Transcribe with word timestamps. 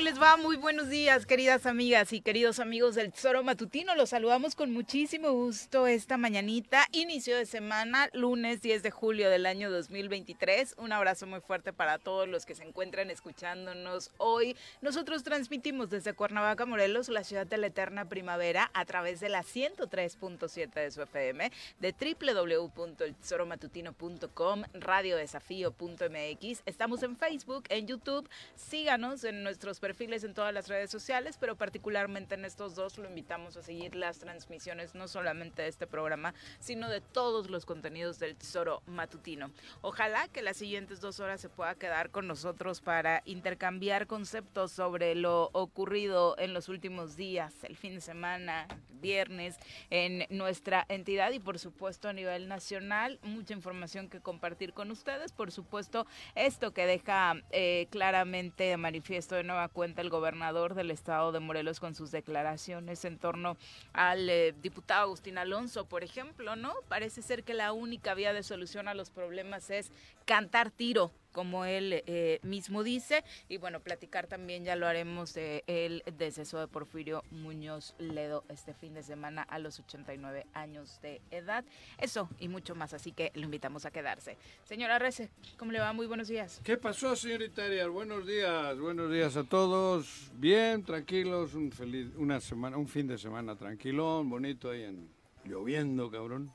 ¿Cómo 0.00 0.08
les 0.08 0.22
va? 0.22 0.38
Muy 0.38 0.56
buenos 0.56 0.88
días, 0.88 1.26
queridas 1.26 1.66
amigas 1.66 2.14
y 2.14 2.22
queridos 2.22 2.58
amigos 2.58 2.94
del 2.94 3.12
Tesoro 3.12 3.42
Matutino. 3.42 3.94
Los 3.94 4.08
saludamos 4.08 4.54
con 4.54 4.72
muchísimo 4.72 5.30
gusto 5.30 5.86
esta 5.86 6.16
mañanita, 6.16 6.86
inicio 6.92 7.36
de 7.36 7.44
semana, 7.44 8.08
lunes 8.14 8.62
10 8.62 8.82
de 8.82 8.90
julio 8.90 9.28
del 9.28 9.44
año 9.44 9.70
2023. 9.70 10.76
Un 10.78 10.92
abrazo 10.92 11.26
muy 11.26 11.40
fuerte 11.40 11.74
para 11.74 11.98
todos 11.98 12.26
los 12.26 12.46
que 12.46 12.54
se 12.54 12.64
encuentran 12.64 13.10
escuchándonos 13.10 14.10
hoy. 14.16 14.56
Nosotros 14.80 15.22
transmitimos 15.22 15.90
desde 15.90 16.14
Cuernavaca, 16.14 16.64
Morelos, 16.64 17.10
la 17.10 17.22
ciudad 17.22 17.46
de 17.46 17.58
la 17.58 17.66
eterna 17.66 18.08
primavera, 18.08 18.70
a 18.72 18.86
través 18.86 19.20
de 19.20 19.28
la 19.28 19.42
103.7 19.42 20.72
de 20.72 20.90
su 20.92 21.02
FM, 21.02 21.52
de 21.78 21.92
www.eltesoromatutino.com, 21.92 24.62
radiodesafío.mx. 24.72 26.62
Estamos 26.64 27.02
en 27.02 27.18
Facebook, 27.18 27.64
en 27.68 27.86
YouTube. 27.86 28.26
Síganos 28.54 29.24
en 29.24 29.42
nuestros 29.42 29.78
en 30.00 30.34
todas 30.34 30.54
las 30.54 30.68
redes 30.68 30.90
sociales, 30.90 31.36
pero 31.38 31.56
particularmente 31.56 32.34
en 32.34 32.44
estos 32.44 32.74
dos 32.74 32.96
lo 32.96 33.08
invitamos 33.08 33.56
a 33.56 33.62
seguir 33.62 33.96
las 33.96 34.18
transmisiones 34.18 34.94
no 34.94 35.08
solamente 35.08 35.62
de 35.62 35.68
este 35.68 35.86
programa, 35.86 36.32
sino 36.60 36.88
de 36.88 37.00
todos 37.00 37.50
los 37.50 37.66
contenidos 37.66 38.18
del 38.18 38.36
Tesoro 38.36 38.82
Matutino. 38.86 39.50
Ojalá 39.82 40.28
que 40.28 40.42
las 40.42 40.56
siguientes 40.56 41.00
dos 41.00 41.18
horas 41.18 41.40
se 41.40 41.48
pueda 41.48 41.74
quedar 41.74 42.10
con 42.10 42.28
nosotros 42.28 42.80
para 42.80 43.22
intercambiar 43.24 44.06
conceptos 44.06 44.70
sobre 44.70 45.14
lo 45.16 45.50
ocurrido 45.52 46.36
en 46.38 46.54
los 46.54 46.68
últimos 46.68 47.16
días, 47.16 47.52
el 47.64 47.76
fin 47.76 47.96
de 47.96 48.00
semana, 48.00 48.68
viernes, 49.00 49.56
en 49.90 50.26
nuestra 50.30 50.86
entidad 50.88 51.32
y 51.32 51.40
por 51.40 51.58
supuesto 51.58 52.08
a 52.08 52.12
nivel 52.12 52.48
nacional. 52.48 53.18
Mucha 53.22 53.54
información 53.54 54.08
que 54.08 54.20
compartir 54.20 54.72
con 54.72 54.90
ustedes. 54.90 55.32
Por 55.32 55.50
supuesto, 55.50 56.06
esto 56.36 56.72
que 56.72 56.86
deja 56.86 57.34
eh, 57.50 57.86
claramente 57.90 58.64
de 58.64 58.76
manifiesto 58.76 59.34
de 59.34 59.42
nueva 59.42 59.68
cuenta 59.68 59.79
el 59.82 60.10
gobernador 60.10 60.74
del 60.74 60.90
estado 60.90 61.32
de 61.32 61.40
Morelos 61.40 61.80
con 61.80 61.94
sus 61.94 62.10
declaraciones 62.10 63.04
en 63.04 63.18
torno 63.18 63.56
al 63.92 64.28
eh, 64.28 64.54
diputado 64.62 65.02
Agustín 65.02 65.38
Alonso, 65.38 65.86
por 65.86 66.04
ejemplo, 66.04 66.56
¿no? 66.56 66.74
Parece 66.88 67.22
ser 67.22 67.42
que 67.42 67.54
la 67.54 67.72
única 67.72 68.14
vía 68.14 68.32
de 68.32 68.42
solución 68.42 68.88
a 68.88 68.94
los 68.94 69.10
problemas 69.10 69.70
es 69.70 69.90
cantar 70.26 70.70
tiro 70.70 71.12
como 71.32 71.64
él 71.64 72.02
eh, 72.06 72.40
mismo 72.42 72.82
dice. 72.82 73.24
Y 73.48 73.58
bueno, 73.58 73.80
platicar 73.80 74.26
también 74.26 74.64
ya 74.64 74.76
lo 74.76 74.86
haremos 74.86 75.34
de 75.34 75.64
el 75.66 76.02
deceso 76.18 76.58
de 76.58 76.68
Porfirio 76.68 77.22
Muñoz 77.30 77.94
Ledo 77.98 78.44
este 78.48 78.74
fin 78.74 78.94
de 78.94 79.02
semana 79.02 79.42
a 79.42 79.58
los 79.58 79.78
89 79.78 80.46
años 80.54 81.00
de 81.02 81.20
edad. 81.30 81.64
Eso 81.98 82.28
y 82.38 82.48
mucho 82.48 82.74
más, 82.74 82.94
así 82.94 83.12
que 83.12 83.32
lo 83.34 83.42
invitamos 83.42 83.86
a 83.86 83.90
quedarse. 83.90 84.36
Señora 84.64 84.98
Rece, 84.98 85.30
¿cómo 85.56 85.72
le 85.72 85.80
va? 85.80 85.92
Muy 85.92 86.06
buenos 86.06 86.28
días. 86.28 86.60
¿Qué 86.64 86.76
pasó, 86.76 87.16
señorita 87.16 87.64
Arias? 87.64 87.88
Buenos 87.88 88.26
días, 88.26 88.78
buenos 88.78 89.10
días 89.10 89.36
a 89.36 89.44
todos. 89.44 90.30
Bien, 90.34 90.84
tranquilos, 90.84 91.54
un 91.54 91.72
feliz, 91.72 92.08
una 92.16 92.40
semana, 92.40 92.76
un 92.76 92.88
fin 92.88 93.06
de 93.06 93.18
semana 93.18 93.56
tranquilón, 93.56 94.28
bonito 94.28 94.70
ahí 94.70 94.84
en 94.84 95.08
lloviendo, 95.44 96.10
cabrón. 96.10 96.50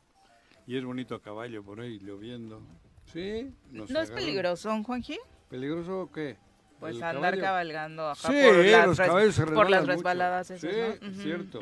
Y 0.68 0.78
es 0.78 0.84
bonito 0.84 1.16
a 1.16 1.22
caballo 1.22 1.64
por 1.64 1.80
ahí, 1.80 2.00
lloviendo. 2.00 2.62
¿Sí? 3.06 3.52
¿No 3.72 4.02
es 4.02 4.12
peligroso, 4.12 4.72
Juanji? 4.84 5.18
¿Peligroso 5.50 6.02
o 6.02 6.12
qué? 6.12 6.38
Pues 6.80 6.98
¿El 6.98 7.04
andar 7.04 7.22
caballo? 7.22 7.42
cabalgando 7.42 8.10
ajá, 8.10 8.28
Sí, 8.28 8.42
por, 8.46 8.56
las 8.66 8.88
los 8.88 8.98
res- 8.98 9.08
caballos 9.08 9.36
se 9.36 9.46
por 9.46 9.54
las 9.54 9.56
resbalan 9.56 9.82
mucho. 9.86 9.92
resbaladas 9.96 10.52
esas, 10.52 10.72
Sí, 11.00 11.06
¿no? 11.06 11.14
Cierto. 11.24 11.60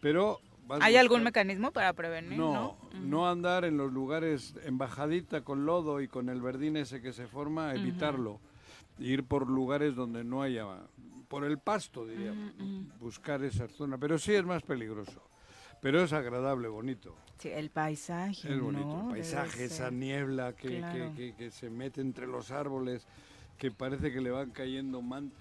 Pero... 0.00 0.40
¿Hay 0.80 0.96
algún 0.96 1.22
mecanismo 1.22 1.70
para 1.70 1.92
prevenir? 1.92 2.36
No, 2.38 2.52
No, 2.52 3.00
no, 3.00 3.28
andar 3.28 3.64
en 3.64 3.76
los 3.76 3.92
lugares 3.92 4.54
en 4.64 4.78
bajadita 4.78 5.42
con 5.42 5.64
lodo 5.64 6.00
y 6.00 6.08
con 6.08 6.28
el 6.28 6.40
verdín 6.42 6.76
ese 6.76 7.00
que 7.00 7.12
se 7.12 7.28
forma, 7.28 7.72
evitarlo. 7.74 8.40
Ir 8.98 9.22
por 9.24 9.48
lugares 9.48 9.94
donde 9.94 10.24
no 10.24 10.42
haya, 10.42 10.64
por 11.28 11.44
el 11.44 11.58
pasto, 11.58 12.04
diríamos, 12.04 12.52
¿no? 12.56 12.84
buscar 12.98 13.44
esa 13.44 13.68
zona. 13.68 13.96
Pero 13.98 14.18
sí 14.18 14.34
es 14.34 14.44
más 14.44 14.62
peligroso. 14.64 15.22
Pero 15.80 16.02
es 16.02 16.12
agradable, 16.12 16.68
bonito. 16.68 17.14
Sí, 17.38 17.48
el 17.48 17.70
paisaje. 17.70 18.52
Es 18.52 18.60
bonito 18.60 18.86
¿no? 18.86 18.94
el 18.94 19.06
Debe 19.08 19.20
paisaje, 19.20 19.64
esa 19.64 19.84
ser. 19.84 19.92
niebla 19.92 20.54
que, 20.54 20.68
que- 20.68 21.12
que- 21.16 21.34
que 21.36 21.50
se 21.50 21.68
mete 21.70 22.00
entre 22.00 22.26
los 22.26 22.50
árboles, 22.50 23.06
que 23.58 23.70
parece 23.70 24.12
que 24.12 24.20
le 24.20 24.30
van 24.30 24.50
cayendo 24.50 25.02
man- 25.02 25.32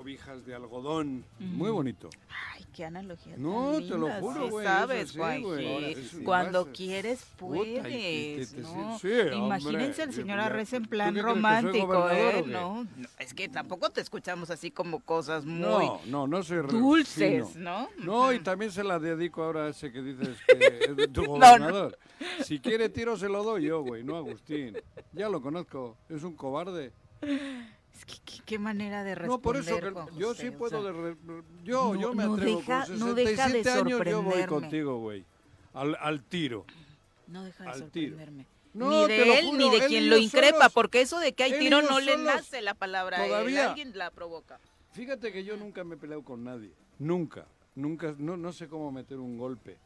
cobijas 0.00 0.46
de 0.46 0.54
algodón. 0.54 1.26
Muy 1.38 1.70
bonito. 1.70 2.08
Ay, 2.54 2.64
qué 2.74 2.86
analogía. 2.86 3.34
tan 3.34 3.42
No, 3.42 3.72
te 3.78 3.98
lo 3.98 4.08
juro, 4.12 4.48
güey, 4.48 4.66
Sabes, 4.66 5.10
sí, 5.10 5.18
güey, 5.18 5.94
sí, 5.94 6.22
Cuando 6.24 6.72
quieres, 6.72 7.22
Puta, 7.36 7.86
y- 7.86 8.40
y 8.40 8.46
puedes. 8.46 9.34
Imagínense 9.34 10.02
al 10.04 10.14
señor 10.14 10.40
Arreza 10.40 10.76
en 10.76 10.84
¿tú 10.84 10.88
plan 10.88 11.14
romántico, 11.18 12.08
¿eh? 12.08 12.42
No, 12.46 12.84
no, 12.96 13.08
es 13.18 13.34
que 13.34 13.50
tampoco 13.50 13.90
te 13.90 14.00
escuchamos 14.00 14.48
así 14.48 14.70
como 14.70 15.00
cosas 15.00 15.44
muy 15.44 15.58
No, 15.60 16.00
no, 16.06 16.26
no 16.26 16.42
soy 16.42 16.62
dulces. 16.66 17.54
¿no? 17.56 17.90
No, 17.98 18.32
y 18.32 18.38
también 18.40 18.72
se 18.72 18.82
la 18.82 18.98
dedico 18.98 19.42
ahora 19.42 19.66
a 19.66 19.68
ese 19.68 19.92
que 19.92 20.00
dices 20.00 20.38
que 20.48 20.78
es 20.88 20.96
de 20.96 21.08
tu 21.08 21.22
no. 21.24 21.28
gobernador. 21.32 21.98
Si 22.42 22.58
quiere 22.58 22.88
tiro 22.88 23.18
se 23.18 23.28
lo 23.28 23.44
doy 23.44 23.64
yo, 23.66 23.82
güey, 23.82 24.02
no 24.02 24.16
Agustín. 24.16 24.78
Ya 25.12 25.28
lo 25.28 25.42
conozco, 25.42 25.98
es 26.08 26.22
un 26.22 26.34
cobarde. 26.36 26.90
Qué, 28.06 28.42
qué 28.44 28.58
manera 28.58 29.04
de 29.04 29.14
responder. 29.14 29.38
No, 29.38 29.42
por 29.42 29.56
eso 29.56 29.76
que 29.78 30.18
yo 30.20 30.28
José, 30.28 30.42
sí 30.42 30.48
o 30.48 30.58
puedo 30.58 30.82
sea, 30.82 30.92
de 30.92 31.10
re- 31.14 31.16
yo 31.64 31.94
no- 31.94 32.00
yo 32.00 32.14
me 32.14 32.24
no 32.24 32.34
atrevo 32.34 32.58
deja- 32.58 32.86
con 32.86 32.98
no 32.98 33.14
deja 33.14 33.30
de 33.48 33.62
67 33.62 33.70
años 33.70 34.00
yo 34.06 34.22
voy 34.22 34.44
contigo, 34.46 34.98
güey. 34.98 35.24
Al, 35.74 35.96
al 36.00 36.22
tiro. 36.24 36.64
No 37.28 37.44
deja 37.44 37.64
de 37.64 37.70
al 37.70 37.90
tiro. 37.90 38.16
sorprenderme. 38.16 38.46
No, 38.72 38.88
ni 38.90 39.08
de 39.08 39.38
él 39.38 39.44
juro, 39.46 39.58
ni 39.58 39.70
de 39.70 39.76
él 39.78 39.86
quien 39.88 40.10
lo 40.10 40.16
increpa, 40.16 40.56
solos. 40.58 40.72
porque 40.72 41.00
eso 41.00 41.18
de 41.18 41.32
que 41.32 41.42
hay 41.44 41.58
tiro 41.58 41.82
no 41.82 41.98
le 42.00 42.16
nace 42.18 42.60
la 42.62 42.74
palabra 42.74 43.18
a 43.18 43.24
él, 43.24 43.30
Todavía. 43.30 43.68
alguien 43.70 43.96
la 43.98 44.10
provoca. 44.10 44.60
Fíjate 44.92 45.32
que 45.32 45.44
yo 45.44 45.56
nunca 45.56 45.82
me 45.84 45.94
he 45.96 45.98
peleado 45.98 46.22
con 46.22 46.44
nadie. 46.44 46.72
Nunca. 46.98 47.46
Nunca, 47.74 48.14
no, 48.18 48.36
no 48.36 48.52
sé 48.52 48.68
cómo 48.68 48.90
meter 48.92 49.18
un 49.18 49.38
golpe. 49.38 49.78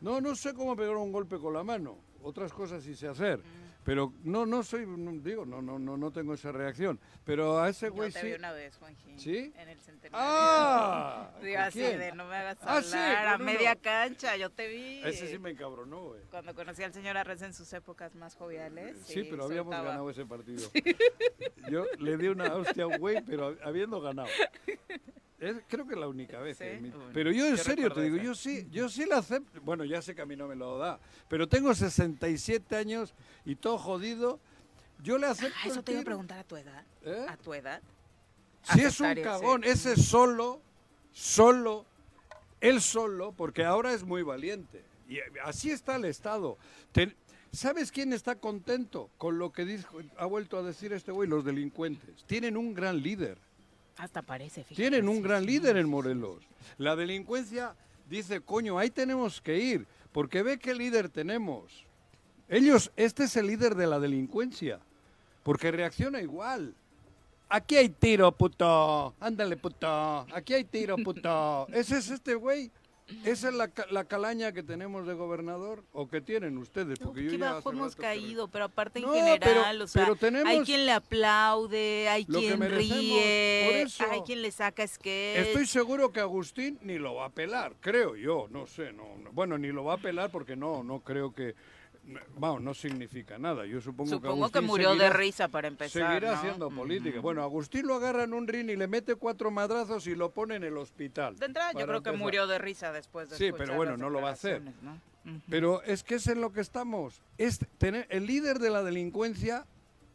No, 0.00 0.20
no 0.20 0.34
sé 0.34 0.52
cómo 0.54 0.74
pegar 0.76 0.96
un 0.96 1.12
golpe 1.12 1.38
con 1.38 1.52
la 1.54 1.62
mano. 1.62 1.96
Otras 2.22 2.52
cosas 2.52 2.82
sí 2.82 2.94
sé 2.94 3.08
hacer. 3.08 3.40
Pero 3.84 4.12
no, 4.22 4.46
no 4.46 4.62
soy, 4.62 4.86
no, 4.86 5.10
digo, 5.20 5.44
no, 5.44 5.60
no, 5.60 5.78
no, 5.78 5.96
no 5.96 6.12
tengo 6.12 6.34
esa 6.34 6.52
reacción. 6.52 7.00
Pero 7.24 7.58
a 7.58 7.68
ese 7.68 7.86
Yo 7.86 7.92
güey 7.94 8.12
te 8.12 8.20
sí. 8.20 8.26
vi 8.28 8.32
una 8.34 8.52
vez, 8.52 8.76
Juanji. 8.76 9.18
¿Sí? 9.18 9.52
En 9.56 9.68
el 9.68 9.80
centenario. 9.80 10.18
¡Ah! 10.20 11.30
¿Con 11.40 11.56
así 11.56 11.78
quién? 11.80 11.98
de 11.98 12.12
no 12.12 12.24
me 12.26 12.36
hagas 12.36 12.58
Ah, 12.62 12.80
sí, 12.80 12.96
a 12.96 13.38
media 13.38 13.74
cancha, 13.74 14.36
yo 14.36 14.50
te 14.50 14.68
vi. 14.68 15.00
Ese 15.04 15.26
sí 15.26 15.38
me 15.38 15.50
encabronó, 15.50 16.08
güey. 16.08 16.20
Cuando 16.30 16.54
conocí 16.54 16.82
al 16.84 16.92
señor 16.92 17.16
Arreza 17.16 17.46
en 17.46 17.54
sus 17.54 17.72
épocas 17.72 18.14
más 18.14 18.36
joviales. 18.36 18.96
Sí, 19.04 19.24
pero 19.28 19.44
habíamos 19.44 19.72
soltaba. 19.72 19.88
ganado 19.90 20.10
ese 20.10 20.26
partido. 20.26 20.70
Yo 21.70 21.84
le 21.98 22.16
di 22.16 22.28
una 22.28 22.54
hostia 22.54 22.84
güey, 22.84 23.20
pero 23.24 23.56
habiendo 23.64 24.00
ganado. 24.00 24.28
Es, 25.42 25.56
creo 25.66 25.86
que 25.86 25.96
la 25.96 26.06
única 26.06 26.38
vez. 26.38 26.58
Sí, 26.58 26.64
mi- 26.80 26.90
bueno, 26.90 27.10
pero 27.12 27.32
yo 27.32 27.46
en 27.48 27.58
serio 27.58 27.90
te 27.92 28.00
digo, 28.02 28.16
yo 28.16 28.34
sí, 28.34 28.68
yo 28.70 28.88
sí 28.88 29.06
la 29.06 29.18
acepto. 29.18 29.60
Bueno, 29.62 29.84
ya 29.84 30.00
sé 30.00 30.14
que 30.14 30.22
a 30.22 30.26
mí 30.26 30.36
no 30.36 30.46
me 30.46 30.54
lo 30.54 30.78
da, 30.78 31.00
pero 31.28 31.48
tengo 31.48 31.74
67 31.74 32.76
años 32.76 33.12
y 33.44 33.56
todo 33.56 33.76
jodido. 33.76 34.38
Yo 35.02 35.18
le 35.18 35.26
acepto. 35.26 35.56
Ah, 35.64 35.66
eso 35.68 35.82
te 35.82 35.92
iba 35.92 36.00
a 36.02 36.04
preguntar 36.04 36.38
a 36.38 36.44
tu 36.44 36.56
edad. 36.56 36.84
¿Eh? 37.02 37.26
A 37.28 37.36
tu 37.36 37.52
edad. 37.54 37.82
Si 38.72 38.80
es 38.82 39.00
un 39.00 39.14
cagón, 39.16 39.64
ese 39.64 39.96
solo, 39.96 40.60
solo, 41.10 41.84
él 42.60 42.80
solo, 42.80 43.32
porque 43.32 43.64
ahora 43.64 43.92
es 43.92 44.04
muy 44.04 44.22
valiente. 44.22 44.84
Y 45.08 45.18
así 45.42 45.72
está 45.72 45.96
el 45.96 46.04
Estado. 46.04 46.56
¿Sabes 47.50 47.90
quién 47.92 48.12
está 48.12 48.36
contento 48.36 49.10
con 49.18 49.38
lo 49.38 49.52
que 49.52 49.64
dijo, 49.64 49.98
ha 50.16 50.24
vuelto 50.26 50.56
a 50.56 50.62
decir 50.62 50.92
este 50.92 51.10
güey? 51.12 51.28
Los 51.28 51.44
delincuentes. 51.44 52.24
Tienen 52.26 52.56
un 52.56 52.72
gran 52.72 53.02
líder. 53.02 53.38
Hasta 53.96 54.22
parece, 54.22 54.64
fíjate. 54.64 54.74
Tienen 54.74 55.08
un 55.08 55.22
gran 55.22 55.44
líder 55.44 55.76
en 55.76 55.88
Morelos. 55.88 56.38
La 56.78 56.96
delincuencia 56.96 57.74
dice, 58.08 58.40
coño, 58.40 58.78
ahí 58.78 58.90
tenemos 58.90 59.40
que 59.40 59.58
ir, 59.58 59.86
porque 60.12 60.42
ve 60.42 60.58
qué 60.58 60.74
líder 60.74 61.08
tenemos. 61.08 61.86
Ellos, 62.48 62.90
este 62.96 63.24
es 63.24 63.36
el 63.36 63.46
líder 63.46 63.74
de 63.74 63.86
la 63.86 63.98
delincuencia, 63.98 64.80
porque 65.42 65.70
reacciona 65.70 66.20
igual. 66.20 66.74
Aquí 67.48 67.76
hay 67.76 67.90
tiro, 67.90 68.32
puto. 68.32 69.14
Ándale, 69.20 69.58
puto. 69.58 70.26
Aquí 70.32 70.54
hay 70.54 70.64
tiro, 70.64 70.96
puto. 70.96 71.66
Ese 71.72 71.98
es 71.98 72.10
este 72.10 72.34
güey. 72.34 72.70
Esa 73.24 73.48
es 73.48 73.54
la, 73.54 73.70
la 73.90 74.04
calaña 74.04 74.52
que 74.52 74.62
tenemos 74.62 75.06
de 75.06 75.14
gobernador, 75.14 75.82
o 75.92 76.08
que 76.08 76.20
tienen 76.20 76.58
ustedes, 76.58 77.00
No, 77.00 77.06
porque 77.06 77.24
yo 77.24 77.30
qué 77.32 77.38
ya 77.38 77.52
bajo 77.54 77.70
hemos 77.72 77.94
que- 77.96 78.02
caído, 78.02 78.48
pero 78.48 78.64
aparte 78.66 78.98
en 78.98 79.06
No, 79.06 79.12
general, 79.14 79.38
pero- 79.72 79.84
o 79.84 79.86
sea, 79.86 80.02
pero 80.04 80.16
tenemos 80.16 80.48
hay 80.48 80.60
quien 80.62 80.86
le 80.86 80.92
aplaude, 80.92 82.08
hay 82.08 82.24
que 82.24 82.32
quien 82.32 82.60
ríe, 82.60 83.82
eso. 83.82 84.04
hay 84.10 84.20
quien 84.22 84.42
le 84.42 84.50
saca 84.50 84.86
sketch. 84.86 85.38
Estoy 85.46 85.66
seguro 85.66 86.12
que 86.12 86.20
Agustín 86.20 86.78
ni 86.82 86.98
lo 86.98 87.14
va 87.14 87.26
a 87.26 87.30
pelar, 87.30 87.74
creo 87.80 88.16
yo, 88.16 88.46
no 88.50 88.66
sé, 88.66 88.92
no, 88.92 89.16
no- 89.22 89.32
bueno, 89.32 89.58
ni 89.58 89.68
lo 89.68 89.84
va 89.84 89.94
a 89.94 89.98
pelar 89.98 90.30
porque 90.30 90.56
no, 90.56 90.82
no 90.82 91.00
creo 91.00 91.32
que, 91.34 91.54
vamos, 92.38 92.62
no 92.62 92.74
significa 92.74 93.38
nada. 93.38 93.64
Yo 93.66 93.80
supongo, 93.80 94.10
que 94.10 94.16
Supongo 94.16 94.50
que 94.50 94.60
murió 94.60 94.90
de 94.94 94.98
seguirá- 95.06 95.12
risa 95.16 95.48
para 95.48 95.68
empezar, 95.68 96.08
Seguirá 96.10 96.32
¿no? 96.32 96.38
haciendo 96.38 96.70
política. 96.70 97.20
Bueno, 97.20 97.42
Agustín 97.42 97.86
lo 97.86 97.94
agarra 97.94 98.24
en 98.24 98.34
un 98.34 98.46
ring 98.48 98.68
y 98.70 98.76
le 98.76 98.86
mete 98.88 99.14
cuatro 99.14 99.50
madrazos 99.50 100.06
y 100.06 100.14
lo 100.14 100.30
pone 100.30 100.56
en 100.56 100.64
el 100.64 100.76
hospital. 100.76 101.36
De 101.38 101.46
entrada, 101.46 101.72
yo 101.78 101.86
creo 101.86 102.02
que 102.02 102.12
murrió 102.12 102.46
de 102.46 102.58
risa 102.58 102.92
después 102.92 103.30
de 103.30 103.36
Sí, 103.36 103.50
pero 103.56 103.74
bueno, 103.76 103.96
no 103.96 104.10
lo 104.10 104.20
va 104.20 104.30
a 104.30 104.32
hacer. 104.32 104.62
Pero 105.48 105.82
es 105.84 106.02
que 106.02 106.16
es 106.16 106.26
en 106.26 106.40
lo 106.40 106.52
que 106.52 106.60
estamos. 106.60 107.22
Es 107.38 107.60
tener 107.78 108.06
el 108.10 108.26
líder 108.26 108.58
de 108.58 108.70
la 108.70 108.82
delincuencia. 108.82 109.66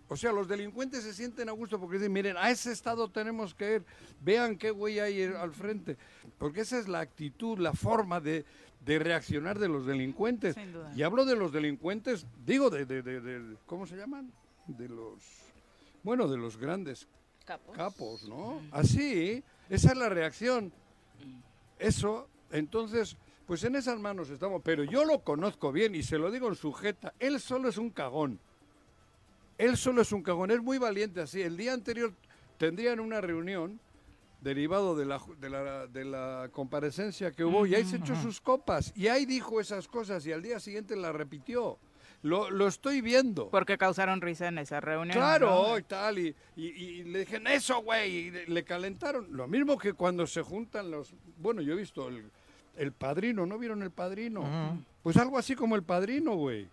O 0.10 0.16
sea, 0.16 0.32
los 0.32 0.48
delincuentes 0.48 1.04
se 1.04 1.14
sienten 1.14 1.50
a 1.50 1.52
gusto 1.52 1.80
porque 1.82 1.98
dicen, 1.98 2.14
miren, 2.14 2.38
a 2.38 2.50
ese 2.50 2.72
estado 2.72 3.10
tenemos 3.10 3.54
que 3.54 3.76
ir, 3.76 3.86
vean 4.22 4.58
qué 4.58 4.72
güey 4.72 5.00
hay 5.02 5.24
al 5.24 5.52
frente. 5.52 5.98
Porque 6.38 6.62
esa 6.62 6.80
es 6.80 6.88
la 6.88 7.02
actitud, 7.02 7.58
la 7.60 7.74
forma 7.74 8.22
de, 8.22 8.46
de 8.88 8.98
reaccionar 9.00 9.60
de 9.60 9.68
los 9.68 9.86
delincuentes. 9.86 10.56
Sin 10.56 10.72
duda. 10.74 10.92
Y 10.96 11.04
hablo 11.04 11.26
de 11.26 11.36
los 11.36 11.52
delincuentes, 11.52 12.26
digo, 12.46 12.70
de, 12.70 12.86
de, 12.86 13.02
de- 13.04 13.22
de- 13.22 13.58
¿cómo 13.68 13.86
se 13.86 13.96
llaman? 13.98 14.32
De 14.66 14.88
los, 14.90 15.22
bueno, 16.04 16.28
de 16.28 16.38
los 16.38 16.58
grandes 16.58 17.08
Capos. 17.46 17.76
capos, 17.78 18.24
¿no? 18.28 18.62
Así, 18.72 19.44
esa 19.70 19.92
es 19.92 19.98
la 19.98 20.10
reacción. 20.10 20.72
Eso, 21.80 22.28
entonces, 22.52 23.16
pues 23.46 23.64
en 23.64 23.76
esas 23.76 24.00
manos 24.00 24.30
estamos. 24.30 24.62
Pero 24.64 24.84
yo 24.84 25.06
lo 25.06 25.20
conozco 25.20 25.72
bien 25.72 25.94
y 25.96 26.04
se 26.04 26.18
lo 26.18 26.32
digo 26.32 26.48
en 26.48 26.56
sujeta. 26.56 27.14
Él 27.20 27.40
solo 27.40 27.70
es 27.70 27.78
un 27.78 27.90
cagón. 27.90 28.40
Él 29.58 29.78
solo 29.78 30.02
es 30.02 30.12
un 30.12 30.24
cagón. 30.24 30.52
Es 30.52 30.62
muy 30.62 30.78
valiente 30.78 31.22
así. 31.22 31.42
El 31.42 31.56
día 31.58 31.74
anterior 31.74 32.14
tendrían 32.58 33.00
una 33.00 33.22
reunión 33.22 33.80
derivado 34.48 34.96
de 34.96 35.06
la, 35.06 35.20
de 35.40 35.50
la, 35.50 35.88
de 35.88 36.06
la 36.06 36.50
comparecencia 36.54 37.32
que 37.32 37.44
hubo 37.44 37.66
y 37.66 37.76
ahí 37.76 37.84
se 37.86 37.98
echó 37.98 38.16
sus 38.16 38.40
copas 38.42 38.94
y 38.96 39.08
ahí 39.08 39.26
dijo 39.26 39.60
esas 39.60 39.88
cosas 39.88 40.26
y 40.26 40.32
al 40.32 40.42
día 40.42 40.60
siguiente 40.60 40.96
la 40.96 41.12
repitió. 41.12 41.78
Lo, 42.24 42.50
lo 42.50 42.68
estoy 42.68 43.02
viendo. 43.02 43.50
Porque 43.50 43.78
causaron 43.78 44.22
risa 44.22 44.48
en 44.48 44.58
esa 44.58 44.80
reunión. 44.80 45.16
Claro, 45.16 45.68
¿no? 45.70 45.78
y 45.78 45.84
tal, 45.84 46.18
y, 46.18 46.36
y- 46.56 46.64
y 46.66 47.04
le 47.04 47.20
dije, 47.20 47.40
eso, 47.52 47.82
güey, 47.84 48.12
y 48.12 48.32
le, 48.32 48.48
le 48.48 48.64
calentaron. 48.64 49.28
Lo 49.38 49.48
mismo 49.48 49.78
que 49.78 49.94
cuando 49.94 50.26
se 50.26 50.42
juntan 50.42 50.90
los... 50.90 51.14
Bueno, 51.38 51.62
yo 51.62 51.74
he 51.74 51.76
visto 51.78 52.08
el, 52.08 52.32
el 52.76 52.92
padrino, 52.92 53.46
¿no 53.46 53.60
vieron 53.60 53.84
el 53.84 53.92
padrino? 53.92 54.44
Pues 55.04 55.16
algo 55.18 55.38
así 55.38 55.56
como 55.56 55.76
el 55.76 55.84
padrino, 55.84 56.34
güey. 56.36 56.68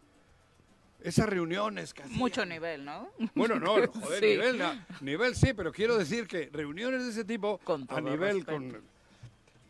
Esas 1.04 1.28
reuniones 1.28 1.92
que 1.94 2.02
hacían. 2.02 2.18
Mucho 2.18 2.44
nivel, 2.44 2.84
¿no? 2.84 3.10
Bueno, 3.34 3.60
no, 3.60 3.74
joder, 3.92 4.20
Sí. 4.20 4.26
nivel, 4.26 4.58
na- 4.58 4.86
nivel 5.02 5.36
sí, 5.36 5.52
pero 5.52 5.70
quiero 5.70 5.96
decir 5.96 6.26
que 6.26 6.48
reuniones 6.52 7.04
de 7.04 7.10
ese 7.10 7.24
tipo 7.24 7.58
Con 7.62 7.86
a 7.90 8.00
nivel 8.00 8.38
respeto. 8.38 8.52
con... 8.52 8.82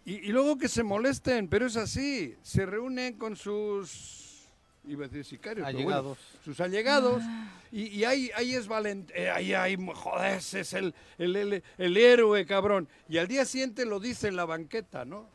Y, 0.06 0.14
y 0.14 0.28
luego 0.28 0.56
que 0.56 0.68
se 0.68 0.82
molesten, 0.82 1.48
pero 1.48 1.66
es 1.66 1.76
así, 1.76 2.36
se 2.42 2.64
reúnen 2.64 3.14
con 3.18 3.36
sus... 3.36 4.48
Iba 4.86 5.06
a 5.06 5.08
decir 5.08 5.24
sicarios, 5.24 5.66
pero 5.66 5.78
bueno, 5.78 5.90
Allegados. 5.98 6.18
sus 6.44 6.60
allegados, 6.60 7.22
y, 7.72 7.86
y 7.86 8.04
ahí, 8.04 8.30
ahí 8.36 8.54
es 8.54 8.68
valente, 8.68 9.30
ahí, 9.30 9.54
ahí, 9.54 9.76
joder, 9.94 10.34
ese 10.36 10.60
es 10.60 10.74
el, 10.74 10.94
el, 11.16 11.34
el, 11.36 11.62
el 11.78 11.96
héroe, 11.96 12.44
cabrón. 12.44 12.86
Y 13.08 13.16
al 13.16 13.26
día 13.26 13.46
siguiente 13.46 13.86
lo 13.86 13.98
dice 13.98 14.28
en 14.28 14.36
la 14.36 14.44
banqueta, 14.44 15.06
¿no? 15.06 15.26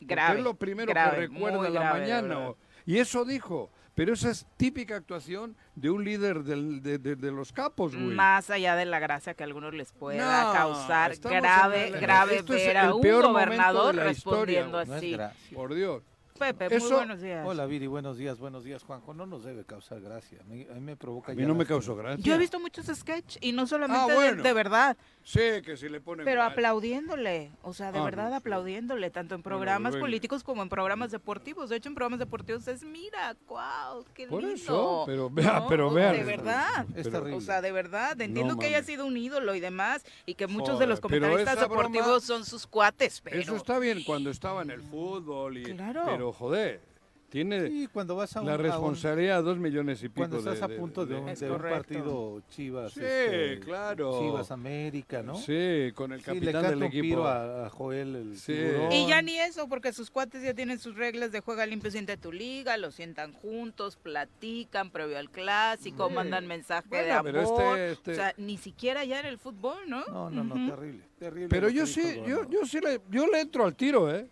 Porque 0.00 0.14
es 0.38 0.40
lo 0.42 0.54
primero 0.54 0.90
grave, 0.90 1.28
que 1.28 1.32
recuerda 1.32 1.70
la 1.70 1.80
grave, 1.80 2.00
mañana. 2.00 2.54
y 2.84 2.98
eso 2.98 3.24
dijo. 3.24 3.70
Pero 3.96 4.12
esa 4.12 4.30
es 4.30 4.46
típica 4.58 4.94
actuación 4.94 5.56
de 5.74 5.88
un 5.88 6.04
líder 6.04 6.44
del- 6.44 6.82
de, 6.82 6.98
de- 6.98 7.16
de 7.16 7.32
los 7.32 7.50
capos, 7.50 7.94
güey. 7.94 8.14
Más 8.14 8.50
allá 8.50 8.76
de 8.76 8.84
la 8.84 8.98
gracia 8.98 9.32
que 9.32 9.42
a 9.42 9.46
algunos 9.46 9.72
les 9.72 9.90
pueda 9.92 10.44
No, 10.44 10.52
causar, 10.52 11.16
grave, 11.18 11.88
el- 11.88 11.98
grave 11.98 12.36
esto 12.36 12.52
es 12.52 12.66
ver 12.66 12.76
a 12.76 12.84
el 12.88 12.92
un 12.92 13.00
gobernador 13.00 13.94
historia, 13.94 14.04
respondiendo. 14.04 14.84
No 14.84 14.92
así. 14.92 15.16
Por 15.54 15.74
Dios. 15.74 16.02
Pepe, 16.36 16.68
muy 16.68 16.76
Eso- 16.78 16.96
buenos 16.96 17.20
días. 17.20 17.46
Hola 17.46 17.66
Viri, 17.66 17.86
buenos 17.86 18.18
días, 18.18 18.38
buenos 18.38 18.64
días 18.64 18.82
Juanjo. 18.84 19.14
No 19.14 19.26
nos 19.26 19.44
debe 19.44 19.64
causar 19.64 20.00
gracia. 20.00 20.40
A 20.40 20.44
mí 20.44 20.66
me 20.80 20.96
provoca 20.96 21.32
A 21.32 21.34
mí 21.34 21.44
no 21.44 21.54
me 21.54 21.64
causó 21.66 21.96
gracia. 21.96 22.22
Yo 22.24 22.34
he 22.34 22.38
visto 22.38 22.60
muchos 22.60 22.86
sketch 22.86 23.36
y 23.40 23.52
no 23.52 23.66
solamente 23.66 24.02
Ah, 24.02 24.06
de- 24.08 24.14
bueno. 24.14 24.42
de, 24.42 24.52
verdad, 24.52 24.96
Sí, 25.22 25.40
que 25.64 25.76
si 25.76 25.88
le 25.88 26.00
ponen... 26.00 26.24
pero 26.24 26.42
mal. 26.42 26.52
aplaudiéndole, 26.52 27.50
o 27.62 27.72
sea, 27.74 27.90
de 27.92 27.98
Ah, 27.98 28.04
verdad 28.04 28.24
no, 28.24 28.30
sí. 28.30 28.36
aplaudiéndole, 28.36 29.10
tanto 29.10 29.34
en 29.34 29.42
Bueno, 29.42 29.56
programas 29.58 29.92
bueno. 29.92 30.04
políticos 30.06 30.44
como 30.44 30.62
en 30.62 30.68
programas 30.68 31.10
deportivos. 31.10 31.70
De 31.70 31.76
hecho, 31.76 31.88
en 31.88 31.94
programas 31.94 32.18
deportivos 32.20 32.66
es, 32.68 32.84
mira, 32.84 33.36
wow, 33.48 34.04
qué 34.14 34.26
Por 34.28 34.42
lindo. 34.42 34.54
eso, 34.54 35.02
pero 35.06 35.30
vea- 35.30 35.60
¿no? 35.60 35.66
pero 35.68 35.90
vean. 35.90 36.12
De 36.16 36.24
verdad. 36.24 36.86
Es 36.94 37.04
Pero- 37.08 37.10
terrible. 37.18 37.36
O 37.36 37.40
sea, 37.40 37.60
de 37.60 37.72
verdad, 37.72 38.20
entiendo 38.20 38.54
No 38.54 38.60
que 38.60 38.66
haya 38.66 38.76
mames. 38.78 38.86
sido 38.86 39.06
un 39.06 39.16
ídolo 39.16 39.54
y 39.54 39.60
demás, 39.60 40.04
y 40.26 40.34
que 40.34 40.46
muchos 40.46 40.78
de 40.78 40.86
Joder, 40.86 40.88
los 40.90 41.00
pero 41.00 41.08
comentaristas 41.20 41.56
esa 41.56 41.66
broma- 41.66 41.82
deportivos 41.88 42.22
son 42.24 42.44
sus 42.44 42.66
cuates, 42.66 43.20
pero... 43.20 43.40
Eso 43.40 43.56
está 43.56 43.78
bien 43.78 44.02
cuando 44.04 44.30
estaba 44.30 44.62
en 44.62 44.70
el 44.70 44.82
fútbol 44.82 45.58
y... 45.58 45.64
Claro. 45.64 46.02
Pero, 46.06 46.25
joder, 46.32 46.80
tiene 47.28 47.66
Sí, 47.66 47.88
cuando 47.92 48.14
vas 48.14 48.36
a 48.36 48.40
un, 48.40 48.46
la 48.46 48.52
a 48.52 48.56
un- 48.56 48.62
responsabilidad 48.62 49.38
de 49.38 49.42
dos 49.42 49.58
millones 49.58 50.00
y 50.00 50.08
pico 50.08 50.28
cuando 50.28 50.38
estás 50.38 50.60
de- 50.68 50.74
a 50.74 50.78
punto 50.78 51.04
de, 51.04 51.16
un, 51.16 51.34
de 51.34 51.50
un 51.50 51.58
partido 51.60 52.40
Chivas, 52.50 52.92
Sí, 52.92 53.00
este, 53.02 53.58
claro. 53.60 54.20
Chivas 54.20 54.50
América, 54.52 55.22
¿no? 55.24 55.34
Sí, 55.34 55.90
con 55.96 56.12
el 56.12 56.20
Sí, 56.20 56.26
le 56.30 56.34
capitán 56.34 56.52
canta 56.52 56.68
del 56.70 56.78
un 56.78 56.82
equipo. 56.84 57.02
piro 57.02 57.26
a, 57.26 57.66
a 57.66 57.70
Joel 57.70 58.14
el 58.14 58.38
Sí. 58.38 58.56
Y 58.92 59.08
ya 59.08 59.22
ni 59.22 59.36
eso, 59.38 59.68
porque 59.68 59.92
sus 59.92 60.08
cuates 60.10 60.40
ya 60.40 60.54
tienen 60.54 60.78
sus 60.78 60.94
reglas 60.94 61.32
de 61.32 61.40
juega 61.40 61.66
limpio, 61.66 61.90
siente 61.90 62.16
tu 62.16 62.30
liga, 62.32 62.76
lo 62.76 62.92
sientan 62.92 63.32
juntos, 63.32 63.96
platican 63.96 64.90
previo 64.90 65.18
al 65.18 65.28
clásico, 65.28 66.08
Sí. 66.08 66.14
mandan 66.14 66.46
mensaje 66.46 66.88
Bueno, 66.88 67.04
de 67.06 67.12
amor. 67.12 67.24
pero 67.32 67.42
este- 67.42 67.92
este- 67.92 68.12
O 68.12 68.14
sea, 68.14 68.34
ni 68.38 68.56
siquiera 68.56 69.04
ya 69.04 69.18
en 69.18 69.26
el 69.26 69.38
fútbol, 69.38 69.78
¿no? 69.88 70.04
No, 70.06 70.30
no, 70.30 70.44
no, 70.44 70.74
terrible, 70.76 71.02
terrible. 71.18 71.48
Pero 71.48 71.68
yo 71.70 71.86
sí, 71.86 72.22
yo, 72.24 72.48
yo 72.48 72.64
sí 72.64 72.78
le, 72.80 73.00
yo 73.10 73.26
le 73.26 73.40
entro 73.40 73.64
al 73.64 73.74
tiro, 73.74 74.14
¿eh? 74.14 74.28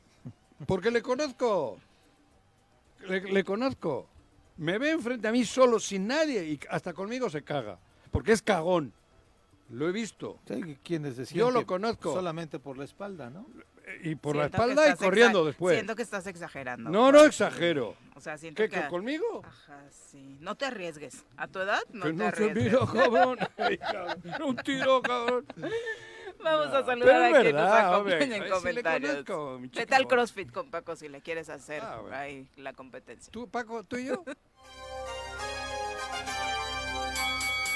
Porque 0.66 0.90
le 0.90 1.02
conozco. 1.02 1.78
Le, 3.06 3.20
le 3.20 3.44
conozco. 3.44 4.08
Me 4.56 4.78
ve 4.78 4.90
enfrente 4.90 5.28
a 5.28 5.32
mí 5.32 5.44
solo, 5.44 5.80
sin 5.80 6.06
nadie, 6.06 6.44
y 6.44 6.60
hasta 6.70 6.92
conmigo 6.92 7.28
se 7.28 7.42
caga. 7.42 7.78
Porque 8.10 8.32
es 8.32 8.42
cagón. 8.42 8.92
Lo 9.70 9.88
he 9.88 9.92
visto. 9.92 10.38
Sí, 10.46 10.78
quienes 10.82 11.16
decían 11.16 11.38
Yo 11.38 11.50
lo 11.50 11.66
conozco. 11.66 12.12
Solamente 12.12 12.58
por 12.58 12.78
la 12.78 12.84
espalda, 12.84 13.30
¿no? 13.30 13.46
Y 14.02 14.14
por 14.14 14.36
la 14.36 14.44
Siento 14.44 14.62
espalda 14.62 14.90
y 14.90 14.96
corriendo 14.96 15.44
después. 15.44 15.74
Siento 15.74 15.94
que 15.96 16.02
estás 16.02 16.26
exagerando. 16.26 16.88
No, 16.90 17.12
no 17.12 17.24
exagero. 17.24 17.96
O 18.14 18.20
sea, 18.20 18.38
siento 18.38 18.62
¿Qué, 18.62 18.68
que... 18.68 18.86
conmigo? 18.88 19.42
Ajá, 19.44 19.82
sí. 19.90 20.38
No 20.40 20.54
te 20.54 20.66
arriesgues. 20.66 21.24
A 21.36 21.48
tu 21.48 21.58
edad, 21.58 21.80
no 21.92 22.04
que 22.04 22.10
te 22.10 22.14
no 22.14 22.24
se 22.24 22.28
arriesgues. 22.28 22.64
mira, 22.64 22.78
cabrón. 22.92 23.38
Ay, 23.58 23.78
cabrón. 23.78 24.22
Un 24.42 24.56
tiro, 24.56 25.02
cabrón. 25.02 25.46
Vamos 26.44 26.74
a 26.74 26.84
saludar 26.84 27.22
a 27.34 27.40
quien 27.40 27.56
nos 27.56 27.72
acompaña 27.72 28.36
en 28.36 28.50
comentarios. 28.50 29.24
conozco, 29.24 29.58
mi 29.58 29.68
¿Qué 29.70 29.86
tal 29.86 30.06
CrossFit 30.06 30.52
con 30.52 30.70
Paco 30.70 30.94
si 30.94 31.08
le 31.08 31.20
quieres 31.20 31.48
hacer 31.48 31.82
Ah, 31.82 32.00
ahí 32.12 32.46
la 32.56 32.72
competencia? 32.72 33.32
¿Tú, 33.32 33.48
Paco, 33.48 33.82
tú 33.82 33.96
y 33.96 34.06
yo? 34.06 34.24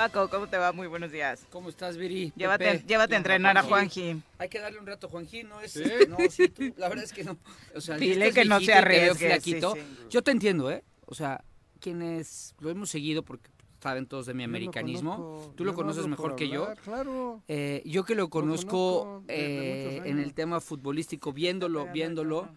Paco, 0.00 0.30
¿cómo 0.30 0.46
te 0.46 0.56
va? 0.56 0.72
Muy 0.72 0.86
buenos 0.86 1.12
días. 1.12 1.46
¿Cómo 1.50 1.68
estás, 1.68 1.98
Viri? 1.98 2.32
Llévate, 2.34 2.64
Pepe. 2.64 2.84
llévate 2.86 3.14
a 3.16 3.18
entrenar 3.18 3.58
a 3.58 3.62
Juanji. 3.62 4.22
Hay 4.38 4.48
que 4.48 4.58
darle 4.58 4.78
un 4.78 4.86
rato 4.86 5.08
a 5.08 5.10
Juanji, 5.10 5.42
¿no 5.42 5.60
es? 5.60 5.72
¿Sí? 5.72 5.82
No, 6.08 6.16
sí, 6.30 6.48
tú- 6.48 6.72
la 6.78 6.88
verdad 6.88 7.04
es 7.04 7.12
que 7.12 7.22
no. 7.22 7.36
O 7.76 7.82
sea, 7.82 7.98
Dile 7.98 8.32
que 8.32 8.46
no 8.46 8.60
se 8.60 8.72
arriesgue, 8.72 9.38
sí, 9.42 9.60
sí. 9.60 9.80
Yo 10.08 10.22
te 10.22 10.30
entiendo, 10.30 10.70
¿eh? 10.70 10.82
O 11.04 11.14
sea, 11.14 11.44
quienes 11.80 12.54
lo 12.60 12.70
hemos 12.70 12.88
seguido 12.88 13.22
porque 13.22 13.50
saben 13.82 14.06
todos 14.06 14.24
de 14.24 14.32
mi 14.32 14.42
Yo 14.44 14.46
lo 14.48 14.50
americanismo. 14.52 15.16
conozco, 15.16 15.52
Tú 15.54 15.64
lo 15.66 15.74
conoces 15.74 16.06
mejor 16.06 16.34
que 16.34 16.48
yo. 16.48 16.72
Claro. 16.82 17.42
Eh, 17.46 17.82
yo 17.84 18.04
que 18.04 18.14
lo 18.14 18.30
conozco, 18.30 19.22
eh, 19.28 20.00
en 20.06 20.18
el 20.18 20.32
tema 20.32 20.62
futbolístico, 20.62 21.34
viéndolo, 21.34 21.86
viéndolo, 21.92 22.48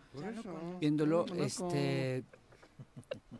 viéndolo, 0.80 1.26
este, 1.36 2.24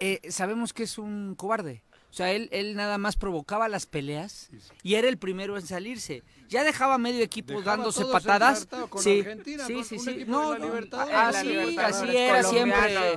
eh, 0.02 0.20
sabemos 0.30 0.74
que 0.74 0.84
es 0.84 0.98
un 0.98 1.36
cobarde. 1.36 1.84
O 2.14 2.16
sea, 2.16 2.32
él, 2.32 2.48
él 2.52 2.76
nada 2.76 3.00
más 3.00 3.16
provocaba 3.18 3.68
las 3.68 3.88
peleas 3.88 4.52
y 4.84 4.94
era 4.94 5.10
el 5.10 5.18
primero 5.18 5.58
en 5.58 5.66
salirse. 5.66 6.22
Ya 6.48 6.64
dejaba 6.64 7.00
medio 7.00 7.24
equipo 7.24 7.54
Dejaba 7.54 7.78
dándose 7.78 8.06
patadas. 8.06 8.68
con 8.90 9.02
Sí, 9.02 9.24
sí, 9.66 9.84
sí, 9.84 9.98
sí. 9.98 10.24
No, 10.28 10.56
no, 10.60 10.72
así, 11.02 12.16
era 12.16 12.44
siempre. 12.44 13.14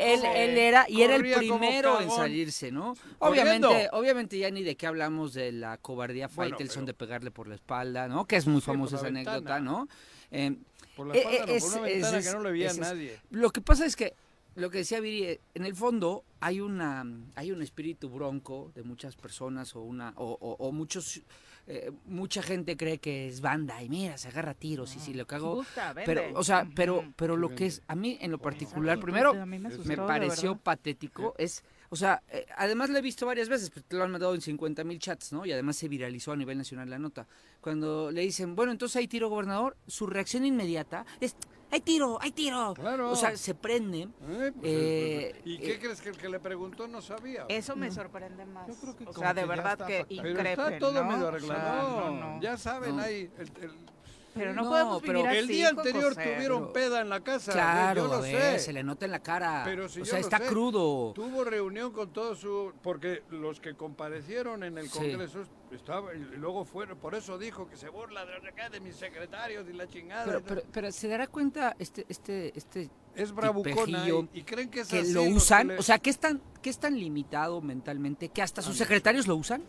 Él, 0.00 0.24
él 0.24 0.58
era 0.58 0.86
y 0.88 1.02
era 1.02 1.16
el 1.16 1.22
primero 1.22 2.00
en 2.00 2.08
salirse, 2.08 2.70
¿no? 2.70 2.94
Corriendo. 3.18 3.68
Obviamente, 3.70 3.88
obviamente 3.92 4.38
ya 4.38 4.48
ni 4.52 4.62
de 4.62 4.76
qué 4.76 4.86
hablamos 4.86 5.34
de 5.34 5.50
la 5.50 5.76
cobardía 5.78 6.28
Bueno, 6.28 6.50
Faitelson 6.52 6.82
pero- 6.84 6.86
de 6.86 6.94
pegarle 6.94 7.30
por 7.32 7.48
la 7.48 7.56
espalda, 7.56 8.06
¿no? 8.06 8.26
Que 8.26 8.36
es 8.36 8.46
muy 8.46 8.60
Sí, 8.60 8.66
famosa 8.66 8.94
esa 8.94 9.08
anécdota. 9.08 9.58
¿no? 9.58 9.88
Eh, 10.30 10.54
Por 10.94 11.08
la 11.08 11.14
eh, 11.14 11.18
espalda, 11.18 11.46
no, 11.46 11.52
es- 11.52 11.64
por 11.64 11.72
una 11.80 11.88
es- 11.88 11.94
ventana 11.94 12.18
es- 12.18 12.26
que 12.28 12.32
no 12.32 12.42
le 12.44 12.50
veía 12.52 12.70
a 12.70 12.74
nadie. 12.74 13.20
Lo 13.30 13.50
que 13.50 13.60
pasa 13.60 13.84
es 13.86 13.96
que 13.96 14.14
lo 14.56 14.70
que 14.70 14.78
decía 14.78 15.00
Viri, 15.00 15.24
eh, 15.24 15.40
en 15.54 15.64
el 15.64 15.74
fondo 15.74 16.24
hay 16.40 16.60
una 16.60 17.04
hay 17.34 17.52
un 17.52 17.62
espíritu 17.62 18.08
bronco 18.10 18.72
de 18.74 18.82
muchas 18.82 19.14
personas 19.16 19.74
o 19.76 19.80
una 19.82 20.12
o, 20.16 20.36
o- 20.40 20.56
o 20.66 20.72
muchos 20.72 21.20
eh, 21.68 21.90
mucha 22.06 22.42
gente 22.42 22.76
cree 22.76 22.98
que 22.98 23.26
es 23.28 23.40
banda 23.40 23.82
y 23.82 23.88
mira 23.88 24.16
se 24.18 24.28
agarra 24.28 24.54
tiros 24.54 24.94
y 24.94 25.00
si 25.00 25.14
lo 25.14 25.26
cago 25.26 25.56
Gusta, 25.56 25.92
pero 25.94 26.22
o 26.34 26.44
sea 26.44 26.68
pero 26.74 27.04
pero 27.16 27.36
lo 27.36 27.54
que 27.54 27.66
es 27.66 27.82
a 27.88 27.94
mí 27.96 28.16
en 28.20 28.30
lo 28.30 28.38
particular 28.38 28.98
primero 29.00 29.30
A 29.32 29.46
mí 29.46 29.58
me 29.58 29.68
asustó, 29.68 29.88
me 29.88 29.96
de 29.96 30.02
pareció 30.02 30.56
patético 30.56 31.34
es 31.38 31.64
o 31.90 31.96
sea 31.96 32.22
eh, 32.30 32.46
además 32.56 32.90
lo 32.90 32.98
he 32.98 33.02
visto 33.02 33.26
varias 33.26 33.48
veces 33.48 33.70
pues 33.70 33.84
te 33.84 33.96
lo 33.96 34.04
han 34.04 34.12
mandado 34.12 34.34
en 34.34 34.40
50 34.42 34.84
mil 34.84 34.98
chats 35.00 35.32
no 35.32 35.44
y 35.44 35.52
además 35.52 35.76
se 35.76 35.88
viralizó 35.88 36.32
a 36.32 36.36
nivel 36.36 36.56
nacional 36.58 36.88
la 36.88 36.98
nota. 36.98 37.26
Cuando 37.60 38.10
le 38.12 38.20
dicen 38.22 38.54
bueno 38.54 38.70
entonces 38.72 38.96
hay 38.96 39.08
tiro 39.08 39.28
gobernador 39.28 39.76
su 39.88 40.06
reacción 40.06 40.44
inmediata 40.46 41.04
es 41.20 41.34
hay 41.70 41.80
tiro 41.80 42.18
hay 42.20 42.30
tiro 42.32 42.74
Claro. 42.74 43.10
o 43.10 43.16
sea 43.16 43.36
se 43.36 43.54
prende 43.54 44.02
Eh, 44.02 44.08
pues, 44.20 44.52
Eh, 44.62 45.30
pues, 45.34 45.46
¿Y 45.46 45.54
eh, 45.56 45.60
qué 45.60 45.78
crees 45.80 46.00
que 46.00 46.08
el 46.10 46.16
que 46.16 46.28
le 46.28 46.38
preguntó 46.40 46.86
no 46.88 47.00
sabía? 47.02 47.44
Eso 47.48 47.76
me 47.76 47.90
sorprende 47.90 48.44
más. 48.46 48.68
Yo 48.68 48.74
creo 48.74 48.96
que 48.96 49.04
o 49.06 49.12
sea, 49.12 49.34
de 49.34 49.42
que 49.42 49.46
ya 49.48 49.54
verdad 49.54 49.72
está 49.72 49.86
que 49.86 49.98
fatal. 50.02 50.18
Pero 50.22 50.40
está 50.40 50.78
todo 50.78 50.92
¿no? 50.92 51.04
medio 51.04 51.16
O 51.16 51.20
sea, 51.20 51.28
arreglado. 51.28 52.10
no, 52.10 52.34
no. 52.36 52.40
Ya 52.40 52.56
saben, 52.56 52.96
No. 52.96 53.02
ahí. 53.02 53.30
el- 53.38 53.52
el- 53.62 53.95
Pero 54.36 54.52
no, 54.54 54.62
No, 54.64 54.68
podemos 54.70 55.02
pero- 55.02 55.14
vivir 55.22 55.28
así, 55.30 55.38
el 55.38 55.46
día 55.48 55.68
anterior 55.70 56.14
José. 56.14 56.34
tuvieron 56.34 56.60
pero- 56.60 56.72
peda 56.72 57.00
en 57.00 57.08
la 57.08 57.20
casa. 57.20 57.52
Claro, 57.52 58.02
yo 58.02 58.08
lo 58.08 58.14
a 58.14 58.20
ver, 58.20 58.58
sé. 58.58 58.66
se 58.66 58.72
le 58.72 58.82
nota 58.82 59.04
en 59.06 59.10
la 59.12 59.20
cara. 59.22 59.62
Pero 59.64 59.88
si 59.88 60.00
o 60.00 60.04
yo 60.04 60.10
sea, 60.10 60.18
lo 60.20 60.24
está 60.24 60.38
sé. 60.38 60.46
crudo. 60.46 61.12
Tuvo 61.14 61.44
reunión 61.44 61.92
con 61.92 62.12
todo 62.12 62.34
su... 62.34 62.72
Porque 62.82 63.22
los 63.30 63.60
que 63.60 63.74
comparecieron 63.74 64.62
en 64.62 64.78
el 64.78 64.88
Sí. 64.90 64.98
Congreso 64.98 65.44
estaba 65.72 66.14
y 66.14 66.18
luego 66.36 66.64
fueron... 66.64 66.98
Por 66.98 67.14
eso 67.14 67.38
dijo 67.38 67.68
que 67.68 67.76
se 67.76 67.88
burla 67.88 68.24
de, 68.26 68.68
de 68.70 68.80
mis 68.80 68.96
secretarios 68.96 69.66
y 69.68 69.72
la 69.72 69.88
chingada. 69.88 70.24
Pero, 70.26 70.42
pero, 70.42 70.62
pero 70.72 70.92
se 70.92 71.08
dará 71.08 71.26
cuenta 71.26 71.74
este, 71.78 72.04
este, 72.08 72.52
este 72.56 72.90
es 73.14 73.32
bravucona 73.32 74.06
y, 74.08 74.38
y 74.40 74.42
creen 74.42 74.68
que 74.68 74.80
es 74.80 74.88
que 74.88 74.98
así 75.00 75.12
lo 75.12 75.22
que 75.22 75.32
usan, 75.32 75.68
le- 75.68 75.78
o 75.78 75.82
sea, 75.82 75.98
que 75.98 76.10
es 76.10 76.18
tan, 76.18 76.40
que 76.60 76.68
es 76.70 76.78
tan 76.78 76.98
limitado 76.98 77.60
mentalmente 77.62 78.28
que 78.28 78.42
hasta 78.42 78.60
sus 78.60 78.76
secretarios 78.76 79.26
lo 79.26 79.36
usan. 79.36 79.62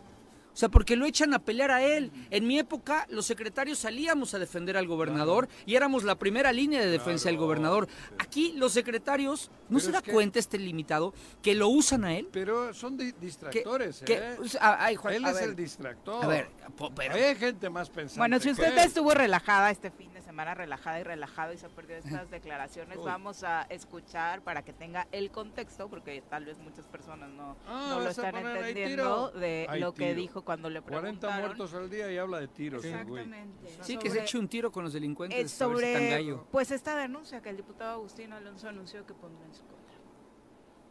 O 0.58 0.60
sea, 0.60 0.68
porque 0.68 0.96
lo 0.96 1.06
echan 1.06 1.32
a 1.34 1.38
pelear 1.38 1.70
a 1.70 1.84
él. 1.84 2.10
En 2.30 2.44
mi 2.44 2.58
época, 2.58 3.06
los 3.10 3.26
secretarios 3.26 3.78
salíamos 3.78 4.34
a 4.34 4.40
defender 4.40 4.76
al 4.76 4.88
gobernador 4.88 5.48
y 5.66 5.76
éramos 5.76 6.02
la 6.02 6.18
primera 6.18 6.52
línea 6.52 6.80
de 6.80 6.88
defensa 6.90 7.28
del 7.28 7.38
gobernador. 7.38 7.86
Aquí 8.18 8.54
los 8.56 8.72
secretarios, 8.72 9.52
¿no 9.68 9.78
Pero 9.78 9.80
se 9.86 9.92
da 9.92 10.02
que- 10.02 10.10
cuenta 10.10 10.40
este 10.40 10.58
limitado 10.58 11.14
que 11.42 11.54
lo 11.54 11.68
usan 11.68 12.04
a 12.04 12.16
él? 12.16 12.28
Pero 12.32 12.74
son 12.74 12.96
di- 12.96 13.12
Que, 13.12 13.18
distractores, 13.20 14.00
que- 14.04 14.14
¿eh? 14.14 14.36
o 14.42 14.48
sea, 14.48 14.82
ay, 14.84 14.96
Juan, 14.96 15.14
Él 15.14 15.26
es 15.26 15.34
ver, 15.34 15.44
el 15.44 15.54
distractor. 15.54 16.24
a 16.24 16.26
ver, 16.26 16.48
pero- 16.96 17.14
Hay 17.14 17.36
gente 17.36 17.70
más 17.70 17.88
pensante. 17.88 18.18
Bueno, 18.18 18.38
si 18.40 18.46
que 18.46 18.50
usted 18.50 18.78
estuvo 18.78 19.12
relajada 19.12 19.70
este 19.70 19.92
fin 19.92 20.12
de 20.12 20.18
semana, 20.22 20.27
relajada 20.44 21.00
y 21.00 21.02
relajado 21.02 21.52
y 21.52 21.58
se 21.58 21.68
perdió 21.68 21.96
estas 22.24 22.30
declaraciones, 22.30 22.98
Uy. 22.98 23.04
vamos 23.04 23.42
a 23.44 23.62
escuchar 23.62 24.42
para 24.42 24.62
que 24.62 24.72
tenga 24.72 25.06
el 25.12 25.30
contexto, 25.30 25.88
porque 25.88 26.22
tal 26.28 26.44
vez 26.44 26.58
muchas 26.58 26.86
personas 26.86 27.30
no, 27.30 27.56
Ah, 27.66 27.86
no 27.94 28.00
lo 28.00 28.10
están 28.10 28.30
poner, 28.32 28.46
"Hay 28.46 28.58
entendiendo 28.70 29.28
tiro". 29.30 29.40
de 29.40 29.66
Hay 29.68 29.80
lo 29.80 29.92
que 29.94 30.04
tiro. 30.08 30.16
dijo 30.20 30.42
cuando 30.42 30.70
le 30.70 30.80
40 30.80 31.00
preguntaron. 31.28 31.46
muertos 31.56 31.74
al 31.74 31.90
día 31.90 32.10
y 32.12 32.18
habla 32.18 32.40
de 32.40 32.48
tiros. 32.48 32.84
Exactamente. 32.84 33.68
Sí, 33.82 33.96
que 33.98 34.10
se 34.10 34.20
eche 34.22 34.38
un 34.38 34.48
tiro 34.48 34.70
con 34.72 34.84
los 34.84 34.92
delincuentes. 34.92 35.38
es 35.38 35.50
si 35.50 35.58
sobre 35.58 36.10
gallo. 36.10 36.46
pues 36.50 36.70
esta 36.70 36.96
denuncia 36.96 37.40
que 37.42 37.50
el 37.50 37.56
diputado 37.56 37.92
Agustín 37.94 38.32
Alonso 38.32 38.68
anunció 38.68 39.04
que 39.06 39.14
pondrá 39.14 39.44
en 39.46 39.54
su 39.54 39.62
contra. 39.62 39.78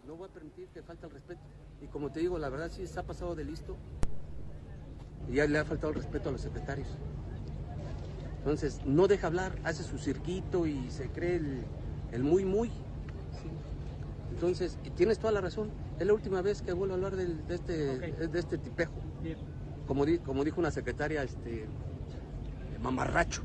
No 0.06 0.16
voy 0.16 0.30
a 0.30 0.32
permitir 0.32 0.68
que 0.70 0.82
falte 0.82 1.06
el 1.06 1.12
respeto. 1.12 1.42
Y 1.82 1.88
como 1.88 2.12
te 2.12 2.22
digo, 2.22 2.40
la 2.40 2.50
verdad 2.50 2.72
sí 2.72 2.88
se 2.88 3.00
ha 3.00 3.04
pasado 3.04 3.36
de 3.36 3.44
listo. 3.44 3.76
Y 5.30 5.34
ya 5.36 5.46
le 5.46 5.60
ha 5.60 5.66
faltado 5.66 5.90
el 5.90 5.96
respeto 5.96 6.30
a 6.30 6.32
los 6.32 6.42
secretarios. 6.42 6.88
Entonces, 8.48 8.80
no 8.86 9.10
deja 9.10 9.28
hablar, 9.28 9.60
hace 9.66 9.84
su 9.84 9.98
cirquito 9.98 10.66
y 10.68 10.90
se 10.90 11.10
cree 11.10 11.36
el, 11.36 11.66
el 12.14 12.24
muy, 12.24 12.46
muy. 12.46 12.70
¿sí? 12.70 13.50
Entonces, 14.32 14.78
y 14.86 14.90
tienes 14.92 15.20
toda 15.20 15.34
la 15.34 15.42
razón. 15.42 15.70
Es 16.00 16.08
la 16.08 16.14
última 16.14 16.42
vez 16.42 16.62
que 16.62 16.72
vuelvo 16.72 16.94
a 16.94 16.96
hablar 16.96 17.18
de, 17.18 17.44
este, 17.54 17.74
de 18.30 18.40
este 18.40 18.58
tipejo. 18.58 18.94
Como, 19.86 20.06
di- 20.06 20.20
como 20.20 20.46
dijo 20.46 20.62
una 20.62 20.72
secretaria, 20.72 21.24
este, 21.24 21.68
mamarracho. 22.80 23.42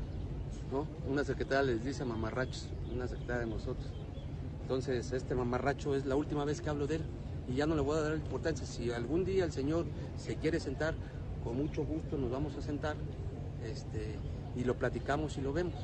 ¿no? 0.71 0.87
Una 1.05 1.25
secretaria 1.25 1.63
les 1.63 1.83
dice 1.83 2.05
mamarrachos, 2.05 2.69
una 2.95 3.05
secretaria 3.05 3.41
de 3.41 3.47
nosotros. 3.47 3.91
Entonces, 4.61 5.11
este 5.11 5.35
mamarracho 5.35 5.95
es 5.97 6.05
la 6.05 6.15
última 6.15 6.45
vez 6.45 6.61
que 6.61 6.69
hablo 6.69 6.87
de 6.87 6.95
él 6.95 7.05
y 7.49 7.55
ya 7.55 7.65
no 7.67 7.75
le 7.75 7.81
voy 7.81 7.97
a 7.97 8.03
dar 8.03 8.15
importancia. 8.15 8.65
Si 8.65 8.89
algún 8.89 9.25
día 9.25 9.43
el 9.43 9.51
señor 9.51 9.85
se 10.15 10.37
quiere 10.37 10.61
sentar, 10.61 10.95
con 11.43 11.57
mucho 11.57 11.83
gusto 11.83 12.17
nos 12.17 12.31
vamos 12.31 12.55
a 12.55 12.61
sentar 12.61 12.95
este, 13.65 14.17
y 14.55 14.63
lo 14.63 14.75
platicamos 14.75 15.37
y 15.37 15.41
lo 15.41 15.53
vemos. 15.53 15.75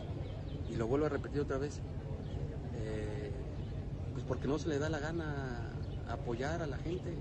Y 0.72 0.76
lo 0.76 0.88
vuelvo 0.88 1.06
a 1.08 1.10
repetir 1.10 1.42
otra 1.42 1.58
vez. 1.58 1.80
Eh, 2.76 3.32
pues 4.14 4.24
porque 4.26 4.48
no 4.48 4.60
se 4.60 4.70
le 4.70 4.80
da 4.80 4.90
la 4.90 5.00
gana 5.00 5.72
apoyar 6.10 6.62
a 6.62 6.68
la 6.68 6.78
gente. 6.78 7.14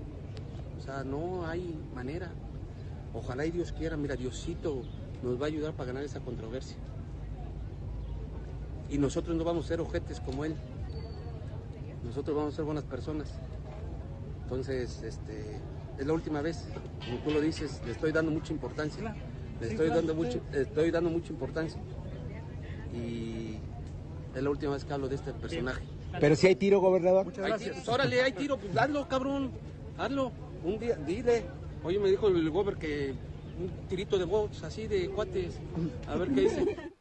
O 0.77 0.81
sea, 0.81 1.03
no 1.03 1.45
hay 1.47 1.77
manera. 1.93 2.31
Ojalá 3.13 3.45
y 3.45 3.51
Dios 3.51 3.71
quiera, 3.71 3.97
mira, 3.97 4.15
Diosito 4.15 4.83
nos 5.23 5.39
va 5.39 5.45
a 5.45 5.47
ayudar 5.47 5.73
para 5.73 5.87
ganar 5.87 6.03
esa 6.03 6.19
controversia. 6.19 6.77
Y 8.89 8.97
nosotros 8.97 9.35
no 9.35 9.43
vamos 9.43 9.65
a 9.65 9.67
ser 9.69 9.81
ojetes 9.81 10.19
como 10.19 10.45
él. 10.45 10.55
Nosotros 12.03 12.35
vamos 12.35 12.53
a 12.53 12.55
ser 12.55 12.65
buenas 12.65 12.85
personas. 12.85 13.29
Entonces, 14.43 15.03
este, 15.03 15.59
es 15.97 16.07
la 16.07 16.13
última 16.13 16.41
vez, 16.41 16.67
como 17.05 17.19
tú 17.19 17.31
lo 17.31 17.41
dices, 17.41 17.81
le 17.85 17.91
estoy 17.91 18.11
dando 18.11 18.31
mucha 18.31 18.53
importancia. 18.53 19.15
Le 19.59 19.67
estoy 19.67 19.89
dando 19.89 20.15
mucho, 20.15 20.41
estoy 20.53 20.91
dando 20.91 21.09
mucha 21.09 21.31
importancia. 21.33 21.79
Y 22.93 23.57
es 24.35 24.43
la 24.43 24.49
última 24.49 24.73
vez 24.73 24.85
que 24.85 24.93
hablo 24.93 25.07
de 25.07 25.15
este 25.15 25.33
personaje. 25.33 25.83
Pero 26.19 26.35
si 26.35 26.47
hay 26.47 26.55
tiro, 26.55 26.79
gobernador. 26.79 27.27
Hay 27.43 27.53
tiro, 27.59 27.75
órale, 27.87 28.21
hay 28.21 28.31
tiro, 28.33 28.57
pues 28.57 28.75
hazlo, 28.77 29.07
cabrón. 29.07 29.51
Hazlo. 29.97 30.31
Un 30.63 30.79
día, 30.79 30.95
dile. 30.95 31.45
Oye, 31.83 31.99
me 31.99 32.09
dijo 32.09 32.27
el 32.27 32.49
gober 32.49 32.75
que 32.77 33.13
un 33.59 33.87
tirito 33.87 34.17
de 34.17 34.25
box, 34.25 34.63
así 34.63 34.87
de 34.87 35.09
cuates. 35.09 35.55
A 36.07 36.15
ver 36.15 36.29
qué 36.33 36.41
dice. 36.41 36.77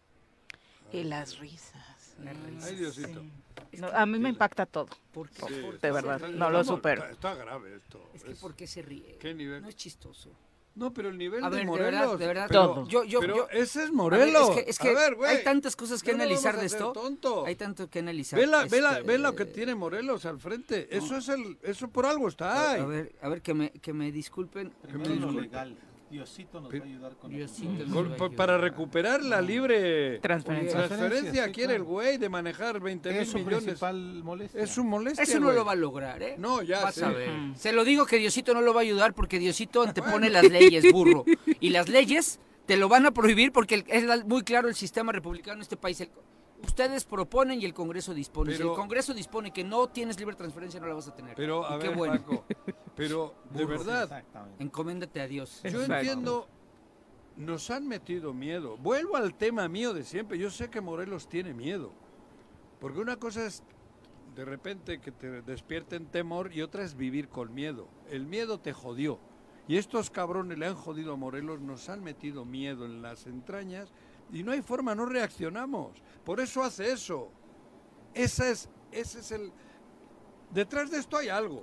Y 0.91 1.03
las 1.05 1.39
risas. 1.39 2.15
las 2.25 2.35
risas, 2.45 2.65
Ay, 2.71 2.77
Diosito. 2.77 3.21
sí. 3.21 3.79
No, 3.79 3.89
a 3.89 4.07
mí 4.07 4.19
me 4.19 4.31
impacta 4.31 4.65
todo. 4.65 4.89
¿Por 5.13 5.29
qué? 5.29 5.45
Sí, 5.47 5.61
De 5.83 5.91
verdad, 5.93 6.19
no 6.31 6.49
lo 6.49 6.65
supero. 6.65 7.03
Está, 7.03 7.33
está 7.33 7.35
grave 7.35 7.77
esto. 7.77 8.01
Es 8.15 8.25
que 8.25 8.33
Es- 8.33 8.39
¿por 8.39 8.55
qué 8.55 8.67
se 8.67 8.81
ríe? 8.81 9.19
¿Qué 9.21 9.35
nivel? 9.35 9.61
No 9.61 9.69
es 9.69 9.77
chistoso. 9.77 10.31
No, 10.79 10.93
pero 10.95 11.09
el 11.09 11.19
nivel 11.19 11.43
A 11.45 11.51
de 11.51 11.57
ver, 11.57 11.65
de 11.65 11.67
Morelos. 11.67 11.93
verdad, 11.93 12.19
de 12.19 12.27
verdad. 12.27 12.47
pero- 12.49 12.67
Todo. 12.75 12.89
Yo, 12.89 13.03
yo, 13.05 13.21
pero 13.21 13.37
yo- 13.37 13.49
ese 13.51 13.63
es 13.63 13.77
a 13.79 13.81
ver, 13.83 13.93
Morelos. 13.93 14.51
es 14.51 14.65
que, 14.65 14.71
es 14.71 14.79
que 14.79 14.89
a 14.91 14.95
ver, 14.95 15.15
güey. 15.17 15.37
hay 15.37 15.43
tantas 15.45 15.75
cosas 15.75 16.03
que 16.03 16.13
no 16.13 16.23
analizar 16.23 16.57
de 16.59 16.67
esto. 16.67 16.93
tonto. 16.93 17.45
Hay 17.47 17.57
tanto 17.57 17.91
que 17.91 17.99
analizar. 17.99 18.39
Ve, 18.39 18.47
la, 18.47 18.65
ve, 18.67 18.81
la- 18.81 18.93
Este, 18.93 19.03
ve 19.03 19.19
lo 19.19 19.35
que 19.35 19.45
tiene 19.45 19.75
Morelos 19.75 20.25
al 20.25 20.39
frente. 20.39 20.89
Eso 20.97 21.17
es 21.17 21.29
el, 21.29 21.59
eso 21.63 21.89
por 21.89 22.07
algo 22.07 22.29
está 22.29 22.53
A, 22.53 22.73
ahí. 22.75 22.81
a 22.81 22.87
ver, 22.87 23.13
a 23.21 23.29
ver, 23.29 23.43
que 23.43 23.55
me, 23.55 23.71
que 23.73 23.93
me 23.93 24.13
disculpen. 24.13 24.71
Primero 24.83 25.15
lo 25.17 25.41
legal. 25.41 25.77
Diosito 26.11 26.61
nos 26.61 26.71
Pe- 26.71 26.79
va 26.81 26.85
a 26.85 26.89
ayudar 26.89 27.17
con 27.17 27.31
Diosito 27.31 27.85
la 27.85 28.29
para 28.37 28.59
recuperar 28.59 29.23
la 29.23 29.41
libre 29.41 30.19
Transferencia. 30.21 30.87
transferencia 30.87 31.45
sí, 31.47 31.53
quiere 31.53 31.75
el 31.77 31.83
güey 31.83 32.17
de 32.19 32.29
manejar 32.29 32.81
20 32.81 33.11
mil 33.11 33.19
Es 33.21 33.31
su 33.31 33.39
millones. 33.39 33.63
principal 33.65 34.23
molestia. 34.25 34.63
Es 34.63 34.79
un 34.79 34.89
molestia, 34.89 35.23
Eso 35.25 35.39
no 35.41 35.47
güey. 35.47 35.57
lo 35.59 35.65
va 35.65 35.73
a 35.73 35.77
lograr, 35.77 36.23
¿eh? 36.23 36.35
No, 36.39 36.63
ya 36.63 36.83
Vas 36.83 37.03
a 37.03 37.11
ver. 37.11 37.31
Se 37.57 37.73
lo 37.73 37.85
digo 37.85 38.07
que 38.07 38.17
Diosito 38.17 38.55
no 38.55 38.61
lo 38.63 38.73
va 38.73 38.81
a 38.81 38.85
ayudar 38.85 39.15
porque 39.15 39.39
Diosito 39.39 39.83
antepone 39.83 40.31
las 40.31 40.49
leyes, 40.51 40.85
burro. 40.93 41.25
Y 41.61 41.71
las 41.71 41.89
leyes 41.89 42.41
te 42.67 42.77
lo 42.77 42.89
van 42.89 43.07
a 43.07 43.11
prohibir 43.13 43.53
porque 43.53 43.85
es 43.89 44.25
muy 44.27 44.43
claro 44.43 44.69
el 44.69 44.75
sistema 44.75 45.13
republicano 45.13 45.57
en 45.57 45.63
este 45.63 45.77
país. 45.77 46.01
El- 46.01 46.11
ustedes 46.63 47.05
proponen 47.05 47.61
y 47.61 47.65
el 47.65 47.75
Congreso 47.75 48.15
dispone. 48.15 48.53
si 48.53 48.59
Pero- 48.59 48.71
el 48.73 48.77
Congreso 48.77 49.15
dispone 49.15 49.53
que 49.53 49.65
no 49.65 49.89
tienes 49.89 50.19
libre 50.19 50.35
transferencia, 50.37 50.81
no 50.81 50.87
la 50.87 50.95
vas 50.95 51.09
a 51.09 51.15
tener. 51.15 51.35
Pero, 51.37 51.67
a 51.67 51.77
Y 51.77 51.79
qué 51.81 51.89
ver, 51.89 51.97
bueno. 51.97 52.15
Paco, 52.21 52.45
pero 52.95 53.35
de 53.51 53.65
Burro. 53.65 53.79
verdad. 53.85 54.25
Encoméndate 54.59 55.21
a 55.21 55.27
Dios. 55.27 55.61
yo 55.65 55.83
entiendo, 55.85 56.49
nos 57.37 57.71
han 57.71 57.87
metido 57.87 58.35
miedo. 58.35 58.77
Vuelvo 58.79 59.17
al 59.17 59.35
tema 59.35 59.69
mío 59.69 59.95
de 59.95 60.03
siempre. 60.05 60.39
Yo 60.39 60.51
sé 60.51 60.69
que 60.71 60.81
Morelos 60.81 61.29
tiene 61.29 61.55
miedo. 61.55 61.93
Porque 62.81 62.99
una 63.01 63.17
cosa 63.17 63.45
es 63.47 63.63
de 64.35 64.45
repente 64.45 65.01
que 65.01 65.11
te 65.11 65.43
despierten 65.43 66.07
temor 66.07 66.53
y 66.53 66.63
otra 66.63 66.85
es 66.85 66.97
vivir 66.97 67.29
con 67.29 67.53
miedo. 67.55 67.89
El 68.11 68.27
miedo 68.27 68.59
te 68.61 68.73
jodió. 68.73 69.19
Y 69.67 69.77
estos 69.77 70.11
cabrones 70.11 70.59
le 70.59 70.67
han 70.67 70.75
jodido 70.77 71.13
a 71.13 71.17
Morelos, 71.17 71.61
nos 71.61 71.89
han 71.89 72.03
metido 72.03 72.45
miedo 72.45 72.87
en 72.87 73.03
las 73.03 73.27
entrañas 73.27 73.93
y 74.33 74.43
no 74.43 74.53
hay 74.53 74.63
forma, 74.63 74.95
no 74.95 75.07
reaccionamos. 75.07 75.93
Por 76.25 76.41
eso 76.41 76.63
hace 76.63 76.91
eso. 76.93 77.31
Esa 78.15 78.49
es, 78.51 78.69
ese 78.93 79.21
es 79.21 79.31
el... 79.33 79.53
Detrás 80.51 80.91
de 80.91 80.99
esto 80.99 81.17
hay 81.17 81.29
algo. 81.29 81.63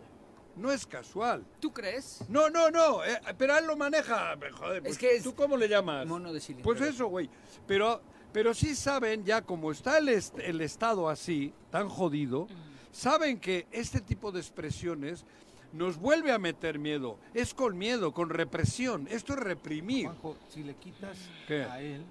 No 0.56 0.72
es 0.72 0.86
casual. 0.86 1.46
¿Tú 1.60 1.74
crees? 1.74 2.24
No, 2.30 2.50
no, 2.50 2.72
no, 2.72 3.04
eh, 3.04 3.20
pero 3.38 3.58
él 3.58 3.66
lo 3.68 3.76
maneja. 3.76 4.36
Joder, 4.58 4.82
pues, 4.82 4.94
Es 4.94 4.98
que 4.98 5.16
es- 5.18 5.24
¿tú 5.24 5.36
cómo 5.36 5.58
le 5.58 5.68
llamas? 5.68 6.06
Mono 6.08 6.32
de 6.32 6.40
cilindro. 6.40 6.64
Pues 6.64 6.80
eso, 6.82 7.08
güey. 7.08 7.30
Pero, 7.68 8.02
pero 8.32 8.54
sí 8.54 8.74
saben 8.76 9.26
ya, 9.26 9.42
como 9.42 9.72
está 9.72 9.98
el, 9.98 10.08
est- 10.10 10.38
el 10.40 10.62
Estado 10.62 11.10
así, 11.10 11.54
tan 11.72 11.90
jodido, 11.90 12.48
saben 12.92 13.40
que 13.40 13.68
este 13.72 14.00
tipo 14.00 14.32
de 14.32 14.40
expresiones 14.40 15.26
nos 15.74 15.98
vuelve 15.98 16.32
a 16.32 16.40
meter 16.40 16.80
miedo. 16.80 17.20
Es 17.34 17.54
con 17.54 17.78
miedo, 17.78 18.14
con 18.14 18.30
represión. 18.30 19.10
Esto 19.10 19.34
es 19.34 19.40
reprimir. 19.40 20.06
Juanjo, 20.06 20.38
si 20.48 20.64
le 20.64 20.76
quitas 20.76 21.18
¿Qué? 21.50 21.64
a 21.64 21.82
él 21.82 22.06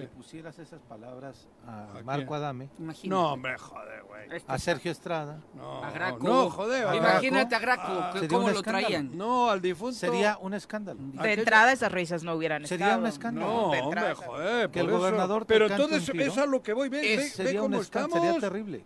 le 0.00 0.06
pusieras 0.08 0.58
esas 0.58 0.80
palabras 0.82 1.48
¿A 1.66 1.98
a 1.98 2.02
Marco 2.02 2.26
quién? 2.28 2.34
Adame, 2.38 2.68
Imagínate. 2.78 3.08
No, 3.08 3.32
hombre, 3.32 3.58
joder, 3.58 4.02
güey. 4.04 4.42
a 4.46 4.58
Sergio 4.58 4.90
Estrada, 4.92 5.40
No, 5.54 5.84
A 5.84 5.90
Graco. 5.90 6.26
no, 6.26 6.50
joder. 6.50 6.86
a 6.88 6.96
Imagínate 6.96 7.54
a 7.54 7.58
Graco. 7.58 7.82
Ah, 7.88 8.12
cómo 8.28 8.46
un 8.46 8.52
lo 8.52 8.58
escándalo. 8.58 8.86
traían. 8.86 9.16
No, 9.16 9.50
al 9.50 9.60
difunto. 9.60 9.94
sería 9.96 10.38
un 10.40 10.54
escándalo. 10.54 11.00
De 11.00 11.32
entrada 11.32 11.72
esas 11.72 11.92
risas 11.92 12.22
no 12.24 12.34
hubieran 12.34 12.66
Sería 12.66 12.86
estado. 12.86 13.02
un 13.02 13.06
escándalo. 13.08 13.46
No, 13.66 13.70
de 13.70 13.80
hombre, 13.80 14.14
joder. 14.14 14.70
Que 14.70 14.80
el 14.80 14.88
eso- 14.88 14.98
gobernador 14.98 15.44
te 15.44 15.54
Pero 15.54 15.66
entonces 15.66 16.08
un 16.08 16.12
tiro. 16.18 16.24
es 16.32 16.38
a 16.38 16.46
lo 16.46 16.62
que 16.62 16.72
voy. 16.72 16.88
Ve, 16.88 17.00
ve, 17.00 17.16
ve 17.16 17.22
sería 17.28 17.62
un 17.62 17.70
cómo 17.70 17.80
escándalo, 17.82 18.14
estamos. 18.16 18.34
sería 18.34 18.48
terrible. 18.48 18.84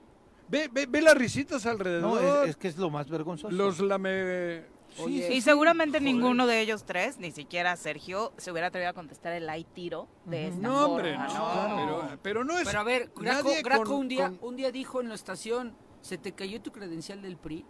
Ve, 0.48 0.68
ve, 0.72 0.86
ve 0.86 1.02
las 1.02 1.16
risitas 1.16 1.66
alrededor. 1.66 2.22
No, 2.22 2.42
es, 2.44 2.50
es 2.50 2.56
que 2.56 2.68
es 2.68 2.76
lo 2.78 2.88
más 2.90 3.08
vergonzoso. 3.08 3.52
Los 3.54 3.80
lame... 3.80 4.75
Oye, 4.98 5.34
Y 5.34 5.40
seguramente 5.40 6.00
ninguno 6.00 6.46
de 6.46 6.60
ellos 6.60 6.84
tres, 6.84 7.18
ni 7.18 7.30
siquiera 7.30 7.76
Sergio, 7.76 8.32
se 8.38 8.50
hubiera 8.50 8.68
atrevido 8.68 8.90
a 8.90 8.94
contestar 8.94 9.32
el 9.32 9.48
ay 9.48 9.64
tiro 9.64 10.08
de 10.24 10.48
esta 10.48 10.60
No, 10.60 10.86
hombre, 10.86 11.14
forma, 11.16 11.28
no, 11.34 11.76
pero, 11.76 12.18
pero 12.22 12.44
no 12.44 12.58
es... 12.58 12.66
Pero 12.66 12.80
a 12.80 12.84
ver, 12.84 13.10
Graco, 13.16 13.50
Graco 13.62 13.84
con- 13.84 13.96
un, 13.96 14.08
día, 14.08 14.28
con- 14.30 14.38
un 14.48 14.56
día 14.56 14.70
dijo 14.72 15.00
en 15.00 15.08
la 15.08 15.14
estación, 15.14 15.76
se 16.00 16.18
te 16.18 16.32
cayó 16.32 16.60
tu 16.62 16.72
credencial 16.72 17.20
del 17.22 17.36
PRI. 17.36 17.64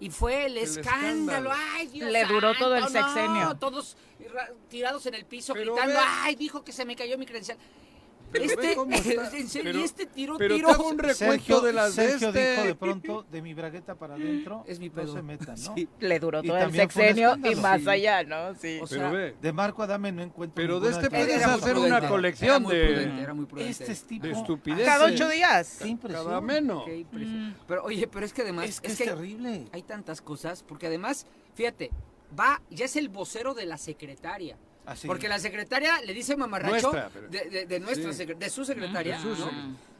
Y 0.00 0.10
fue 0.10 0.46
el, 0.46 0.56
El 0.56 0.64
escándalo. 0.64 1.50
escándalo. 1.50 1.50
Ay, 1.76 1.86
Dios 1.86 2.10
Le 2.10 2.24
duró 2.24 2.54
todo 2.58 2.74
el 2.74 2.82
santo, 2.88 3.00
no, 3.00 3.14
sexenio. 3.14 3.56
todos 3.58 3.96
ra- 4.32 4.50
tirados 4.68 5.06
en 5.06 5.14
el 5.14 5.24
piso 5.24 5.52
Pero 5.52 5.74
gritando, 5.76 6.00
ay, 6.22 6.34
dijo 6.34 6.64
que 6.64 6.72
se 6.72 6.84
me 6.84 6.96
cayó 6.96 7.16
mi 7.18 7.24
credencial. 7.26 7.56
Este, 8.34 8.74
cómo 8.74 8.94
está. 8.96 9.36
en 9.36 9.48
serio, 9.48 9.68
Pero- 9.70 9.78
y 9.80 9.82
este 9.82 10.06
tiro, 10.06 10.36
pero 10.38 10.54
tiro. 10.56 10.68
te 10.76 10.82
un 10.82 10.98
recuento 10.98 11.60
de 11.60 11.72
las 11.72 11.92
Sergio 11.94 12.32
de 12.32 12.40
este... 12.40 12.50
dijo 12.52 12.64
de 12.66 12.74
pronto, 12.74 13.26
de 13.30 13.42
mi 13.42 13.54
bragueta 13.54 13.94
para 13.94 14.14
adentro, 14.14 14.64
Es 14.66 14.78
mi 14.78 14.88
no 14.88 14.94
pedo. 14.94 15.12
se 15.14 15.22
metan, 15.22 15.56
¿no? 15.62 15.74
Sí. 15.76 15.88
Le 16.00 16.18
duró 16.20 16.42
todo 16.42 16.56
el 16.58 16.72
sexenio 16.72 17.36
y 17.44 17.54
más 17.56 17.82
Sí. 17.82 17.88
allá, 17.88 18.22
¿no? 18.24 18.54
Sí. 18.54 18.78
O 18.82 18.86
sea, 18.86 19.10
ve, 19.10 19.34
De 19.40 19.52
Marco 19.52 19.82
Adame 19.82 20.12
no 20.12 20.22
encuentro 20.22 20.54
Pero 20.54 20.80
de 20.80 20.90
este 20.90 21.06
Era 21.06 21.10
puedes 21.10 21.42
hacer 21.44 21.60
prudente, 21.72 21.86
una 21.88 21.98
era 21.98 22.08
colección 22.08 22.62
muy 22.62 22.74
de- 22.76 22.86
prudente, 22.86 23.22
era 23.22 23.34
muy 23.34 23.46
prudente. 23.46 23.70
Este 23.70 23.92
es 23.92 24.02
tipo... 24.04 24.26
de 24.26 24.32
estupideces. 24.32 24.86
Cada 24.86 25.04
ocho 25.06 25.28
días. 25.28 25.78
Qué 25.82 25.88
impresión. 25.88 26.24
Cada 26.26 26.40
menos. 26.40 26.84
Qué 26.84 26.98
impresión. 26.98 27.56
Pero 27.66 27.84
oye, 27.84 28.06
pero 28.08 28.26
es 28.26 28.32
que 28.32 28.42
además 28.42 28.66
Es 28.68 28.80
que 28.80 28.88
es, 28.88 28.96
que 28.96 29.02
hay- 29.04 29.08
terrible. 29.10 29.66
hay 29.72 29.82
tantas 29.82 30.20
cosas, 30.20 30.62
porque 30.62 30.86
además, 30.86 31.26
fíjate, 31.54 31.90
va, 32.38 32.60
ya 32.70 32.84
es 32.86 32.96
el 32.96 33.08
vocero 33.08 33.54
de 33.54 33.66
la 33.66 33.78
secretaria. 33.78 34.56
Así. 34.84 35.06
Porque 35.06 35.28
la 35.28 35.38
secretaria 35.38 36.00
le 36.02 36.12
dice 36.12 36.36
mamarracho 36.36 36.90
Nuestra, 36.92 37.08
pero- 37.12 37.28
de, 37.28 37.48
de- 37.50 37.66
de 37.66 37.80
nuestra 37.80 38.12
Sí. 38.12 38.24
secre- 38.24 38.36
de 38.36 38.50
su 38.50 38.64
secretaria. 38.64 39.18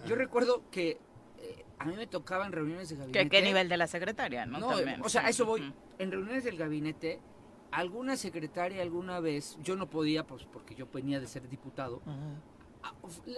Yo 0.07 0.14
recuerdo 0.16 0.62
que 0.71 0.99
eh, 1.38 1.64
a 1.79 1.85
mí 1.85 1.95
me 1.97 2.07
tocaban 2.07 2.51
reuniones 2.53 2.88
de 2.88 2.97
gabinete. 2.97 3.18
¿Qué, 3.25 3.29
qué 3.31 3.42
nivel 3.42 3.68
de 3.68 3.77
la 3.77 3.87
secretaria, 3.87 4.45
no? 4.47 4.59
O 5.03 5.09
sea, 5.09 5.27
a 5.27 5.29
eso 5.29 5.47
voy. 5.47 5.73
En 5.99 6.11
reuniones 6.11 6.42
del 6.45 6.57
gabinete, 6.57 7.21
alguna 7.71 8.16
secretaria 8.16 8.83
alguna 8.83 9.21
vez, 9.21 9.57
yo 9.62 9.77
no 9.77 9.88
podía, 9.88 10.27
pues 10.27 10.45
porque 10.53 10.75
yo 10.75 10.87
venía 10.92 11.21
de 11.21 11.27
ser 11.29 11.49
diputado, 11.49 12.03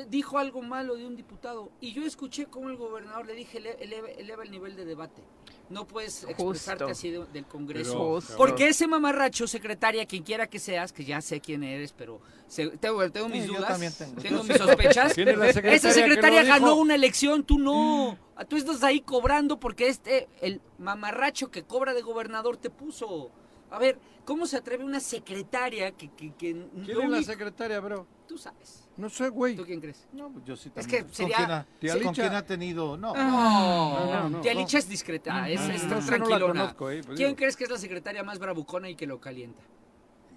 dijo 0.08 0.38
algo 0.38 0.62
malo 0.62 0.96
de 0.96 1.06
un 1.06 1.16
diputado 1.16 1.70
y 1.80 1.92
yo 1.92 2.04
escuché 2.04 2.46
cómo 2.46 2.70
el 2.70 2.76
gobernador 2.76 3.26
le 3.26 3.34
dije 3.34 3.58
"Ele- 3.58 3.76
eleva, 3.80 4.08
eleva 4.10 4.42
el 4.44 4.50
nivel 4.50 4.76
de 4.76 4.84
debate. 4.84 5.22
No 5.70 5.86
puedes 5.86 6.24
expresarte 6.24 6.84
Justo. 6.84 6.86
así 6.92 7.10
de- 7.10 7.24
del 7.32 7.46
Congreso. 7.46 8.20
Pero. 8.26 8.36
Porque 8.36 8.68
ese 8.68 8.86
mamarracho, 8.86 9.46
secretaria, 9.46 10.04
quien 10.06 10.22
quiera 10.22 10.46
que 10.46 10.58
seas, 10.58 10.92
que 10.92 11.04
ya 11.04 11.20
sé 11.22 11.40
quién 11.40 11.64
eres, 11.64 11.92
pero 11.92 12.20
se- 12.46 12.76
tengo, 12.78 13.10
tengo 13.10 13.28
mis 13.28 13.42
Sí, 13.44 13.48
yo 13.48 13.56
dudas, 13.56 13.70
también 13.70 13.92
tengo. 13.96 14.42
mis 14.44 14.56
sospechas. 14.58 15.14
¿Quién 15.14 15.28
es 15.28 15.38
la 15.38 15.46
secretaria 15.46 15.76
Esa 15.76 15.88
que 15.88 15.94
secretaria 15.94 16.42
ganó 16.44 16.76
una 16.76 16.94
elección, 16.94 17.44
tú 17.44 17.58
no. 17.58 18.18
Tú 18.48 18.56
estás 18.56 18.82
ahí 18.82 19.00
cobrando 19.00 19.58
porque 19.58 19.88
este, 19.88 20.28
el 20.42 20.60
mamarracho 20.78 21.50
que 21.50 21.62
cobra 21.62 21.94
de 21.94 22.02
gobernador 22.02 22.56
te 22.58 22.68
puso. 22.70 23.30
A 23.70 23.78
ver, 23.78 23.98
¿cómo 24.24 24.46
se 24.46 24.58
atreve 24.58 24.84
una 24.84 25.00
secretaria 25.00 25.90
que... 25.92 26.08
que, 26.12 26.28
que 26.34 26.52
¿Quién 26.84 27.00
es 27.02 27.10
la 27.10 27.22
secretaria, 27.22 27.80
bro? 27.80 28.06
Tú 28.26 28.38
sabes. 28.38 28.88
No 28.96 29.10
sé, 29.10 29.28
güey. 29.28 29.54
¿Tú 29.54 29.64
quién 29.66 29.80
crees? 29.80 30.06
No, 30.12 30.30
pues 30.32 30.44
yo 30.46 30.56
sí 30.56 30.68
Es 30.68 30.74
también. 30.86 31.06
que 31.06 31.14
sería- 31.14 31.36
¿Con 31.36 31.44
quién 31.46 31.50
ha, 31.58 31.66
Tía 31.78 32.02
con 32.02 32.14
quién 32.14 32.32
ha 32.34 32.44
tenido? 32.46 32.96
No. 32.96 33.12
No, 33.14 34.06
no, 34.06 34.28
no. 34.30 34.40
Tía 34.40 34.54
Licha 34.54 34.78
es 34.78 34.88
discreta, 34.88 35.48
es, 35.48 35.60
es 35.60 35.84
no, 35.84 35.90
no 35.96 36.00
la 36.00 36.06
tranquilona. 36.06 36.46
conozco, 36.60 36.90
eh, 36.90 37.02
pues 37.04 37.16
¿Quién 37.16 37.28
digo. 37.30 37.36
crees 37.36 37.56
que 37.56 37.64
es 37.64 37.70
la 37.70 37.78
secretaria 37.78 38.22
más 38.22 38.38
bravucona 38.38 38.88
y 38.88 38.94
que 38.96 39.06
lo 39.06 39.20
calienta? 39.20 39.62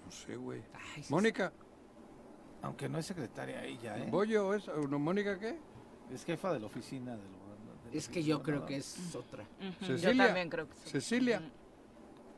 No 0.04 0.10
sé, 0.10 0.36
güey. 0.36 0.62
Ay, 0.96 1.02
sí, 1.02 1.12
Mónica, 1.12 1.52
Aunque 2.60 2.88
no 2.88 2.98
es 2.98 3.06
secretaria 3.06 3.64
ella, 3.64 3.96
¿eh? 3.98 4.08
¿Bollo 4.10 4.52
es? 4.52 4.66
¿No, 4.88 4.98
¿Mónica 4.98 5.38
qué? 5.38 5.58
Es 6.12 6.24
jefa 6.24 6.52
de 6.52 6.58
la 6.60 6.66
oficina 6.66 7.12
del 7.12 7.20
gobernador. 7.20 7.76
Es 7.92 8.08
que 8.08 8.22
yo 8.24 8.42
creo 8.42 8.66
que 8.66 8.76
es 8.76 9.14
otra. 9.14 9.44
Yo 9.80 9.86
Cecilia. 9.86 10.26
también 10.26 10.50
creo 10.50 10.68
que 10.68 10.74
sí. 10.74 10.90
Cecilia. 10.90 11.40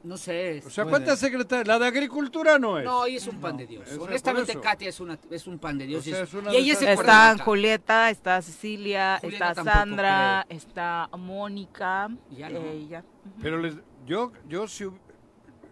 No 0.02 0.16
sé. 0.16 0.62
O 0.66 0.70
sea, 0.70 0.84
Puede. 0.84 0.92
¿cuántas 0.96 1.18
secretarias? 1.18 1.68
La 1.68 1.78
de 1.78 1.86
Agricultura 1.86 2.58
no 2.58 2.78
es. 2.78 2.84
No, 2.86 3.04
ella 3.04 3.18
es 3.18 3.26
un 3.26 3.38
pan 3.38 3.56
de 3.58 3.66
Dios. 3.66 3.86
Honestamente. 3.98 4.58
Katia 4.58 4.88
es, 4.88 4.98
una, 4.98 5.18
es 5.30 5.46
un 5.46 5.58
pan 5.58 5.76
de 5.76 5.86
Dios. 5.86 6.00
O 6.00 6.10
sea, 6.10 6.20
y, 6.20 6.22
es 6.22 6.34
una 6.34 6.52
y 6.54 6.56
ella 6.56 6.74
se 6.76 6.92
Está. 6.92 7.36
Julieta, 7.38 8.08
está 8.10 8.40
Cecilia, 8.40 9.18
Julieta 9.20 9.50
está 9.50 9.64
Sandra, 9.64 10.46
está 10.48 11.10
Mónica. 11.18 12.08
Ya 12.30 12.48
no. 12.48 12.60
ya. 12.88 13.04
Pero 13.42 13.58
les, 13.58 13.74
yo, 14.06 14.32
yo 14.48 14.66
sí 14.68 14.86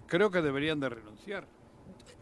creo 0.07 0.31
que 0.31 0.43
deberían 0.43 0.79
de 0.81 0.91
renunciar. 0.91 1.47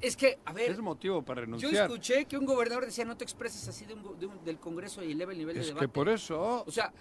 Es 0.01 0.17
que, 0.17 0.39
a 0.45 0.53
ver, 0.53 0.71
Es 0.71 0.79
motivo 0.79 1.23
para 1.23 1.41
yo 1.41 1.45
renunciar. 1.47 1.87
escuché 1.87 2.27
que 2.27 2.37
un 2.39 2.45
gobernador 2.45 2.85
decía 2.85 3.05
no 3.05 3.17
te 3.17 3.25
expreses 3.25 3.67
así 3.67 3.85
de 3.87 3.95
un 3.95 4.03
go- 4.03 4.15
de 4.15 4.27
un- 4.27 4.45
del 4.45 4.59
Congreso 4.59 5.03
y 5.03 5.13
eleva 5.13 5.33
el 5.33 5.39
nivel 5.39 5.55
de 5.55 5.63
Es 5.63 5.67
debate. 5.69 5.87
que 5.87 5.89
por 5.89 6.09
eso... 6.09 6.65
O 6.67 6.71
sea, 6.71 6.93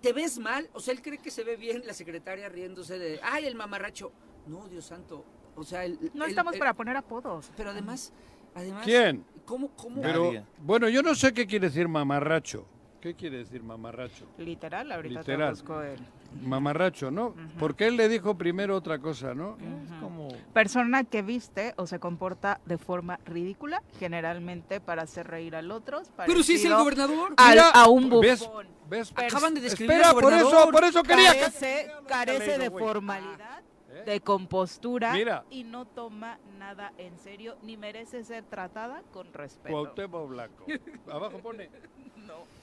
¿te 0.00 0.12
ves 0.12 0.38
mal? 0.38 0.70
O 0.72 0.78
sea, 0.80 0.94
él 0.94 1.02
cree 1.02 1.18
que 1.18 1.30
se 1.32 1.42
ve 1.42 1.56
bien 1.56 1.82
la 1.84 1.92
secretaria 1.92 2.48
riéndose 2.48 2.98
de, 2.98 3.18
ay, 3.24 3.46
el 3.46 3.56
mamarracho. 3.56 4.12
No, 4.46 4.66
Dios 4.68 4.84
santo. 4.84 5.24
O 5.56 5.64
sea, 5.64 5.84
el, 5.84 5.98
No 6.14 6.24
el- 6.24 6.30
estamos 6.30 6.54
el- 6.54 6.58
para 6.58 6.74
poner 6.74 6.96
apodos. 6.96 7.50
Pero 7.56 7.70
además, 7.70 8.12
además... 8.54 8.82
¿Quién? 8.84 9.24
¿Cómo, 9.44 9.68
cómo? 9.76 10.02
Pero, 10.02 10.32
bueno, 10.58 10.88
yo 10.88 11.02
no 11.02 11.14
sé 11.14 11.32
qué 11.32 11.46
quiere 11.46 11.68
decir 11.68 11.86
mamarracho. 11.88 12.66
¿Qué 13.00 13.14
quiere 13.14 13.36
decir 13.38 13.62
mamarracho? 13.62 14.24
Literal, 14.38 14.90
ahorita 14.90 15.20
Literal. 15.20 15.48
te 15.54 15.60
busco 15.60 15.82
el... 15.82 15.98
Mamarracho, 16.42 17.10
¿no? 17.12 17.34
Porque 17.60 17.86
él 17.86 17.96
le 17.96 18.08
dijo 18.08 18.36
primero 18.36 18.74
otra 18.74 18.98
cosa, 18.98 19.34
¿no? 19.34 19.56
Es 19.84 19.92
como... 20.00 20.28
Persona 20.54 21.04
que 21.04 21.20
viste 21.22 21.74
o 21.76 21.86
se 21.86 22.00
comporta 22.00 22.60
de 22.64 22.76
forma 22.78 23.20
ridícula, 23.26 23.82
generalmente 24.00 24.80
para 24.80 25.02
hacer 25.02 25.28
reír 25.28 25.54
al 25.54 25.70
otro. 25.70 26.02
Pero 26.26 26.42
sí 26.42 26.54
es 26.54 26.64
el 26.64 26.74
gobernador. 26.74 27.34
al- 27.36 27.50
Mira, 27.50 27.68
a 27.70 27.88
un 27.88 28.08
bufón. 28.08 28.66
¿Ves? 28.88 29.12
Acaban 29.14 29.54
de 29.54 29.60
describir 29.60 29.92
Espera, 29.92 30.10
al 30.10 30.16
por 30.20 30.32
eso, 30.32 30.70
por 30.72 30.84
eso 30.84 31.02
quería 31.02 31.32
que... 31.34 31.38
Carece, 31.40 31.92
carece 32.08 32.58
de 32.58 32.70
formalidad. 32.70 33.60
De 34.04 34.20
compostura 34.20 35.12
Mira. 35.12 35.44
y 35.50 35.64
no 35.64 35.86
toma 35.86 36.38
nada 36.58 36.92
en 36.98 37.18
serio 37.18 37.56
ni 37.62 37.76
merece 37.76 38.24
ser 38.24 38.44
tratada 38.44 39.02
con 39.12 39.32
respeto. 39.32 39.72
Cuauhtémoc 39.72 40.28
Blanco. 40.28 40.66
Abajo 41.10 41.38
pone. 41.38 41.70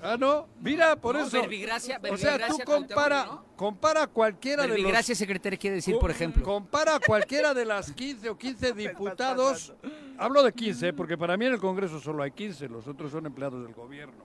Ah, 0.02 0.18
no. 0.18 0.48
Mira, 0.60 0.96
por 0.96 1.16
No, 1.16 1.22
eso. 1.22 1.40
Verbigracia, 1.40 2.02
O 2.10 2.18
sea, 2.18 2.48
tú 2.48 2.58
compara, 2.66 3.26
Cuauhtémoc, 3.26 3.56
compara 3.56 4.08
cualquiera 4.08 4.64
de 4.64 4.70
los... 4.70 4.78
Verbigracia 4.78 5.14
secretaria 5.14 5.60
quiere 5.60 5.76
decir, 5.76 5.98
por 6.00 6.10
ejemplo. 6.10 6.44
Compara 6.44 7.00
cualquiera 7.00 7.54
de 7.54 7.66
las 7.66 7.92
15 7.92 8.30
o 8.30 8.38
15 8.38 8.74
diputados 8.74 9.74
hablo 10.22 10.44
de 10.44 10.54
15, 10.54 10.94
porque 10.94 11.18
para 11.18 11.36
mí 11.36 11.46
en 11.46 11.54
el 11.54 11.60
Congreso 11.60 12.00
solo 12.00 12.22
hay 12.22 12.32
15, 12.32 12.70
los 12.70 12.88
otros 12.88 13.12
son 13.12 13.26
empleados 13.26 13.64
del 13.64 13.74
gobierno. 13.74 14.24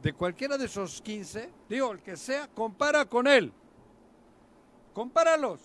De 0.00 0.12
cualquiera 0.12 0.56
de 0.56 0.66
esos 0.66 1.02
15, 1.02 1.50
digo, 1.68 1.90
el 1.90 2.00
que 2.00 2.16
sea, 2.16 2.48
compara 2.48 3.04
con 3.06 3.26
él. 3.26 3.52
Compáralos. 4.92 5.60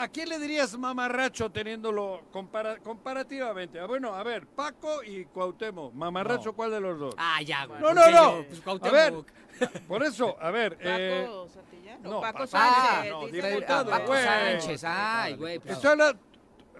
¿A 0.00 0.06
quién 0.08 0.28
le 0.28 0.38
dirías 0.38 0.78
mamarracho 0.78 1.50
teniéndolo 1.50 2.22
compara- 2.30 2.78
comparativamente? 2.78 3.80
Ah, 3.80 3.86
bueno, 3.86 4.14
a 4.14 4.22
ver, 4.22 4.46
Paco 4.46 5.02
y 5.02 5.24
Cuauhtémoc. 5.24 5.92
¿Mamarracho 5.92 6.50
No. 6.50 6.52
cuál 6.54 6.70
de 6.70 6.80
los 6.80 6.98
dos? 7.00 7.14
Ah, 7.18 7.42
ya, 7.42 7.66
güey. 7.66 7.80
No, 7.80 7.86
¿por 7.88 7.94
no, 7.96 8.10
no. 8.10 8.44
Pues, 8.46 8.60
A 8.60 8.62
Cuauhtémoc. 8.64 9.26
ver, 9.58 9.82
por 9.88 10.02
eso, 10.04 10.36
a 10.40 10.50
ver. 10.52 10.78
eh, 10.80 11.24
Paco 11.26 11.48
Santillán. 11.48 12.02
no, 12.02 12.20
Paco 12.20 12.38
Pa- 12.38 12.44
Ah, 12.52 12.92
Sánchez. 13.02 13.10
no, 13.12 13.26
diputado, 13.26 13.90
Paco 13.90 14.06
güey. 14.06 14.22
Sánchez. 14.24 14.84
Ay, 14.86 15.34
güey. 15.34 15.58
pues, 15.58 15.74
estoy 15.74 15.90
hablando- 15.90 16.20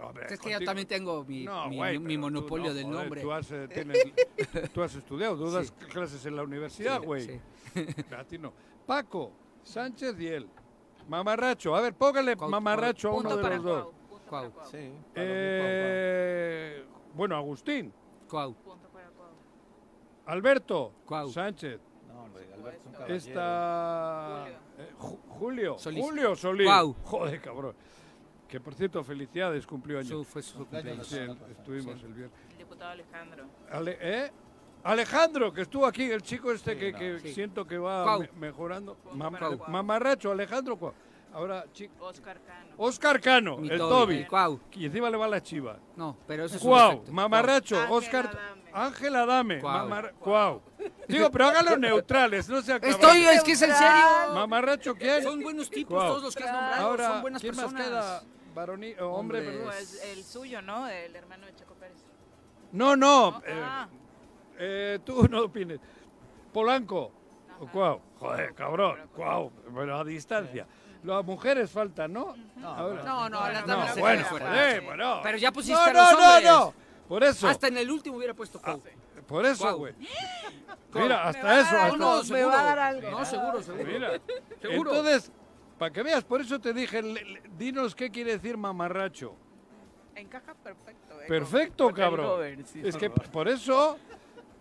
A 0.01 0.13
ver, 0.13 0.33
es 0.33 0.39
que 0.39 0.51
yo 0.53 0.61
también 0.61 0.87
tengo 0.87 1.25
mi, 1.25 1.43
No, 1.45 1.69
mi- 1.69 1.77
güey, 1.77 1.99
mi 1.99 2.05
pero 2.15 2.15
tú 2.15 2.21
monopolio 2.21 2.69
no, 2.69 2.75
del 2.75 2.85
joder, 2.85 2.99
nombre. 3.01 3.21
Tú 3.21 3.33
has, 3.33 3.51
eh, 3.51 3.67
tienes- 3.75 4.73
tú 4.73 4.83
has 4.85 4.95
estudiado, 4.95 5.37
tú 5.37 5.51
das 5.51 5.67
Sí. 5.77 5.87
clases 5.87 6.25
en 6.25 6.37
la 6.37 6.45
universidad, 6.45 7.01
Sí, 7.01 7.07
güey. 7.07 7.23
sí. 7.27 7.41
A 8.17 8.23
ti 8.23 8.39
no. 8.39 8.53
Paco, 8.87 9.33
Sánchez 9.65 10.15
y 10.21 10.29
él. 10.29 10.49
Mamarracho. 11.09 11.75
A 11.75 11.81
ver, 11.81 11.95
póngale 11.95 12.37
Cuau- 12.37 12.51
mamarracho 12.51 13.09
a 13.09 13.13
uno 13.13 13.21
Punto 13.23 13.37
de 13.37 13.43
para 13.43 13.55
los 13.57 13.65
dos. 13.65 13.83
Cuau. 13.83 13.93
Punto 14.09 14.25
Cuau. 14.29 14.43
para 14.43 14.55
Cuau. 14.55 14.71
Sí. 14.71 14.93
Eh, 15.15 16.85
bueno, 17.15 17.37
Agustín. 17.37 17.93
Cuau. 18.29 18.55
Alberto. 20.27 20.93
Cuau. 21.07 21.29
Sánchez. 21.31 21.81
No, 22.07 22.23
hombre, 22.25 22.45
Alberto 22.53 22.81
es 22.81 22.87
un 22.87 22.93
caballero. 22.93 23.17
Esta. 23.17 24.45
Julio. 24.45 24.59
eh, 24.79 24.93
Ju- 24.99 25.19
Julio. 25.39 25.79
Solís. 25.79 26.05
Julio 26.05 26.37
Solís. 26.37 26.67
Cuau. 26.67 26.95
Joder, 27.05 27.41
cabrón. 27.41 27.75
Que 28.47 28.61
por 28.61 28.75
cierto, 28.75 29.03
felicidades, 29.05 29.67
cumplió 29.67 29.99
años. 29.99 30.09
Su- 30.11 30.25
fue 30.25 30.43
su 30.43 30.57
cumpleaños. 30.59 31.07
Sí, 31.07 31.19
estuvimos 31.51 32.03
el 32.03 32.15
viernes. 32.15 32.39
El 32.53 32.59
diputado 32.59 32.91
Alejandro. 32.93 33.45
Ale- 33.71 33.99
¿eh? 34.01 34.31
Alejandro, 34.85 35.53
que 35.53 35.63
estuvo 35.63 35.87
aquí, 35.87 36.05
el 36.11 36.23
chico 36.23 36.53
este 36.53 36.73
Sí, 36.75 36.79
que, 36.79 36.93
no. 36.93 36.99
que 36.99 37.21
Sí. 37.21 37.35
siento 37.35 37.67
que 37.67 37.79
va 37.79 38.19
me- 38.19 38.31
mejorando. 38.37 38.97
Mam- 39.15 39.39
Cuau. 39.39 39.69
mamarracho, 39.69 40.31
Alejandro. 40.33 40.77
Cuau. 40.77 40.95
Ahora, 41.33 41.65
chico. 41.73 42.07
Oscar 42.07 42.41
Cano. 42.43 42.75
Oscar 42.79 43.21
Cano, 43.21 43.59
Mi 43.59 43.69
el 43.69 43.79
Toby. 43.79 44.25
Cuau. 44.25 44.61
Y 44.73 44.87
encima 44.87 45.11
le 45.11 45.17
va 45.19 45.29
la 45.29 45.43
chiva. 45.43 45.79
No, 45.97 46.17
pero 46.27 46.45
eso 46.47 46.57
es 46.57 46.63
un 46.63 46.69
Cuau, 46.71 47.05
mamarracho, 47.11 47.77
Oscar. 47.91 48.27
Adame. 48.29 48.59
Ángela 48.73 49.27
Dame. 49.27 49.61
Cuau. 49.61 49.89
mamar- 49.89 50.13
Cuau. 50.19 50.63
Digo, 51.07 51.31
pero 51.31 51.47
háganlo 51.49 51.77
neutrales, 51.77 52.49
no 52.49 52.63
sea 52.63 52.77
Estoy, 52.77 53.25
es 53.25 53.43
que 53.43 53.53
es 53.53 53.63
en 53.63 53.75
serio. 53.75 54.35
Mamarracho, 54.35 54.95
¿quién? 54.95 55.23
Son 55.23 55.43
buenos 55.43 55.69
tipos 55.69 55.95
Cuau. 55.97 56.09
todos 56.09 56.23
los 56.23 56.35
que 56.37 56.45
has 56.45 56.53
nombrado. 56.53 56.87
Ahora, 56.87 57.09
son 57.09 57.23
buenas 57.23 57.43
¿quién 57.43 57.55
personas. 57.55 57.75
más 57.75 57.89
queda? 57.89 58.23
Varoní, 58.55 58.93
o 58.95 59.09
hombre, 59.09 59.39
Hombre. 59.39 59.43
perdón. 59.53 59.65
Pues 59.67 60.03
el 60.05 60.25
suyo, 60.25 60.63
¿no? 60.63 60.89
El 60.89 61.15
hermano 61.15 61.47
de 61.47 61.55
Checo 61.55 61.75
Pérez. 61.75 61.97
No, 62.73 62.97
no. 62.97 63.31
¿No? 63.33 63.43
eh, 63.47 63.63
Ah. 63.65 63.89
Eh, 64.59 64.99
tú 65.05 65.27
no 65.31 65.43
opines. 65.45 65.81
Polanco. 66.53 67.13
Cuau. 67.73 68.01
Joder, 68.19 68.55
cabrón. 68.55 68.99
Cuau. 69.15 69.51
Bueno, 69.71 69.97
a 69.97 70.05
distancia. 70.05 70.67
Las 71.05 71.25
mujeres 71.25 71.71
faltan, 71.71 72.13
¿no? 72.13 72.35
Ahora. 72.65 73.03
No, 73.05 73.29
no, 73.29 73.41
las 73.49 73.63
No, 73.67 73.77
damas 73.77 73.95
se 73.95 74.01
bueno, 74.01 74.25
fuera. 74.25 74.47
joder, 74.47 74.81
bueno. 74.85 75.21
Pero 75.23 75.39
ya 75.39 75.53
pusiste 75.53 75.75
no, 75.75 75.81
a 75.83 75.93
no, 75.93 76.01
los 76.03 76.13
no, 76.21 76.27
hombres. 76.35 76.51
no. 76.51 76.75
Por 77.09 77.25
eso. 77.25 77.49
Hasta 77.49 77.69
en 77.69 77.79
el 77.79 77.91
último 77.91 78.17
hubiera 78.17 78.35
puesto 78.35 78.61
Cuau. 78.61 78.81
Por 79.27 79.45
eso, 79.47 79.77
güey. 79.77 79.95
Mira, 80.95 81.09
Me 81.09 81.15
hasta 81.15 81.49
a 81.51 81.61
eso. 81.61 81.79
algo, 81.79 81.97
No, 81.99 82.17
me 82.19 82.25
seguro. 82.25 82.49
va 82.49 82.61
a 82.61 82.65
dar 82.65 82.79
algo. 82.79 83.11
No, 83.11 83.25
seguro, 83.25 83.63
seguro. 83.63 83.85
Mira. 83.85 84.11
Seguro. 84.63 84.91
Entonces, 84.95 85.31
para 85.79 85.93
que 85.93 86.03
veas, 86.03 86.25
por 86.25 86.41
eso 86.41 86.59
te 86.59 86.73
dije, 86.73 87.03
le- 87.03 87.25
le- 87.25 87.43
dinos 87.57 87.95
qué 87.95 88.11
quiere 88.11 88.33
decir 88.33 88.57
mamarracho. 88.57 89.35
Encaja 90.17 90.55
perfecto. 90.55 91.21
¿eh? 91.21 91.27
Perfecto, 91.29 91.85
Con- 91.85 91.93
con 91.95 92.03
el 92.03 92.11
cabrón. 92.11 92.27
cover, 92.27 92.65
sí. 92.67 92.81
Es 92.85 92.97
que 92.97 93.11
por 93.11 93.49
eso, 93.49 93.99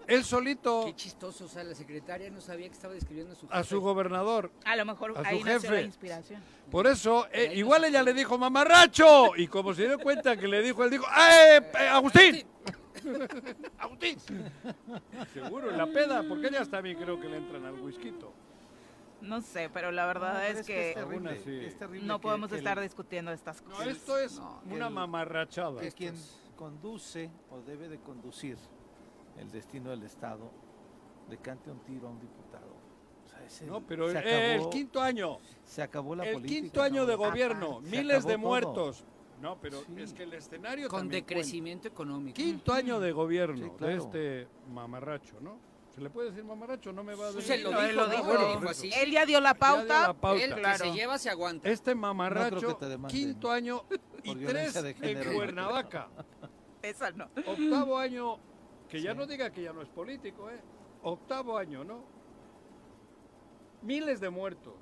él 0.07 0.23
solito, 0.23 0.83
Qué 0.85 0.95
chistoso, 0.95 1.45
o 1.45 1.47
sea, 1.47 1.63
la 1.63 1.75
secretaria 1.75 2.29
no 2.29 2.41
sabía 2.41 2.67
que 2.67 2.73
estaba 2.73 2.93
describiendo 2.93 3.33
a 3.33 3.35
su 3.35 3.47
a 3.49 3.63
su 3.63 3.81
gobernador, 3.81 4.51
A 4.65 4.75
lo 4.75 4.85
mejor 4.85 5.11
A 5.17 5.21
su 5.21 5.27
ahí 5.27 5.43
nació 5.43 5.59
jefe. 5.61 5.73
la 5.73 5.81
inspiración. 5.81 6.41
Por 6.71 6.87
eso, 6.87 7.27
eh, 7.31 7.51
igual 7.55 7.83
ella 7.85 8.01
le 8.03 8.13
dijo 8.13 8.37
mamarracho. 8.37 9.35
Y 9.35 9.47
como 9.47 9.73
se 9.73 9.87
dio 9.87 9.99
cuenta 9.99 10.35
que 10.37 10.47
le 10.47 10.61
dijo, 10.61 10.83
él 10.83 10.89
dijo, 10.91 11.05
¡eh, 11.05 11.57
eh, 11.79 11.87
Agustín! 11.89 12.45
¡Agustín! 13.77 14.17
Seguro, 15.33 15.69
en 15.71 15.77
la 15.77 15.85
peda, 15.87 16.23
porque 16.27 16.47
ella 16.47 16.65
también 16.65 16.97
creo 16.97 17.19
que 17.19 17.27
le 17.29 17.37
entran 17.37 17.65
al 17.65 17.73
whisky. 17.79 18.13
No 19.21 19.41
sé, 19.41 19.69
pero 19.73 19.91
la 19.91 20.05
verdad 20.05 20.33
No, 20.35 20.41
es, 20.59 20.65
que, 20.67 20.89
es 20.89 20.95
terrible, 20.95 21.67
es 21.67 22.03
no 22.03 22.17
que- 22.17 22.21
podemos 22.21 22.49
que 22.49 22.55
el- 22.55 22.59
estar 22.59 22.79
discutiendo 22.79 23.31
estas 23.31 23.63
No, 23.63 23.71
cosas. 23.71 23.87
esto 23.87 24.17
es 24.19 24.37
No, 24.39 24.61
una 24.69 24.87
el- 24.87 24.93
mamarrachada. 24.93 25.81
que 25.81 25.91
quien 25.91 26.15
conduce 26.55 27.29
o 27.49 27.59
debe 27.61 27.89
de 27.89 27.97
conducir 27.99 28.57
el 29.39 29.51
destino 29.51 29.89
del 29.91 30.03
Estado 30.03 30.51
le 31.29 31.37
cante 31.37 31.69
un 31.71 31.79
tiro 31.79 32.07
a 32.07 32.11
un 32.11 32.19
diputado. 32.19 32.75
O 33.25 33.29
sea, 33.29 33.43
ese- 33.45 33.65
No, 33.65 33.85
pero 33.85 34.09
eh, 34.09 34.55
el 34.55 34.69
quinto 34.69 35.01
año, 35.01 35.37
se 35.63 35.81
acabó 35.81 36.15
la 36.15 36.25
el 36.25 36.33
política. 36.35 36.61
quinto 36.61 36.81
año 36.81 37.05
de 37.05 37.13
¿no? 37.13 37.19
gobierno, 37.19 37.81
miles 37.81 38.25
de 38.25 38.35
todo. 38.35 38.47
muertos. 38.47 39.03
No, 39.41 39.59
pero 39.61 39.81
Sí. 39.81 39.93
es 40.01 40.13
que 40.13 40.23
el 40.23 40.33
escenario 40.33 40.89
Con 40.89 41.01
cuenta. 41.01 41.15
decrecimiento 41.15 41.87
económico. 41.87 42.35
Quinto 42.35 42.73
año 42.73 42.99
de 42.99 43.11
gobierno 43.11 43.65
Sí, 43.65 43.71
claro. 43.77 43.93
de 43.93 43.97
este 43.99 44.47
mamarracho, 44.73 45.39
¿no? 45.41 45.59
¿Se 45.93 46.01
le 46.01 46.09
puede 46.09 46.29
decir 46.29 46.43
mamarracho? 46.43 46.91
No 46.93 47.03
me 47.03 47.13
va 47.15 47.25
a 47.25 47.31
decir. 47.31 47.43
se 47.43 47.57
lo 47.59 47.71
No, 47.71 47.81
él 47.81 47.89
dijo, 47.89 48.01
lo 48.01 48.07
¿no? 48.07 48.11
dijo. 48.13 48.23
Bueno, 48.25 48.39
por 48.41 48.49
dijo 48.49 48.61
eso. 48.63 48.69
así. 48.71 48.91
Él 48.95 49.11
ya 49.11 49.25
dio 49.25 49.39
la 49.41 49.53
dio 49.53 49.59
pauta. 49.59 50.07
la 50.07 50.13
pauta. 50.13 50.43
Él 50.43 50.55
que 50.55 50.77
se 50.77 50.91
lleva 50.91 51.17
se 51.19 51.29
aguanta. 51.29 51.69
Este 51.69 51.93
No 51.93 52.01
mamarracho, 52.01 52.77
demanden. 52.81 53.09
quinto 53.09 53.51
año 53.51 53.83
y 54.23 54.35
tres 54.35 54.73
de 54.81 54.95
en. 54.95 55.33
Cuernavaca. 55.35 56.07
Esa 56.81 57.11
no. 57.11 57.25
Octavo 57.45 57.97
año, 57.97 58.37
que 58.89 59.01
ya 59.01 59.11
Sí. 59.11 59.17
no 59.17 59.25
diga 59.25 59.51
que 59.51 59.61
ya 59.63 59.73
no 59.73 59.81
es 59.81 59.89
político, 59.89 60.49
¿eh? 60.49 60.59
Octavo 61.03 61.57
año, 61.57 61.83
¿no? 61.83 62.03
Miles 63.81 64.19
de 64.19 64.29
muertos. 64.29 64.73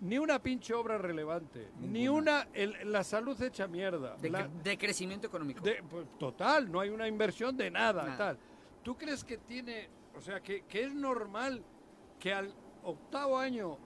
Ni 0.00 0.18
una 0.18 0.42
pinche 0.42 0.74
obra 0.74 0.98
relevante. 0.98 1.68
Ni 1.80 2.06
una. 2.08 2.48
el- 2.52 2.76
la 2.92 3.02
salud 3.02 3.40
hecha 3.42 3.66
mierda. 3.66 4.16
De, 4.16 4.28
La- 4.30 4.46
decrecimiento 4.62 5.26
económico. 5.26 5.62
de- 5.64 5.82
pues, 5.88 6.06
total, 6.18 6.70
no 6.70 6.80
hay 6.80 6.90
una 6.90 7.08
inversión 7.08 7.56
de 7.56 7.70
nada, 7.70 8.02
Nada. 8.04 8.16
tal. 8.18 8.38
¿Tú 8.82 8.96
crees 8.96 9.24
que 9.24 9.38
tiene, 9.38 9.88
o 10.14 10.20
sea, 10.20 10.40
que, 10.42 10.62
que 10.66 10.84
es 10.84 10.94
normal 10.94 11.62
que 12.20 12.32
al 12.32 12.52
octavo 12.84 13.38
año 13.38 13.78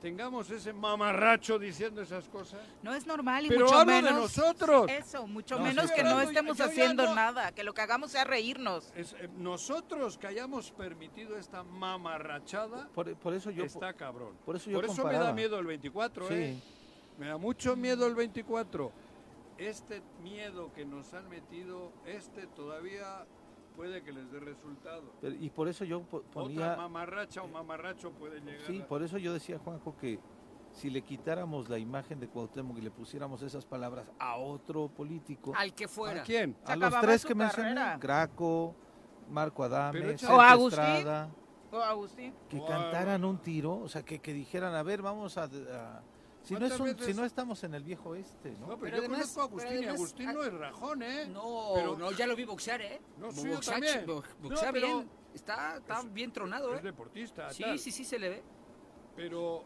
tengamos 0.00 0.50
ese 0.50 0.72
mamarracho 0.72 1.58
diciendo 1.58 2.02
esas 2.02 2.28
cosas? 2.28 2.60
No 2.82 2.94
es 2.94 3.06
normal 3.06 3.46
y 3.46 3.48
Pero 3.48 3.66
mucho 3.66 3.78
de 3.80 3.84
menos. 3.86 4.12
nosotros. 4.12 4.90
Eso, 4.90 5.26
mucho 5.26 5.56
No, 5.58 5.64
menos 5.64 5.90
que 5.92 6.02
no 6.02 6.20
estemos 6.20 6.56
yo 6.58 6.64
haciendo 6.64 7.04
no- 7.06 7.14
nada, 7.14 7.52
que 7.52 7.64
lo 7.64 7.72
que 7.74 7.80
hagamos 7.80 8.10
sea 8.10 8.24
reírnos. 8.24 8.92
Es, 8.94 9.14
eh, 9.14 9.28
nosotros 9.36 10.18
que 10.18 10.26
hayamos 10.26 10.70
permitido 10.72 11.36
esta 11.36 11.62
mamarrachada, 11.62 12.88
Por, 12.94 13.14
por 13.16 13.34
eso 13.34 13.50
yo. 13.50 13.64
está 13.64 13.92
cabrón. 13.94 14.36
por 14.44 14.56
eso 14.56 14.70
yo 14.70 14.80
me 15.04 15.12
da 15.14 15.32
miedo 15.32 15.58
el 15.58 15.66
24, 15.66 16.28
Sí. 16.28 16.34
¿eh? 16.34 16.62
Me 17.18 17.28
da 17.28 17.36
mucho 17.36 17.76
miedo 17.76 18.06
el 18.06 18.14
24. 18.14 18.90
Este 19.56 20.02
miedo 20.22 20.72
que 20.74 20.84
nos 20.84 21.14
han 21.14 21.28
metido, 21.28 21.92
este 22.06 22.46
todavía 22.48 23.24
puede 23.74 24.02
que 24.02 24.12
les 24.12 24.30
dé 24.30 24.40
resultado. 24.40 25.02
pero- 25.20 25.34
y 25.34 25.50
por 25.50 25.68
eso 25.68 25.84
yo 25.84 26.02
po- 26.02 26.18
Otra 26.18 26.30
ponía. 26.32 26.76
mamarracha 26.76 27.42
o 27.42 27.48
mamarracho 27.48 28.10
puede 28.12 28.40
llegar. 28.40 28.66
Sí, 28.66 28.80
a- 28.80 28.86
por 28.86 29.02
eso 29.02 29.18
yo 29.18 29.32
decía, 29.32 29.58
Juanjo, 29.58 29.96
que 29.96 30.18
si 30.72 30.90
le 30.90 31.02
quitáramos 31.02 31.68
la 31.68 31.78
imagen 31.78 32.18
de 32.20 32.28
Cuauhtémoc 32.28 32.78
y 32.78 32.80
le 32.80 32.90
pusiéramos 32.90 33.42
esas 33.42 33.64
palabras 33.64 34.10
a 34.18 34.36
otro 34.36 34.88
político, 34.88 35.52
Al 35.56 35.72
que 35.74 35.84
¿A 35.84 35.88
fuera. 35.88 36.22
quién? 36.22 36.56
Se 36.64 36.72
a 36.72 36.76
los 36.76 37.00
tres 37.00 37.24
que 37.24 37.34
mencioné. 37.34 37.74
Graco, 38.00 38.74
Marco 39.30 39.62
Adame, 39.64 40.16
O 40.28 40.40
Agustín. 40.40 40.80
Estrada, 40.84 41.28
O 41.72 41.78
Agustín. 41.80 42.34
que 42.48 42.58
a- 42.58 42.66
cantaran 42.66 43.24
un 43.24 43.38
tiro, 43.38 43.74
o 43.78 43.88
sea, 43.88 44.02
que, 44.04 44.18
que 44.20 44.32
dijeran, 44.32 44.74
a 44.74 44.82
ver, 44.82 45.00
vamos 45.02 45.36
a... 45.38 45.44
a- 45.44 46.02
si, 46.44 46.54
no 46.54 46.58
es 46.66 46.72
¿Cuántas 46.74 46.80
un- 46.80 46.86
veces- 46.86 47.06
si 47.06 47.14
no 47.14 47.24
estamos 47.24 47.64
en 47.64 47.74
el 47.74 47.82
viejo 47.82 48.14
este, 48.14 48.52
¿no? 48.52 48.58
No, 48.60 48.66
pero, 48.66 48.78
Pero 48.80 48.96
yo 48.96 49.02
además- 49.02 49.18
conozco 49.20 49.40
a 49.40 49.44
Agustín 49.44 49.82
y 49.82 49.86
Agustín 49.86 50.32
no 50.32 50.42
es 50.44 50.52
rajón, 50.52 51.02
¿eh? 51.02 51.26
No, 51.26 51.70
Pero- 51.74 51.96
no, 51.98 52.12
ya 52.12 52.26
lo 52.26 52.36
vi 52.36 52.44
boxear, 52.44 52.80
¿eh? 52.82 53.00
No, 53.18 53.32
sí, 53.32 53.44
yo 53.48 53.52
boxea, 53.54 53.72
también. 53.74 54.06
bo- 54.06 54.22
No, 54.42 54.48
boxea 54.50 54.72
pero- 54.72 54.86
bien. 54.98 55.10
Está, 55.34 55.78
está 55.78 56.02
bien 56.02 56.32
tronado, 56.32 56.72
Es 56.74 56.80
¿eh? 56.80 56.82
deportista, 56.84 57.50
Sí, 57.50 57.62
tal. 57.64 57.78
sí, 57.78 57.90
sí, 57.90 58.04
se 58.04 58.18
le 58.20 58.28
ve. 58.28 58.42
Pero... 59.16 59.64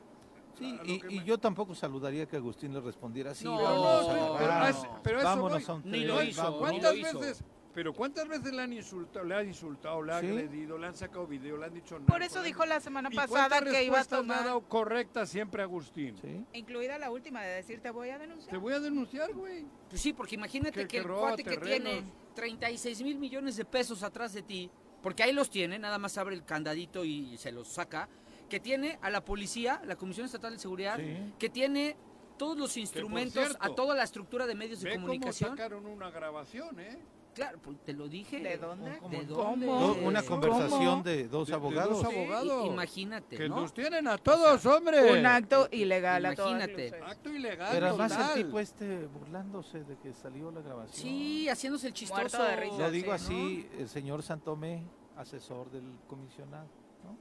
Sí, 0.59 0.77
y, 1.09 1.23
yo 1.25 1.39
tampoco 1.39 1.73
saludaría 1.75 2.27
que 2.27 2.37
Agustín 2.37 2.73
le 2.75 2.81
respondiera 2.81 3.31
así. 3.31 3.45
No, 3.45 3.59
Pero 3.59 3.69
no, 3.69 3.83
vámonos, 3.83 4.07
pero- 4.09 4.25
a- 4.35 4.39
pero 4.39 4.49
vámonos, 4.49 5.01
pero 5.05 5.19
eso 5.19 5.29
vámonos 5.29 5.67
voy. 5.67 5.71
a 5.71 5.75
un 5.79 5.91
Ni 5.91 6.01
lo 6.05 6.23
hizo, 6.25 6.43
vámonos. 6.43 6.61
ni 6.61 6.81
¿Cuántas 6.81 6.93
lo 6.95 6.99
hizo. 7.09 7.19
veces? 7.21 7.45
Pero 7.79 7.93
¿cuántas 7.93 8.27
veces 8.27 8.53
le 8.53 8.61
han 8.61 8.73
insultado, 8.73 9.25
le 9.25 9.37
han 9.37 9.47
insultado, 9.47 10.03
le 10.03 10.13
han 10.13 10.21
¿Sí? 10.23 10.27
agredido, 10.31 10.77
le 10.79 10.89
han 10.89 10.97
sacado 10.97 11.29
video, 11.29 11.57
le 11.57 11.67
han 11.67 11.75
dicho 11.75 11.95
nada? 11.97 12.07
Por 12.09 12.25
eso 12.25 12.43
dijo 12.43 12.67
la 12.67 12.81
semana 12.81 13.09
¿Y 13.13 13.15
pasada 13.15 13.61
que 13.61 13.85
iba 13.85 14.01
a 14.01 14.05
tomar, 14.05 14.43
dado 14.43 14.63
correcta 14.63 15.25
siempre 15.27 15.63
Agustín? 15.63 16.17
Sí. 16.21 16.45
incluida 16.55 16.99
la 16.99 17.13
última 17.13 17.41
de 17.41 17.51
decir 17.55 17.81
te 17.81 17.91
voy 17.93 18.09
a 18.11 18.15
Te 18.19 18.27
denunciar. 18.27 18.59
voy 18.59 18.73
a 18.73 18.81
denunciar, 18.81 19.33
güey. 19.33 19.65
Pues 19.89 20.01
sí, 20.03 20.13
porque 20.13 20.35
imagínate 20.35 20.73
Que- 20.73 20.81
que, 20.89 20.89
que 20.89 20.99
el 20.99 21.07
cuate 21.07 21.45
que 21.45 21.57
tiene 21.57 22.03
36 22.35 23.01
mil 23.05 23.17
millones 23.17 23.57
de 23.57 23.65
pesos 23.65 24.03
atrás 24.03 24.33
de 24.33 24.43
ti, 24.43 24.69
porque 25.01 25.23
ahí 25.23 25.33
los 25.33 25.49
tiene, 25.49 25.79
nada 25.79 25.99
más 25.99 26.19
abre 26.19 26.35
el 26.35 26.45
candadito 26.45 27.05
y 27.05 27.37
se 27.39 27.53
los 27.53 27.69
saca, 27.69 28.09
que 28.51 28.59
tiene 28.59 28.99
a 29.03 29.09
la 29.09 29.25
policía, 29.25 29.81
la 29.85 29.95
Comisión 29.95 30.27
Estatal 30.27 30.53
de 30.55 30.59
Seguridad, 30.59 30.97
Sí. 30.99 31.33
que 31.39 31.49
tiene 31.49 31.97
todos 32.39 32.59
los 32.59 32.77
instrumentos, 32.77 33.57
a 33.61 33.69
toda 33.69 33.95
la 33.95 34.03
estructura 34.03 34.49
de 34.49 34.57
medios 34.57 34.81
de 34.81 34.89
Ve 34.89 34.95
cómo 34.97 35.07
comunicación. 35.07 35.51
sacaron 35.51 35.87
una 35.87 36.11
grabación, 36.11 36.81
¿eh? 36.81 36.99
Claro, 37.39 37.59
pues, 37.63 37.79
te 37.85 37.93
lo 37.93 38.09
dije. 38.09 38.41
¿De 38.41 38.59
dónde? 38.59 38.91
¿De 38.91 38.99
¿Cómo? 38.99 39.23
dónde? 39.25 39.67
No, 39.67 39.93
una 39.95 40.23
conversación 40.23 41.03
de 41.03 41.29
dos 41.29 41.47
De- 41.49 41.53
dos 41.55 42.05
abogados. 42.05 42.67
Imagínate, 42.67 43.37
Que 43.37 43.49
¿no? 43.49 43.61
nos 43.61 43.73
tienen 43.73 44.09
a 44.09 44.19
todos, 44.19 44.67
hombre. 44.67 45.13
Un 45.19 45.25
acto 45.25 45.69
ilegal 45.71 46.27
a 46.27 46.33
Imagínate. 46.35 46.91
luces. 46.91 47.03
Acto 47.07 47.31
ilegal. 47.31 47.69
Pero 47.73 47.87
además 47.89 48.13
total. 48.13 48.39
el 48.39 48.45
tipo 48.45 48.59
este 48.61 49.07
burlándose 49.07 49.85
de 49.85 49.97
que 49.99 50.13
salió 50.13 50.51
la 50.51 50.61
grabación. 50.61 50.97
Sí, 51.01 51.49
haciéndose 51.49 51.87
el 51.87 51.93
chistoso. 51.93 52.43
De 52.43 52.57
risa. 52.57 52.77
Lo 52.79 52.91
digo 52.91 53.17
Sí, 53.19 53.25
así, 53.25 53.69
el 53.79 53.89
señor 53.89 54.23
Santomé, 54.23 54.83
asesor 55.17 55.71
del 55.71 55.85
comisionado. 56.09 56.67
¿no? 57.05 57.17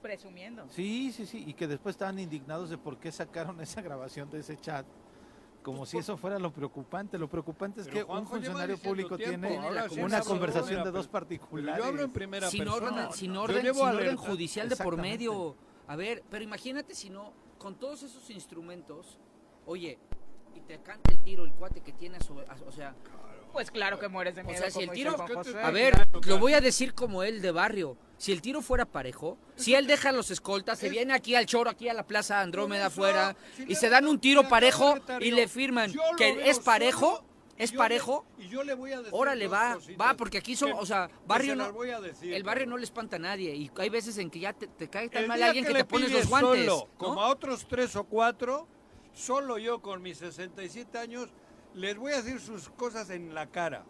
Presumiendo. 0.00 0.66
Sí, 0.70 1.10
sí, 1.12 1.26
sí, 1.26 1.44
y 1.46 1.54
que 1.54 1.66
después 1.66 1.94
estaban 1.94 2.18
indignados 2.20 2.70
de 2.70 2.78
por 2.78 2.98
qué 2.98 3.10
sacaron 3.10 3.60
esa 3.60 3.82
grabación 3.82 4.30
de 4.30 4.38
ese 4.40 4.56
chat. 4.56 4.86
Como 5.62 5.84
si 5.84 5.98
eso 5.98 6.16
fuera 6.16 6.38
lo 6.38 6.52
preocupante. 6.52 7.18
Lo 7.18 7.28
preocupante 7.28 7.80
es 7.80 7.86
Pero 7.88 7.96
que 7.96 8.02
un 8.04 8.08
Juanjo 8.08 8.30
funcionario 8.34 8.78
público 8.78 9.16
tiempo, 9.16 9.48
tiene 9.48 9.58
ahora 9.58 9.88
sí 9.88 10.00
una 10.00 10.20
conversación 10.22 10.84
de 10.84 10.90
dos 10.90 11.08
particulares. 11.08 11.82
Yo 11.82 11.88
hablo 11.88 12.02
en 12.02 12.10
primera 12.12 12.48
sin 12.48 12.64
persona. 12.64 12.86
orden, 13.08 13.12
sin 13.12 13.36
orden, 13.36 13.74
sin 13.74 13.82
orden 13.84 14.16
judicial 14.16 14.68
de 14.68 14.76
por 14.76 14.96
medio. 14.96 15.56
A 15.86 15.96
ver, 15.96 16.22
pero 16.30 16.44
imagínate 16.44 16.94
si 16.94 17.10
no, 17.10 17.32
con 17.58 17.74
todos 17.74 18.02
esos 18.02 18.30
instrumentos, 18.30 19.18
oye, 19.66 19.98
y 20.54 20.60
te 20.60 20.78
canta 20.80 21.12
el 21.12 21.18
tiro 21.22 21.44
el 21.44 21.52
cuate 21.52 21.80
que 21.80 21.92
tiene 21.92 22.16
a 22.18 22.20
su, 22.20 22.38
a- 22.38 22.56
o 22.66 22.72
sea, 22.72 22.94
Pues 23.52 23.70
claro 23.70 23.98
que 23.98 24.08
mueres 24.08 24.34
de 24.36 24.42
O 24.42 24.44
miedo. 24.44 24.58
sea, 24.58 24.70
si 24.70 24.82
el 24.82 24.90
tiro- 24.90 25.16
a 25.62 25.70
ver, 25.70 25.94
lo 26.26 26.38
voy 26.38 26.52
a 26.52 26.60
decir 26.60 26.94
como 26.94 27.22
él 27.22 27.40
de 27.40 27.50
barrio. 27.50 27.96
Si 28.18 28.32
el 28.32 28.42
tiro 28.42 28.62
fuera 28.62 28.84
parejo, 28.84 29.38
si 29.54 29.74
él 29.74 29.86
deja 29.86 30.10
los 30.10 30.30
escoltas, 30.32 30.78
se 30.78 30.88
viene 30.88 31.14
aquí 31.14 31.36
al 31.36 31.46
choro, 31.46 31.70
aquí 31.70 31.88
a 31.88 31.94
la 31.94 32.04
Plaza 32.04 32.40
Andrómeda 32.40 32.86
afuera, 32.86 33.36
y 33.66 33.76
se 33.76 33.88
dan 33.88 34.06
un 34.08 34.18
tiro 34.18 34.48
parejo 34.48 34.96
y 35.20 35.30
le 35.30 35.46
firman 35.46 35.92
que 36.16 36.50
es 36.50 36.58
parejo, 36.58 37.24
es 37.56 37.72
parejo, 37.72 38.24
y 38.36 38.48
yo 38.48 38.62
le 38.64 38.74
voy 38.74 38.92
a 38.92 38.98
decir 38.98 39.12
órale 39.12 39.46
va, 39.48 39.74
cositas 39.74 40.06
va, 40.06 40.14
porque 40.14 40.38
aquí 40.38 40.56
son, 40.56 40.72
que- 40.72 40.78
o 40.78 40.86
sea, 40.86 41.08
barrio 41.26 41.52
se 41.52 41.56
no, 41.56 42.00
decir, 42.02 42.34
el 42.34 42.42
barrio 42.44 42.66
no 42.66 42.76
le 42.76 42.84
espanta 42.84 43.16
a 43.16 43.18
nadie 43.18 43.54
y 43.54 43.70
hay 43.76 43.88
veces 43.88 44.18
en 44.18 44.30
que 44.30 44.38
ya 44.40 44.52
te, 44.52 44.66
te 44.68 44.88
cae 44.88 45.08
tan 45.08 45.26
mal 45.26 45.42
alguien 45.42 45.64
que, 45.64 45.74
te 45.74 45.84
pones 45.84 46.12
los 46.12 46.28
guantes, 46.28 46.66
solo, 46.66 46.88
¿no? 46.92 46.98
como 46.98 47.20
a 47.20 47.28
otros 47.28 47.66
tres 47.68 47.96
o 47.96 48.04
cuatro, 48.04 48.66
solo 49.12 49.58
yo 49.58 49.80
con 49.80 50.02
mis 50.02 50.18
67 50.18 50.98
años 50.98 51.30
les 51.74 51.96
voy 51.96 52.12
a 52.12 52.22
decir 52.22 52.40
sus 52.40 52.68
cosas 52.70 53.10
en 53.10 53.34
la 53.34 53.46
cara. 53.48 53.84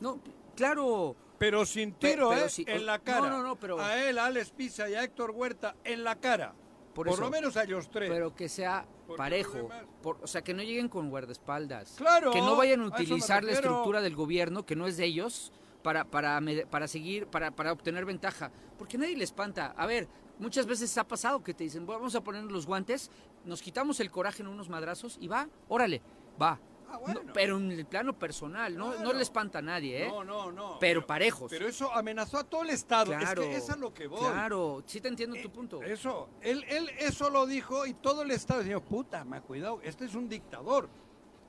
No, 0.00 0.20
claro, 0.54 1.16
Pero 1.38 1.64
sin 1.66 1.92
tiro, 1.94 2.30
pero 2.30 2.46
¿eh? 2.46 2.50
en 2.66 2.86
la 2.86 2.98
no, 2.98 3.04
cara. 3.04 3.28
no, 3.30 3.42
no, 3.42 3.56
pero- 3.56 3.80
A 3.80 3.96
él, 4.04 4.18
a 4.18 4.26
Alex 4.26 4.50
Pisa 4.50 4.88
y 4.88 4.94
a 4.94 5.02
Héctor 5.04 5.30
Huerta, 5.32 5.76
en 5.84 6.02
la 6.04 6.16
cara. 6.16 6.54
Por 6.94 7.06
Por, 7.06 7.14
eso. 7.14 7.22
lo 7.24 7.30
menos 7.30 7.56
a 7.58 7.64
ellos 7.64 7.90
tres. 7.90 8.10
pero 8.10 8.34
que 8.34 8.48
sea 8.48 8.86
Porque 9.06 9.18
parejo, 9.18 9.68
por- 10.02 10.18
o 10.22 10.26
sea, 10.26 10.42
que 10.42 10.54
no 10.54 10.62
lleguen 10.62 10.88
con 10.88 11.10
guardaespaldas. 11.10 11.94
Claro, 11.98 12.30
que 12.32 12.40
no 12.40 12.56
vayan 12.56 12.80
a 12.80 12.86
utilizar 12.86 13.44
la 13.44 13.52
estructura 13.52 14.00
del 14.00 14.16
gobierno, 14.16 14.64
que 14.64 14.76
no 14.76 14.86
es 14.86 14.96
de 14.96 15.04
ellos, 15.04 15.52
para, 15.82 16.04
para, 16.06 16.40
para 16.70 16.88
seguir, 16.88 17.26
para, 17.26 17.50
para 17.50 17.72
obtener 17.72 18.06
ventaja. 18.06 18.50
Porque 18.78 18.96
nadie 18.96 19.14
le 19.16 19.24
espanta. 19.24 19.74
A 19.76 19.84
ver, 19.86 20.08
muchas 20.38 20.64
veces 20.66 20.96
ha 20.96 21.06
pasado 21.06 21.44
que 21.44 21.52
te 21.52 21.64
dicen, 21.64 21.86
vamos 21.86 22.14
a 22.14 22.22
poner 22.22 22.44
los 22.44 22.64
guantes, 22.66 23.10
nos 23.44 23.60
quitamos 23.60 24.00
el 24.00 24.10
coraje 24.10 24.42
en 24.42 24.48
unos 24.48 24.70
madrazos 24.70 25.18
y 25.20 25.28
va, 25.28 25.48
órale, 25.68 26.00
va. 26.40 26.58
Ah, 26.88 26.98
bueno. 26.98 27.22
No, 27.24 27.32
pero 27.32 27.56
en 27.58 27.70
el 27.72 27.84
plano 27.86 28.16
personal, 28.18 28.76
no, 28.76 28.94
no 29.00 29.12
le 29.12 29.22
espanta 29.22 29.58
a 29.58 29.62
nadie, 29.62 30.04
¿eh? 30.04 30.08
No, 30.08 30.22
no, 30.24 30.52
no. 30.52 30.78
Pero 30.78 31.06
parejos. 31.06 31.50
Pero 31.50 31.66
eso 31.66 31.92
amenazó 31.92 32.38
a 32.38 32.44
todo 32.44 32.62
el 32.62 32.70
Estado. 32.70 33.12
Claro, 33.16 33.42
es 33.42 33.48
que 33.48 33.56
es 33.56 33.70
a 33.70 33.76
lo 33.76 33.92
que 33.92 34.06
voy. 34.06 34.20
Claro, 34.20 34.82
sí 34.86 35.00
te 35.00 35.08
entiendo 35.08 35.36
tu 35.42 35.50
punto. 35.50 35.82
Eso, 35.82 36.28
él, 36.42 36.64
él 36.68 36.90
eso 36.98 37.28
lo 37.30 37.46
dijo 37.46 37.86
y 37.86 37.94
todo 37.94 38.22
el 38.22 38.30
Estado 38.30 38.62
dijo, 38.62 38.80
puta, 38.80 39.24
me 39.24 39.38
ha 39.38 39.40
cuidado, 39.40 39.80
este 39.82 40.04
es 40.04 40.14
un 40.14 40.28
dictador. 40.28 40.88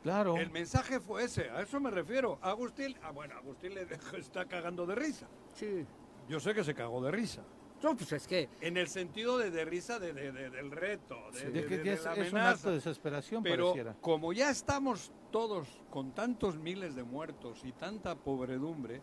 Claro. 0.04 0.38
El 0.38 0.50
mensaje 0.52 1.00
fue 1.00 1.24
ese, 1.26 1.50
a 1.50 1.62
eso 1.62 1.80
me 1.80 1.92
refiero. 1.92 2.40
Agustín, 2.42 2.96
ah, 3.04 3.12
bueno, 3.12 3.36
Agustín 3.36 3.74
le 3.74 3.86
dejó- 3.86 4.16
está 4.18 4.46
cagando 4.46 4.86
de 4.86 4.96
risa. 4.96 5.28
Sí. 5.56 5.86
Yo 6.30 6.40
sé 6.40 6.54
que 6.54 6.64
se 6.64 6.74
cagó 6.74 7.02
de 7.04 7.12
risa. 7.12 7.42
No, 7.84 7.96
pues 7.96 8.12
es 8.12 8.26
que 8.26 8.50
En 8.60 8.76
el 8.76 8.88
sentido 8.88 9.38
de, 9.38 9.52
de 9.52 9.64
risa 9.64 10.00
de, 10.00 10.12
de- 10.12 10.32
de- 10.32 10.50
del 10.50 10.72
reto, 10.72 11.16
de, 11.32 11.42
De 11.46 11.52
de- 11.62 11.66
que 11.68 11.78
de- 11.78 11.84
ya 11.86 11.92
de 11.92 11.94
es, 11.98 12.04
la 12.06 12.12
es 12.14 12.18
un 12.18 12.24
amenaza. 12.40 12.50
acto 12.52 12.70
de 12.70 12.76
desesperación, 12.76 13.44
Pero 13.44 13.66
pareciera. 13.68 13.96
como 14.02 14.34
ya 14.34 14.50
estamos 14.50 15.12
todos 15.32 15.68
con 15.90 16.12
tantos 16.12 16.58
miles 16.58 16.96
de 16.96 17.04
muertos 17.04 17.62
y 17.64 17.72
tanta 17.72 18.16
pobredumbre, 18.16 19.02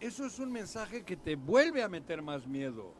eso 0.00 0.26
es 0.26 0.38
un 0.38 0.52
mensaje 0.52 1.04
que 1.04 1.16
te 1.16 1.36
vuelve 1.36 1.82
a 1.82 1.88
meter 1.88 2.22
más 2.22 2.46
miedo. 2.46 2.92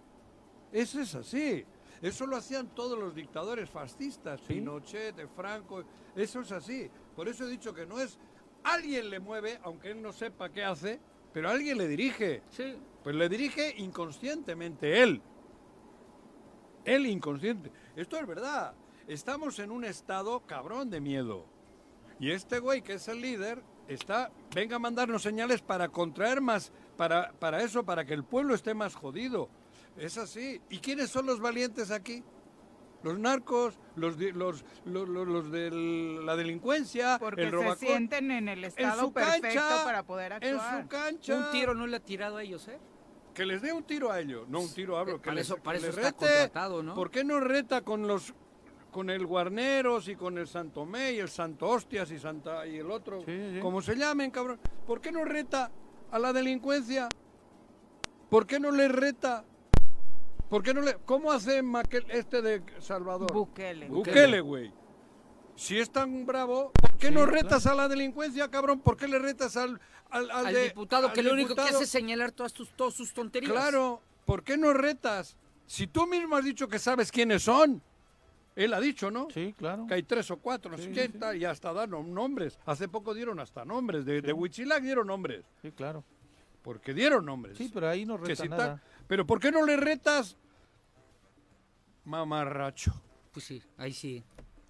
Eso 0.73 1.01
es 1.01 1.15
así. 1.15 1.65
Eso 2.03 2.27
lo 2.27 2.37
hacían 2.37 2.69
todos 2.75 2.99
los 2.99 3.15
dictadores 3.15 3.71
fascistas, 3.71 4.41
Pinochet, 4.43 5.17
de 5.17 5.27
Franco. 5.27 5.85
Eso 6.15 6.41
es 6.41 6.53
así. 6.53 6.91
Por 7.15 7.29
eso 7.29 7.47
he 7.47 7.51
dicho 7.51 7.73
que 7.73 7.87
no 7.87 7.99
es 7.99 8.19
alguien 8.65 9.11
le 9.11 9.21
mueve, 9.21 9.59
aunque 9.63 9.91
él 9.91 10.03
no 10.03 10.13
sepa 10.13 10.51
qué 10.51 10.65
hace, 10.65 11.01
pero 11.33 11.49
alguien 11.49 11.79
le 11.79 11.89
dirige. 11.89 12.43
sí, 12.51 12.77
Pues 13.03 13.15
le 13.15 13.29
dirige 13.29 13.75
inconscientemente 13.79 15.03
él. 15.03 15.23
Él 16.85 17.07
inconsciente. 17.07 17.71
Esto 17.95 18.19
es 18.19 18.27
verdad. 18.27 18.75
Estamos 19.07 19.59
en 19.59 19.71
un 19.71 19.85
estado 19.85 20.41
cabrón 20.47 20.91
de 20.91 21.01
miedo. 21.01 21.47
Y 22.19 22.31
este 22.31 22.59
güey 22.59 22.83
que 22.83 22.95
es 22.95 23.09
el 23.09 23.21
líder 23.21 23.63
está, 23.89 24.31
venga 24.55 24.77
a 24.77 24.79
mandarnos 24.79 25.23
señales 25.23 25.61
para 25.63 25.89
contraer 25.89 26.41
más, 26.41 26.73
para, 26.97 27.33
para 27.33 27.63
eso, 27.63 27.85
para 27.85 28.05
que 28.05 28.15
el 28.15 28.25
pueblo 28.25 28.55
esté 28.55 28.75
más 28.75 28.95
jodido. 28.95 29.49
Es 29.97 30.17
así. 30.19 30.61
¿Y 30.71 30.79
quiénes 30.79 31.11
son 31.11 31.27
los 31.27 31.41
valientes 31.41 31.91
aquí? 31.91 32.23
Los 33.03 33.19
narcos, 33.19 33.79
los, 33.95 34.19
di- 34.19 34.33
los, 34.33 34.65
los, 34.85 35.09
los- 35.09 35.29
los 35.29 35.51
de 35.53 35.71
la 36.25 36.35
delincuencia, 36.35 37.19
Porque 37.21 37.43
el 37.45 37.51
se 37.77 37.87
sienten 37.87 38.31
en 38.31 38.49
el 38.49 38.59
En 38.61 38.65
estado 38.65 39.03
su 39.03 39.13
perfecto 39.13 39.43
cancha, 39.43 39.85
para 39.85 40.03
poder 40.03 40.33
en 40.41 40.55
actuar. 40.57 40.83
su 40.83 40.89
cancha. 40.89 41.37
un 41.37 41.51
tiro 41.53 41.75
no 41.75 41.87
le 41.87 41.99
ha 41.99 42.01
tirado 42.01 42.39
a 42.39 42.43
ellos, 42.43 42.67
¿eh? 42.69 42.79
Que 43.35 43.45
les 43.45 43.61
dé 43.63 43.73
un 43.73 43.85
tiro 43.85 44.11
a 44.11 44.19
ellos, 44.19 44.49
no 44.49 44.61
un 44.61 44.73
tiro 44.73 44.99
hablo, 44.99 45.19
que 45.21 45.27
Para 45.27 45.35
les, 45.37 45.47
eso- 45.47 45.57
que 45.57 45.61
para 45.61 45.79
eso 45.79 45.87
les 45.89 45.97
está 45.99 46.09
rete. 46.09 46.19
contratado, 46.19 46.83
¿no? 46.83 46.95
¿Por 46.95 47.11
qué 47.11 47.23
no 47.23 47.39
reta 47.39 47.83
con 47.83 48.09
los 48.09 48.35
con 48.97 49.11
el 49.11 49.27
Guarneros 49.27 50.09
y 50.09 50.17
con 50.17 50.39
el 50.39 50.49
Santomé 50.49 51.13
y 51.13 51.19
el 51.19 51.29
Santo 51.29 51.69
Hostias 51.69 52.11
y 52.13 52.19
Santa 52.19 52.67
y 52.67 52.79
el 52.79 52.91
otro, 52.91 53.21
Sí, 53.27 53.51
sí. 53.53 53.61
como 53.61 53.83
se 53.83 53.95
llamen, 53.95 54.31
cabrón? 54.31 54.59
¿Por 54.87 55.03
qué 55.03 55.13
no 55.13 55.23
reta 55.27 55.71
a 56.11 56.19
la 56.19 56.33
delincuencia? 56.33 57.07
¿Por 58.31 58.47
qué 58.47 58.59
no 58.59 58.71
le 58.71 58.89
reta? 58.89 59.45
¿Por 60.49 60.63
qué 60.63 60.73
no 60.73 60.81
le 60.81 60.95
cómo 61.05 61.31
hace 61.31 61.61
Maquel, 61.63 62.07
este 62.11 62.41
de 62.41 62.63
Salvador? 62.79 63.31
Bukele. 63.35 63.87
Bukele, 63.89 64.41
güey. 64.41 64.73
Si 65.57 65.79
es 65.79 65.91
tan 65.91 66.25
bravo, 66.25 66.73
¿por 66.81 66.97
qué 66.97 67.11
no 67.11 67.27
retas 67.27 67.67
a 67.67 67.75
la 67.75 67.89
delincuencia, 67.89 68.49
cabrón? 68.51 68.81
¿Por 68.81 68.97
qué 68.97 69.09
le 69.09 69.19
retas 69.19 69.59
al 69.59 69.79
al, 70.09 70.31
al 70.31 70.47
Al 70.47 70.55
de- 70.55 70.65
diputado 70.69 71.09
al 71.09 71.13
que 71.13 71.23
lo 71.23 71.35
único 71.35 71.55
que 71.55 71.61
hace 71.61 71.85
es 71.85 71.91
señalar 71.91 72.33
todas, 72.33 72.55
tus, 72.55 72.71
todas 72.75 72.95
sus 72.95 73.13
tonterías. 73.13 73.53
Claro, 73.53 74.01
¿por 74.25 74.43
qué 74.43 74.57
no 74.57 74.73
retas? 74.73 75.37
Si 75.67 75.87
tú 75.87 76.07
mismo 76.07 76.35
has 76.37 76.45
dicho 76.47 76.67
que 76.67 76.79
sabes 76.79 77.13
quiénes 77.13 77.43
son. 77.43 77.83
Él 78.57 78.73
ha 78.75 78.81
dicho, 78.81 79.11
¿no? 79.11 79.29
Sí, 79.31 79.55
claro. 79.57 79.87
Que 79.87 79.95
hay 79.95 80.03
tres 80.03 80.31
o 80.31 80.39
cuatro, 80.39 80.71
no 80.71 80.79
sé 80.79 80.91
qué, 80.91 81.11
tal, 81.11 81.37
y 81.37 81.45
hasta 81.45 81.73
dan 81.75 81.91
nom- 81.91 82.07
nombres. 82.09 82.59
Hace 82.65 82.89
poco 82.89 83.13
dieron 83.15 83.39
hasta 83.39 83.65
nombres. 83.67 84.05
De, 84.07 84.23
de 84.23 84.33
Huitzilac 84.33 84.83
dieron 84.83 85.07
nombres. 85.09 85.45
Sí, 85.61 85.71
claro. 85.73 86.03
Porque 86.63 86.95
dieron 86.95 87.27
nombres. 87.27 87.59
Sí, 87.59 87.71
pero 87.73 87.89
ahí 87.89 88.05
no 88.07 88.17
Que 88.19 88.29
reta 88.31 88.43
si 88.43 88.49
nada. 88.49 88.83
Pero 89.07 89.27
¿por 89.27 89.39
qué 89.39 89.53
no 89.53 89.65
le 89.65 89.77
retas? 89.77 90.37
Mamarracho. 92.05 92.93
Pues 93.33 93.45
sí, 93.45 93.63
ahí 93.77 93.93
sí. 93.93 94.25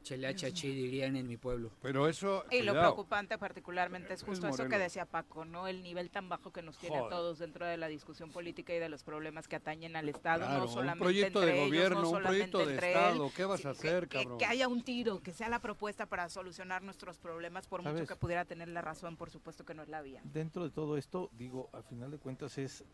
Cheleachachi 0.07 0.69
dirían 0.69 1.16
en 1.16 1.27
mi 1.27 1.37
pueblo. 1.37 1.73
Pero 1.83 2.07
eso. 2.07 2.45
Y 2.51 2.62
lo 2.62 2.73
cuidado. 2.73 2.95
preocupante 2.95 3.38
particularmente 3.38 4.14
es 4.14 4.21
Es 4.21 4.27
justo 4.27 4.47
eso 4.47 4.69
que 4.69 4.79
decía 4.79 5.05
Paco, 5.05 5.45
¿no? 5.45 5.66
El 5.66 5.83
nivel 5.83 6.11
tan 6.11 6.29
bajo 6.29 6.53
que 6.53 6.62
nos 6.62 6.79
tiene 6.79 6.97
a 6.97 7.01
Joder. 7.01 7.11
todos 7.12 7.38
dentro 7.40 7.66
de 7.66 7.77
la 7.77 7.88
discusión 7.88 8.31
política 8.31 8.73
y 8.73 8.79
de 8.79 8.88
los 8.88 9.03
problemas 9.03 9.49
que 9.49 9.57
atañen 9.57 9.97
al 9.97 10.09
Estado, 10.09 10.45
Claro, 10.45 10.59
no 10.59 10.64
un 10.66 10.73
solamente 10.73 11.05
proyecto 11.05 11.40
entre 11.42 11.53
de 11.53 11.59
ellos, 11.59 11.69
gobierno, 11.69 12.03
no 12.03 12.11
un 12.11 12.23
proyecto 12.23 12.66
de 12.66 12.75
Estado, 12.75 13.27
él, 13.27 13.33
¿qué 13.35 13.45
vas 13.45 13.66
a 13.66 13.71
hacer, 13.71 14.07
que, 14.09 14.19
cabrón? 14.19 14.38
que 14.38 14.45
haya 14.47 14.69
un 14.69 14.83
tiro, 14.83 15.21
que 15.21 15.33
sea 15.33 15.49
la 15.49 15.59
propuesta 15.59 16.07
para 16.07 16.29
solucionar 16.29 16.83
nuestros 16.83 17.19
problemas, 17.19 17.66
por 17.66 17.81
mucho 17.83 17.95
¿Sabes? 17.95 18.09
que 18.09 18.16
pudiera 18.16 18.45
tener 18.45 18.69
la 18.69 18.83
razón, 18.83 19.16
por 19.16 19.31
supuesto 19.31 19.64
que 19.64 19.75
no 19.75 19.83
es 19.83 19.88
la 19.88 20.03
vía. 20.03 20.21
Dentro 20.25 20.62
de 20.62 20.71
todo 20.71 20.97
esto, 20.97 21.31
digo, 21.33 21.69
al 21.73 21.83
final 21.83 22.12
de 22.12 22.19
cuentas 22.19 22.59
es 22.59 22.85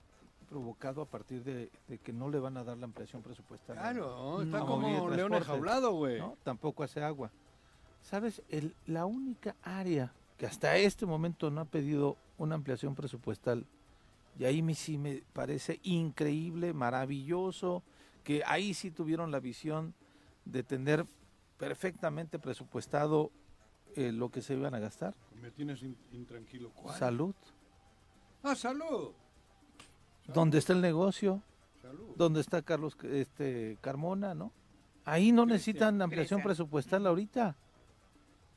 provocado 0.56 1.00
a 1.00 1.06
partir 1.06 1.42
de, 1.42 1.70
de 1.88 1.98
que 1.98 2.12
no 2.12 2.28
le 2.28 2.38
van 2.38 2.58
a 2.58 2.62
dar 2.64 2.76
la 2.76 2.84
ampliación 2.84 3.22
presupuestal. 3.22 3.78
a- 3.78 3.80
Claro, 3.80 4.42
está 4.42 4.58
a 4.58 4.66
como 4.66 5.08
león 5.08 5.32
enjaulado, 5.32 5.92
güey. 5.92 6.18
¿no? 6.18 6.36
Tampoco 6.44 6.82
hace 6.82 7.02
agua. 7.02 7.30
¿Sabes? 8.02 8.42
El, 8.50 8.74
la 8.86 9.06
única 9.06 9.56
área 9.62 10.12
que 10.36 10.44
hasta 10.44 10.76
este 10.76 11.06
momento 11.06 11.50
no 11.50 11.62
ha 11.62 11.64
pedido 11.64 12.18
una 12.36 12.54
ampliación 12.56 12.94
presupuestal, 12.94 13.64
y 14.38 14.44
ahí 14.44 14.60
me, 14.60 14.74
sí 14.74 14.98
me 14.98 15.22
parece 15.32 15.80
increíble, 15.84 16.74
maravilloso, 16.74 17.82
que 18.22 18.42
ahí 18.44 18.74
sí 18.74 18.90
tuvieron 18.90 19.30
la 19.30 19.40
visión 19.40 19.94
de 20.44 20.62
tener 20.62 21.06
perfectamente 21.56 22.38
presupuestado 22.38 23.30
eh, 23.96 24.12
lo 24.12 24.28
que 24.30 24.42
se 24.42 24.52
iban 24.54 24.74
a 24.74 24.80
gastar. 24.80 25.14
Me 25.40 25.50
tienes 25.50 25.82
in- 25.82 25.96
intranquilo. 26.12 26.70
¿Cuál? 26.72 26.98
Salud. 26.98 27.34
Ah, 28.42 28.54
salud. 28.54 29.12
¿Dónde 30.34 30.58
está 30.58 30.72
el 30.72 30.80
negocio? 30.80 31.42
¿Dónde 32.16 32.40
está 32.40 32.62
Carlos 32.62 32.96
este, 33.04 33.78
Carmona, 33.80 34.34
no? 34.34 34.52
Ahí 35.04 35.32
no 35.32 35.46
necesitan 35.46 36.00
ampliación 36.00 36.42
presupuestal 36.42 37.06
ahorita. 37.06 37.56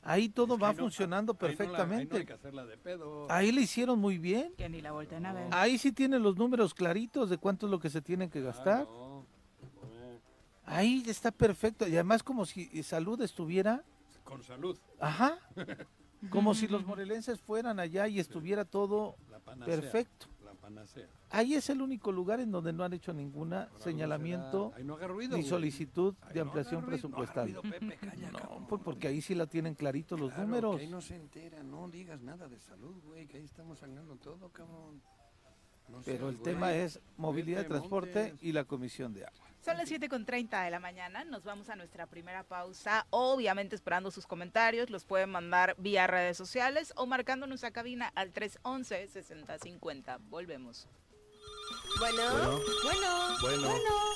Ahí 0.03 0.29
todo 0.29 0.57
va 0.59 0.69
Ahí 0.69 0.75
no- 0.75 0.83
funcionando 0.83 1.31
ahí 1.33 1.37
no 1.39 1.41
la- 1.41 1.49
ahí 1.49 1.55
no 1.57 1.57
perfectamente. 1.71 2.17
hay 2.17 2.25
que 2.25 2.33
hacerla 2.33 2.65
de 2.65 2.77
pedo. 2.77 3.25
Ahí 3.31 3.51
le 3.51 3.61
hicieron 3.61 3.97
muy 3.99 4.19
bien. 4.19 4.53
Que 4.55 4.69
ni 4.69 4.79
la 4.81 4.91
volteen 4.91 5.25
a 5.25 5.33
ver. 5.33 5.47
Ahí 5.51 5.79
sí 5.79 5.91
tienen 5.91 6.21
los 6.21 6.37
números 6.37 6.75
claritos 6.75 7.29
de 7.31 7.37
cuánto 7.39 7.65
es 7.65 7.71
lo 7.71 7.79
que 7.79 7.89
se 7.89 8.01
tienen 8.01 8.29
que 8.29 8.41
gastar. 8.41 8.83
Eh, 8.83 10.19
Ahí 10.65 11.03
está 11.07 11.31
perfecto. 11.31 11.87
Y 11.87 11.93
además 11.93 12.21
como 12.21 12.45
si 12.45 12.83
salud 12.83 13.19
estuviera, 13.21 13.83
Con 14.23 14.43
salud. 14.43 14.77
ajá, 14.99 15.39
como 16.29 16.53
si 16.53 16.67
los 16.67 16.85
morelenses 16.85 17.39
fueran 17.39 17.79
allá 17.79 18.07
y 18.07 18.19
estuviera 18.19 18.63
todo 18.65 19.15
perfecto. 19.65 20.27
Panacea. 20.65 21.07
Ahí 21.29 21.53
es 21.53 21.69
el 21.69 21.81
único 21.81 22.11
lugar 22.11 22.39
en 22.39 22.51
donde 22.51 22.73
no 22.73 22.83
han 22.83 22.93
hecho 22.93 23.13
ninguna 23.13 23.69
señalamiento 23.77 24.73
no 24.83 24.97
ruido, 25.07 25.37
ni 25.37 25.43
solicitud 25.43 26.15
Ahí 26.21 26.33
de 26.33 26.39
no 26.39 26.45
ampliación 26.47 26.81
ruido, 26.85 27.09
no 27.09 27.17
haga 27.17 27.33
presupuestal. 27.33 27.45
ruido, 27.45 27.61
Pepe, 27.61 27.97
calla, 27.97 28.31
No, 28.31 28.39
cabrón. 28.39 28.65
pues 28.67 28.81
porque 28.83 29.07
ahí 29.07 29.21
sí 29.21 29.35
la 29.35 29.45
tienen 29.45 29.75
claritos 29.75 30.19
los 30.19 30.35
números. 30.37 30.77
que 30.77 30.81
ahí 30.83 30.89
no 30.89 31.01
se 31.01 31.15
entera, 31.15 31.61
no 31.63 31.87
digas 31.89 32.21
nada 32.21 32.47
de 32.47 32.59
salud, 32.59 32.95
güey, 33.05 33.27
que 33.27 33.37
ahí 33.37 33.43
estamos 33.45 33.79
sangrando 33.79 34.15
todo, 34.15 34.49
cabrón. 34.49 35.01
No 35.87 36.01
Pero 36.03 36.29
el 36.29 36.37
güey. 36.37 36.43
tema 36.43 36.73
es 36.73 36.99
movilidad 37.17 37.61
de 37.61 37.65
transporte 37.69 38.23
montes. 38.29 38.43
y 38.43 38.51
la 38.51 38.63
comisión 38.63 39.13
de 39.13 39.25
agua. 39.25 39.45
Son 39.65 39.77
las 39.77 39.89
7.30 39.89 40.63
de 40.63 40.69
la 40.69 40.79
mañana, 40.79 41.23
nos 41.23 41.43
vamos 41.43 41.69
a 41.69 41.75
nuestra 41.75 42.05
primera 42.05 42.43
pausa, 42.43 43.07
obviamente 43.09 43.75
esperando 43.75 44.11
sus 44.11 44.27
comentarios, 44.27 44.91
los 44.91 45.05
pueden 45.05 45.31
mandar 45.31 45.75
vía 45.79 46.05
redes 46.05 46.37
sociales 46.37 46.93
o 46.95 47.07
marcándonos 47.07 47.63
a 47.63 47.71
cabina 47.71 48.11
al 48.13 48.31
311-6050. 48.31 50.19
Volvemos. 50.29 50.87
Bueno, 51.97 52.59
bueno, 52.83 53.37
Bueno, 53.41 53.69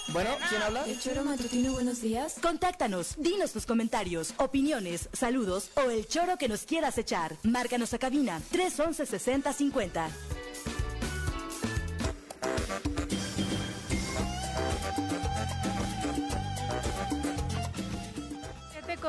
bueno, 0.10 0.30
¿quién 0.50 0.62
habla? 0.62 0.86
El 0.86 1.00
choro 1.00 1.24
matutino, 1.24 1.74
buenos 1.74 2.00
días. 2.00 2.36
Contáctanos, 2.40 3.16
dinos 3.18 3.52
tus 3.52 3.66
comentarios, 3.66 4.36
opiniones, 4.38 5.10
saludos 5.14 5.72
o 5.76 5.90
el 5.90 6.08
choro 6.08 6.38
que 6.38 6.48
nos 6.48 6.62
quieras 6.66 7.00
echar. 7.00 7.38
Márcanos 7.42 7.92
a 7.96 7.98
cabina 7.98 8.40
311 8.52 9.04
6050. 9.08 10.10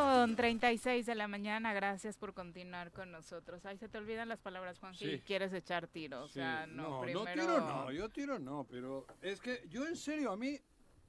Con 0.00 0.36
36 0.36 1.06
de 1.06 1.14
la 1.14 1.28
mañana, 1.28 1.72
gracias 1.72 2.16
por 2.16 2.32
continuar 2.34 2.90
con 2.92 3.10
nosotros. 3.12 3.64
Ahí 3.66 3.76
se 3.78 3.88
te 3.88 3.98
olvidan 3.98 4.28
las 4.28 4.40
palabras, 4.40 4.78
Juan, 4.78 4.94
Sí. 4.94 5.06
y 5.06 5.18
quieres 5.20 5.52
echar 5.52 5.86
tiro. 5.88 6.22
O 6.24 6.28
sea, 6.28 6.66
no, 6.66 6.90
no, 6.90 7.00
primero... 7.02 7.24
no 7.24 7.32
tiro 7.32 7.60
no, 7.60 7.92
yo 7.92 8.08
tiro 8.08 8.38
no, 8.38 8.66
pero 8.70 9.06
es 9.22 9.40
que 9.40 9.62
yo 9.68 9.86
en 9.86 9.96
serio 9.96 10.32
a 10.32 10.36
mí, 10.36 10.58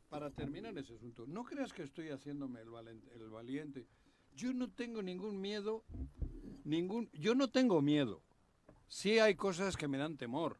para 0.09 0.29
terminar 0.31 0.77
ese 0.77 0.93
asunto, 0.95 1.25
no 1.27 1.43
creas 1.43 1.71
que 1.73 1.83
estoy 1.83 2.09
haciéndome 2.09 2.61
el, 2.61 2.69
valen- 2.69 3.03
el 3.13 3.29
valiente. 3.29 3.87
Yo 4.35 4.53
no 4.53 4.69
tengo 4.69 5.01
ningún 5.01 5.39
miedo, 5.39 5.83
ningún, 6.63 7.09
yo 7.13 7.35
no 7.35 7.49
tengo 7.49 7.81
miedo. 7.81 8.21
Sí 8.87 9.19
hay 9.19 9.35
cosas 9.35 9.77
que 9.77 9.87
me 9.87 9.97
dan 9.97 10.17
temor 10.17 10.57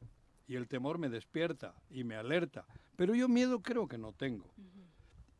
y 0.47 0.55
el 0.55 0.67
temor 0.67 0.97
me 0.97 1.09
despierta 1.09 1.73
y 1.89 2.03
me 2.03 2.15
alerta, 2.15 2.65
pero 2.95 3.13
yo 3.15 3.27
miedo 3.27 3.61
creo 3.61 3.87
que 3.87 3.97
no 3.97 4.13
tengo. 4.13 4.53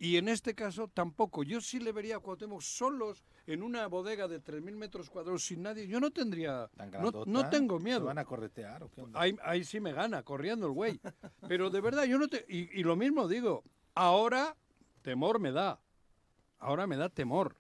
Y 0.04 0.18
en 0.18 0.30
este 0.30 0.56
caso 0.56 0.88
tampoco. 0.88 1.44
Yo 1.44 1.62
sí 1.62 1.80
le 1.80 1.92
vería 1.92 2.16
a 2.16 2.20
Cuauhtémoc 2.20 2.62
solos 2.62 3.24
en 3.46 3.62
una 3.62 3.86
bodega 3.86 4.28
de 4.28 4.42
3.000 4.44 4.72
metros 4.76 5.12
cuadrados 5.12 5.46
sin 5.46 5.62
nadie. 5.62 5.88
Yo 5.88 6.00
no 6.00 6.10
tendría... 6.10 6.68
Tan 6.76 6.88
No, 6.90 7.00
grandota, 7.00 7.30
no 7.30 7.50
tengo 7.52 7.78
¿se 7.78 7.84
miedo. 7.84 8.06
van 8.06 8.18
a 8.18 8.26
corretear 8.26 8.82
o 8.82 8.90
qué 8.90 9.02
onda? 9.02 9.22
Ahí, 9.22 9.36
ahí 9.44 9.64
sí 9.64 9.80
me 9.80 9.94
gana, 9.94 10.24
corriendo 10.24 10.66
el 10.66 10.72
güey. 10.74 11.00
Pero 11.48 11.70
de 11.70 11.82
verdad, 11.82 12.06
yo 12.06 12.18
no 12.18 12.28
te... 12.28 12.44
Y, 12.50 12.80
y 12.80 12.84
lo 12.84 12.96
mismo 12.96 13.28
digo, 13.28 13.64
ahora 13.94 14.58
temor 15.04 15.38
me 15.40 15.52
da. 15.52 15.80
Ahora 16.58 16.88
me 16.88 16.98
da 16.98 17.08
temor. 17.10 17.56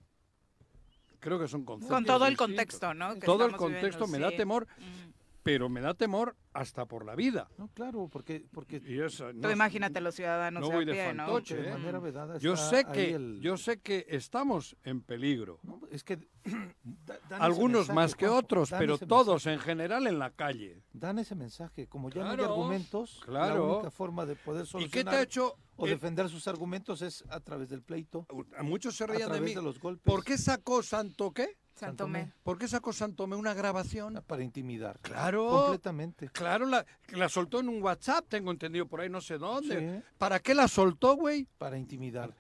Creo 1.19 1.39
que 1.39 1.47
son 1.47 1.63
conceptos 1.63 1.95
Con 1.95 2.06
todo 2.06 2.25
el 2.25 2.36
contexto, 2.36 2.95
¿no? 2.95 3.13
que 3.13 3.19
Todo 3.19 3.45
el 3.45 3.56
contexto 3.56 4.06
viviendo, 4.06 4.08
me 4.08 4.32
da 4.32 4.36
temor, 4.36 4.67
Mm. 4.80 5.11
Pero 5.43 5.69
me 5.69 5.82
da 5.82 5.93
temor 5.93 6.36
hasta 6.54 6.86
por 6.86 7.06
la 7.06 7.15
vida. 7.15 7.49
No, 7.58 7.69
claro, 7.69 8.08
porque, 8.12 8.45
porque 8.51 8.82
Y 8.86 8.99
eso, 8.99 9.32
Tú 9.32 9.38
no- 9.39 9.51
imagínate 9.51 10.01
los 10.01 10.13
ciudadanos 10.15 10.62
no 10.62 10.69
voy 10.71 10.86
de 10.86 10.91
pie, 10.93 11.13
¿no? 11.13 11.23
fantoche, 11.25 11.56
de 11.56 11.69
¿eh? 11.69 11.71
manera 11.71 11.99
vedada 11.99 12.38
Yo 12.38 12.58
sé 12.58 12.86
que 12.86 13.15
el- 13.15 13.39
yo 13.41 13.58
sé 13.58 13.80
que 13.80 14.06
estamos 14.10 14.75
en 14.84 15.01
peligro. 15.01 15.60
No, 15.63 15.80
es 15.89 16.04
que 16.04 16.17
da- 17.30 17.38
Algunos 17.39 17.88
mensaje, 17.88 17.95
más 17.95 18.15
que 18.15 18.25
Juanjo, 18.27 18.39
otros, 18.45 18.69
dan 18.69 18.80
pero 18.80 18.97
todos 18.97 19.45
en 19.47 19.60
general 19.60 20.08
en 20.08 20.19
la 20.19 20.32
calle. 20.32 20.84
dan 20.93 21.19
ese 21.19 21.36
mensaje. 21.36 21.88
Como 21.88 22.10
ya 22.10 22.23
no 22.23 22.32
hay 22.32 22.39
argumentos, 22.39 23.19
la 23.27 23.47
claro. 23.47 23.75
única 23.77 23.91
forma 23.91 24.25
de 24.25 24.36
poder 24.36 24.65
¿Y 24.65 24.67
solucionar 24.67 24.91
qué 25.06 25.10
te 25.10 25.15
ha 25.15 25.21
hecho? 25.21 25.56
o 25.77 25.88
eh, 25.88 25.91
defender 25.91 26.30
sus 26.30 26.47
argumentos 26.47 27.01
es 27.01 27.23
a 27.30 27.39
través 27.39 27.69
del 27.69 27.82
pleito, 27.82 28.27
a 28.58 28.63
muchos 28.63 28.95
se 28.95 29.08
reían 29.08 29.30
de 29.30 29.36
través 29.38 29.49
mí. 29.49 29.56
de 29.56 29.62
los 29.62 29.80
golpes. 29.80 30.04
¿Por 30.04 30.23
qué 30.23 30.38
sacó 30.38 30.84
Santo 30.84 31.32
qué? 31.32 31.58
Santomé. 31.76 32.32
¿Por 32.44 32.58
qué 32.58 32.68
sacó 32.68 32.94
Santomé 32.94 33.36
una 33.36 33.54
grabación? 33.54 34.24
Para 34.28 34.44
intimidar. 34.44 35.00
Claro. 35.02 35.50
Completamente. 35.50 36.30
Claro, 36.30 36.66
la, 36.66 36.86
la 37.10 37.30
soltó 37.30 37.60
en 37.60 37.70
un 37.70 37.82
WhatsApp, 37.82 38.26
tengo 38.28 38.52
entendido 38.52 38.86
por 38.88 39.02
ahí, 39.02 39.10
no 39.10 39.22
sé 39.22 39.38
dónde. 39.38 39.80
Sí. 39.80 40.04
¿Para 40.18 40.40
qué 40.40 40.54
la 40.54 40.68
soltó, 40.68 41.16
güey? 41.16 41.48
Para 41.58 41.78
intimidar. 41.78 42.36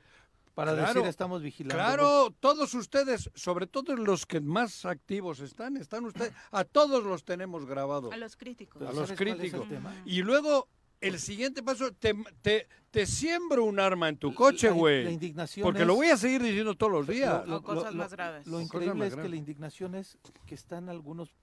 Para 0.53 0.73
Claro, 0.73 0.93
decir 0.93 1.09
estamos 1.09 1.41
vigilando. 1.41 1.75
Claro, 1.75 2.35
todos 2.39 2.73
ustedes, 2.73 3.29
sobre 3.35 3.67
todo 3.67 3.95
los 3.95 4.25
que 4.25 4.41
más 4.41 4.85
activos 4.85 5.39
están, 5.39 5.77
están 5.77 6.03
ustedes, 6.05 6.33
a 6.51 6.65
todos 6.65 7.03
los 7.05 7.23
tenemos 7.23 7.65
grabados. 7.65 8.13
A 8.13 8.17
los 8.17 8.35
críticos. 8.35 8.81
A 8.81 8.85
los 8.85 8.95
¿sabes 8.95 9.17
cuál 9.17 9.27
es 9.29 9.33
el 9.35 9.51
críticos. 9.51 9.67
Y 10.05 10.21
luego, 10.23 10.67
el 11.01 11.19
siguiente 11.19 11.61
paso, 11.63 11.91
te, 11.93 12.13
te, 12.41 12.67
te 12.91 13.05
siembro 13.05 13.63
un 13.65 13.79
arma 13.79 14.07
en 14.09 14.17
tu 14.17 14.33
coche, 14.33 14.69
güey. 14.69 15.03
La 15.03 15.11
indignación 15.11 15.63
Porque 15.63 15.81
es- 15.81 15.87
lo 15.87 15.95
voy 15.95 16.07
a 16.07 16.17
seguir 16.17 16.41
diciendo 16.41 16.75
todos 16.75 16.91
los 16.91 17.07
días. 17.07 17.47
O 17.49 17.61
cosas 17.61 17.93
más 17.93 18.11
graves. 18.11 18.47
Lo 18.47 18.61
increíble 18.61 19.07
es 19.07 19.15
que 19.15 19.27
la 19.29 19.35
indignación 19.35 19.95
es 19.95 20.17
que 20.45 20.55
están 20.55 20.89
algunos. 20.89 21.35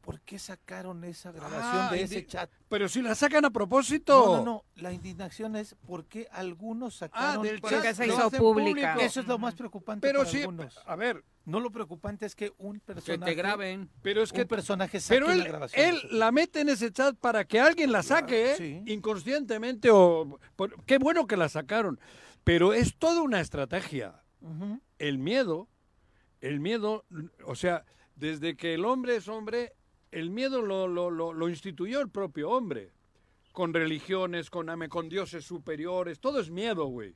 ¿Por 0.00 0.20
qué 0.20 0.38
sacaron 0.38 1.02
esa 1.04 1.32
grabación 1.32 1.62
Ah, 1.86 1.88
de 1.90 2.02
ese 2.02 2.26
chat? 2.26 2.50
Pero 2.68 2.90
si 2.90 3.00
la 3.00 3.14
sacan 3.14 3.46
a 3.46 3.50
propósito. 3.50 4.26
No, 4.26 4.36
no, 4.36 4.44
no. 4.44 4.64
La 4.76 4.92
indignación 4.92 5.56
es 5.56 5.76
por 5.86 6.04
qué 6.04 6.28
algunos 6.30 6.96
sacaron. 6.96 7.40
Ah, 7.40 7.42
del 7.42 7.58
Porque 7.60 7.80
chat 7.80 7.94
se 7.96 8.06
lo 8.06 8.12
hizo 8.12 8.30
pública. 8.32 8.92
público. 8.92 9.00
Eso 9.00 9.20
es 9.20 9.26
lo 9.26 9.38
más 9.38 9.54
preocupante 9.54 10.06
Pero 10.06 10.18
para 10.20 10.30
sí, 10.30 10.40
algunos. 10.40 10.78
a 10.84 10.96
ver, 10.96 11.24
No 11.46 11.58
lo 11.58 11.70
preocupante 11.70 12.26
es 12.26 12.34
que 12.36 12.52
un 12.58 12.80
Que 12.80 12.94
personaje. 12.94 13.32
te 13.32 13.34
graben. 13.34 13.88
pero 14.02 14.22
es 14.22 14.30
que 14.32 14.42
un 14.42 14.48
personaje 14.48 15.00
saque 15.00 15.20
Pero 15.20 15.32
él, 15.32 15.38
la 15.38 15.44
grabación. 15.46 15.86
él 15.86 16.00
la 16.10 16.30
mete 16.32 16.60
en 16.60 16.68
ese 16.68 16.92
chat 16.92 17.16
para 17.16 17.46
que 17.46 17.58
alguien 17.60 17.90
la 17.90 18.02
saque, 18.02 18.52
¿eh? 18.52 18.56
sí. 18.58 18.82
inconscientemente 18.86 19.90
o... 19.90 20.38
por- 20.56 20.84
qué 20.84 20.98
bueno 20.98 21.26
que 21.26 21.38
la 21.38 21.48
sacaron. 21.48 21.98
Pero 22.44 22.74
es 22.74 22.96
toda 22.98 23.22
una 23.22 23.40
estrategia. 23.40 24.22
El 24.98 25.16
miedo, 25.18 25.68
el 26.42 26.60
miedo, 26.60 27.06
o 27.46 27.54
sea, 27.54 27.86
desde 28.16 28.56
que 28.56 28.74
el 28.74 28.84
hombre 28.84 29.16
es 29.16 29.28
hombre, 29.28 29.72
el 30.10 30.30
miedo 30.30 30.62
lo, 30.62 30.86
lo, 30.88 31.10
lo, 31.10 31.32
lo 31.32 31.48
instituyó 31.48 32.00
el 32.00 32.10
propio 32.10 32.50
hombre. 32.50 32.92
Con 33.52 33.72
religiones, 33.72 34.50
con, 34.50 34.68
con 34.88 35.08
dioses 35.08 35.44
superiores, 35.44 36.18
todo 36.20 36.40
es 36.40 36.50
miedo, 36.50 36.86
güey. 36.86 37.14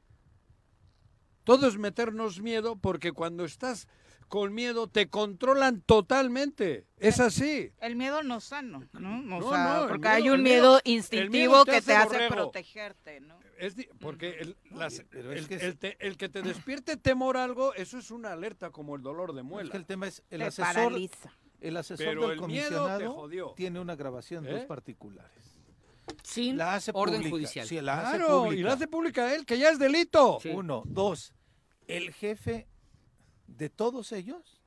Todo 1.45 1.67
es 1.67 1.79
meternos 1.79 2.41
miedo 2.41 2.77
porque 2.77 3.13
cuando 3.13 3.45
estás 3.45 3.89
con 4.29 4.53
miedo 4.55 4.87
te 4.89 5.09
controlan 5.09 5.81
totalmente. 5.81 6.87
Es 6.99 7.19
así. 7.19 7.73
El 7.81 7.97
miedo 7.97 8.23
no 8.23 8.41
sano, 8.41 8.85
¿no? 8.93 9.37
O 9.37 9.41
No, 9.41 9.51
sea, 9.51 9.81
no, 9.81 9.89
porque 9.89 10.03
miedo- 10.09 10.15
hay 10.15 10.31
un 10.31 10.43
miedo, 10.43 10.81
instintivo 10.85 11.31
miedo 11.31 11.65
te 11.65 11.73
que 11.73 11.83
te 11.83 11.95
hace 11.95 11.95
hace 11.95 12.15
borrego. 12.29 12.35
protegerte, 12.35 13.21
¿no? 13.21 13.39
Es 13.59 13.75
porque 14.01 14.39
el, 14.39 14.57
las- 14.71 15.03
pero 15.11 15.33
es 15.33 15.41
el- 15.43 15.49
que 15.49 15.55
es- 15.57 15.63
el 15.65 15.79
te- 15.79 15.97
el 16.07 16.17
que 16.17 16.29
te 16.29 16.43
despierte 16.43 16.97
temor 16.97 17.37
a 17.37 17.45
algo, 17.45 17.75
eso 17.75 17.99
es 17.99 18.11
una 18.11 18.33
alerta 18.33 18.71
como 18.71 18.95
el 18.97 19.03
dolor 19.03 19.33
de 19.35 19.41
Es 19.41 19.45
muela. 19.47 19.71
que 19.71 19.77
el 19.77 19.85
tema 19.87 20.07
es 20.07 20.23
el 20.31 20.39
Te 20.41 20.45
asesor. 20.47 20.75
paraliza. 20.75 21.33
El 21.61 21.77
asesor 21.77 22.07
Pero 22.07 22.29
del 22.29 22.39
el 22.41 22.47
miedo 22.47 22.69
te 22.69 22.75
comisionado 22.77 23.13
jodió. 23.15 23.53
tiene 23.57 23.81
una 23.81 23.97
grabación, 23.97 24.47
¿Eh? 24.47 24.53
dos 24.53 24.65
particulares. 24.67 25.33
Sin 26.23 26.57
La 26.57 26.75
hace 26.75 26.93
orden 26.95 27.17
pública. 27.17 27.31
judicial. 27.31 27.67
Sí, 27.67 27.81
la 27.81 28.01
hace 28.09 28.17
Claro, 28.19 28.43
pública. 28.45 28.61
y 28.61 28.63
la 28.63 28.73
hace 28.75 28.87
pública 28.89 29.35
él, 29.35 29.45
que 29.45 29.59
ya 29.59 29.71
es 29.71 29.79
delito. 29.81 30.39
Sí. 30.41 30.51
Uno, 30.51 30.83
dos. 30.87 31.35
El 31.89 32.13
jefe 32.15 32.69
de 33.49 33.69
todos 33.71 34.13
ellos 34.13 34.58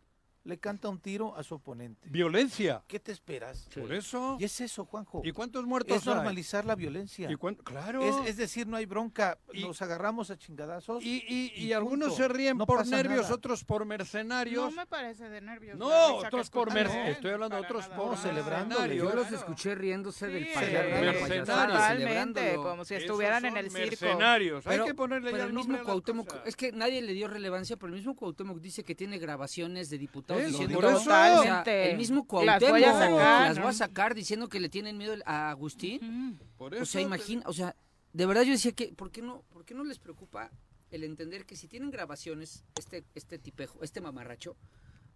le 0.43 0.57
canta 0.57 0.89
un 0.89 0.99
tiro 0.99 1.35
a 1.35 1.43
su 1.43 1.55
oponente. 1.55 2.09
Violencia. 2.09 2.83
¿Qué 2.87 2.99
te 2.99 3.11
esperas? 3.11 3.67
Por 3.75 3.93
eso. 3.93 4.37
Y 4.39 4.45
es 4.45 4.59
eso, 4.61 4.85
Juanjo. 4.85 5.21
¿Y 5.23 5.31
cuántos 5.31 5.65
muertos 5.65 5.97
Es 5.97 6.07
hay? 6.07 6.15
normalizar 6.15 6.65
la 6.65 6.75
violencia. 6.75 7.29
¿Y 7.31 7.35
cuán- 7.35 7.55
Claro. 7.55 8.01
Es, 8.01 8.29
es 8.29 8.37
decir, 8.37 8.65
no 8.65 8.75
hay 8.77 8.85
bronca. 8.87 9.37
Y- 9.53 9.61
Nos 9.65 9.81
agarramos 9.83 10.31
a 10.31 10.37
chingadazos. 10.37 11.03
y, 11.03 11.23
y- 11.27 11.51
y 11.55 11.65
y 11.67 11.73
algunos 11.73 12.15
se 12.15 12.27
ríen 12.27 12.57
No 12.57 12.65
por 12.65 12.85
nervios, 12.87 13.23
nada. 13.23 13.35
otros 13.35 13.63
por 13.63 13.85
mercenarios. 13.85 14.71
No 14.71 14.71
me 14.81 14.85
parece 14.87 15.29
de 15.29 15.41
nervios. 15.41 15.77
No, 15.77 16.15
otros 16.15 16.49
por 16.49 16.69
escuché, 16.69 16.83
merce- 16.85 17.07
¿eh? 17.07 17.11
estoy 17.11 17.31
hablando 17.31 17.55
de 17.57 17.61
otros 17.61 17.83
nada. 17.89 17.95
por 18.01 18.17
celebrando, 18.17 18.79
mercenarios. 18.79 19.09
Yo 19.11 19.15
los 19.15 19.31
escuché 19.31 19.75
riéndose 19.75 20.27
del 20.27 20.45
Sí, 20.45 20.49
payaso, 20.55 20.71
celebrando. 20.71 20.97
de 20.99 21.05
la 21.05 21.27
payasada, 21.27 21.67
Mercenarios. 21.67 22.01
Totalmente, 22.01 22.55
como 22.55 22.85
si 22.85 22.95
estuvieran 22.95 23.45
en 23.45 23.57
el 23.57 23.69
circo. 23.69 23.79
mercenarios. 24.05 24.63
Pero- 24.63 24.83
Hay 24.83 24.89
que 24.89 24.95
ponerle 24.95 25.25
pero 25.31 25.37
ya 25.37 25.43
el 25.43 25.49
el 25.51 25.55
mismo 25.55 25.77
Cuauhtémoc, 25.83 26.33
es 26.47 26.55
que 26.55 26.71
nadie 26.71 27.01
le 27.03 27.13
dio 27.13 27.27
relevancia, 27.27 27.77
pero 27.77 27.87
el 27.87 27.93
mismo 27.99 28.15
Cuauhtémoc 28.15 28.59
dice 28.59 28.83
que 28.83 28.95
tiene 28.95 29.19
grabaciones 29.19 29.89
de 29.91 29.97
diputados 29.99 30.30
¿Eh? 30.39 30.45
diciendo 30.47 30.75
Por 30.75 30.83
que- 30.85 30.91
eso. 30.91 30.99
o 30.99 31.03
sea, 31.03 31.35
Totalmente. 31.35 31.91
el 31.91 31.97
mismo 31.97 32.17
Las 32.19 32.27
Cuauhtémoc 32.27 32.69
voy 32.71 32.83
a 32.83 32.93
sacar, 32.93 33.47
las 33.47 33.57
¿no? 33.57 33.63
va 33.63 33.69
a 33.69 33.73
sacar 33.73 34.15
diciendo 34.15 34.47
que 34.49 34.59
le 34.59 34.69
tienen 34.69 34.97
miedo 34.97 35.15
a 35.25 35.49
Agustín. 35.49 36.39
Por 36.57 36.73
O 36.75 36.85
sea, 36.85 36.99
te- 36.99 37.05
imagina, 37.05 37.43
o 37.45 37.53
sea, 37.53 37.75
de 38.13 38.25
verdad 38.25 38.43
yo 38.43 38.51
decía 38.51 38.71
que 38.73 38.93
¿por 38.93 39.11
qué 39.11 39.21
no 39.21 39.43
por 39.49 39.65
qué 39.65 39.73
no 39.73 39.83
les 39.83 39.99
preocupa 39.99 40.51
el 40.91 41.03
entender 41.03 41.45
que 41.45 41.55
si 41.55 41.67
tienen 41.67 41.89
grabaciones 41.91 42.63
este 42.77 43.03
este 43.15 43.39
tipejo, 43.39 43.79
este 43.81 44.01
mamarracho 44.01 44.55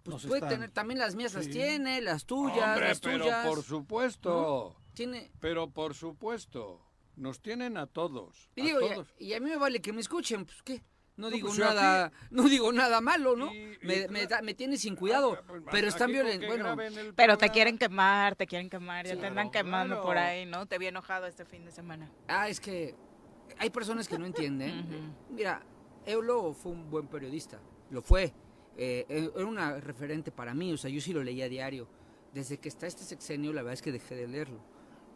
pues 0.04 0.14
Nos 0.14 0.26
puede 0.28 0.38
están- 0.40 0.50
tener, 0.52 0.70
también 0.72 1.00
las 1.00 1.16
mías 1.16 1.34
las 1.34 1.50
tiene, 1.50 2.00
las 2.00 2.26
tuyas, 2.26 2.64
Hombre, 2.76 2.90
las 2.90 3.00
pero 3.00 3.24
tuyas. 3.24 3.48
por 3.48 3.64
supuesto. 3.64 4.76
Tiene, 4.94 5.32
Pero 5.40 5.70
por 5.72 5.96
supuesto. 5.96 6.82
Nos 7.16 7.40
tienen 7.42 7.76
a 7.78 7.88
todos. 7.88 8.50
y, 8.56 8.62
a 8.62 8.64
digo, 8.66 8.82
y 8.82 8.86
a- 8.86 8.94
todos. 8.96 9.08
y 9.18 9.34
a 9.34 9.40
mí 9.40 9.50
me 9.50 9.58
vale 9.58 9.82
que 9.82 9.92
me 9.94 10.02
escuchen, 10.02 10.46
pues 10.46 10.62
qué. 10.64 10.84
No 11.18 11.30
No, 11.30 11.36
digo 11.36 11.48
pues, 11.48 11.60
nada, 11.60 12.12
no 12.32 12.44
digo 12.50 12.72
nada 12.74 13.00
malo, 13.02 13.36
¿no? 13.36 13.54
Y- 13.54 13.58
y 13.82 13.86
me, 13.86 14.08
me, 14.10 14.28
me 14.44 14.54
tiene 14.54 14.78
sin 14.78 14.96
cuidado, 14.96 15.38
Ah, 15.40 15.44
pues, 15.48 15.62
pero 15.72 15.88
están 15.88 16.12
violentos. 16.12 16.48
Bueno, 16.48 16.76
Pero 17.16 17.38
te 17.38 17.50
quieren 17.50 17.78
quemar, 17.78 18.36
te 18.36 18.46
quieren 18.48 18.70
quemar, 18.70 19.06
ya 19.08 19.18
te 19.18 19.26
andan 19.28 19.50
quemando 19.50 19.96
claro. 19.96 20.06
por 20.08 20.18
ahí, 20.18 20.46
¿no? 20.46 20.66
Te 20.66 20.78
vi 20.78 20.88
enojado 20.88 21.26
este 21.28 21.46
fin 21.46 21.64
de 21.66 21.72
semana. 21.72 22.12
ah, 22.28 22.50
es 22.50 22.60
que 22.60 22.96
hay 23.58 23.70
personas 23.70 24.08
que 24.08 24.18
no 24.20 24.26
entienden. 24.26 25.14
Mira, 25.30 25.62
Eolo 26.06 26.54
fue 26.54 26.72
un 26.74 26.90
buen 26.90 27.08
periodista, 27.08 27.60
lo 27.92 28.02
fue. 28.02 28.34
Eh, 28.78 29.06
eh, 29.08 29.32
era 29.36 29.46
una 29.46 29.80
referente 29.80 30.32
para 30.32 30.54
mí, 30.54 30.74
o 30.74 30.78
sea, 30.78 30.90
yo 30.92 31.00
sí 31.00 31.14
lo 31.14 31.24
leía 31.24 31.46
a 31.46 31.50
diario. 31.50 31.88
Desde 32.34 32.58
que 32.58 32.68
está 32.68 32.88
este 32.88 33.04
sexenio, 33.04 33.54
la 33.54 33.62
verdad 33.62 33.76
es 33.76 33.82
que 33.82 33.94
dejé 33.94 34.16
de 34.16 34.28
leerlo. 34.28 34.60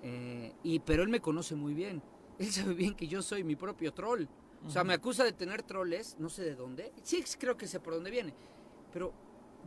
Eh, 0.02 0.54
y, 0.64 0.80
pero 0.80 1.04
él 1.04 1.10
me 1.10 1.20
conoce 1.20 1.56
muy 1.56 1.74
bien. 1.74 2.02
Él 2.40 2.50
sabe 2.50 2.74
bien 2.74 2.96
que 2.96 3.06
yo 3.06 3.22
soy 3.22 3.44
mi 3.44 3.58
propio 3.58 3.94
troll. 3.94 4.24
O 4.66 4.70
sea, 4.70 4.84
me 4.84 4.94
acusa 4.94 5.24
de 5.24 5.32
tener 5.32 5.64
troles, 5.64 6.16
no 6.20 6.30
sé 6.30 6.44
de 6.44 6.56
dónde. 6.56 6.92
Sí, 7.04 7.24
creo 7.40 7.58
que 7.58 7.68
sé 7.68 7.80
por 7.80 7.94
dónde 7.94 8.12
viene. 8.12 8.34
Pero 8.92 9.14